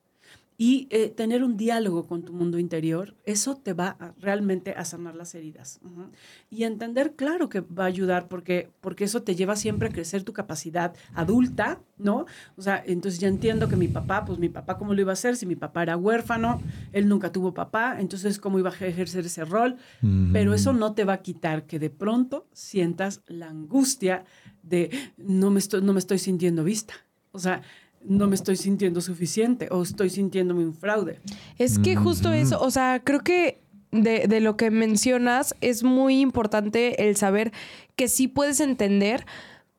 y 0.59 0.89
eh, 0.91 1.09
tener 1.09 1.45
un 1.45 1.57
diálogo 1.57 2.07
con 2.07 2.23
tu 2.23 2.33
mundo 2.33 2.59
interior, 2.59 3.15
eso 3.25 3.57
te 3.57 3.75
va 3.75 3.97
a, 4.01 4.15
realmente 4.19 4.73
a 4.73 4.85
sanar 4.85 5.15
las 5.15 5.35
heridas. 5.35 5.81
Uh 5.83 5.89
-huh. 5.89 6.11
Y 6.49 6.65
entender, 6.65 7.15
claro 7.15 7.49
que 7.49 7.61
va 7.61 7.85
a 7.85 7.89
ayudar 7.89 8.29
porque, 8.29 8.71
porque 8.81 9.05
eso 9.05 9.23
te 9.23 9.35
lleva 9.35 9.57
siempre 9.57 9.89
a 9.89 9.93
crecer 9.93 10.23
tu 10.23 10.33
capacidad 10.33 10.95
adulta, 11.15 11.81
¿no? 11.99 12.25
O 12.57 12.63
sea, 12.63 12.83
entonces 12.87 13.21
ya 13.21 13.29
entiendo 13.29 13.69
que 13.69 13.77
mi 13.77 13.89
papá, 13.89 14.25
pues 14.25 14.39
mi 14.39 14.49
papá, 14.49 14.79
¿cómo 14.79 14.95
lo 14.95 15.01
iba 15.01 15.13
a 15.13 15.15
hacer? 15.15 15.37
Si 15.37 15.45
mi 15.45 15.57
papá 15.57 15.83
era 15.83 15.97
huérfano, 15.97 16.63
él 16.93 17.09
nunca 17.09 17.33
tuvo 17.33 17.53
papá, 17.53 18.01
entonces 18.01 18.39
¿cómo 18.39 18.59
iba 18.59 18.71
a 18.71 18.87
ejercer 18.87 19.27
ese 19.27 19.45
rol? 19.45 19.77
Uh 20.03 20.07
-huh. 20.07 20.33
Pero 20.33 20.55
eso 20.55 20.73
no 20.73 20.95
te 20.95 21.05
va 21.05 21.15
a 21.15 21.23
quitar 21.23 21.67
que 21.67 21.79
de 21.79 21.91
pronto 21.91 22.47
sientas 22.53 23.23
la 23.27 23.49
angustia 23.49 24.25
de 24.63 24.91
no 25.19 25.51
me 25.51 25.59
estoy, 25.59 25.83
no 25.83 25.93
me 25.93 25.99
estoy 25.99 26.19
sintiendo 26.19 26.65
vista. 26.65 26.95
O 27.33 27.39
sea, 27.39 27.61
no 28.09 28.27
me 28.27 28.35
estoy 28.35 28.57
sintiendo 28.57 29.01
suficiente 29.01 29.69
o 29.71 29.83
estoy 29.83 30.11
sintiéndome 30.11 30.65
un 30.65 30.75
fraude. 30.75 31.21
Es 31.59 31.79
que 31.79 31.97
justo 31.97 32.33
eso, 32.33 32.61
o 32.61 32.71
sea, 32.71 33.03
creo 33.03 33.21
que 33.21 33.61
de, 33.91 34.27
de, 34.27 34.41
lo 34.41 34.57
que 34.57 34.71
mencionas 34.71 35.55
es 35.61 35.83
muy 35.83 36.21
importante 36.21 37.09
el 37.09 37.17
saber 37.17 37.53
que 37.95 38.09
sí 38.09 38.29
puedes 38.29 38.61
entender, 38.61 39.27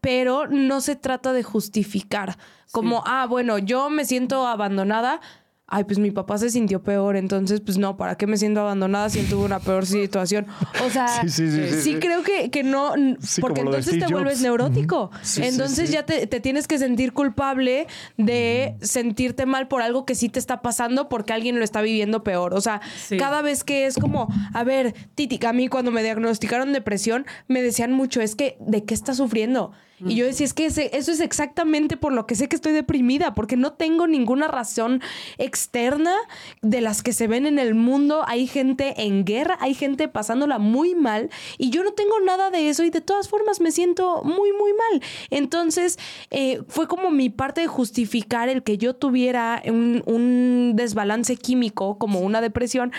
pero 0.01 0.47
no 0.47 0.81
se 0.81 0.95
trata 0.95 1.33
de 1.33 1.43
justificar. 1.43 2.37
Como, 2.71 2.97
sí. 2.97 3.03
ah, 3.07 3.27
bueno, 3.29 3.57
yo 3.57 3.89
me 3.89 4.05
siento 4.05 4.47
abandonada. 4.47 5.21
Ay, 5.69 5.83
pues 5.83 5.99
mi 5.99 6.11
papá 6.11 6.37
se 6.37 6.49
sintió 6.49 6.81
peor, 6.81 7.17
entonces, 7.17 7.59
pues 7.59 7.77
no, 7.77 7.97
¿para 7.97 8.15
qué 8.15 8.25
me 8.25 8.37
siento 8.37 8.61
abandonada 8.61 9.09
si 9.09 9.19
él 9.19 9.27
tuvo 9.27 9.43
una 9.43 9.59
peor 9.59 9.85
situación? 9.85 10.47
O 10.85 10.89
sea, 10.89 11.07
sí, 11.21 11.29
sí, 11.29 11.51
sí, 11.51 11.81
sí 11.81 11.95
creo 11.95 12.23
que, 12.23 12.49
que 12.49 12.63
no, 12.63 12.93
porque 13.41 13.61
entonces 13.61 13.99
te 13.99 14.07
vuelves 14.07 14.41
neurótico. 14.41 15.11
entonces 15.35 15.91
ya 15.91 16.03
te, 16.03 16.25
te, 16.25 16.39
tienes 16.39 16.69
que 16.69 16.77
sentir 16.77 17.11
culpable 17.11 17.87
de 18.15 18.77
sentirte 18.79 19.45
mal 19.45 19.67
por 19.67 19.81
algo 19.81 20.05
que 20.05 20.15
sí 20.15 20.29
te 20.29 20.39
está 20.39 20.61
pasando 20.61 21.09
porque 21.09 21.33
alguien 21.33 21.57
lo 21.57 21.65
está 21.65 21.81
viviendo 21.81 22.23
peor. 22.23 22.53
O 22.53 22.61
sea, 22.61 22.79
cada 23.19 23.41
vez 23.41 23.65
que 23.65 23.87
es 23.87 23.95
como, 23.95 24.29
a 24.53 24.63
ver, 24.63 24.95
Titi, 25.15 25.37
a 25.45 25.51
mí 25.51 25.67
cuando 25.67 25.91
me 25.91 26.01
diagnosticaron 26.01 26.71
depresión, 26.71 27.25
me 27.49 27.61
decían 27.61 27.91
mucho, 27.91 28.21
es 28.21 28.35
que, 28.35 28.55
¿de 28.61 28.85
qué 28.85 28.93
estás 28.93 29.17
sufriendo? 29.17 29.73
Y 30.05 30.15
yo 30.15 30.25
decía, 30.25 30.45
es 30.45 30.53
que 30.53 30.67
ese, 30.67 30.95
eso 30.95 31.11
es 31.11 31.19
exactamente 31.19 31.97
por 31.97 32.13
lo 32.13 32.27
que 32.27 32.35
sé 32.35 32.47
que 32.47 32.55
estoy 32.55 32.71
deprimida, 32.71 33.33
porque 33.33 33.57
no 33.57 33.73
tengo 33.73 34.05
ninguna 34.05 34.47
razón 34.47 35.01
externa 35.39 36.13
de 36.61 36.81
las 36.81 37.01
que 37.01 37.13
se 37.13 37.27
ven 37.27 37.47
en 37.47 37.57
el 37.57 37.73
mundo. 37.73 38.23
Hay 38.27 38.45
gente 38.45 38.93
en 39.01 39.25
guerra, 39.25 39.57
hay 39.59 39.73
gente 39.73 40.07
pasándola 40.07 40.59
muy 40.59 40.93
mal 40.93 41.29
y 41.57 41.71
yo 41.71 41.83
no 41.83 41.93
tengo 41.93 42.19
nada 42.19 42.51
de 42.51 42.69
eso 42.69 42.83
y 42.83 42.91
de 42.91 43.01
todas 43.01 43.27
formas 43.27 43.59
me 43.59 43.71
siento 43.71 44.21
muy, 44.23 44.51
muy 44.53 44.71
mal. 44.73 45.01
Entonces 45.31 45.97
eh, 46.29 46.61
fue 46.67 46.87
como 46.87 47.09
mi 47.09 47.29
parte 47.29 47.61
de 47.61 47.67
justificar 47.67 48.49
el 48.49 48.61
que 48.61 48.77
yo 48.77 48.95
tuviera 48.95 49.63
un, 49.65 50.03
un 50.05 50.73
desbalance 50.75 51.37
químico 51.37 51.97
como 51.97 52.19
una 52.19 52.41
depresión, 52.41 52.91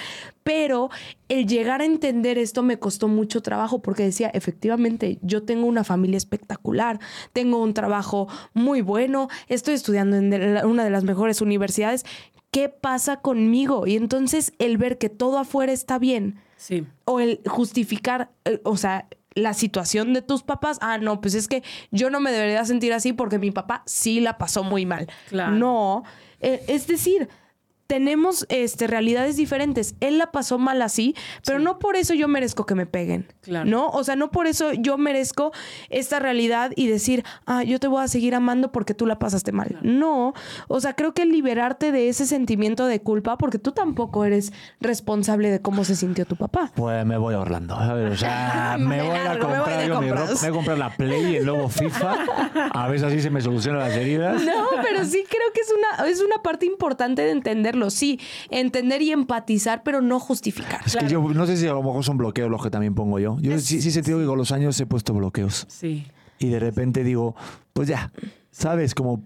pero 0.48 0.88
el 1.28 1.46
llegar 1.46 1.82
a 1.82 1.84
entender 1.84 2.38
esto 2.38 2.62
me 2.62 2.78
costó 2.78 3.06
mucho 3.06 3.42
trabajo 3.42 3.82
porque 3.82 4.04
decía, 4.04 4.30
efectivamente, 4.32 5.18
yo 5.20 5.42
tengo 5.42 5.66
una 5.66 5.84
familia 5.84 6.16
espectacular, 6.16 7.00
tengo 7.34 7.62
un 7.62 7.74
trabajo 7.74 8.28
muy 8.54 8.80
bueno, 8.80 9.28
estoy 9.48 9.74
estudiando 9.74 10.16
en 10.16 10.32
una 10.64 10.84
de 10.84 10.90
las 10.90 11.04
mejores 11.04 11.42
universidades. 11.42 12.06
¿Qué 12.50 12.70
pasa 12.70 13.20
conmigo? 13.20 13.86
Y 13.86 13.96
entonces 13.96 14.54
el 14.58 14.78
ver 14.78 14.96
que 14.96 15.10
todo 15.10 15.36
afuera 15.36 15.70
está 15.70 15.98
bien. 15.98 16.40
Sí. 16.56 16.86
O 17.04 17.20
el 17.20 17.42
justificar, 17.46 18.30
eh, 18.46 18.62
o 18.64 18.78
sea, 18.78 19.06
la 19.34 19.52
situación 19.52 20.14
de 20.14 20.22
tus 20.22 20.44
papás, 20.44 20.78
ah, 20.80 20.96
no, 20.96 21.20
pues 21.20 21.34
es 21.34 21.46
que 21.46 21.62
yo 21.90 22.08
no 22.08 22.20
me 22.20 22.32
debería 22.32 22.64
sentir 22.64 22.94
así 22.94 23.12
porque 23.12 23.38
mi 23.38 23.50
papá 23.50 23.82
sí 23.84 24.20
la 24.20 24.38
pasó 24.38 24.64
muy 24.64 24.86
mal. 24.86 25.08
Claro. 25.28 25.52
No, 25.52 26.04
eh, 26.40 26.64
es 26.68 26.86
decir, 26.86 27.28
tenemos 27.88 28.46
este, 28.50 28.86
realidades 28.86 29.36
diferentes. 29.36 29.96
Él 30.00 30.18
la 30.18 30.30
pasó 30.30 30.58
mal 30.58 30.82
así, 30.82 31.16
pero 31.44 31.58
sí. 31.58 31.64
no 31.64 31.78
por 31.78 31.96
eso 31.96 32.14
yo 32.14 32.28
merezco 32.28 32.66
que 32.66 32.74
me 32.74 32.86
peguen. 32.86 33.26
Claro. 33.40 33.68
¿No? 33.68 33.88
O 33.88 34.04
sea, 34.04 34.14
no 34.14 34.30
por 34.30 34.46
eso 34.46 34.74
yo 34.74 34.98
merezco 34.98 35.52
esta 35.88 36.18
realidad 36.20 36.70
y 36.76 36.86
decir, 36.86 37.24
ah, 37.46 37.64
yo 37.64 37.80
te 37.80 37.88
voy 37.88 38.04
a 38.04 38.08
seguir 38.08 38.34
amando 38.34 38.70
porque 38.72 38.92
tú 38.92 39.06
la 39.06 39.18
pasaste 39.18 39.52
mal. 39.52 39.68
Claro. 39.68 39.80
No. 39.82 40.34
O 40.68 40.80
sea, 40.80 40.94
creo 40.94 41.14
que 41.14 41.24
liberarte 41.24 41.90
de 41.90 42.10
ese 42.10 42.26
sentimiento 42.26 42.86
de 42.86 43.00
culpa, 43.00 43.38
porque 43.38 43.58
tú 43.58 43.72
tampoco 43.72 44.26
eres 44.26 44.52
responsable 44.80 45.50
de 45.50 45.62
cómo 45.62 45.84
se 45.84 45.96
sintió 45.96 46.26
tu 46.26 46.36
papá. 46.36 46.70
Pues 46.74 47.06
me 47.06 47.16
voy 47.16 47.34
a 47.34 47.40
Orlando. 47.40 47.74
A 47.74 47.94
ver, 47.94 48.12
o 48.12 48.16
sea, 48.16 48.76
me, 48.78 49.02
voy 49.02 49.16
a 49.16 49.38
comprar 49.38 49.66
me 49.66 49.76
voy 49.76 49.88
yo 49.88 50.00
mi 50.02 50.10
ropa, 50.10 50.26
me 50.26 50.34
voy 50.34 50.48
a 50.48 50.52
comprar 50.52 50.78
la 50.78 50.90
Play 50.94 51.32
y 51.32 51.36
el 51.36 51.46
nuevo 51.46 51.70
FIFA. 51.70 52.16
A 52.70 52.88
ver 52.88 53.00
si 53.00 53.06
así 53.06 53.22
se 53.22 53.30
me 53.30 53.40
solucionan 53.40 53.80
las 53.80 53.96
heridas. 53.96 54.42
No, 54.42 54.66
pero 54.82 55.06
sí 55.06 55.24
creo 55.26 55.52
que 55.54 55.60
es 55.62 55.72
una, 55.72 56.06
es 56.06 56.20
una 56.20 56.42
parte 56.42 56.66
importante 56.66 57.22
de 57.22 57.30
entender 57.30 57.77
sí, 57.90 58.20
entender 58.50 59.02
y 59.02 59.12
empatizar, 59.12 59.82
pero 59.82 60.00
no 60.00 60.20
justificar. 60.20 60.80
Es 60.84 60.92
claro. 60.92 61.06
que 61.06 61.12
yo 61.12 61.20
no 61.34 61.46
sé 61.46 61.56
si 61.56 61.66
a 61.66 61.72
lo 61.72 61.82
mejor 61.82 62.04
son 62.04 62.18
bloqueos 62.18 62.50
los 62.50 62.62
que 62.62 62.70
también 62.70 62.94
pongo 62.94 63.18
yo. 63.18 63.38
Yo 63.40 63.54
es, 63.54 63.64
sí, 63.64 63.80
sí 63.80 63.90
sentido 63.90 64.18
que 64.18 64.26
con 64.26 64.38
los 64.38 64.52
años 64.52 64.78
he 64.80 64.86
puesto 64.86 65.14
bloqueos. 65.14 65.66
Sí. 65.68 66.06
Y 66.38 66.48
de 66.48 66.60
repente 66.60 67.04
digo, 67.04 67.34
pues 67.72 67.88
ya, 67.88 68.12
¿sabes? 68.50 68.94
Como. 68.94 69.24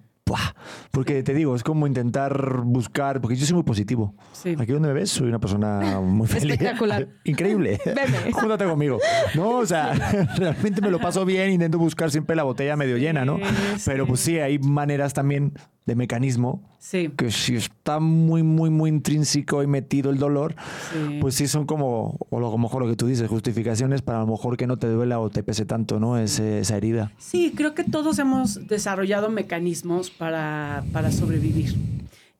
Porque 0.93 1.23
te 1.23 1.35
digo, 1.35 1.55
es 1.55 1.63
como 1.63 1.87
intentar 1.87 2.63
buscar, 2.63 3.21
porque 3.21 3.37
yo 3.37 3.45
soy 3.45 3.55
muy 3.55 3.65
positivo. 3.65 4.15
Sí. 4.33 4.57
Aquí 4.59 4.73
donde 4.73 4.89
me 4.89 4.95
ves, 4.95 5.11
soy 5.11 5.29
una 5.29 5.39
persona 5.39 6.01
muy 6.01 6.27
feliz. 6.27 6.53
Espectacular. 6.53 7.09
Increíble. 7.25 7.79
Veme. 7.85 8.33
Júntate 8.33 8.65
conmigo. 8.65 8.99
No, 9.35 9.59
o 9.59 9.67
sea, 9.67 9.93
realmente 10.37 10.81
me 10.81 10.91
lo 10.91 11.01
paso 11.01 11.27
bien, 11.27 11.51
intento 11.51 11.79
buscar 11.79 12.11
siempre 12.11 12.35
la 12.35 12.45
botella 12.45 12.77
medio 12.77 12.97
llena, 12.97 13.27
¿no? 13.27 13.39
Sí, 13.77 13.83
Pero 13.85 14.07
pues 14.07 14.21
sí, 14.21 14.39
hay 14.39 14.59
maneras 14.59 15.13
también 15.13 15.53
de 15.87 15.95
mecanismo 15.97 16.63
Sí. 16.79 17.11
que 17.17 17.31
si 17.31 17.57
está 17.57 17.99
muy, 18.01 18.43
muy, 18.43 18.71
muy 18.71 18.89
intrínseco 18.91 19.63
y 19.63 19.67
metido 19.67 20.11
el 20.11 20.19
dolor, 20.19 20.55
Sí. 20.93 21.19
pues 21.21 21.35
sí 21.35 21.47
son 21.49 21.67
como, 21.67 22.17
o 22.31 22.41
lo- 22.41 22.49
a 22.49 22.51
lo 22.53 22.59
mejor 22.59 22.83
lo 22.83 22.89
que 22.89 22.97
tú 22.97 23.07
dices, 23.07 23.29
justificaciones 23.29 24.03
para 24.03 24.19
a 24.19 24.21
lo 24.25 24.29
mejor 24.33 24.57
que 24.57 24.67
no 24.67 24.77
te 24.79 24.87
duela 24.89 25.19
o 25.21 25.31
te 25.31 25.43
pese 25.43 25.65
tanto, 25.65 25.99
¿no? 26.01 26.19
Ese- 26.19 26.61
esa 26.61 26.77
herida. 26.77 27.13
Sí, 27.19 27.53
creo 27.57 27.75
que 27.75 27.85
todos 27.85 28.19
hemos 28.19 28.67
desarrollado 28.67 29.29
mecanismos 29.31 30.11
para, 30.11 30.85
para 30.93 31.11
sobrevivir. 31.13 31.75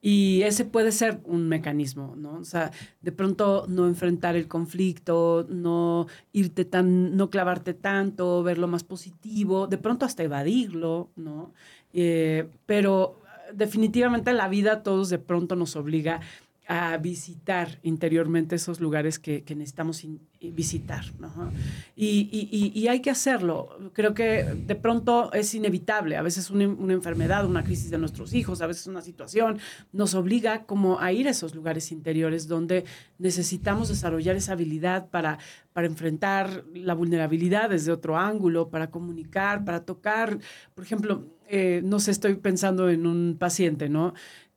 Y 0.05 0.41
ese 0.41 0.65
puede 0.65 0.91
ser 0.91 1.21
un 1.23 1.47
mecanismo, 1.47 2.15
¿no? 2.17 2.33
O 2.33 2.43
sea, 2.43 2.71
de 3.01 3.13
pronto 3.13 3.65
no 3.69 3.87
enfrentar 3.87 4.35
el 4.35 4.49
conflicto, 4.49 5.45
no 5.49 6.07
irte 6.33 6.65
tan, 6.65 7.15
no 7.15 7.29
clavarte 7.29 7.73
tanto, 7.73 8.43
verlo 8.43 8.67
más 8.67 8.83
positivo, 8.83 9.67
de 9.67 9.77
pronto 9.77 10.05
hasta 10.05 10.23
evadirlo, 10.23 11.09
¿no? 11.15 11.53
Eh, 11.93 12.49
pero 12.65 13.19
definitivamente 13.55 14.33
la 14.33 14.47
vida 14.47 14.73
a 14.73 14.83
todos 14.83 15.09
de 15.09 15.19
pronto 15.19 15.55
nos 15.55 15.75
obliga 15.75 16.21
a 16.67 16.95
visitar 16.97 17.79
interiormente 17.83 18.55
esos 18.55 18.79
lugares 18.79 19.19
que, 19.19 19.43
que 19.43 19.53
necesitamos 19.55 20.03
in- 20.03 20.21
visitar. 20.53 21.03
¿no? 21.19 21.51
Y, 21.95 22.29
y- 22.31 22.49
y- 22.51 22.79
y 22.79 22.87
hay 22.87 23.01
que 23.01 23.09
hacerlo. 23.09 23.77
Creo 23.93 24.13
que 24.13 24.43
de 24.43 24.75
pronto 24.75 25.31
es 25.33 25.53
inevitable. 25.55 26.15
A 26.15 26.21
veces 26.21 26.49
una, 26.49 26.67
una 26.67 26.93
enfermedad, 26.93 27.45
una 27.45 27.63
crisis 27.63 27.89
de 27.91 27.97
nuestros 27.97 28.33
hijos, 28.33 28.61
a 28.61 28.67
veces 28.67 28.87
una 28.87 29.01
situación 29.01 29.59
nos 29.91 30.13
obliga 30.15 30.65
como 30.65 30.99
a 30.99 31.11
ir 31.11 31.27
a 31.27 31.31
esos 31.31 31.53
lugares 31.55 31.91
interiores 31.91 32.47
donde 32.47 32.85
necesitamos 33.19 33.89
desarrollar 33.89 34.35
esa 34.35 34.53
habilidad 34.53 35.09
para, 35.09 35.39
para 35.73 35.87
enfrentar 35.87 36.63
la 36.73 36.93
vulnerabilidad 36.93 37.69
desde 37.69 37.91
otro 37.91 38.17
ángulo, 38.17 38.69
para 38.69 38.89
comunicar, 38.89 39.63
para 39.65 39.85
tocar. 39.85 40.39
Por 40.75 40.83
ejemplo, 40.83 41.25
eh, 41.49 41.81
no 41.83 41.99
sé, 41.99 42.11
estoy 42.11 42.35
pensando 42.35 42.89
en 42.89 43.05
un 43.05 43.35
paciente, 43.39 43.87
¿no? 43.89 44.13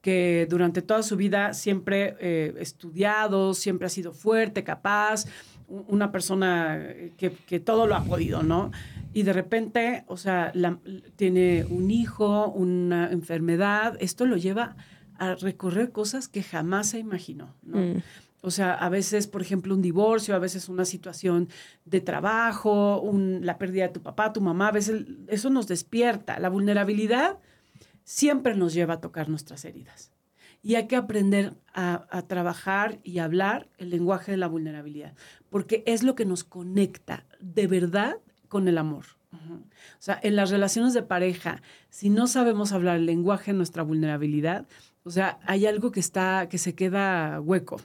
Que 0.06 0.46
durante 0.48 0.82
toda 0.82 1.02
su 1.02 1.16
vida 1.16 1.52
siempre 1.52 2.14
eh, 2.20 2.54
estudiado, 2.60 3.54
siempre 3.54 3.86
ha 3.86 3.90
sido 3.90 4.12
fuerte, 4.12 4.62
capaz, 4.62 5.24
una 5.66 6.12
persona 6.12 6.80
que, 7.16 7.32
que 7.32 7.58
todo 7.58 7.88
lo 7.88 7.96
ha 7.96 8.04
podido, 8.04 8.44
¿no? 8.44 8.70
Y 9.12 9.24
de 9.24 9.32
repente, 9.32 10.04
o 10.06 10.16
sea, 10.16 10.52
la- 10.54 10.78
tiene 11.16 11.64
un 11.68 11.90
hijo, 11.90 12.46
una 12.52 13.10
enfermedad, 13.10 13.96
esto 13.98 14.26
lo 14.26 14.36
lleva 14.36 14.76
a 15.18 15.34
recorrer 15.34 15.90
cosas 15.90 16.28
que 16.28 16.44
jamás 16.44 16.90
se 16.90 17.00
imaginó, 17.00 17.52
¿no? 17.64 17.78
Mm. 17.80 18.02
O 18.42 18.52
sea, 18.52 18.74
a 18.74 18.88
veces, 18.90 19.26
por 19.26 19.42
ejemplo, 19.42 19.74
un 19.74 19.82
divorcio, 19.82 20.36
a 20.36 20.38
veces 20.38 20.68
una 20.68 20.84
situación 20.84 21.48
de 21.84 22.00
trabajo, 22.00 23.00
un- 23.00 23.40
la 23.44 23.58
pérdida 23.58 23.88
de 23.88 23.92
tu 23.94 24.02
papá, 24.02 24.32
tu 24.32 24.40
mamá, 24.40 24.68
a 24.68 24.72
veces 24.72 25.04
eso 25.26 25.50
nos 25.50 25.66
despierta. 25.66 26.38
La 26.38 26.48
vulnerabilidad 26.48 27.38
siempre 28.06 28.54
nos 28.54 28.72
lleva 28.72 28.94
a 28.94 29.00
tocar 29.00 29.28
nuestras 29.28 29.64
heridas. 29.64 30.12
Y 30.62 30.76
hay 30.76 30.86
que 30.86 30.96
aprender 30.96 31.54
a, 31.74 32.06
a 32.10 32.22
trabajar 32.22 32.98
y 33.02 33.18
hablar 33.18 33.68
el 33.78 33.90
lenguaje 33.90 34.30
de 34.30 34.38
la 34.38 34.46
vulnerabilidad, 34.46 35.14
porque 35.50 35.82
es 35.86 36.02
lo 36.02 36.14
que 36.14 36.24
nos 36.24 36.44
conecta 36.44 37.26
de 37.40 37.66
verdad 37.66 38.16
con 38.48 38.68
el 38.68 38.78
amor. 38.78 39.04
O 39.32 39.98
sea, 39.98 40.18
en 40.22 40.36
las 40.36 40.50
relaciones 40.50 40.94
de 40.94 41.02
pareja, 41.02 41.62
si 41.90 42.08
no 42.08 42.26
sabemos 42.26 42.72
hablar 42.72 42.96
el 42.96 43.06
lenguaje 43.06 43.52
de 43.52 43.58
nuestra 43.58 43.82
vulnerabilidad, 43.82 44.66
o 45.04 45.10
sea, 45.10 45.38
hay 45.44 45.66
algo 45.66 45.92
que 45.92 46.00
está, 46.00 46.48
que 46.48 46.58
se 46.58 46.74
queda 46.74 47.40
hueco. 47.40 47.80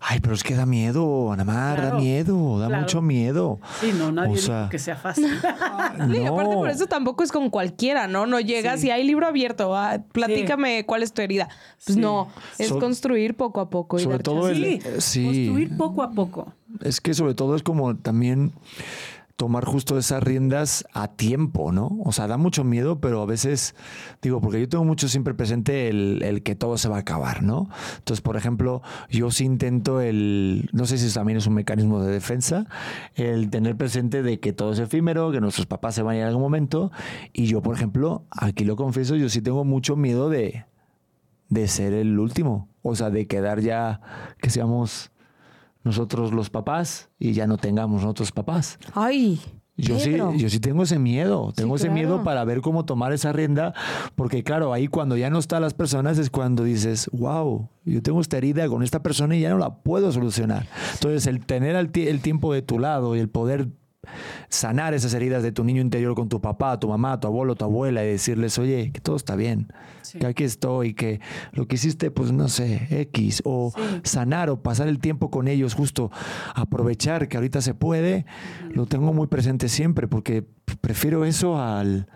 Ay, 0.00 0.20
pero 0.20 0.34
es 0.34 0.44
que 0.44 0.54
da 0.54 0.66
miedo, 0.66 1.32
Anamar, 1.32 1.76
da 1.76 1.82
Claro, 1.90 1.98
miedo, 1.98 2.58
da 2.60 2.68
claro. 2.68 2.82
mucho 2.82 3.02
miedo. 3.02 3.58
Sí, 3.80 3.92
no, 3.98 4.12
nadie 4.12 4.34
O 4.34 4.36
sea- 4.36 4.68
que 4.70 4.78
sea 4.78 4.94
fácil. 4.96 5.26
No, 5.98 6.14
y 6.14 6.24
aparte 6.26 6.54
por 6.54 6.70
eso 6.70 6.86
tampoco 6.86 7.22
es 7.24 7.32
con 7.32 7.50
cualquiera, 7.50 8.06
¿no? 8.08 8.26
No 8.26 8.38
llegas 8.40 8.80
Sí. 8.80 8.86
y 8.88 8.90
hay 8.90 9.04
libro 9.04 9.26
abierto, 9.26 9.76
ah, 9.76 9.98
platícame 10.12 10.84
cuál 10.86 11.02
es 11.02 11.12
tu 11.12 11.22
herida. 11.22 11.48
Pues 11.84 11.94
Sí. 11.96 12.00
no, 12.00 12.28
es 12.58 12.68
So- 12.68 12.78
construir 12.78 13.34
poco 13.36 13.60
a 13.60 13.68
poco. 13.70 13.98
y 13.98 14.02
sobre 14.02 14.18
todo 14.20 14.48
el- 14.48 14.64
sí, 14.64 14.80
sí. 14.98 15.24
construir 15.24 15.76
poco 15.76 16.02
a 16.02 16.10
poco. 16.10 16.52
Es 16.80 17.00
que 17.00 17.14
sobre 17.14 17.34
todo 17.34 17.54
es 17.56 17.62
como 17.62 17.96
también 17.96 18.52
tomar 19.36 19.64
justo 19.64 19.98
esas 19.98 20.22
riendas 20.22 20.84
a 20.92 21.08
tiempo, 21.08 21.72
¿no? 21.72 21.98
O 22.04 22.12
sea, 22.12 22.28
da 22.28 22.36
mucho 22.36 22.62
miedo, 22.62 23.00
pero 23.00 23.20
a 23.20 23.26
veces, 23.26 23.74
digo, 24.22 24.40
porque 24.40 24.60
yo 24.60 24.68
tengo 24.68 24.84
mucho 24.84 25.08
siempre 25.08 25.34
presente 25.34 25.88
el, 25.88 26.22
el 26.22 26.42
que 26.42 26.54
todo 26.54 26.78
se 26.78 26.88
va 26.88 26.96
a 26.96 27.00
acabar, 27.00 27.42
¿no? 27.42 27.68
Entonces, 27.98 28.20
por 28.20 28.36
ejemplo, 28.36 28.82
yo 29.10 29.30
sí 29.32 29.44
intento 29.44 30.00
el, 30.00 30.68
no 30.72 30.86
sé 30.86 30.98
si 30.98 31.12
también 31.12 31.38
es 31.38 31.46
un 31.46 31.54
mecanismo 31.54 32.00
de 32.00 32.12
defensa, 32.12 32.66
el 33.16 33.50
tener 33.50 33.76
presente 33.76 34.22
de 34.22 34.38
que 34.38 34.52
todo 34.52 34.72
es 34.72 34.78
efímero, 34.78 35.32
que 35.32 35.40
nuestros 35.40 35.66
papás 35.66 35.96
se 35.96 36.02
van 36.02 36.14
a 36.14 36.16
ir 36.18 36.22
en 36.22 36.28
algún 36.28 36.42
momento, 36.42 36.92
y 37.32 37.46
yo, 37.46 37.60
por 37.60 37.74
ejemplo, 37.74 38.24
aquí 38.30 38.64
lo 38.64 38.76
confieso, 38.76 39.16
yo 39.16 39.28
sí 39.28 39.42
tengo 39.42 39.64
mucho 39.64 39.96
miedo 39.96 40.28
de, 40.28 40.64
de 41.48 41.66
ser 41.66 41.92
el 41.92 42.20
último, 42.20 42.68
o 42.82 42.94
sea, 42.94 43.10
de 43.10 43.26
quedar 43.26 43.60
ya, 43.60 44.00
que 44.38 44.50
seamos 44.50 45.10
nosotros 45.84 46.32
los 46.32 46.50
papás 46.50 47.10
y 47.18 47.32
ya 47.32 47.46
no 47.46 47.56
tengamos 47.58 48.02
nosotros 48.02 48.32
papás. 48.32 48.78
Ay, 48.94 49.40
Yo 49.76 49.98
sí, 49.98 50.16
yo 50.36 50.48
sí 50.48 50.60
tengo 50.60 50.84
ese 50.84 50.98
miedo, 50.98 51.52
tengo 51.54 51.76
ese 51.76 51.86
claro. 51.86 51.94
miedo 52.00 52.24
para 52.24 52.44
ver 52.44 52.60
cómo 52.60 52.84
tomar 52.84 53.12
esa 53.12 53.32
rienda, 53.32 53.74
porque 54.14 54.42
claro, 54.44 54.72
ahí 54.72 54.86
cuando 54.88 55.16
ya 55.16 55.30
no 55.30 55.38
están 55.38 55.62
las 55.62 55.74
personas 55.74 56.16
es 56.18 56.30
cuando 56.30 56.62
dices, 56.64 57.10
wow, 57.12 57.68
yo 57.84 58.02
tengo 58.02 58.20
esta 58.20 58.36
herida 58.38 58.68
con 58.68 58.82
esta 58.82 59.02
persona 59.02 59.36
y 59.36 59.40
ya 59.40 59.50
no 59.50 59.58
la 59.58 59.82
puedo 59.82 60.10
solucionar. 60.12 60.66
Entonces, 60.94 61.26
el 61.26 61.44
tener 61.44 61.74
el 61.76 62.20
tiempo 62.20 62.52
de 62.52 62.62
tu 62.62 62.78
lado 62.78 63.16
y 63.16 63.18
el 63.18 63.28
poder 63.28 63.68
sanar 64.48 64.94
esas 64.94 65.14
heridas 65.14 65.42
de 65.42 65.52
tu 65.52 65.64
niño 65.64 65.80
interior 65.82 66.14
con 66.14 66.28
tu 66.28 66.40
papá, 66.40 66.78
tu 66.78 66.88
mamá, 66.88 67.18
tu 67.20 67.26
abuelo, 67.28 67.54
tu 67.54 67.64
abuela 67.64 68.04
y 68.04 68.08
decirles, 68.08 68.58
oye, 68.58 68.90
que 68.92 69.00
todo 69.00 69.16
está 69.16 69.36
bien, 69.36 69.68
Sí. 70.02 70.18
que 70.18 70.26
aquí 70.26 70.44
estoy, 70.44 70.94
que 70.94 71.20
lo 71.52 71.66
que 71.66 71.76
hiciste, 71.76 72.10
pues 72.10 72.30
no 72.32 72.48
sé, 72.48 72.86
X, 72.90 73.42
o 73.44 73.72
Sí. 73.74 73.82
sanar 74.04 74.50
o 74.50 74.60
pasar 74.62 74.88
el 74.88 74.98
tiempo 74.98 75.30
con 75.30 75.48
ellos, 75.48 75.74
justo 75.74 76.10
aprovechar 76.54 77.28
que 77.28 77.36
ahorita 77.36 77.60
se 77.60 77.74
puede, 77.74 78.26
lo 78.70 78.86
tengo 78.86 79.12
muy 79.12 79.26
presente 79.26 79.68
siempre, 79.68 80.08
porque 80.08 80.44
prefiero 80.80 81.24
eso 81.24 81.60
al, 81.60 82.06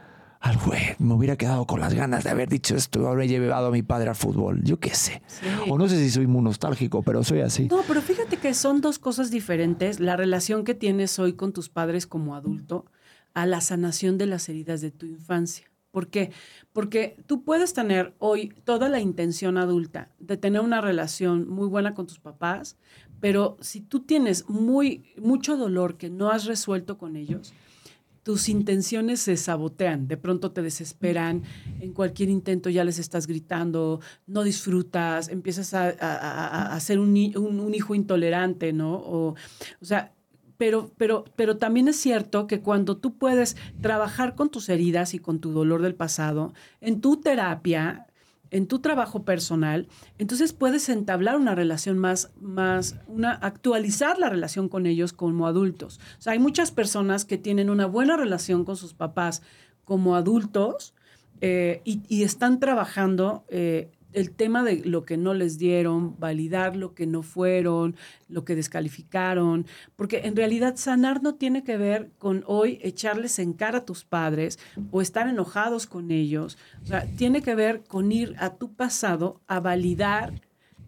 al 0.41 0.57
güey, 0.59 0.81
me 0.99 1.15
hubiera 1.15 1.37
quedado 1.37 1.67
con 1.67 1.81
las 1.81 1.95
ganas 1.95 2.25
de 2.25 2.31
haber 2.31 2.49
dicho 2.49 2.77
esto, 2.77 3.19
he 3.19 3.27
llevado 3.27 3.69
a 3.69 3.71
mi 3.71 3.83
padre 3.83 4.11
al 4.11 4.15
fútbol, 4.15 4.63
yo 4.63 4.79
qué 4.79 4.95
sé. 4.95 5.23
Sí. 5.27 5.47
O 5.69 5.79
no 5.79 5.89
sé 5.89 5.99
si 5.99 6.11
soy 6.11 6.27
muy 6.27 6.43
nostálgico, 6.43 7.03
pero 7.03 7.25
soy 7.25 7.41
así. 7.41 7.67
No, 7.69 7.83
pero 7.89 8.01
fíjate 8.01 8.37
que 8.37 8.55
son 8.55 8.81
dos 8.81 8.99
cosas 8.99 9.31
diferentes. 9.31 9.99
La 9.99 10.17
relación 10.17 10.65
que 10.65 10.75
tienes 10.75 11.19
hoy 11.19 11.33
con 11.33 11.53
tus 11.53 11.69
padres 11.69 12.07
como 12.07 12.37
adulto 12.37 12.87
a 13.35 13.47
la 13.47 13.61
sanación 13.61 14.17
de 14.17 14.27
las 14.27 14.49
heridas 14.49 14.81
de 14.81 14.91
tu 14.91 15.07
infancia. 15.07 15.69
¿Por 15.91 16.09
qué? 16.09 16.31
Porque 16.73 17.17
tú 17.27 17.43
puedes 17.43 17.73
tener 17.73 18.15
hoy 18.19 18.55
toda 18.65 18.89
la 18.89 19.01
intención 19.01 19.57
adulta 19.57 20.11
de 20.19 20.37
tener 20.37 20.61
una 20.61 20.81
relación 20.81 21.49
muy 21.49 21.67
buena 21.67 21.95
con 21.95 22.07
tus 22.07 22.21
papás, 22.21 22.77
pero 23.21 23.57
si 23.61 23.81
tú 23.81 24.01
tienes 24.01 24.49
muy, 24.49 25.15
mucho 25.21 25.57
dolor 25.57 25.97
que 25.97 26.11
no 26.11 26.31
has 26.31 26.45
resuelto 26.45 26.99
con 26.99 27.17
ellos, 27.17 27.53
tus 28.29 28.51
intenciones 28.51 29.21
se 29.21 29.39
sabotean, 29.39 30.07
de 30.07 30.19
pronto 30.19 30.51
te 30.51 30.61
desesperan, 30.61 31.45
en 31.81 31.95
cualquier 31.95 32.29
intento 32.29 32.69
ya 32.69 32.85
les 32.85 32.99
estás 32.99 33.27
gritando, 33.27 34.03
no 34.27 34.43
disfrutas, 34.43 35.31
empiezas 35.31 35.73
a, 35.73 35.85
a- 35.99 36.75
a- 36.75 36.81
ser 36.81 36.99
un, 36.99 37.17
un- 37.37 37.59
un 37.59 37.75
hijo 37.75 37.95
intolerante, 37.95 38.75
¿no? 38.75 38.97
O, 38.97 39.29
o 39.81 39.85
sea, 39.85 40.13
pero, 40.59 40.93
pero, 40.99 41.25
pero 41.37 41.57
también 41.57 41.89
es 41.89 41.97
cierto 41.97 42.47
que 42.47 42.61
cuando 42.61 42.99
tú 42.99 43.17
puedes 43.17 43.57
trabajar 43.81 44.35
con 44.35 44.51
tus 44.51 44.69
heridas 44.69 45.15
y 45.15 45.21
con 45.21 45.39
tu 45.39 45.53
dolor 45.53 45.81
del 45.81 45.95
pasado, 45.95 46.53
en 46.83 47.01
tu 47.01 47.17
terapia, 47.23 48.09
en 48.51 48.67
tu 48.67 48.79
trabajo 48.79 49.25
personal, 49.25 49.89
entonces 50.19 50.53
puedes 50.53 50.89
entablar 50.89 51.37
una 51.37 51.55
relación 51.55 51.99
más, 51.99 52.31
más, 52.41 52.97
una, 53.07 53.33
actualizar 53.33 54.19
la 54.19 54.29
relación 54.29 54.69
con 54.69 54.87
ellos 54.87 55.13
como 55.13 55.47
adultos. 55.47 56.01
O 56.19 56.23
sea, 56.23 56.33
hay 56.33 56.39
muchas 56.39 56.71
personas 56.71 57.25
que 57.25 57.39
tienen 57.39 57.71
una 57.71 57.87
buena 57.87 58.17
relación 58.17 58.65
con 58.65 58.77
sus 58.77 58.95
papás 58.95 59.43
como 59.85 60.17
adultos 60.17 60.95
eh, 61.41 61.83
y, 61.85 62.23
están 62.23 62.59
trabajando 62.59 63.45
eh, 63.49 63.91
el 64.19 64.31
tema 64.31 64.63
de 64.63 64.83
lo 64.85 65.05
que 65.05 65.17
no 65.17 65.35
les 65.35 65.59
dieron, 65.59 66.19
validar 66.19 66.77
lo 66.77 66.95
que 66.95 67.07
no 67.07 67.23
fueron, 67.23 67.97
lo 68.29 68.45
que 68.45 68.55
descalificaron, 68.55 69.67
porque 69.97 70.23
en 70.25 70.37
realidad 70.37 70.77
sanar 70.77 71.23
no 71.23 71.35
tiene 71.35 71.65
que 71.65 71.77
ver 71.77 72.11
con 72.19 72.45
hoy 72.47 72.79
echarles 72.83 73.39
en 73.39 73.53
cara 73.53 73.79
a 73.79 73.85
tus 73.85 74.05
padres 74.05 74.59
o 74.91 75.01
estar 75.01 75.29
enojados 75.29 75.87
con 75.87 76.11
ellos, 76.11 76.59
o 76.83 76.87
sea, 76.87 77.07
tiene 77.17 77.43
que 77.43 77.55
ver 77.55 77.83
con 77.85 78.13
ir 78.13 78.35
a 78.39 78.55
tu 78.55 78.73
pasado 78.73 79.41
a 79.47 79.61
validar 79.61 80.41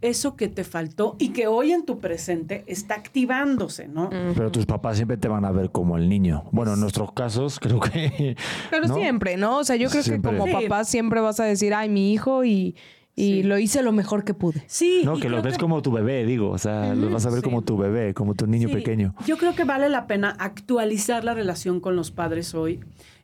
eso 0.02 0.34
que 0.34 0.48
te 0.48 0.64
faltó 0.64 1.16
y 1.18 1.30
que 1.30 1.46
hoy 1.46 1.72
en 1.72 1.84
tu 1.84 1.98
presente 1.98 2.64
está 2.66 2.94
activándose, 2.94 3.86
¿no? 3.86 4.08
Pero 4.08 4.50
tus 4.50 4.66
papás 4.66 4.96
siempre 4.96 5.16
te 5.16 5.28
van 5.28 5.44
a 5.44 5.50
ver 5.50 5.70
como 5.70 5.96
el 5.96 6.08
niño. 6.08 6.44
Bueno, 6.52 6.74
en 6.74 6.80
nuestros 6.80 7.12
casos 7.12 7.60
creo 7.60 7.80
que... 7.80 8.36
Pero 8.70 8.86
¿no? 8.86 8.94
siempre, 8.94 9.36
¿no? 9.36 9.58
O 9.58 9.64
sea, 9.64 9.76
yo 9.76 9.90
creo 9.90 10.02
Siempre. 10.02 10.30
que 10.30 10.38
como 10.38 10.50
papá 10.50 10.84
siempre 10.84 11.20
vas 11.20 11.38
a 11.40 11.44
decir, 11.44 11.74
ay, 11.74 11.88
mi 11.88 12.12
hijo 12.12 12.44
y, 12.44 12.76
y 13.16 13.22
Sí. 13.22 13.42
lo 13.42 13.58
hice 13.58 13.82
lo 13.82 13.92
mejor 13.92 14.24
que 14.24 14.34
pude. 14.34 14.62
Sí. 14.66 15.02
No, 15.04 15.18
que 15.18 15.28
los 15.28 15.42
ves 15.42 15.58
como 15.58 15.82
tu 15.82 15.90
bebé, 15.92 16.24
digo. 16.24 16.50
O 16.50 16.58
sea, 16.58 16.94
los 16.94 17.12
vas 17.12 17.26
a 17.26 17.30
ver 17.30 17.40
sí. 17.40 17.44
como 17.44 17.62
tu 17.62 17.76
bebé, 17.76 18.14
como 18.14 18.34
tu 18.34 18.46
niño 18.46 18.68
Sí, 18.68 18.74
pequeño. 18.74 19.14
Yo 19.26 19.36
creo 19.36 19.54
que 19.54 19.64
vale 19.64 19.88
la 19.88 20.06
pena 20.06 20.30
actualizar 20.38 21.24
la 21.24 21.34
relación 21.34 21.80
con 21.80 21.96
los 21.96 22.10
padres 22.10 22.54
hoy. 22.54 22.80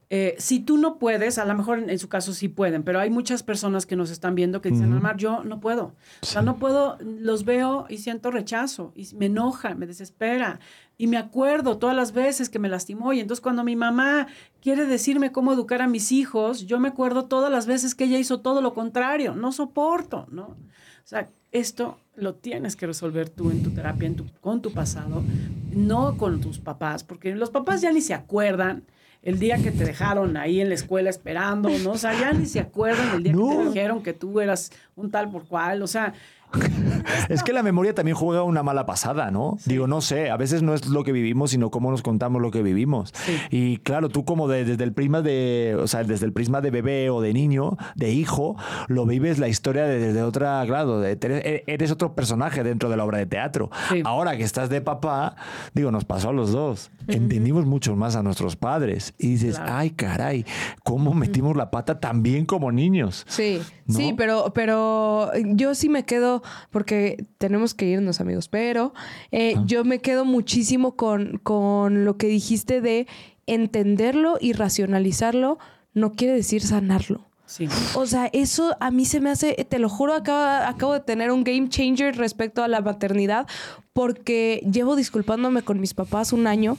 Eh, 0.08 0.36
si 0.38 0.60
tú 0.60 0.78
no 0.78 0.98
puedes, 0.98 1.36
a 1.38 1.44
lo 1.44 1.54
mejor 1.54 1.80
en, 1.80 1.90
en 1.90 1.98
su 1.98 2.08
caso 2.08 2.32
sí 2.32 2.48
pueden, 2.48 2.84
pero 2.84 3.00
hay 3.00 3.10
muchas 3.10 3.42
personas 3.42 3.86
que 3.86 3.96
nos 3.96 4.10
están 4.10 4.36
viendo 4.36 4.60
que 4.60 4.70
dicen, 4.70 4.92
Almar, 4.92 5.16
yo 5.16 5.42
no 5.42 5.58
puedo. 5.58 5.94
O 6.22 6.26
sea, 6.26 6.42
no 6.42 6.58
puedo, 6.58 6.96
los 7.00 7.44
veo 7.44 7.86
y 7.88 7.98
siento 7.98 8.30
rechazo, 8.30 8.92
y 8.94 9.08
me 9.16 9.26
enoja, 9.26 9.74
me 9.74 9.86
desespera. 9.86 10.60
Y 10.98 11.08
me 11.08 11.18
acuerdo 11.18 11.76
todas 11.76 11.94
las 11.94 12.12
veces 12.12 12.48
que 12.48 12.58
me 12.58 12.68
lastimó. 12.68 13.12
Y 13.12 13.20
entonces 13.20 13.42
cuando 13.42 13.64
mi 13.64 13.76
mamá 13.76 14.28
quiere 14.62 14.86
decirme 14.86 15.32
cómo 15.32 15.52
educar 15.52 15.82
a 15.82 15.88
mis 15.88 16.10
hijos, 16.12 16.66
yo 16.66 16.80
me 16.80 16.88
acuerdo 16.88 17.26
todas 17.26 17.50
las 17.50 17.66
veces 17.66 17.94
que 17.94 18.04
ella 18.04 18.18
hizo 18.18 18.40
todo 18.40 18.62
lo 18.62 18.72
contrario. 18.72 19.34
No 19.34 19.52
soporto, 19.52 20.26
¿no? 20.30 20.44
O 20.44 21.08
sea, 21.08 21.28
esto 21.52 21.98
lo 22.14 22.34
tienes 22.34 22.76
que 22.76 22.86
resolver 22.86 23.28
tú 23.28 23.50
en 23.50 23.62
tu 23.62 23.70
terapia, 23.70 24.06
en 24.06 24.16
tu, 24.16 24.26
con 24.40 24.62
tu 24.62 24.72
pasado, 24.72 25.22
no 25.70 26.16
con 26.16 26.40
tus 26.40 26.58
papás, 26.58 27.04
porque 27.04 27.34
los 27.34 27.50
papás 27.50 27.82
ya 27.82 27.92
ni 27.92 28.00
se 28.00 28.14
acuerdan 28.14 28.84
el 29.26 29.40
día 29.40 29.56
que 29.58 29.72
te 29.72 29.84
dejaron 29.84 30.36
ahí 30.36 30.60
en 30.60 30.68
la 30.68 30.76
escuela 30.76 31.10
esperando, 31.10 31.68
¿no? 31.82 31.90
O 31.90 31.98
sea, 31.98 32.16
ya 32.16 32.32
ni 32.32 32.46
se 32.46 32.60
acuerdan 32.60 33.16
el 33.16 33.24
día 33.24 33.32
que 33.32 33.38
te 33.38 33.66
dijeron 33.66 34.00
que 34.00 34.12
tú 34.12 34.40
eras 34.40 34.70
un 34.94 35.10
tal 35.10 35.28
por 35.28 35.48
cual, 35.48 35.82
o 35.82 35.88
sea, 35.88 36.14
Es 37.28 37.42
que 37.42 37.52
la 37.52 37.62
memoria 37.62 37.94
también 37.94 38.16
juega 38.16 38.42
una 38.42 38.62
mala 38.62 38.86
pasada, 38.86 39.30
¿no? 39.30 39.58
Digo, 39.66 39.86
no 39.86 40.00
sé, 40.00 40.30
a 40.30 40.36
veces 40.36 40.62
no 40.62 40.74
es 40.74 40.86
lo 40.86 41.04
que 41.04 41.12
vivimos, 41.12 41.50
sino 41.50 41.70
cómo 41.70 41.90
nos 41.90 42.02
contamos 42.02 42.40
lo 42.42 42.50
que 42.50 42.62
vivimos. 42.62 43.12
Sí. 43.14 43.36
Y 43.50 43.76
claro, 43.78 44.08
tú 44.08 44.24
como 44.24 44.48
de- 44.48 44.64
desde 44.64 44.84
el 44.84 44.92
prisma 44.92 45.22
de, 45.22 45.76
o 45.80 45.86
sea, 45.86 46.04
desde 46.04 46.26
el 46.26 46.32
prisma 46.32 46.60
de 46.60 46.70
bebé 46.70 47.10
o 47.10 47.20
de 47.20 47.32
niño, 47.32 47.76
de 47.94 48.10
hijo, 48.12 48.56
lo 48.88 49.06
vives 49.06 49.38
la 49.38 49.48
historia 49.48 49.84
de- 49.84 49.98
desde 49.98 50.22
otra 50.22 50.64
grado, 50.64 51.00
de, 51.00 51.12
eres, 51.20 51.62
eres 51.66 51.90
otro 51.90 52.14
personaje 52.14 52.62
dentro 52.62 52.88
de 52.88 52.96
la 52.96 53.04
obra 53.04 53.18
de 53.18 53.26
teatro. 53.26 53.70
Sí. 53.90 54.02
Ahora 54.04 54.36
que 54.36 54.44
estás 54.44 54.68
de 54.68 54.80
papá, 54.80 55.36
digo, 55.74 55.90
nos 55.90 56.04
pasó 56.04 56.30
a 56.30 56.32
los 56.32 56.52
dos. 56.52 56.90
Entendimos 57.08 57.66
mucho 57.66 57.94
más 57.96 58.16
a 58.16 58.22
nuestros 58.22 58.56
padres 58.56 59.14
y 59.18 59.28
dices, 59.28 59.56
Claro. 59.56 59.74
ay, 59.76 59.90
caray, 59.90 60.44
cómo 60.84 61.14
metimos 61.14 61.56
la 61.56 61.70
pata 61.70 62.00
también 62.00 62.46
como 62.46 62.72
niños. 62.72 63.24
Sí, 63.28 63.60
¿No? 63.86 63.94
sí, 63.96 64.14
pero, 64.16 64.52
pero 64.54 65.30
yo 65.54 65.74
sí 65.74 65.88
me 65.88 66.04
quedo, 66.04 66.35
porque 66.70 67.24
tenemos 67.38 67.74
que 67.74 67.86
irnos, 67.86 68.20
amigos, 68.20 68.48
pero 68.48 68.94
eh, 69.30 69.54
yo 69.66 69.84
me 69.84 70.00
quedo 70.00 70.24
muchísimo 70.24 70.96
con, 70.96 71.38
con 71.42 72.04
lo 72.04 72.16
que 72.16 72.26
dijiste 72.28 72.80
de 72.80 73.06
entenderlo 73.46 74.38
y 74.40 74.52
racionalizarlo, 74.52 75.58
no 75.94 76.12
quiere 76.12 76.34
decir 76.34 76.62
sanarlo. 76.62 77.26
sí. 77.46 77.68
O 77.94 78.06
sea, 78.06 78.28
eso 78.32 78.76
a 78.80 78.90
mí 78.90 79.04
se 79.04 79.20
me 79.20 79.30
hace, 79.30 79.54
te 79.68 79.78
lo 79.78 79.88
juro, 79.88 80.14
acabo, 80.14 80.66
acabo 80.66 80.92
de 80.94 81.00
tener 81.00 81.30
un 81.30 81.44
game 81.44 81.68
changer 81.68 82.16
respecto 82.16 82.62
a 82.62 82.68
la 82.68 82.80
maternidad, 82.80 83.46
porque 83.92 84.66
llevo 84.70 84.96
disculpándome 84.96 85.62
con 85.62 85.80
mis 85.80 85.94
papás 85.94 86.32
un 86.32 86.46
año 86.46 86.76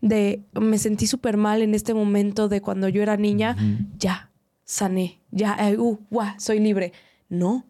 de 0.00 0.44
me 0.52 0.78
sentí 0.78 1.06
súper 1.06 1.36
mal 1.36 1.62
en 1.62 1.74
este 1.74 1.94
momento 1.94 2.48
de 2.48 2.60
cuando 2.60 2.88
yo 2.88 3.02
era 3.02 3.16
niña, 3.16 3.56
ya, 3.98 4.30
sané, 4.64 5.20
ya, 5.30 5.56
eh, 5.68 5.78
uh, 5.78 5.98
guau, 6.10 6.34
soy 6.38 6.60
libre. 6.60 6.92
No, 7.28 7.66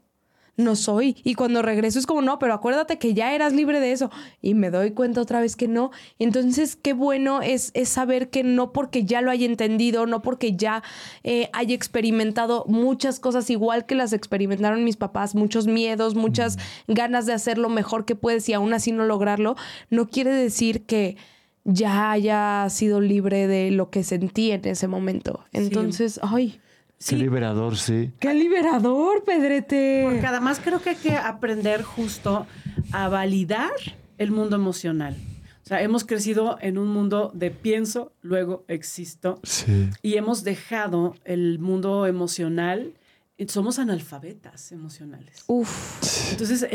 no 0.58 0.76
soy. 0.76 1.16
Y 1.24 1.34
cuando 1.34 1.62
regreso 1.62 1.98
es 1.98 2.06
como, 2.06 2.20
no, 2.20 2.38
pero 2.38 2.52
acuérdate 2.52 2.98
que 2.98 3.14
ya 3.14 3.32
eras 3.34 3.54
libre 3.54 3.80
de 3.80 3.92
eso. 3.92 4.10
Y 4.42 4.54
me 4.54 4.70
doy 4.70 4.90
cuenta 4.90 5.22
otra 5.22 5.40
vez 5.40 5.56
que 5.56 5.68
no. 5.68 5.90
Entonces, 6.18 6.76
qué 6.76 6.92
bueno 6.92 7.40
es, 7.40 7.70
es 7.74 7.88
saber 7.88 8.28
que 8.28 8.42
no 8.42 8.72
porque 8.72 9.04
ya 9.04 9.22
lo 9.22 9.30
haya 9.30 9.46
entendido, 9.46 10.04
no 10.06 10.20
porque 10.20 10.56
ya 10.56 10.82
eh, 11.22 11.48
haya 11.52 11.74
experimentado 11.74 12.64
muchas 12.66 13.20
cosas 13.20 13.48
igual 13.48 13.86
que 13.86 13.94
las 13.94 14.12
experimentaron 14.12 14.84
mis 14.84 14.96
papás, 14.96 15.34
muchos 15.34 15.66
miedos, 15.66 16.16
muchas 16.16 16.58
ganas 16.88 17.24
de 17.24 17.32
hacer 17.32 17.56
lo 17.56 17.68
mejor 17.68 18.04
que 18.04 18.16
puedes 18.16 18.48
y 18.48 18.52
aún 18.52 18.74
así 18.74 18.90
no 18.90 19.04
lograrlo, 19.04 19.56
no 19.90 20.08
quiere 20.08 20.30
decir 20.30 20.84
que 20.84 21.16
ya 21.64 22.10
haya 22.10 22.66
sido 22.70 23.00
libre 23.00 23.46
de 23.46 23.70
lo 23.70 23.90
que 23.90 24.02
sentí 24.02 24.50
en 24.50 24.66
ese 24.66 24.88
momento. 24.88 25.44
Entonces, 25.52 26.18
ay, 26.22 26.60
Qué 27.06 27.16
liberador, 27.16 27.76
sí. 27.76 28.10
qué 28.18 28.34
liberador, 28.34 29.22
Pedrete. 29.24 30.02
Porque 30.04 30.26
además 30.26 30.60
creo 30.62 30.80
que 30.82 30.90
hay 30.90 30.96
que 30.96 31.16
aprender 31.16 31.82
justo 31.82 32.46
a 32.92 33.08
validar 33.08 33.70
el 34.18 34.30
mundo 34.32 34.56
emocional. 34.56 35.16
O 35.64 35.68
sea, 35.68 35.82
hemos 35.82 36.04
crecido 36.04 36.58
en 36.60 36.78
un 36.78 36.88
mundo 36.88 37.30
de 37.34 37.50
pienso, 37.50 38.12
luego 38.22 38.64
existo, 38.68 39.38
Sí. 39.42 39.90
y 40.02 40.14
hemos 40.16 40.42
dejado 40.42 41.14
el 41.24 41.58
mundo 41.58 42.06
emocional. 42.06 42.94
Somos 43.46 43.78
analfabetas 43.78 44.72
emocionales. 44.72 45.44
Uf. 45.46 46.32
Entonces, 46.32 46.66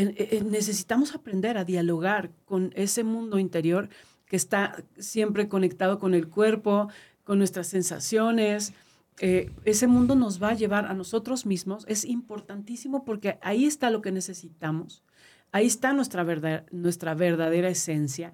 necesitamos 0.46 1.14
aprender 1.16 1.58
a 1.58 1.66
dialogar 1.66 2.30
con 2.46 2.72
ese 2.76 3.04
mundo 3.04 3.40
interior 3.40 3.90
que 4.28 4.38
está 4.38 4.78
siempre 4.98 5.50
conectado 5.50 6.00
con 6.00 6.14
el 6.14 6.30
cuerpo, 6.30 6.88
con 7.26 7.38
nuestras 7.40 7.68
sensaciones. 7.68 8.74
Eh, 9.20 9.52
ese 9.66 9.88
mundo 9.88 10.16
nos 10.16 10.42
va 10.42 10.50
a 10.50 10.56
llevar 10.56 10.86
a 10.86 10.94
nosotros 10.94 11.46
mismos. 11.46 11.86
Es 11.88 12.06
importantísimo 12.06 13.06
porque 13.06 13.38
ahí 13.42 13.66
está 13.66 13.90
lo 13.90 14.02
que 14.02 14.12
necesitamos. 14.12 15.04
Ahí 15.52 15.68
está 15.68 15.94
nuestra, 15.94 16.24
verdad, 16.24 16.66
nuestra 16.72 17.14
verdadera 17.14 17.70
esencia. 17.70 18.34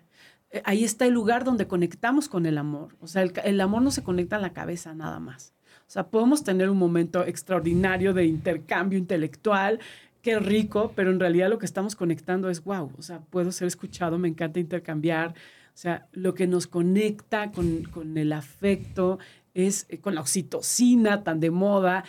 Eh, 0.51 0.61
ahí 0.65 0.83
está 0.83 1.05
el 1.05 1.13
lugar 1.13 1.43
donde 1.43 1.67
conectamos 1.67 2.29
con 2.29 2.45
el 2.45 2.57
amor. 2.57 2.95
O 3.01 3.07
sea, 3.07 3.23
el, 3.23 3.33
el 3.43 3.61
amor 3.61 3.81
no 3.81 3.91
se 3.91 4.03
conecta 4.03 4.37
en 4.37 4.41
la 4.41 4.53
cabeza 4.53 4.93
nada 4.93 5.19
más. 5.19 5.53
O 5.89 5.91
sea, 5.91 6.07
podemos 6.07 6.43
tener 6.43 6.69
un 6.69 6.77
momento 6.77 7.25
extraordinario 7.25 8.13
de 8.13 8.25
intercambio 8.25 8.97
intelectual, 8.99 9.79
qué 10.21 10.39
rico, 10.39 10.93
pero 10.95 11.11
en 11.11 11.19
realidad 11.19 11.49
lo 11.49 11.57
que 11.57 11.65
estamos 11.65 11.95
conectando 11.95 12.49
es, 12.49 12.63
wow, 12.63 12.91
o 12.97 13.01
sea, 13.01 13.21
puedo 13.21 13.51
ser 13.51 13.67
escuchado, 13.67 14.17
me 14.17 14.27
encanta 14.27 14.59
intercambiar. 14.59 15.31
O 15.31 15.81
sea, 15.81 16.07
lo 16.11 16.33
que 16.33 16.45
nos 16.45 16.67
conecta 16.67 17.51
con, 17.51 17.83
con 17.83 18.17
el 18.17 18.33
afecto 18.33 19.17
es, 19.53 19.85
eh, 19.89 19.99
con 19.99 20.15
la 20.15 20.21
oxitocina 20.21 21.23
tan 21.23 21.39
de 21.39 21.51
moda, 21.51 22.03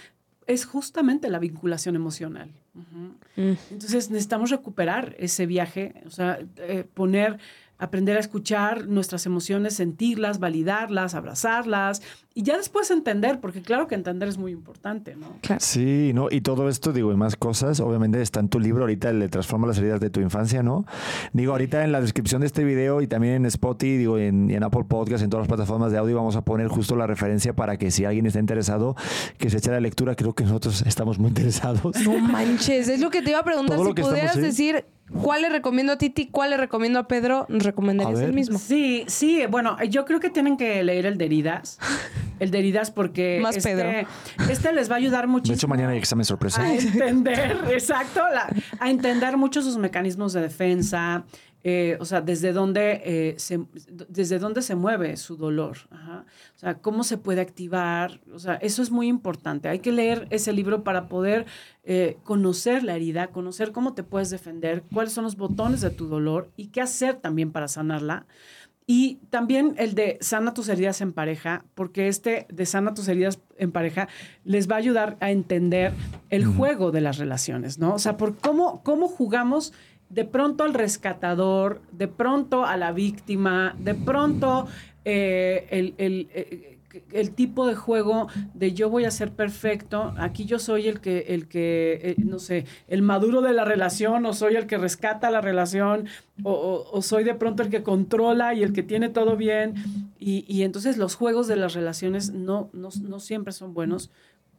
es 0.46 0.64
justamente 0.64 1.30
la 1.30 1.38
vinculación 1.38 1.96
emocional. 1.96 2.50
Mm. 2.74 3.52
Entonces 3.70 4.10
necesitamos 4.10 4.50
recuperar 4.50 5.14
ese 5.18 5.46
viaje, 5.46 6.02
o 6.06 6.10
sea, 6.10 6.40
eh, 6.56 6.84
poner, 6.92 7.38
aprender 7.78 8.16
a 8.16 8.20
escuchar 8.20 8.86
nuestras 8.88 9.26
emociones, 9.26 9.74
sentirlas, 9.74 10.38
validarlas, 10.38 11.14
abrazarlas 11.14 12.02
y 12.40 12.42
ya 12.42 12.56
después 12.56 12.90
entender, 12.90 13.38
porque 13.38 13.60
claro 13.60 13.86
que 13.86 13.94
entender 13.94 14.26
es 14.26 14.38
muy 14.38 14.52
importante, 14.52 15.14
¿no? 15.14 15.26
Sí, 15.58 16.12
¿no? 16.14 16.28
Y 16.30 16.40
todo 16.40 16.70
esto, 16.70 16.90
digo, 16.90 17.12
y 17.12 17.16
más 17.16 17.36
cosas, 17.36 17.80
obviamente 17.80 18.22
está 18.22 18.40
en 18.40 18.48
tu 18.48 18.58
libro, 18.58 18.84
ahorita 18.84 19.12
le 19.12 19.28
transforma 19.28 19.66
las 19.66 19.76
heridas 19.76 20.00
de 20.00 20.08
tu 20.08 20.20
infancia, 20.20 20.62
¿no? 20.62 20.86
Digo, 21.34 21.52
ahorita 21.52 21.84
en 21.84 21.92
la 21.92 22.00
descripción 22.00 22.40
de 22.40 22.46
este 22.46 22.64
video 22.64 23.02
y 23.02 23.06
también 23.06 23.34
en 23.34 23.44
Spotify, 23.44 23.98
digo, 23.98 24.16
en, 24.16 24.48
y 24.48 24.54
en 24.54 24.62
Apple 24.62 24.84
Podcast, 24.88 25.22
en 25.22 25.28
todas 25.28 25.42
las 25.42 25.54
plataformas 25.54 25.92
de 25.92 25.98
audio, 25.98 26.16
vamos 26.16 26.34
a 26.34 26.40
poner 26.42 26.68
justo 26.68 26.96
la 26.96 27.06
referencia 27.06 27.52
para 27.52 27.76
que 27.76 27.90
si 27.90 28.06
alguien 28.06 28.24
está 28.24 28.38
interesado, 28.38 28.96
que 29.36 29.50
se 29.50 29.58
eche 29.58 29.70
la 29.70 29.80
lectura, 29.80 30.14
creo 30.14 30.32
que 30.32 30.44
nosotros 30.44 30.82
estamos 30.86 31.18
muy 31.18 31.28
interesados. 31.28 31.94
No 32.02 32.18
manches, 32.20 32.88
es 32.88 33.00
lo 33.00 33.10
que 33.10 33.20
te 33.20 33.32
iba 33.32 33.40
a 33.40 33.44
preguntar. 33.44 33.76
Todo 33.76 33.84
Si 33.84 33.90
lo 33.90 33.94
que 33.94 34.00
estamos, 34.00 34.18
pudieras 34.18 34.36
sí. 34.36 34.40
decir 34.40 34.86
cuál 35.22 35.42
le 35.42 35.48
recomiendo 35.48 35.92
a 35.92 35.98
Titi, 35.98 36.28
cuál 36.28 36.50
le 36.50 36.56
recomiendo 36.56 36.98
a 36.98 37.08
Pedro, 37.08 37.46
nos 37.48 37.64
recomendarías 37.64 38.20
A 38.20 38.24
el 38.24 38.32
mismo. 38.32 38.58
Sí, 38.58 39.04
sí, 39.08 39.42
bueno, 39.50 39.76
yo 39.88 40.04
creo 40.04 40.20
que 40.20 40.30
tienen 40.30 40.56
que 40.56 40.82
leer 40.84 41.06
el 41.06 41.18
de 41.18 41.24
heridas, 41.26 41.78
el 42.40 42.50
de 42.50 42.58
heridas 42.58 42.90
porque 42.90 43.38
Más 43.40 43.56
este, 43.56 43.70
Pedro. 43.76 44.08
este 44.50 44.72
les 44.72 44.90
va 44.90 44.94
a 44.94 44.98
ayudar 44.98 45.28
muchísimo. 45.28 45.54
De 45.54 45.58
hecho, 45.58 45.68
mañana 45.68 45.92
hay 45.92 45.98
examen 45.98 46.24
sorpresa. 46.24 46.60
a 46.62 46.74
entender, 46.74 47.58
exacto, 47.70 48.20
la- 48.34 48.52
a 48.80 48.90
entender 48.90 49.36
mucho 49.36 49.62
sus 49.62 49.76
mecanismos 49.78 50.32
de 50.32 50.40
defensa, 50.40 51.24
eh, 51.62 51.98
o 52.00 52.06
sea, 52.06 52.22
desde 52.22 52.52
dónde, 52.54 53.02
eh, 53.04 53.34
se, 53.36 53.60
desde 54.08 54.38
dónde 54.38 54.62
se 54.62 54.74
mueve 54.74 55.18
su 55.18 55.36
dolor, 55.36 55.76
ajá. 55.90 56.24
o 56.56 56.58
sea, 56.58 56.74
cómo 56.78 57.04
se 57.04 57.18
puede 57.18 57.42
activar, 57.42 58.18
o 58.32 58.38
sea, 58.38 58.54
eso 58.54 58.82
es 58.82 58.90
muy 58.90 59.08
importante. 59.08 59.68
Hay 59.68 59.80
que 59.80 59.92
leer 59.92 60.26
ese 60.30 60.54
libro 60.54 60.82
para 60.84 61.06
poder 61.10 61.44
eh, 61.84 62.16
conocer 62.24 62.82
la 62.82 62.96
herida, 62.96 63.26
conocer 63.26 63.72
cómo 63.72 63.92
te 63.92 64.02
puedes 64.02 64.30
defender, 64.30 64.84
cuáles 64.90 65.12
son 65.12 65.24
los 65.24 65.36
botones 65.36 65.82
de 65.82 65.90
tu 65.90 66.06
dolor 66.08 66.50
y 66.56 66.68
qué 66.68 66.80
hacer 66.80 67.16
también 67.16 67.52
para 67.52 67.68
sanarla. 67.68 68.24
Y 68.92 69.20
también 69.30 69.76
el 69.78 69.94
de 69.94 70.18
sana 70.20 70.52
tus 70.52 70.68
heridas 70.68 71.00
en 71.00 71.12
pareja, 71.12 71.62
porque 71.76 72.08
este 72.08 72.48
de 72.50 72.66
sana 72.66 72.92
tus 72.92 73.06
heridas 73.06 73.38
en 73.56 73.70
pareja 73.70 74.08
les 74.42 74.68
va 74.68 74.74
a 74.74 74.78
ayudar 74.78 75.16
a 75.20 75.30
entender 75.30 75.92
el 76.28 76.44
juego 76.44 76.90
de 76.90 77.00
las 77.00 77.16
relaciones, 77.16 77.78
¿no? 77.78 77.94
O 77.94 78.00
sea, 78.00 78.16
por 78.16 78.36
cómo, 78.38 78.82
cómo 78.82 79.06
jugamos 79.06 79.72
de 80.08 80.24
pronto 80.24 80.64
al 80.64 80.74
rescatador, 80.74 81.82
de 81.92 82.08
pronto 82.08 82.66
a 82.66 82.76
la 82.76 82.90
víctima, 82.90 83.76
de 83.78 83.94
pronto 83.94 84.66
eh, 85.04 85.68
el, 85.70 85.94
el, 85.98 86.28
eh, 86.34 86.69
el 87.12 87.30
tipo 87.32 87.66
de 87.66 87.74
juego 87.74 88.28
de 88.54 88.72
yo 88.72 88.90
voy 88.90 89.04
a 89.04 89.10
ser 89.10 89.32
perfecto, 89.32 90.14
aquí 90.18 90.44
yo 90.44 90.58
soy 90.58 90.88
el 90.88 91.00
que, 91.00 91.26
el 91.28 91.48
que 91.48 92.00
eh, 92.02 92.14
no 92.18 92.38
sé, 92.38 92.64
el 92.88 93.02
maduro 93.02 93.42
de 93.42 93.52
la 93.52 93.64
relación, 93.64 94.26
o 94.26 94.32
soy 94.32 94.56
el 94.56 94.66
que 94.66 94.78
rescata 94.78 95.30
la 95.30 95.40
relación, 95.40 96.06
o, 96.42 96.52
o- 96.52 96.90
o 96.90 97.02
soy 97.02 97.24
de 97.24 97.34
pronto 97.34 97.62
el 97.62 97.70
que 97.70 97.82
controla 97.82 98.54
y 98.54 98.62
el 98.62 98.72
que 98.72 98.82
tiene 98.82 99.08
todo 99.08 99.36
bien. 99.36 99.74
Y, 100.18 100.44
y 100.48 100.62
entonces 100.62 100.96
los 100.96 101.14
juegos 101.14 101.46
de 101.48 101.56
las 101.56 101.74
relaciones 101.74 102.30
no, 102.32 102.70
no, 102.72 102.88
no 103.02 103.20
siempre 103.20 103.52
son 103.52 103.74
buenos, 103.74 104.10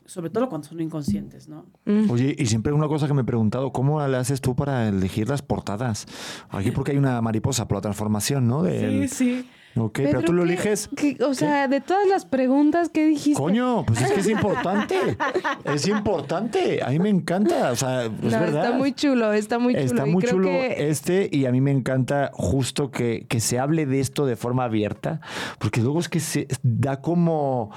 sobre 0.05 0.29
todo 0.29 0.49
cuando 0.49 0.67
son 0.67 0.79
inconscientes, 0.81 1.47
¿no? 1.47 1.65
Oye, 2.09 2.35
y 2.37 2.45
siempre 2.47 2.73
una 2.73 2.87
cosa 2.87 3.07
que 3.07 3.13
me 3.13 3.21
he 3.21 3.25
preguntado, 3.25 3.71
¿cómo 3.71 4.05
le 4.07 4.17
haces 4.17 4.41
tú 4.41 4.55
para 4.55 4.87
elegir 4.89 5.29
las 5.29 5.41
portadas? 5.41 6.05
Aquí 6.49 6.71
porque 6.71 6.91
hay 6.91 6.97
una 6.97 7.21
mariposa 7.21 7.67
por 7.67 7.77
la 7.77 7.81
transformación, 7.81 8.47
¿no? 8.47 8.63
Del- 8.63 9.07
Sí, 9.09 9.15
sí. 9.15 9.49
Ok, 9.77 9.99
pero 10.03 10.21
tú 10.21 10.33
lo 10.33 10.43
¿qué- 10.43 10.49
eliges. 10.49 10.89
qué- 10.97 11.17
o 11.23 11.33
sea, 11.33 11.69
de 11.69 11.79
todas 11.79 12.05
las 12.09 12.25
preguntas 12.25 12.89
que 12.89 13.07
dijiste. 13.07 13.41
Coño, 13.41 13.85
pues 13.85 14.01
es 14.01 14.11
que 14.11 14.19
es 14.19 14.27
importante. 14.29 14.97
Es 15.63 15.87
importante. 15.87 16.83
A 16.83 16.89
mí 16.89 16.99
me 16.99 17.07
encanta. 17.07 17.71
O 17.71 17.75
sea, 17.77 18.03
es 18.03 18.11
No, 18.11 18.29
verdad. 18.31 18.65
está 18.65 18.77
muy 18.77 18.91
chulo, 18.91 19.31
está 19.31 19.59
muy 19.59 19.73
chulo. 19.73 19.85
Está 19.85 20.05
y 20.07 20.11
muy 20.11 20.21
creo 20.23 20.33
chulo 20.33 20.47
que 20.49 20.89
este 20.89 21.29
y 21.31 21.45
a 21.45 21.51
mí 21.53 21.61
me 21.61 21.71
encanta 21.71 22.31
justo 22.33 22.91
que, 22.91 23.25
que 23.29 23.39
se 23.39 23.59
hable 23.59 23.85
de 23.85 24.01
esto 24.01 24.25
de 24.25 24.35
forma 24.35 24.65
abierta, 24.65 25.21
porque 25.57 25.79
luego 25.79 25.99
es 26.01 26.09
que 26.09 26.19
se 26.19 26.47
da 26.63 26.99
como... 26.99 27.71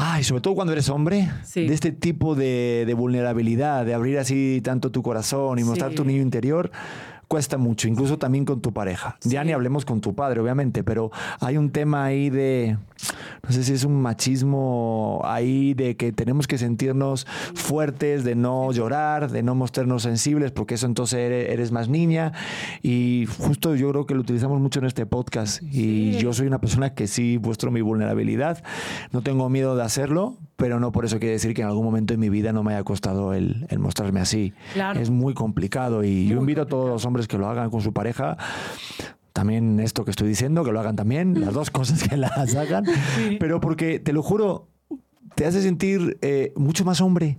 Ay, 0.00 0.22
sobre 0.22 0.40
todo 0.42 0.54
cuando 0.54 0.72
eres 0.72 0.88
hombre, 0.90 1.28
Sí. 1.42 1.66
de 1.66 1.74
este 1.74 1.90
tipo 1.90 2.36
de, 2.36 2.84
de 2.86 2.94
vulnerabilidad, 2.94 3.84
de 3.84 3.94
abrir 3.94 4.18
así 4.18 4.60
tanto 4.62 4.90
tu 4.92 5.02
corazón 5.02 5.58
y 5.58 5.64
mostrar 5.64 5.90
Sí. 5.90 5.96
tu 5.96 6.04
niño 6.04 6.22
interior, 6.22 6.70
cuesta 7.28 7.58
mucho, 7.58 7.88
incluso 7.88 8.18
también 8.18 8.44
con 8.44 8.60
tu 8.60 8.72
pareja. 8.72 9.16
Ya 9.22 9.44
ni 9.44 9.52
hablemos 9.52 9.84
con 9.84 10.00
tu 10.00 10.14
padre, 10.14 10.40
obviamente, 10.40 10.82
pero 10.82 11.10
hay 11.40 11.56
un 11.58 11.70
tema 11.70 12.04
ahí 12.06 12.30
de, 12.30 12.78
no 13.46 13.52
sé 13.52 13.62
si 13.64 13.74
es 13.74 13.84
un 13.84 14.00
machismo 14.00 15.20
ahí 15.24 15.74
de 15.74 15.96
que 15.96 16.12
tenemos 16.12 16.46
que 16.46 16.58
sentirnos 16.58 17.26
fuertes, 17.54 18.24
de 18.24 18.34
no 18.34 18.72
llorar, 18.72 19.30
de 19.30 19.42
no 19.42 19.54
mostrarnos 19.54 20.02
sensibles, 20.02 20.50
porque 20.52 20.74
eso 20.74 20.86
entonces 20.86 21.18
eres, 21.18 21.50
eres 21.50 21.72
más 21.72 21.88
niña. 21.88 22.32
Y 22.82 23.26
justo 23.38 23.74
yo 23.74 23.90
creo 23.90 24.06
que 24.06 24.14
lo 24.14 24.20
utilizamos 24.20 24.60
mucho 24.60 24.78
en 24.80 24.86
este 24.86 25.06
podcast. 25.06 25.62
Y 25.62 25.98
Sí. 26.14 26.18
yo 26.20 26.32
soy 26.32 26.46
una 26.46 26.60
persona 26.60 26.94
que 26.94 27.06
sí 27.06 27.38
muestro 27.42 27.70
mi 27.70 27.80
vulnerabilidad. 27.80 28.62
No 29.12 29.20
tengo 29.22 29.48
miedo 29.48 29.76
de 29.76 29.82
hacerlo, 29.82 30.36
pero 30.56 30.80
no 30.80 30.92
por 30.92 31.04
eso 31.04 31.18
quiere 31.18 31.32
decir 31.34 31.54
que 31.54 31.62
en 31.62 31.68
algún 31.68 31.84
momento 31.84 32.14
de 32.14 32.18
mi 32.18 32.28
vida 32.30 32.52
no 32.52 32.62
me 32.62 32.72
haya 32.74 32.84
costado 32.84 33.32
el, 33.34 33.66
el 33.68 33.78
mostrarme 33.78 34.20
así. 34.20 34.52
Claro. 34.74 35.00
Es 35.00 35.10
muy 35.10 35.34
complicado 35.34 36.04
y 36.04 36.26
yo 36.26 36.36
Muy 36.36 36.40
invito 36.42 36.62
a 36.62 36.66
todos 36.66 36.88
los 36.88 37.04
hombres 37.04 37.17
que 37.26 37.38
lo 37.38 37.48
hagan 37.48 37.70
con 37.70 37.80
su 37.80 37.92
pareja. 37.92 38.36
También 39.32 39.80
esto 39.80 40.04
que 40.04 40.10
estoy 40.10 40.28
diciendo, 40.28 40.64
que 40.64 40.72
lo 40.72 40.80
hagan 40.80 40.96
también, 40.96 41.40
las 41.40 41.54
dos 41.54 41.70
cosas 41.70 42.06
que 42.06 42.16
las 42.16 42.54
hagan. 42.54 42.84
Sí. 43.16 43.36
Pero 43.40 43.60
porque, 43.60 43.98
te 43.98 44.12
lo 44.12 44.22
juro, 44.22 44.68
te 45.34 45.46
hace 45.46 45.62
sentir 45.62 46.18
eh, 46.22 46.52
mucho 46.56 46.84
más 46.84 47.00
hombre. 47.00 47.38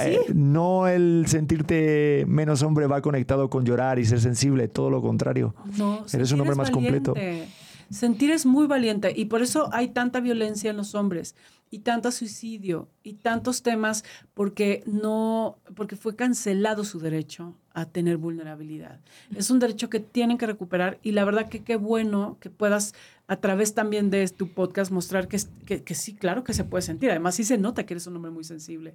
Eh, 0.00 0.20
no 0.34 0.86
el 0.86 1.24
sentirte 1.26 2.24
menos 2.28 2.62
hombre 2.62 2.86
va 2.86 3.00
conectado 3.02 3.50
con 3.50 3.64
llorar 3.64 3.98
y 3.98 4.04
ser 4.04 4.20
sensible, 4.20 4.68
todo 4.68 4.88
lo 4.88 5.02
contrario. 5.02 5.54
No, 5.76 6.04
Eres 6.12 6.30
un 6.30 6.40
hombre 6.40 6.54
más 6.54 6.70
completo. 6.70 7.14
valiente. 7.14 7.48
Sentir 7.90 8.30
es 8.30 8.46
muy 8.46 8.68
valiente 8.68 9.12
y 9.14 9.24
por 9.24 9.42
eso 9.42 9.68
hay 9.72 9.88
tanta 9.88 10.20
violencia 10.20 10.70
en 10.70 10.76
los 10.76 10.94
hombres 10.94 11.34
y 11.70 11.80
tanto 11.80 12.10
suicidio 12.10 12.88
y 13.02 13.14
tantos 13.14 13.62
temas 13.62 14.04
porque 14.34 14.82
no 14.86 15.58
porque 15.74 15.96
fue 15.96 16.16
cancelado 16.16 16.84
su 16.84 16.98
derecho 16.98 17.54
a 17.72 17.86
tener 17.86 18.16
vulnerabilidad. 18.16 19.00
Es 19.34 19.50
un 19.50 19.60
derecho 19.60 19.88
que 19.88 20.00
tienen 20.00 20.38
que 20.38 20.46
recuperar 20.46 20.98
y 21.02 21.12
la 21.12 21.24
verdad 21.24 21.48
que 21.48 21.62
qué 21.62 21.76
bueno 21.76 22.36
que 22.40 22.50
puedas 22.50 22.94
a 23.30 23.36
través 23.36 23.74
también 23.74 24.10
de 24.10 24.26
tu 24.28 24.48
podcast 24.52 24.90
mostrar 24.90 25.28
que, 25.28 25.38
que, 25.64 25.84
que 25.84 25.94
sí, 25.94 26.16
claro 26.16 26.42
que 26.42 26.52
se 26.52 26.64
puede 26.64 26.82
sentir. 26.82 27.10
Además 27.10 27.36
sí 27.36 27.44
se 27.44 27.58
nota 27.58 27.86
que 27.86 27.94
eres 27.94 28.08
un 28.08 28.16
hombre 28.16 28.32
muy 28.32 28.42
sensible. 28.42 28.94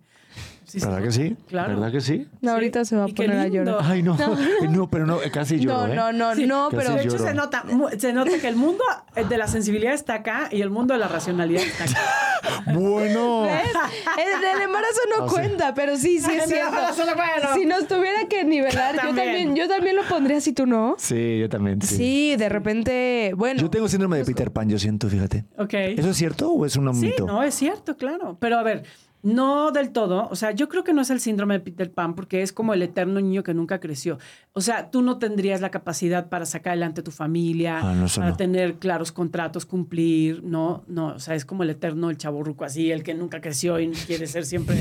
Sí 0.65 0.81
se 0.81 0.85
¿Verdad 0.87 1.03
que 1.03 1.11
sí? 1.13 1.37
Claro. 1.47 1.75
¿Verdad 1.75 1.91
que 1.93 2.01
sí? 2.01 2.27
No, 2.41 2.51
ahorita 2.51 2.83
se 2.83 2.97
va 2.97 3.05
a 3.05 3.07
poner 3.07 3.31
a 3.39 3.47
llorar. 3.47 3.77
Ay, 3.81 4.03
no. 4.03 4.17
No, 4.69 4.89
pero 4.89 5.05
no, 5.05 5.19
casi 5.31 5.57
lloro, 5.59 5.87
no, 5.87 5.93
¿eh? 5.93 5.95
no, 5.95 6.11
no, 6.11 6.35
Sí, 6.35 6.45
no, 6.47 6.67
pero 6.69 6.91
De 6.95 7.01
hecho, 7.03 7.11
lloro. 7.17 7.23
se 7.25 7.33
nota, 7.33 7.63
se 7.97 8.11
nota 8.11 8.31
que 8.41 8.47
el 8.49 8.57
mundo 8.57 8.83
de 9.29 9.37
la 9.37 9.47
sensibilidad 9.47 9.93
está 9.93 10.15
acá 10.15 10.49
y 10.51 10.61
el 10.61 10.69
mundo 10.69 10.93
de 10.95 10.99
la 10.99 11.07
racionalidad 11.07 11.63
está 11.63 11.85
acá. 11.85 11.99
Bueno. 12.73 13.43
¿ves? 13.43 13.71
El, 14.17 14.43
el 14.57 14.61
embarazo 14.63 14.99
no 15.17 15.25
Ah, 15.25 15.27
sí. 15.29 15.33
cuenta, 15.35 15.73
pero 15.73 15.95
sí, 15.97 16.19
sí 16.19 16.31
es 16.31 16.43
El 16.43 16.49
cierto. 16.49 16.67
embarazo 16.67 17.05
no 17.05 17.13
cuenta. 17.15 17.53
Si 17.55 17.65
nos 17.65 17.87
tuviera 17.87 18.27
que 18.27 18.43
nivelar, 18.43 18.95
yo 18.95 19.01
También. 19.01 19.25
también, 19.25 19.55
yo 19.55 19.67
también 19.67 19.95
lo 19.95 20.03
pondría 20.03 20.41
si 20.41 20.51
tú 20.53 20.65
no. 20.65 20.95
Sí, 20.97 21.39
yo 21.39 21.49
también. 21.49 21.81
Sí. 21.81 21.95
Sí, 21.95 22.35
de 22.35 22.49
repente, 22.49 23.33
bueno. 23.35 23.61
Yo 23.61 23.69
tengo 23.69 23.87
síndrome 23.87 24.17
de 24.17 24.24
Peter 24.25 24.51
Pan, 24.51 24.69
yo 24.69 24.79
siento, 24.79 25.07
fíjate. 25.09 25.45
Ok. 25.57 25.73
¿Eso 25.73 26.09
es 26.09 26.17
cierto 26.17 26.51
o 26.51 26.65
es 26.65 26.75
un 26.75 26.93
Sí, 26.95 27.07
mito? 27.07 27.25
no, 27.25 27.43
es 27.43 27.53
cierto, 27.55 27.95
claro. 27.97 28.37
Pero 28.39 28.57
a 28.57 28.63
ver, 28.63 28.83
no 29.23 29.71
del 29.71 29.89
todo. 29.91 30.27
O 30.29 30.35
sea, 30.35 30.51
yo 30.51 30.69
creo 30.69 30.83
que 30.83 30.93
no 30.93 31.01
es 31.01 31.09
el 31.09 31.19
síndrome 31.19 31.55
de 31.55 31.59
Peter 31.59 31.91
Pan 31.91 32.13
porque 32.13 32.43
es 32.43 32.53
como 32.53 32.75
el 32.75 32.83
eterno 32.83 33.19
niño 33.19 33.41
que 33.41 33.55
nunca 33.55 33.79
creció. 33.79 34.19
O 34.53 34.61
sea, 34.61 34.91
tú 34.91 35.01
no 35.01 35.17
tendrías 35.17 35.61
la 35.61 35.71
capacidad 35.71 36.29
para 36.29 36.45
sacar 36.45 36.71
adelante 36.73 37.01
tu 37.01 37.09
familia, 37.09 37.79
Ah, 37.81 37.95
no, 37.95 38.05
para 38.15 38.29
no. 38.29 38.37
tener 38.37 38.75
claros 38.75 39.11
contratos, 39.11 39.65
cumplir, 39.65 40.43
no, 40.43 40.83
no. 40.87 41.07
O 41.15 41.19
sea, 41.19 41.33
es 41.33 41.43
como 41.43 41.63
el 41.63 41.71
eterno, 41.71 42.11
el 42.11 42.17
chaborruco 42.17 42.65
así, 42.65 42.91
el 42.91 43.01
que 43.01 43.15
nunca 43.15 43.41
creció 43.41 43.79
y 43.79 43.89
quiere 43.89 44.27
ser 44.27 44.45
siempre 44.45 44.77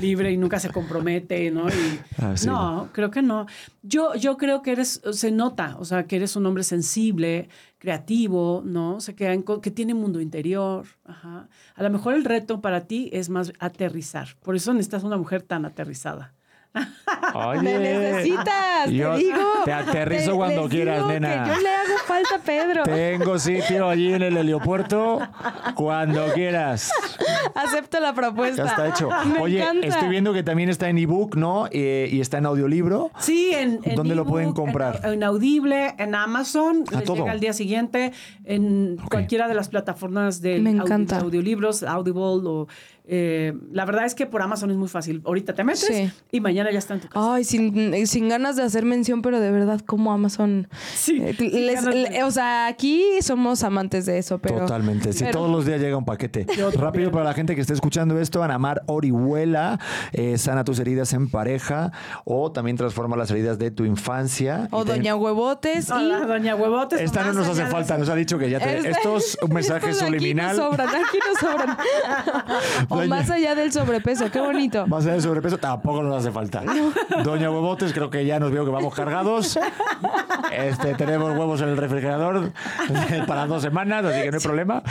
libre 0.00 0.30
y 0.30 0.36
nunca 0.36 0.60
se 0.60 0.70
compromete, 0.70 1.50
¿no? 1.50 1.68
Y, 1.68 1.98
Ah, 2.18 2.36
sí. 2.36 2.46
no, 2.46 2.90
creo 2.92 3.10
que 3.10 3.22
no. 3.22 3.46
Yo, 3.82 4.14
yo 4.14 4.36
creo 4.36 4.62
que 4.62 4.70
eres, 4.72 5.02
se 5.10 5.32
nota, 5.32 5.76
o 5.80 5.84
sea, 5.84 6.04
que 6.06 6.14
eres 6.16 6.36
un 6.36 6.46
hombre 6.46 6.62
sensible, 6.62 7.48
creativo, 7.78 8.62
¿no? 8.64 8.96
O 8.96 9.00
sea, 9.00 9.14
que, 9.14 9.26
en- 9.32 9.42
que 9.44 9.70
tiene 9.70 9.94
mundo 9.94 10.20
interior. 10.20 10.86
Ajá. 11.04 11.48
A 11.74 11.82
lo 11.82 11.90
mejor 11.90 12.14
el 12.14 12.24
reto 12.24 12.60
para 12.60 12.86
ti 12.86 13.10
es 13.12 13.28
más 13.30 13.52
aterrizar. 13.60 14.28
Por 14.42 14.56
eso 14.56 14.72
necesitas 14.74 15.04
una 15.04 15.16
mujer 15.16 15.42
tan 15.42 15.64
aterrizada. 15.64 16.34
Oye. 17.34 17.62
Me 17.62 17.78
necesitas, 17.78 18.90
Yo 18.90 19.12
te 19.12 19.18
digo. 19.18 19.38
te 19.64 19.72
aterrizo 19.72 20.30
Te- 20.32 20.36
cuando 20.36 20.68
quieras, 20.68 21.06
nena. 21.06 21.44
Que 21.44 21.50
yo 21.50 21.60
le 21.60 21.68
hago 21.70 21.98
falta 22.06 22.34
a 22.36 22.38
Pedro. 22.38 22.82
Tengo 22.84 23.38
sitio 23.38 23.88
allí 23.88 24.12
en 24.12 24.22
el 24.22 24.36
heliopuerto 24.36 25.20
cuando 25.74 26.32
quieras. 26.34 26.90
Acepto 27.54 27.98
la 28.00 28.12
propuesta. 28.14 28.64
Ya 28.64 28.70
está 28.70 28.88
hecho. 28.88 29.08
Me 29.32 29.40
Oye, 29.40 29.60
encanta. 29.62 29.86
estoy 29.86 30.08
viendo 30.08 30.32
que 30.32 30.42
también 30.42 30.68
está 30.68 30.88
en 30.88 30.98
ebook, 30.98 31.36
¿no? 31.36 31.66
Eh, 31.72 32.08
y 32.12 32.20
está 32.20 32.38
en 32.38 32.46
audiolibro. 32.46 33.10
Sí, 33.18 33.50
en, 33.54 33.80
en 33.82 33.94
¿Dónde 33.96 34.14
lo 34.14 34.24
pueden 34.24 34.52
comprar? 34.52 35.00
En, 35.04 35.14
en 35.14 35.22
Audible, 35.24 35.94
en 35.98 36.14
Amazon, 36.14 36.84
les 36.90 37.04
todo. 37.04 37.16
llega 37.16 37.32
al 37.32 37.40
día 37.40 37.52
siguiente, 37.52 38.12
en 38.44 38.98
cualquiera 39.10 39.48
de 39.48 39.54
las 39.54 39.68
plataformas 39.68 40.40
de 40.42 40.58
Me 40.60 40.70
encanta. 40.70 41.18
audiolibros, 41.18 41.82
Audible 41.82 42.20
o... 42.22 42.68
eh, 43.08 43.54
la 43.72 43.84
verdad 43.86 44.04
es 44.04 44.14
que 44.14 44.26
por 44.26 44.42
Amazon 44.42 44.70
es 44.70 44.76
muy 44.76 44.88
fácil. 44.88 45.22
Ahorita 45.24 45.54
te 45.54 45.64
metes 45.64 45.86
Sí. 45.86 46.10
y 46.30 46.40
mañana 46.40 46.70
ya 46.70 46.78
está 46.78 46.94
en 46.94 47.00
tu 47.00 47.08
casa. 47.08 47.34
Ay, 47.34 47.44
sin, 47.44 48.06
sin 48.06 48.28
ganas 48.28 48.56
de 48.56 48.62
hacer 48.62 48.84
mención, 48.84 49.22
pero 49.22 49.40
de 49.40 49.50
verdad, 49.50 49.80
como 49.80 50.12
Amazon. 50.12 50.68
Sí, 50.94 51.18
eh, 51.22 51.34
les- 51.38 51.84
de- 51.84 52.22
o 52.22 52.30
sea, 52.30 52.66
aquí 52.66 53.02
somos 53.22 53.62
amantes 53.62 54.04
de 54.06 54.18
eso, 54.18 54.38
pero. 54.38 54.58
Totalmente. 54.58 55.12
Sí, 55.12 55.20
pero- 55.20 55.32
todos 55.38 55.50
los 55.50 55.64
días 55.66 55.80
llega 55.80 55.96
un 55.96 56.04
paquete. 56.04 56.46
Yo 56.56 56.66
Rápido 56.70 56.80
también. 56.84 57.10
para 57.12 57.24
la 57.24 57.34
gente 57.34 57.54
que 57.54 57.60
esté 57.62 57.72
escuchando 57.72 58.20
esto, 58.20 58.42
Anamar 58.42 58.82
Orihuela, 58.86 59.78
eh, 60.12 60.36
sana 60.38 60.64
tus 60.64 60.78
heridas 60.78 61.12
en 61.14 61.30
pareja 61.30 61.92
o 62.24 62.52
también 62.52 62.76
transforma 62.76 63.16
las 63.16 63.30
heridas 63.30 63.58
de 63.58 63.70
tu 63.70 63.84
infancia. 63.84 64.68
O 64.70 64.84
Doña 64.84 65.16
Huevotes. 65.16 65.90
Hola, 65.90 66.20
y 66.24 66.26
doña 66.26 66.54
Huevotes. 66.56 67.00
Esta 67.00 67.24
no 67.24 67.32
nos 67.32 67.48
hace 67.48 67.66
falta, 67.66 67.96
nos 67.96 68.08
ha 68.08 68.14
dicho 68.14 68.38
que 68.38 68.50
ya 68.50 68.58
te... 68.58 68.76
Este- 68.76 68.90
Esto 68.90 69.16
es 69.16 69.38
un 69.42 69.52
mensaje 69.54 69.90
estos 69.90 70.00
de 70.02 70.06
subliminal. 70.18 70.50
Aquí 70.50 70.58
nos 70.58 70.68
sobran, 70.70 70.88
aquí 70.88 71.18
nos 71.26 71.38
sobran. 71.38 71.76
más 73.06 73.30
allá 73.30 73.54
del 73.54 73.70
sobrepeso, 73.72 74.30
qué 74.30 74.40
bonito. 74.40 74.86
Más 74.86 75.04
allá 75.04 75.14
de 75.14 75.20
sobrepeso, 75.20 75.58
tampoco 75.58 76.02
nos 76.02 76.16
hace 76.16 76.30
falta. 76.32 76.62
Doña 77.22 77.50
Huevotes, 77.50 77.92
creo 77.92 78.10
que 78.10 78.24
ya 78.26 78.38
nos 78.40 78.50
veo 78.50 78.64
que 78.64 78.70
vamos 78.70 78.94
cargados. 78.94 79.58
Este, 80.52 80.94
tenemos 80.94 81.30
huevos 81.36 81.60
en 81.60 81.68
el 81.68 81.76
refrigerador 81.76 82.52
para 83.26 83.46
dos 83.46 83.62
semanas, 83.62 84.04
así 84.04 84.22
que 84.22 84.30
no 84.30 84.36
hay 84.38 84.42
problema. 84.42 84.82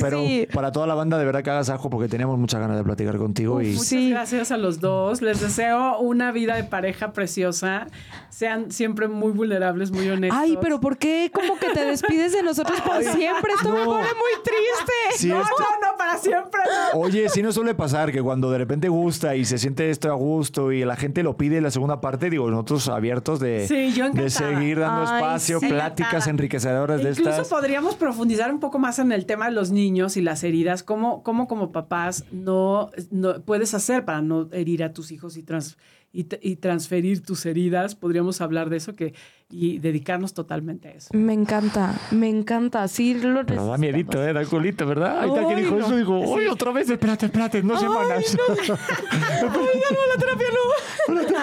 Pero 0.00 0.18
Sí. 0.20 0.46
para 0.52 0.70
toda 0.72 0.86
la 0.86 0.94
banda, 0.94 1.18
de 1.18 1.24
verdad 1.24 1.42
que 1.42 1.50
hagas 1.50 1.68
ajo 1.70 1.90
porque 1.90 2.08
tenemos 2.08 2.38
muchas 2.38 2.60
ganas 2.60 2.76
de 2.76 2.84
platicar 2.84 3.16
contigo. 3.18 3.60
y 3.60 3.68
Muchas 3.72 3.86
Sí. 3.86 4.10
gracias 4.10 4.50
a 4.52 4.56
los 4.56 4.80
dos. 4.80 5.22
Les 5.22 5.40
deseo 5.40 5.98
una 5.98 6.30
vida 6.32 6.54
de 6.54 6.64
pareja 6.64 7.12
preciosa. 7.12 7.86
Sean 8.28 8.70
siempre 8.70 9.08
muy 9.08 9.32
vulnerables, 9.32 9.90
muy 9.90 10.08
honestos. 10.08 10.38
Ay, 10.40 10.56
pero 10.60 10.80
¿por 10.80 10.96
qué 10.96 11.30
como 11.34 11.58
que 11.58 11.70
te 11.70 11.84
despides 11.84 12.32
de 12.32 12.42
nosotros 12.42 12.80
por 12.82 13.02
siempre? 13.02 13.52
Esto 13.54 13.70
me 13.70 13.80
no. 13.80 13.84
pone 13.86 14.04
muy 14.04 14.42
triste. 14.44 15.28
No, 15.28 15.40
esto- 15.42 15.54
no, 15.58 15.90
no, 15.90 15.96
para 15.98 16.16
siempre. 16.18 16.60
no. 16.94 17.00
Oye, 17.00 17.28
sí 17.28 17.42
suele 17.52 17.74
pasar 17.74 18.12
que 18.12 18.22
cuando 18.22 18.50
de 18.50 18.58
repente 18.58 18.88
gusta 18.88 19.36
y 19.36 19.44
se 19.44 19.58
siente 19.58 19.90
esto 19.90 20.10
a 20.10 20.14
gusto 20.14 20.72
y 20.72 20.84
la 20.84 20.96
gente 20.96 21.22
lo 21.22 21.36
pide 21.36 21.60
la 21.60 21.70
segunda 21.70 22.00
parte, 22.00 22.30
digo, 22.30 22.50
nosotros 22.50 22.88
abiertos 22.88 23.40
de, 23.40 23.66
Sí, 23.68 23.92
yo 23.92 24.10
de 24.10 24.30
seguir 24.30 24.78
dando 24.78 25.08
Ay, 25.10 25.16
espacio, 25.22 25.60
sí. 25.60 25.68
pláticas 25.68 26.10
Encantada. 26.12 26.30
enriquecedoras 26.30 27.02
de 27.02 27.10
Incluso 27.10 27.30
estas. 27.30 27.48
podríamos 27.48 27.94
profundizar 27.94 28.52
un 28.52 28.60
poco 28.60 28.78
más 28.78 28.98
en 28.98 29.12
el 29.12 29.26
tema 29.26 29.46
de 29.46 29.52
los 29.52 29.70
niños 29.70 30.16
y 30.16 30.22
las 30.22 30.42
heridas. 30.44 30.82
¿Cómo, 30.82 31.22
cómo 31.22 31.46
como 31.48 31.72
papás 31.72 32.24
no, 32.32 32.90
no 33.10 33.40
puedes 33.42 33.74
hacer 33.74 34.04
para 34.04 34.22
no 34.22 34.48
herir 34.52 34.82
a 34.84 34.92
tus 34.92 35.12
hijos 35.12 35.36
y, 35.36 35.42
trans- 35.42 35.76
y, 36.12 36.26
y 36.42 36.56
transferir 36.56 37.22
tus 37.22 37.46
heridas, 37.46 37.94
podríamos 37.94 38.40
hablar 38.40 38.68
de 38.68 38.76
eso 38.78 38.96
que, 38.96 39.14
y 39.48 39.78
dedicarnos 39.78 40.34
totalmente 40.34 40.88
a 40.88 40.92
eso. 40.92 41.08
Me 41.12 41.32
encanta, 41.32 41.94
me 42.10 42.28
encanta. 42.28 42.86
Sí, 42.88 43.14
lo 43.14 43.44
Pero 43.46 43.66
da 43.66 43.78
miedito, 43.78 44.22
¿eh? 44.24 44.32
Da 44.32 44.44
culito, 44.44 44.86
¿verdad? 44.86 45.22
Ahorita 45.22 45.48
que 45.48 45.54
Ay, 45.54 45.62
dijo 45.62 45.76
no. 45.76 45.86
eso, 45.86 45.96
digo, 45.96 46.20
¡Uy, 46.20 46.46
otra 46.46 46.72
vez! 46.72 46.90
Espérate, 46.90 47.26
espérate, 47.26 47.62
no 47.62 47.78
semanas. 47.78 48.36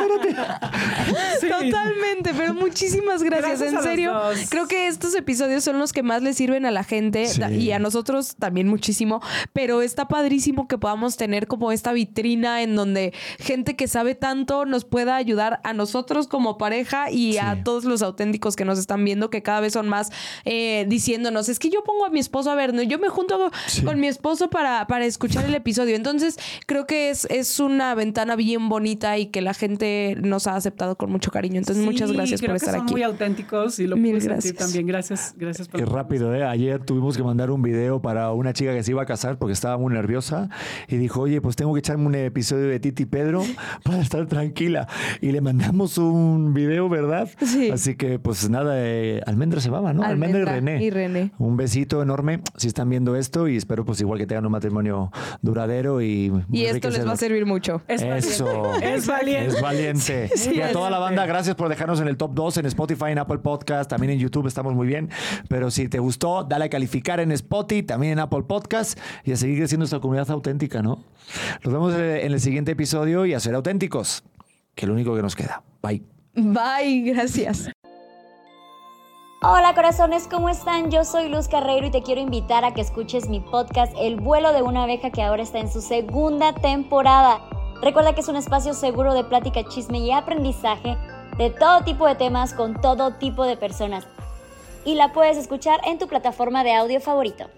Sí. 1.40 1.48
Totalmente, 1.50 2.34
pero 2.36 2.54
muchísimas 2.54 3.22
gracias. 3.24 3.62
En 3.62 3.82
serio, 3.82 4.14
creo 4.50 4.68
que 4.68 4.88
estos 4.88 5.16
episodios 5.16 5.64
son 5.64 5.78
los 5.80 5.94
que 5.94 6.04
más 6.04 6.22
le 6.24 6.34
sirven 6.34 6.66
a 6.66 6.72
la 6.72 6.84
gente 6.84 7.28
Sí. 7.28 7.42
y 7.54 7.72
a 7.72 7.80
nosotros 7.80 8.36
también 8.38 8.68
muchísimo. 8.68 9.22
Pero 9.54 9.82
está 9.82 10.08
padrísimo 10.08 10.68
que 10.68 10.78
podamos 10.78 11.16
tener 11.18 11.48
como 11.48 11.72
esta 11.72 11.94
vitrina 11.94 12.62
en 12.64 12.76
donde 12.76 13.14
gente 13.40 13.76
que 13.76 13.88
sabe 13.88 14.16
tanto 14.16 14.66
nos 14.66 14.84
pueda 14.86 15.16
ayudar 15.16 15.60
a 15.64 15.74
nosotros 15.74 16.28
como 16.28 16.58
pareja 16.58 17.12
y 17.12 17.34
Sí. 17.34 17.38
a 17.40 17.64
todos 17.64 17.84
los 17.86 18.02
auténticos 18.02 18.56
que 18.56 18.66
nos 18.66 18.80
están 18.80 19.04
viendo, 19.06 19.30
que 19.30 19.44
cada 19.44 19.60
vez 19.60 19.74
son 19.74 19.88
más 19.88 20.12
eh, 20.46 20.86
diciéndonos: 20.88 21.50
es 21.50 21.60
que 21.60 21.70
yo 21.70 21.84
pongo 21.84 22.06
a 22.06 22.10
mi 22.10 22.20
esposo 22.20 22.52
a 22.52 22.56
ver, 22.56 22.74
¿no? 22.74 22.82
yo 22.82 23.00
me 23.00 23.10
junto 23.10 23.52
Sí. 23.68 23.84
con 23.84 24.00
mi 24.00 24.08
esposo 24.08 24.50
para, 24.50 24.88
para 24.88 25.06
escuchar 25.06 25.46
el 25.46 25.56
episodio. 25.56 25.96
Entonces, 25.96 26.38
creo 26.66 26.88
que 26.88 27.10
es, 27.10 27.26
es 27.26 27.60
una 27.60 27.94
ventana 27.96 28.36
bien 28.36 28.70
bonita 28.70 29.18
y 29.18 29.28
que 29.28 29.42
la 29.42 29.54
gente 29.54 29.97
nos 30.22 30.48
ha 30.48 30.56
aceptado 30.56 30.96
con 30.96 31.12
mucho 31.12 31.32
cariño. 31.32 31.58
Entonces, 31.60 31.84
muchas 31.84 32.12
gracias 32.12 32.40
creo 32.42 32.52
por 32.54 32.60
que 32.60 32.66
estar 32.66 32.76
son 32.76 32.84
aquí. 32.84 32.94
muy 32.94 33.04
auténticos 33.04 33.80
y 33.80 33.88
lo 33.88 33.96
Mil 33.98 34.14
sentir 34.22 34.30
gracias. 34.30 34.56
también. 34.56 34.88
Gracias, 34.88 35.34
gracias 35.38 35.68
por 35.68 35.80
Qué 35.80 35.86
rápido, 35.86 36.34
¿eh? 36.34 36.44
Ayer 36.44 36.84
tuvimos 36.84 37.18
que 37.18 37.24
mandar 37.24 37.52
un 37.52 37.62
video 37.62 38.02
para 38.02 38.32
una 38.32 38.54
chica 38.54 38.74
que 38.74 38.84
se 38.84 38.92
iba 38.92 39.02
a 39.04 39.06
casar 39.06 39.38
porque 39.38 39.54
estaba 39.54 39.78
muy 39.78 39.94
nerviosa 39.94 40.50
y 40.88 40.98
dijo, 40.98 41.22
oye, 41.22 41.42
pues 41.42 41.56
tengo 41.56 41.74
que 41.74 41.80
echarme 41.80 42.06
un 42.06 42.16
episodio 42.16 42.68
de 42.68 42.80
Titi 42.80 43.04
y 43.04 43.06
Pedro 43.06 43.44
para 43.84 44.00
estar 44.02 44.26
tranquila. 44.28 44.88
Y 45.22 45.32
le 45.32 45.42
mandamos 45.42 45.98
un 45.98 46.54
video, 46.54 46.90
¿verdad? 46.90 47.30
Sí. 47.44 47.70
Así 47.72 47.96
que, 47.96 48.20
pues 48.20 48.50
nada, 48.50 48.74
eh, 48.78 49.22
Almendra 49.26 49.60
se 49.62 49.70
llama, 49.70 49.94
¿no? 49.94 50.04
Almendra, 50.04 50.54
Almendra 50.54 50.58
y 50.58 50.60
René. 50.60 50.84
y 50.84 50.90
René. 50.90 51.32
Un 51.38 51.58
besito 51.58 52.02
enorme 52.02 52.42
si 52.56 52.68
están 52.68 52.90
viendo 52.90 53.16
esto 53.16 53.48
y 53.48 53.58
espero 53.58 53.86
pues 53.86 54.00
igual 54.02 54.20
que 54.20 54.28
tengan 54.28 54.46
un 54.46 54.52
matrimonio 54.52 55.12
duradero 55.42 56.02
y... 56.02 56.32
Y 56.52 56.66
esto 56.66 56.90
les 56.90 57.06
va 57.08 57.14
a 57.14 57.18
servir 57.18 57.46
mucho. 57.46 57.82
Es 57.88 58.02
Eso. 58.02 58.46
valiente. 58.46 58.94
Es 58.96 59.08
valiente. 59.08 59.48
Es 59.48 59.62
valiente. 59.62 59.77
Sí, 60.36 60.56
y 60.56 60.62
a 60.62 60.72
toda 60.72 60.90
la 60.90 61.00
banda, 61.00 61.26
gracias 61.26 61.56
por 61.56 61.70
dejarnos 61.70 62.00
en 62.00 62.08
el 62.08 62.18
top 62.18 62.34
2 62.34 62.58
en 62.58 62.66
Spotify, 62.66 63.12
en 63.12 63.20
Apple 63.20 63.40
Podcast, 63.40 63.90
también 63.90 64.12
en 64.14 64.20
YouTube 64.20 64.48
estamos 64.48 64.74
muy 64.74 64.88
bien. 64.88 65.10
Pero 65.48 65.72
si 65.72 65.88
te 65.88 66.00
gustó, 66.00 66.44
dale 66.44 66.66
a 66.66 66.70
calificar 66.70 67.20
en 67.20 67.32
Spotify, 67.32 67.84
también 67.84 68.14
en 68.14 68.20
Apple 68.20 68.44
Podcast 68.44 69.00
y 69.24 69.32
a 69.32 69.38
seguir 69.38 69.58
creciendo 69.60 69.86
esta 69.86 70.00
comunidad 70.00 70.30
auténtica, 70.32 70.82
¿no? 70.82 71.04
Nos 71.64 71.74
vemos 71.74 71.94
eh, 71.96 72.26
en 72.26 72.32
el 72.34 72.40
siguiente 72.40 72.72
episodio 72.72 73.26
y 73.26 73.34
a 73.34 73.40
ser 73.40 73.56
auténticos, 73.56 74.24
que 74.76 74.86
es 74.86 74.88
lo 74.88 74.94
único 74.94 75.16
que 75.16 75.22
nos 75.22 75.36
queda. 75.36 75.64
Bye. 75.82 76.04
Bye, 76.34 77.02
gracias. 77.14 77.70
Hola 79.44 79.76
corazones, 79.76 80.28
¿cómo 80.28 80.50
están? 80.50 80.90
Yo 80.90 81.04
soy 81.04 81.30
Luz 81.30 81.48
Carreiro 81.48 81.86
y 81.86 81.92
te 81.92 82.02
quiero 82.02 82.22
invitar 82.22 82.66
a 82.66 82.74
que 82.74 82.82
escuches 82.82 83.30
mi 83.30 83.40
podcast 83.40 83.94
El 84.00 84.16
vuelo 84.20 84.52
de 84.52 84.64
una 84.64 84.84
abeja 84.84 85.12
que 85.12 85.22
ahora 85.22 85.44
está 85.44 85.60
en 85.60 85.72
su 85.72 85.82
segunda 85.82 86.54
temporada. 86.54 87.40
Recuerda 87.82 88.16
que 88.16 88.22
es 88.22 88.28
un 88.28 88.36
espacio 88.36 88.74
seguro 88.74 89.14
de 89.14 89.24
plática, 89.24 89.64
chisme 89.64 90.00
y 90.00 90.12
aprendizaje 90.12 90.98
de 91.38 91.52
todo 91.52 91.82
tipo 91.84 92.08
de 92.08 92.16
temas 92.16 92.54
con 92.54 92.82
todo 92.82 93.12
tipo 93.12 93.46
de 93.46 93.56
personas. 93.56 94.08
Y 94.84 94.96
la 94.96 95.14
puedes 95.14 95.38
escuchar 95.38 95.80
en 95.86 96.00
tu 96.00 96.08
plataforma 96.08 96.64
de 96.64 96.74
audio 96.74 97.00
favorito. 97.00 97.50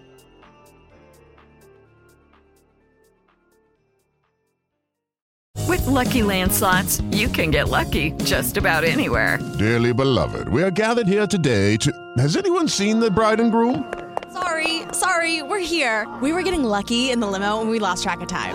With 5.66 5.86
Lucky 5.86 6.22
Land 6.22 6.52
slots, 6.52 7.00
you 7.12 7.28
can 7.28 7.50
get 7.50 7.68
lucky 7.68 8.12
just 8.24 8.56
about 8.56 8.84
anywhere. 8.84 9.38
Dearly 9.58 9.94
beloved, 9.94 10.48
we 10.48 10.62
are 10.62 10.70
gathered 10.70 11.06
here 11.06 11.26
today 11.26 11.76
to. 11.78 11.92
Has 12.18 12.36
anyone 12.36 12.68
seen 12.68 13.00
the 13.00 13.10
bride 13.10 13.40
and 13.40 13.50
groom? 13.50 13.90
Sorry, 14.32 14.82
sorry, 14.92 15.42
we're 15.42 15.60
here. 15.60 16.06
We 16.20 16.32
were 16.32 16.42
getting 16.42 16.64
lucky 16.64 17.10
in 17.10 17.20
the 17.20 17.26
limo 17.26 17.60
and 17.60 17.70
we 17.70 17.78
lost 17.78 18.02
track 18.02 18.20
of 18.20 18.28
time. 18.28 18.54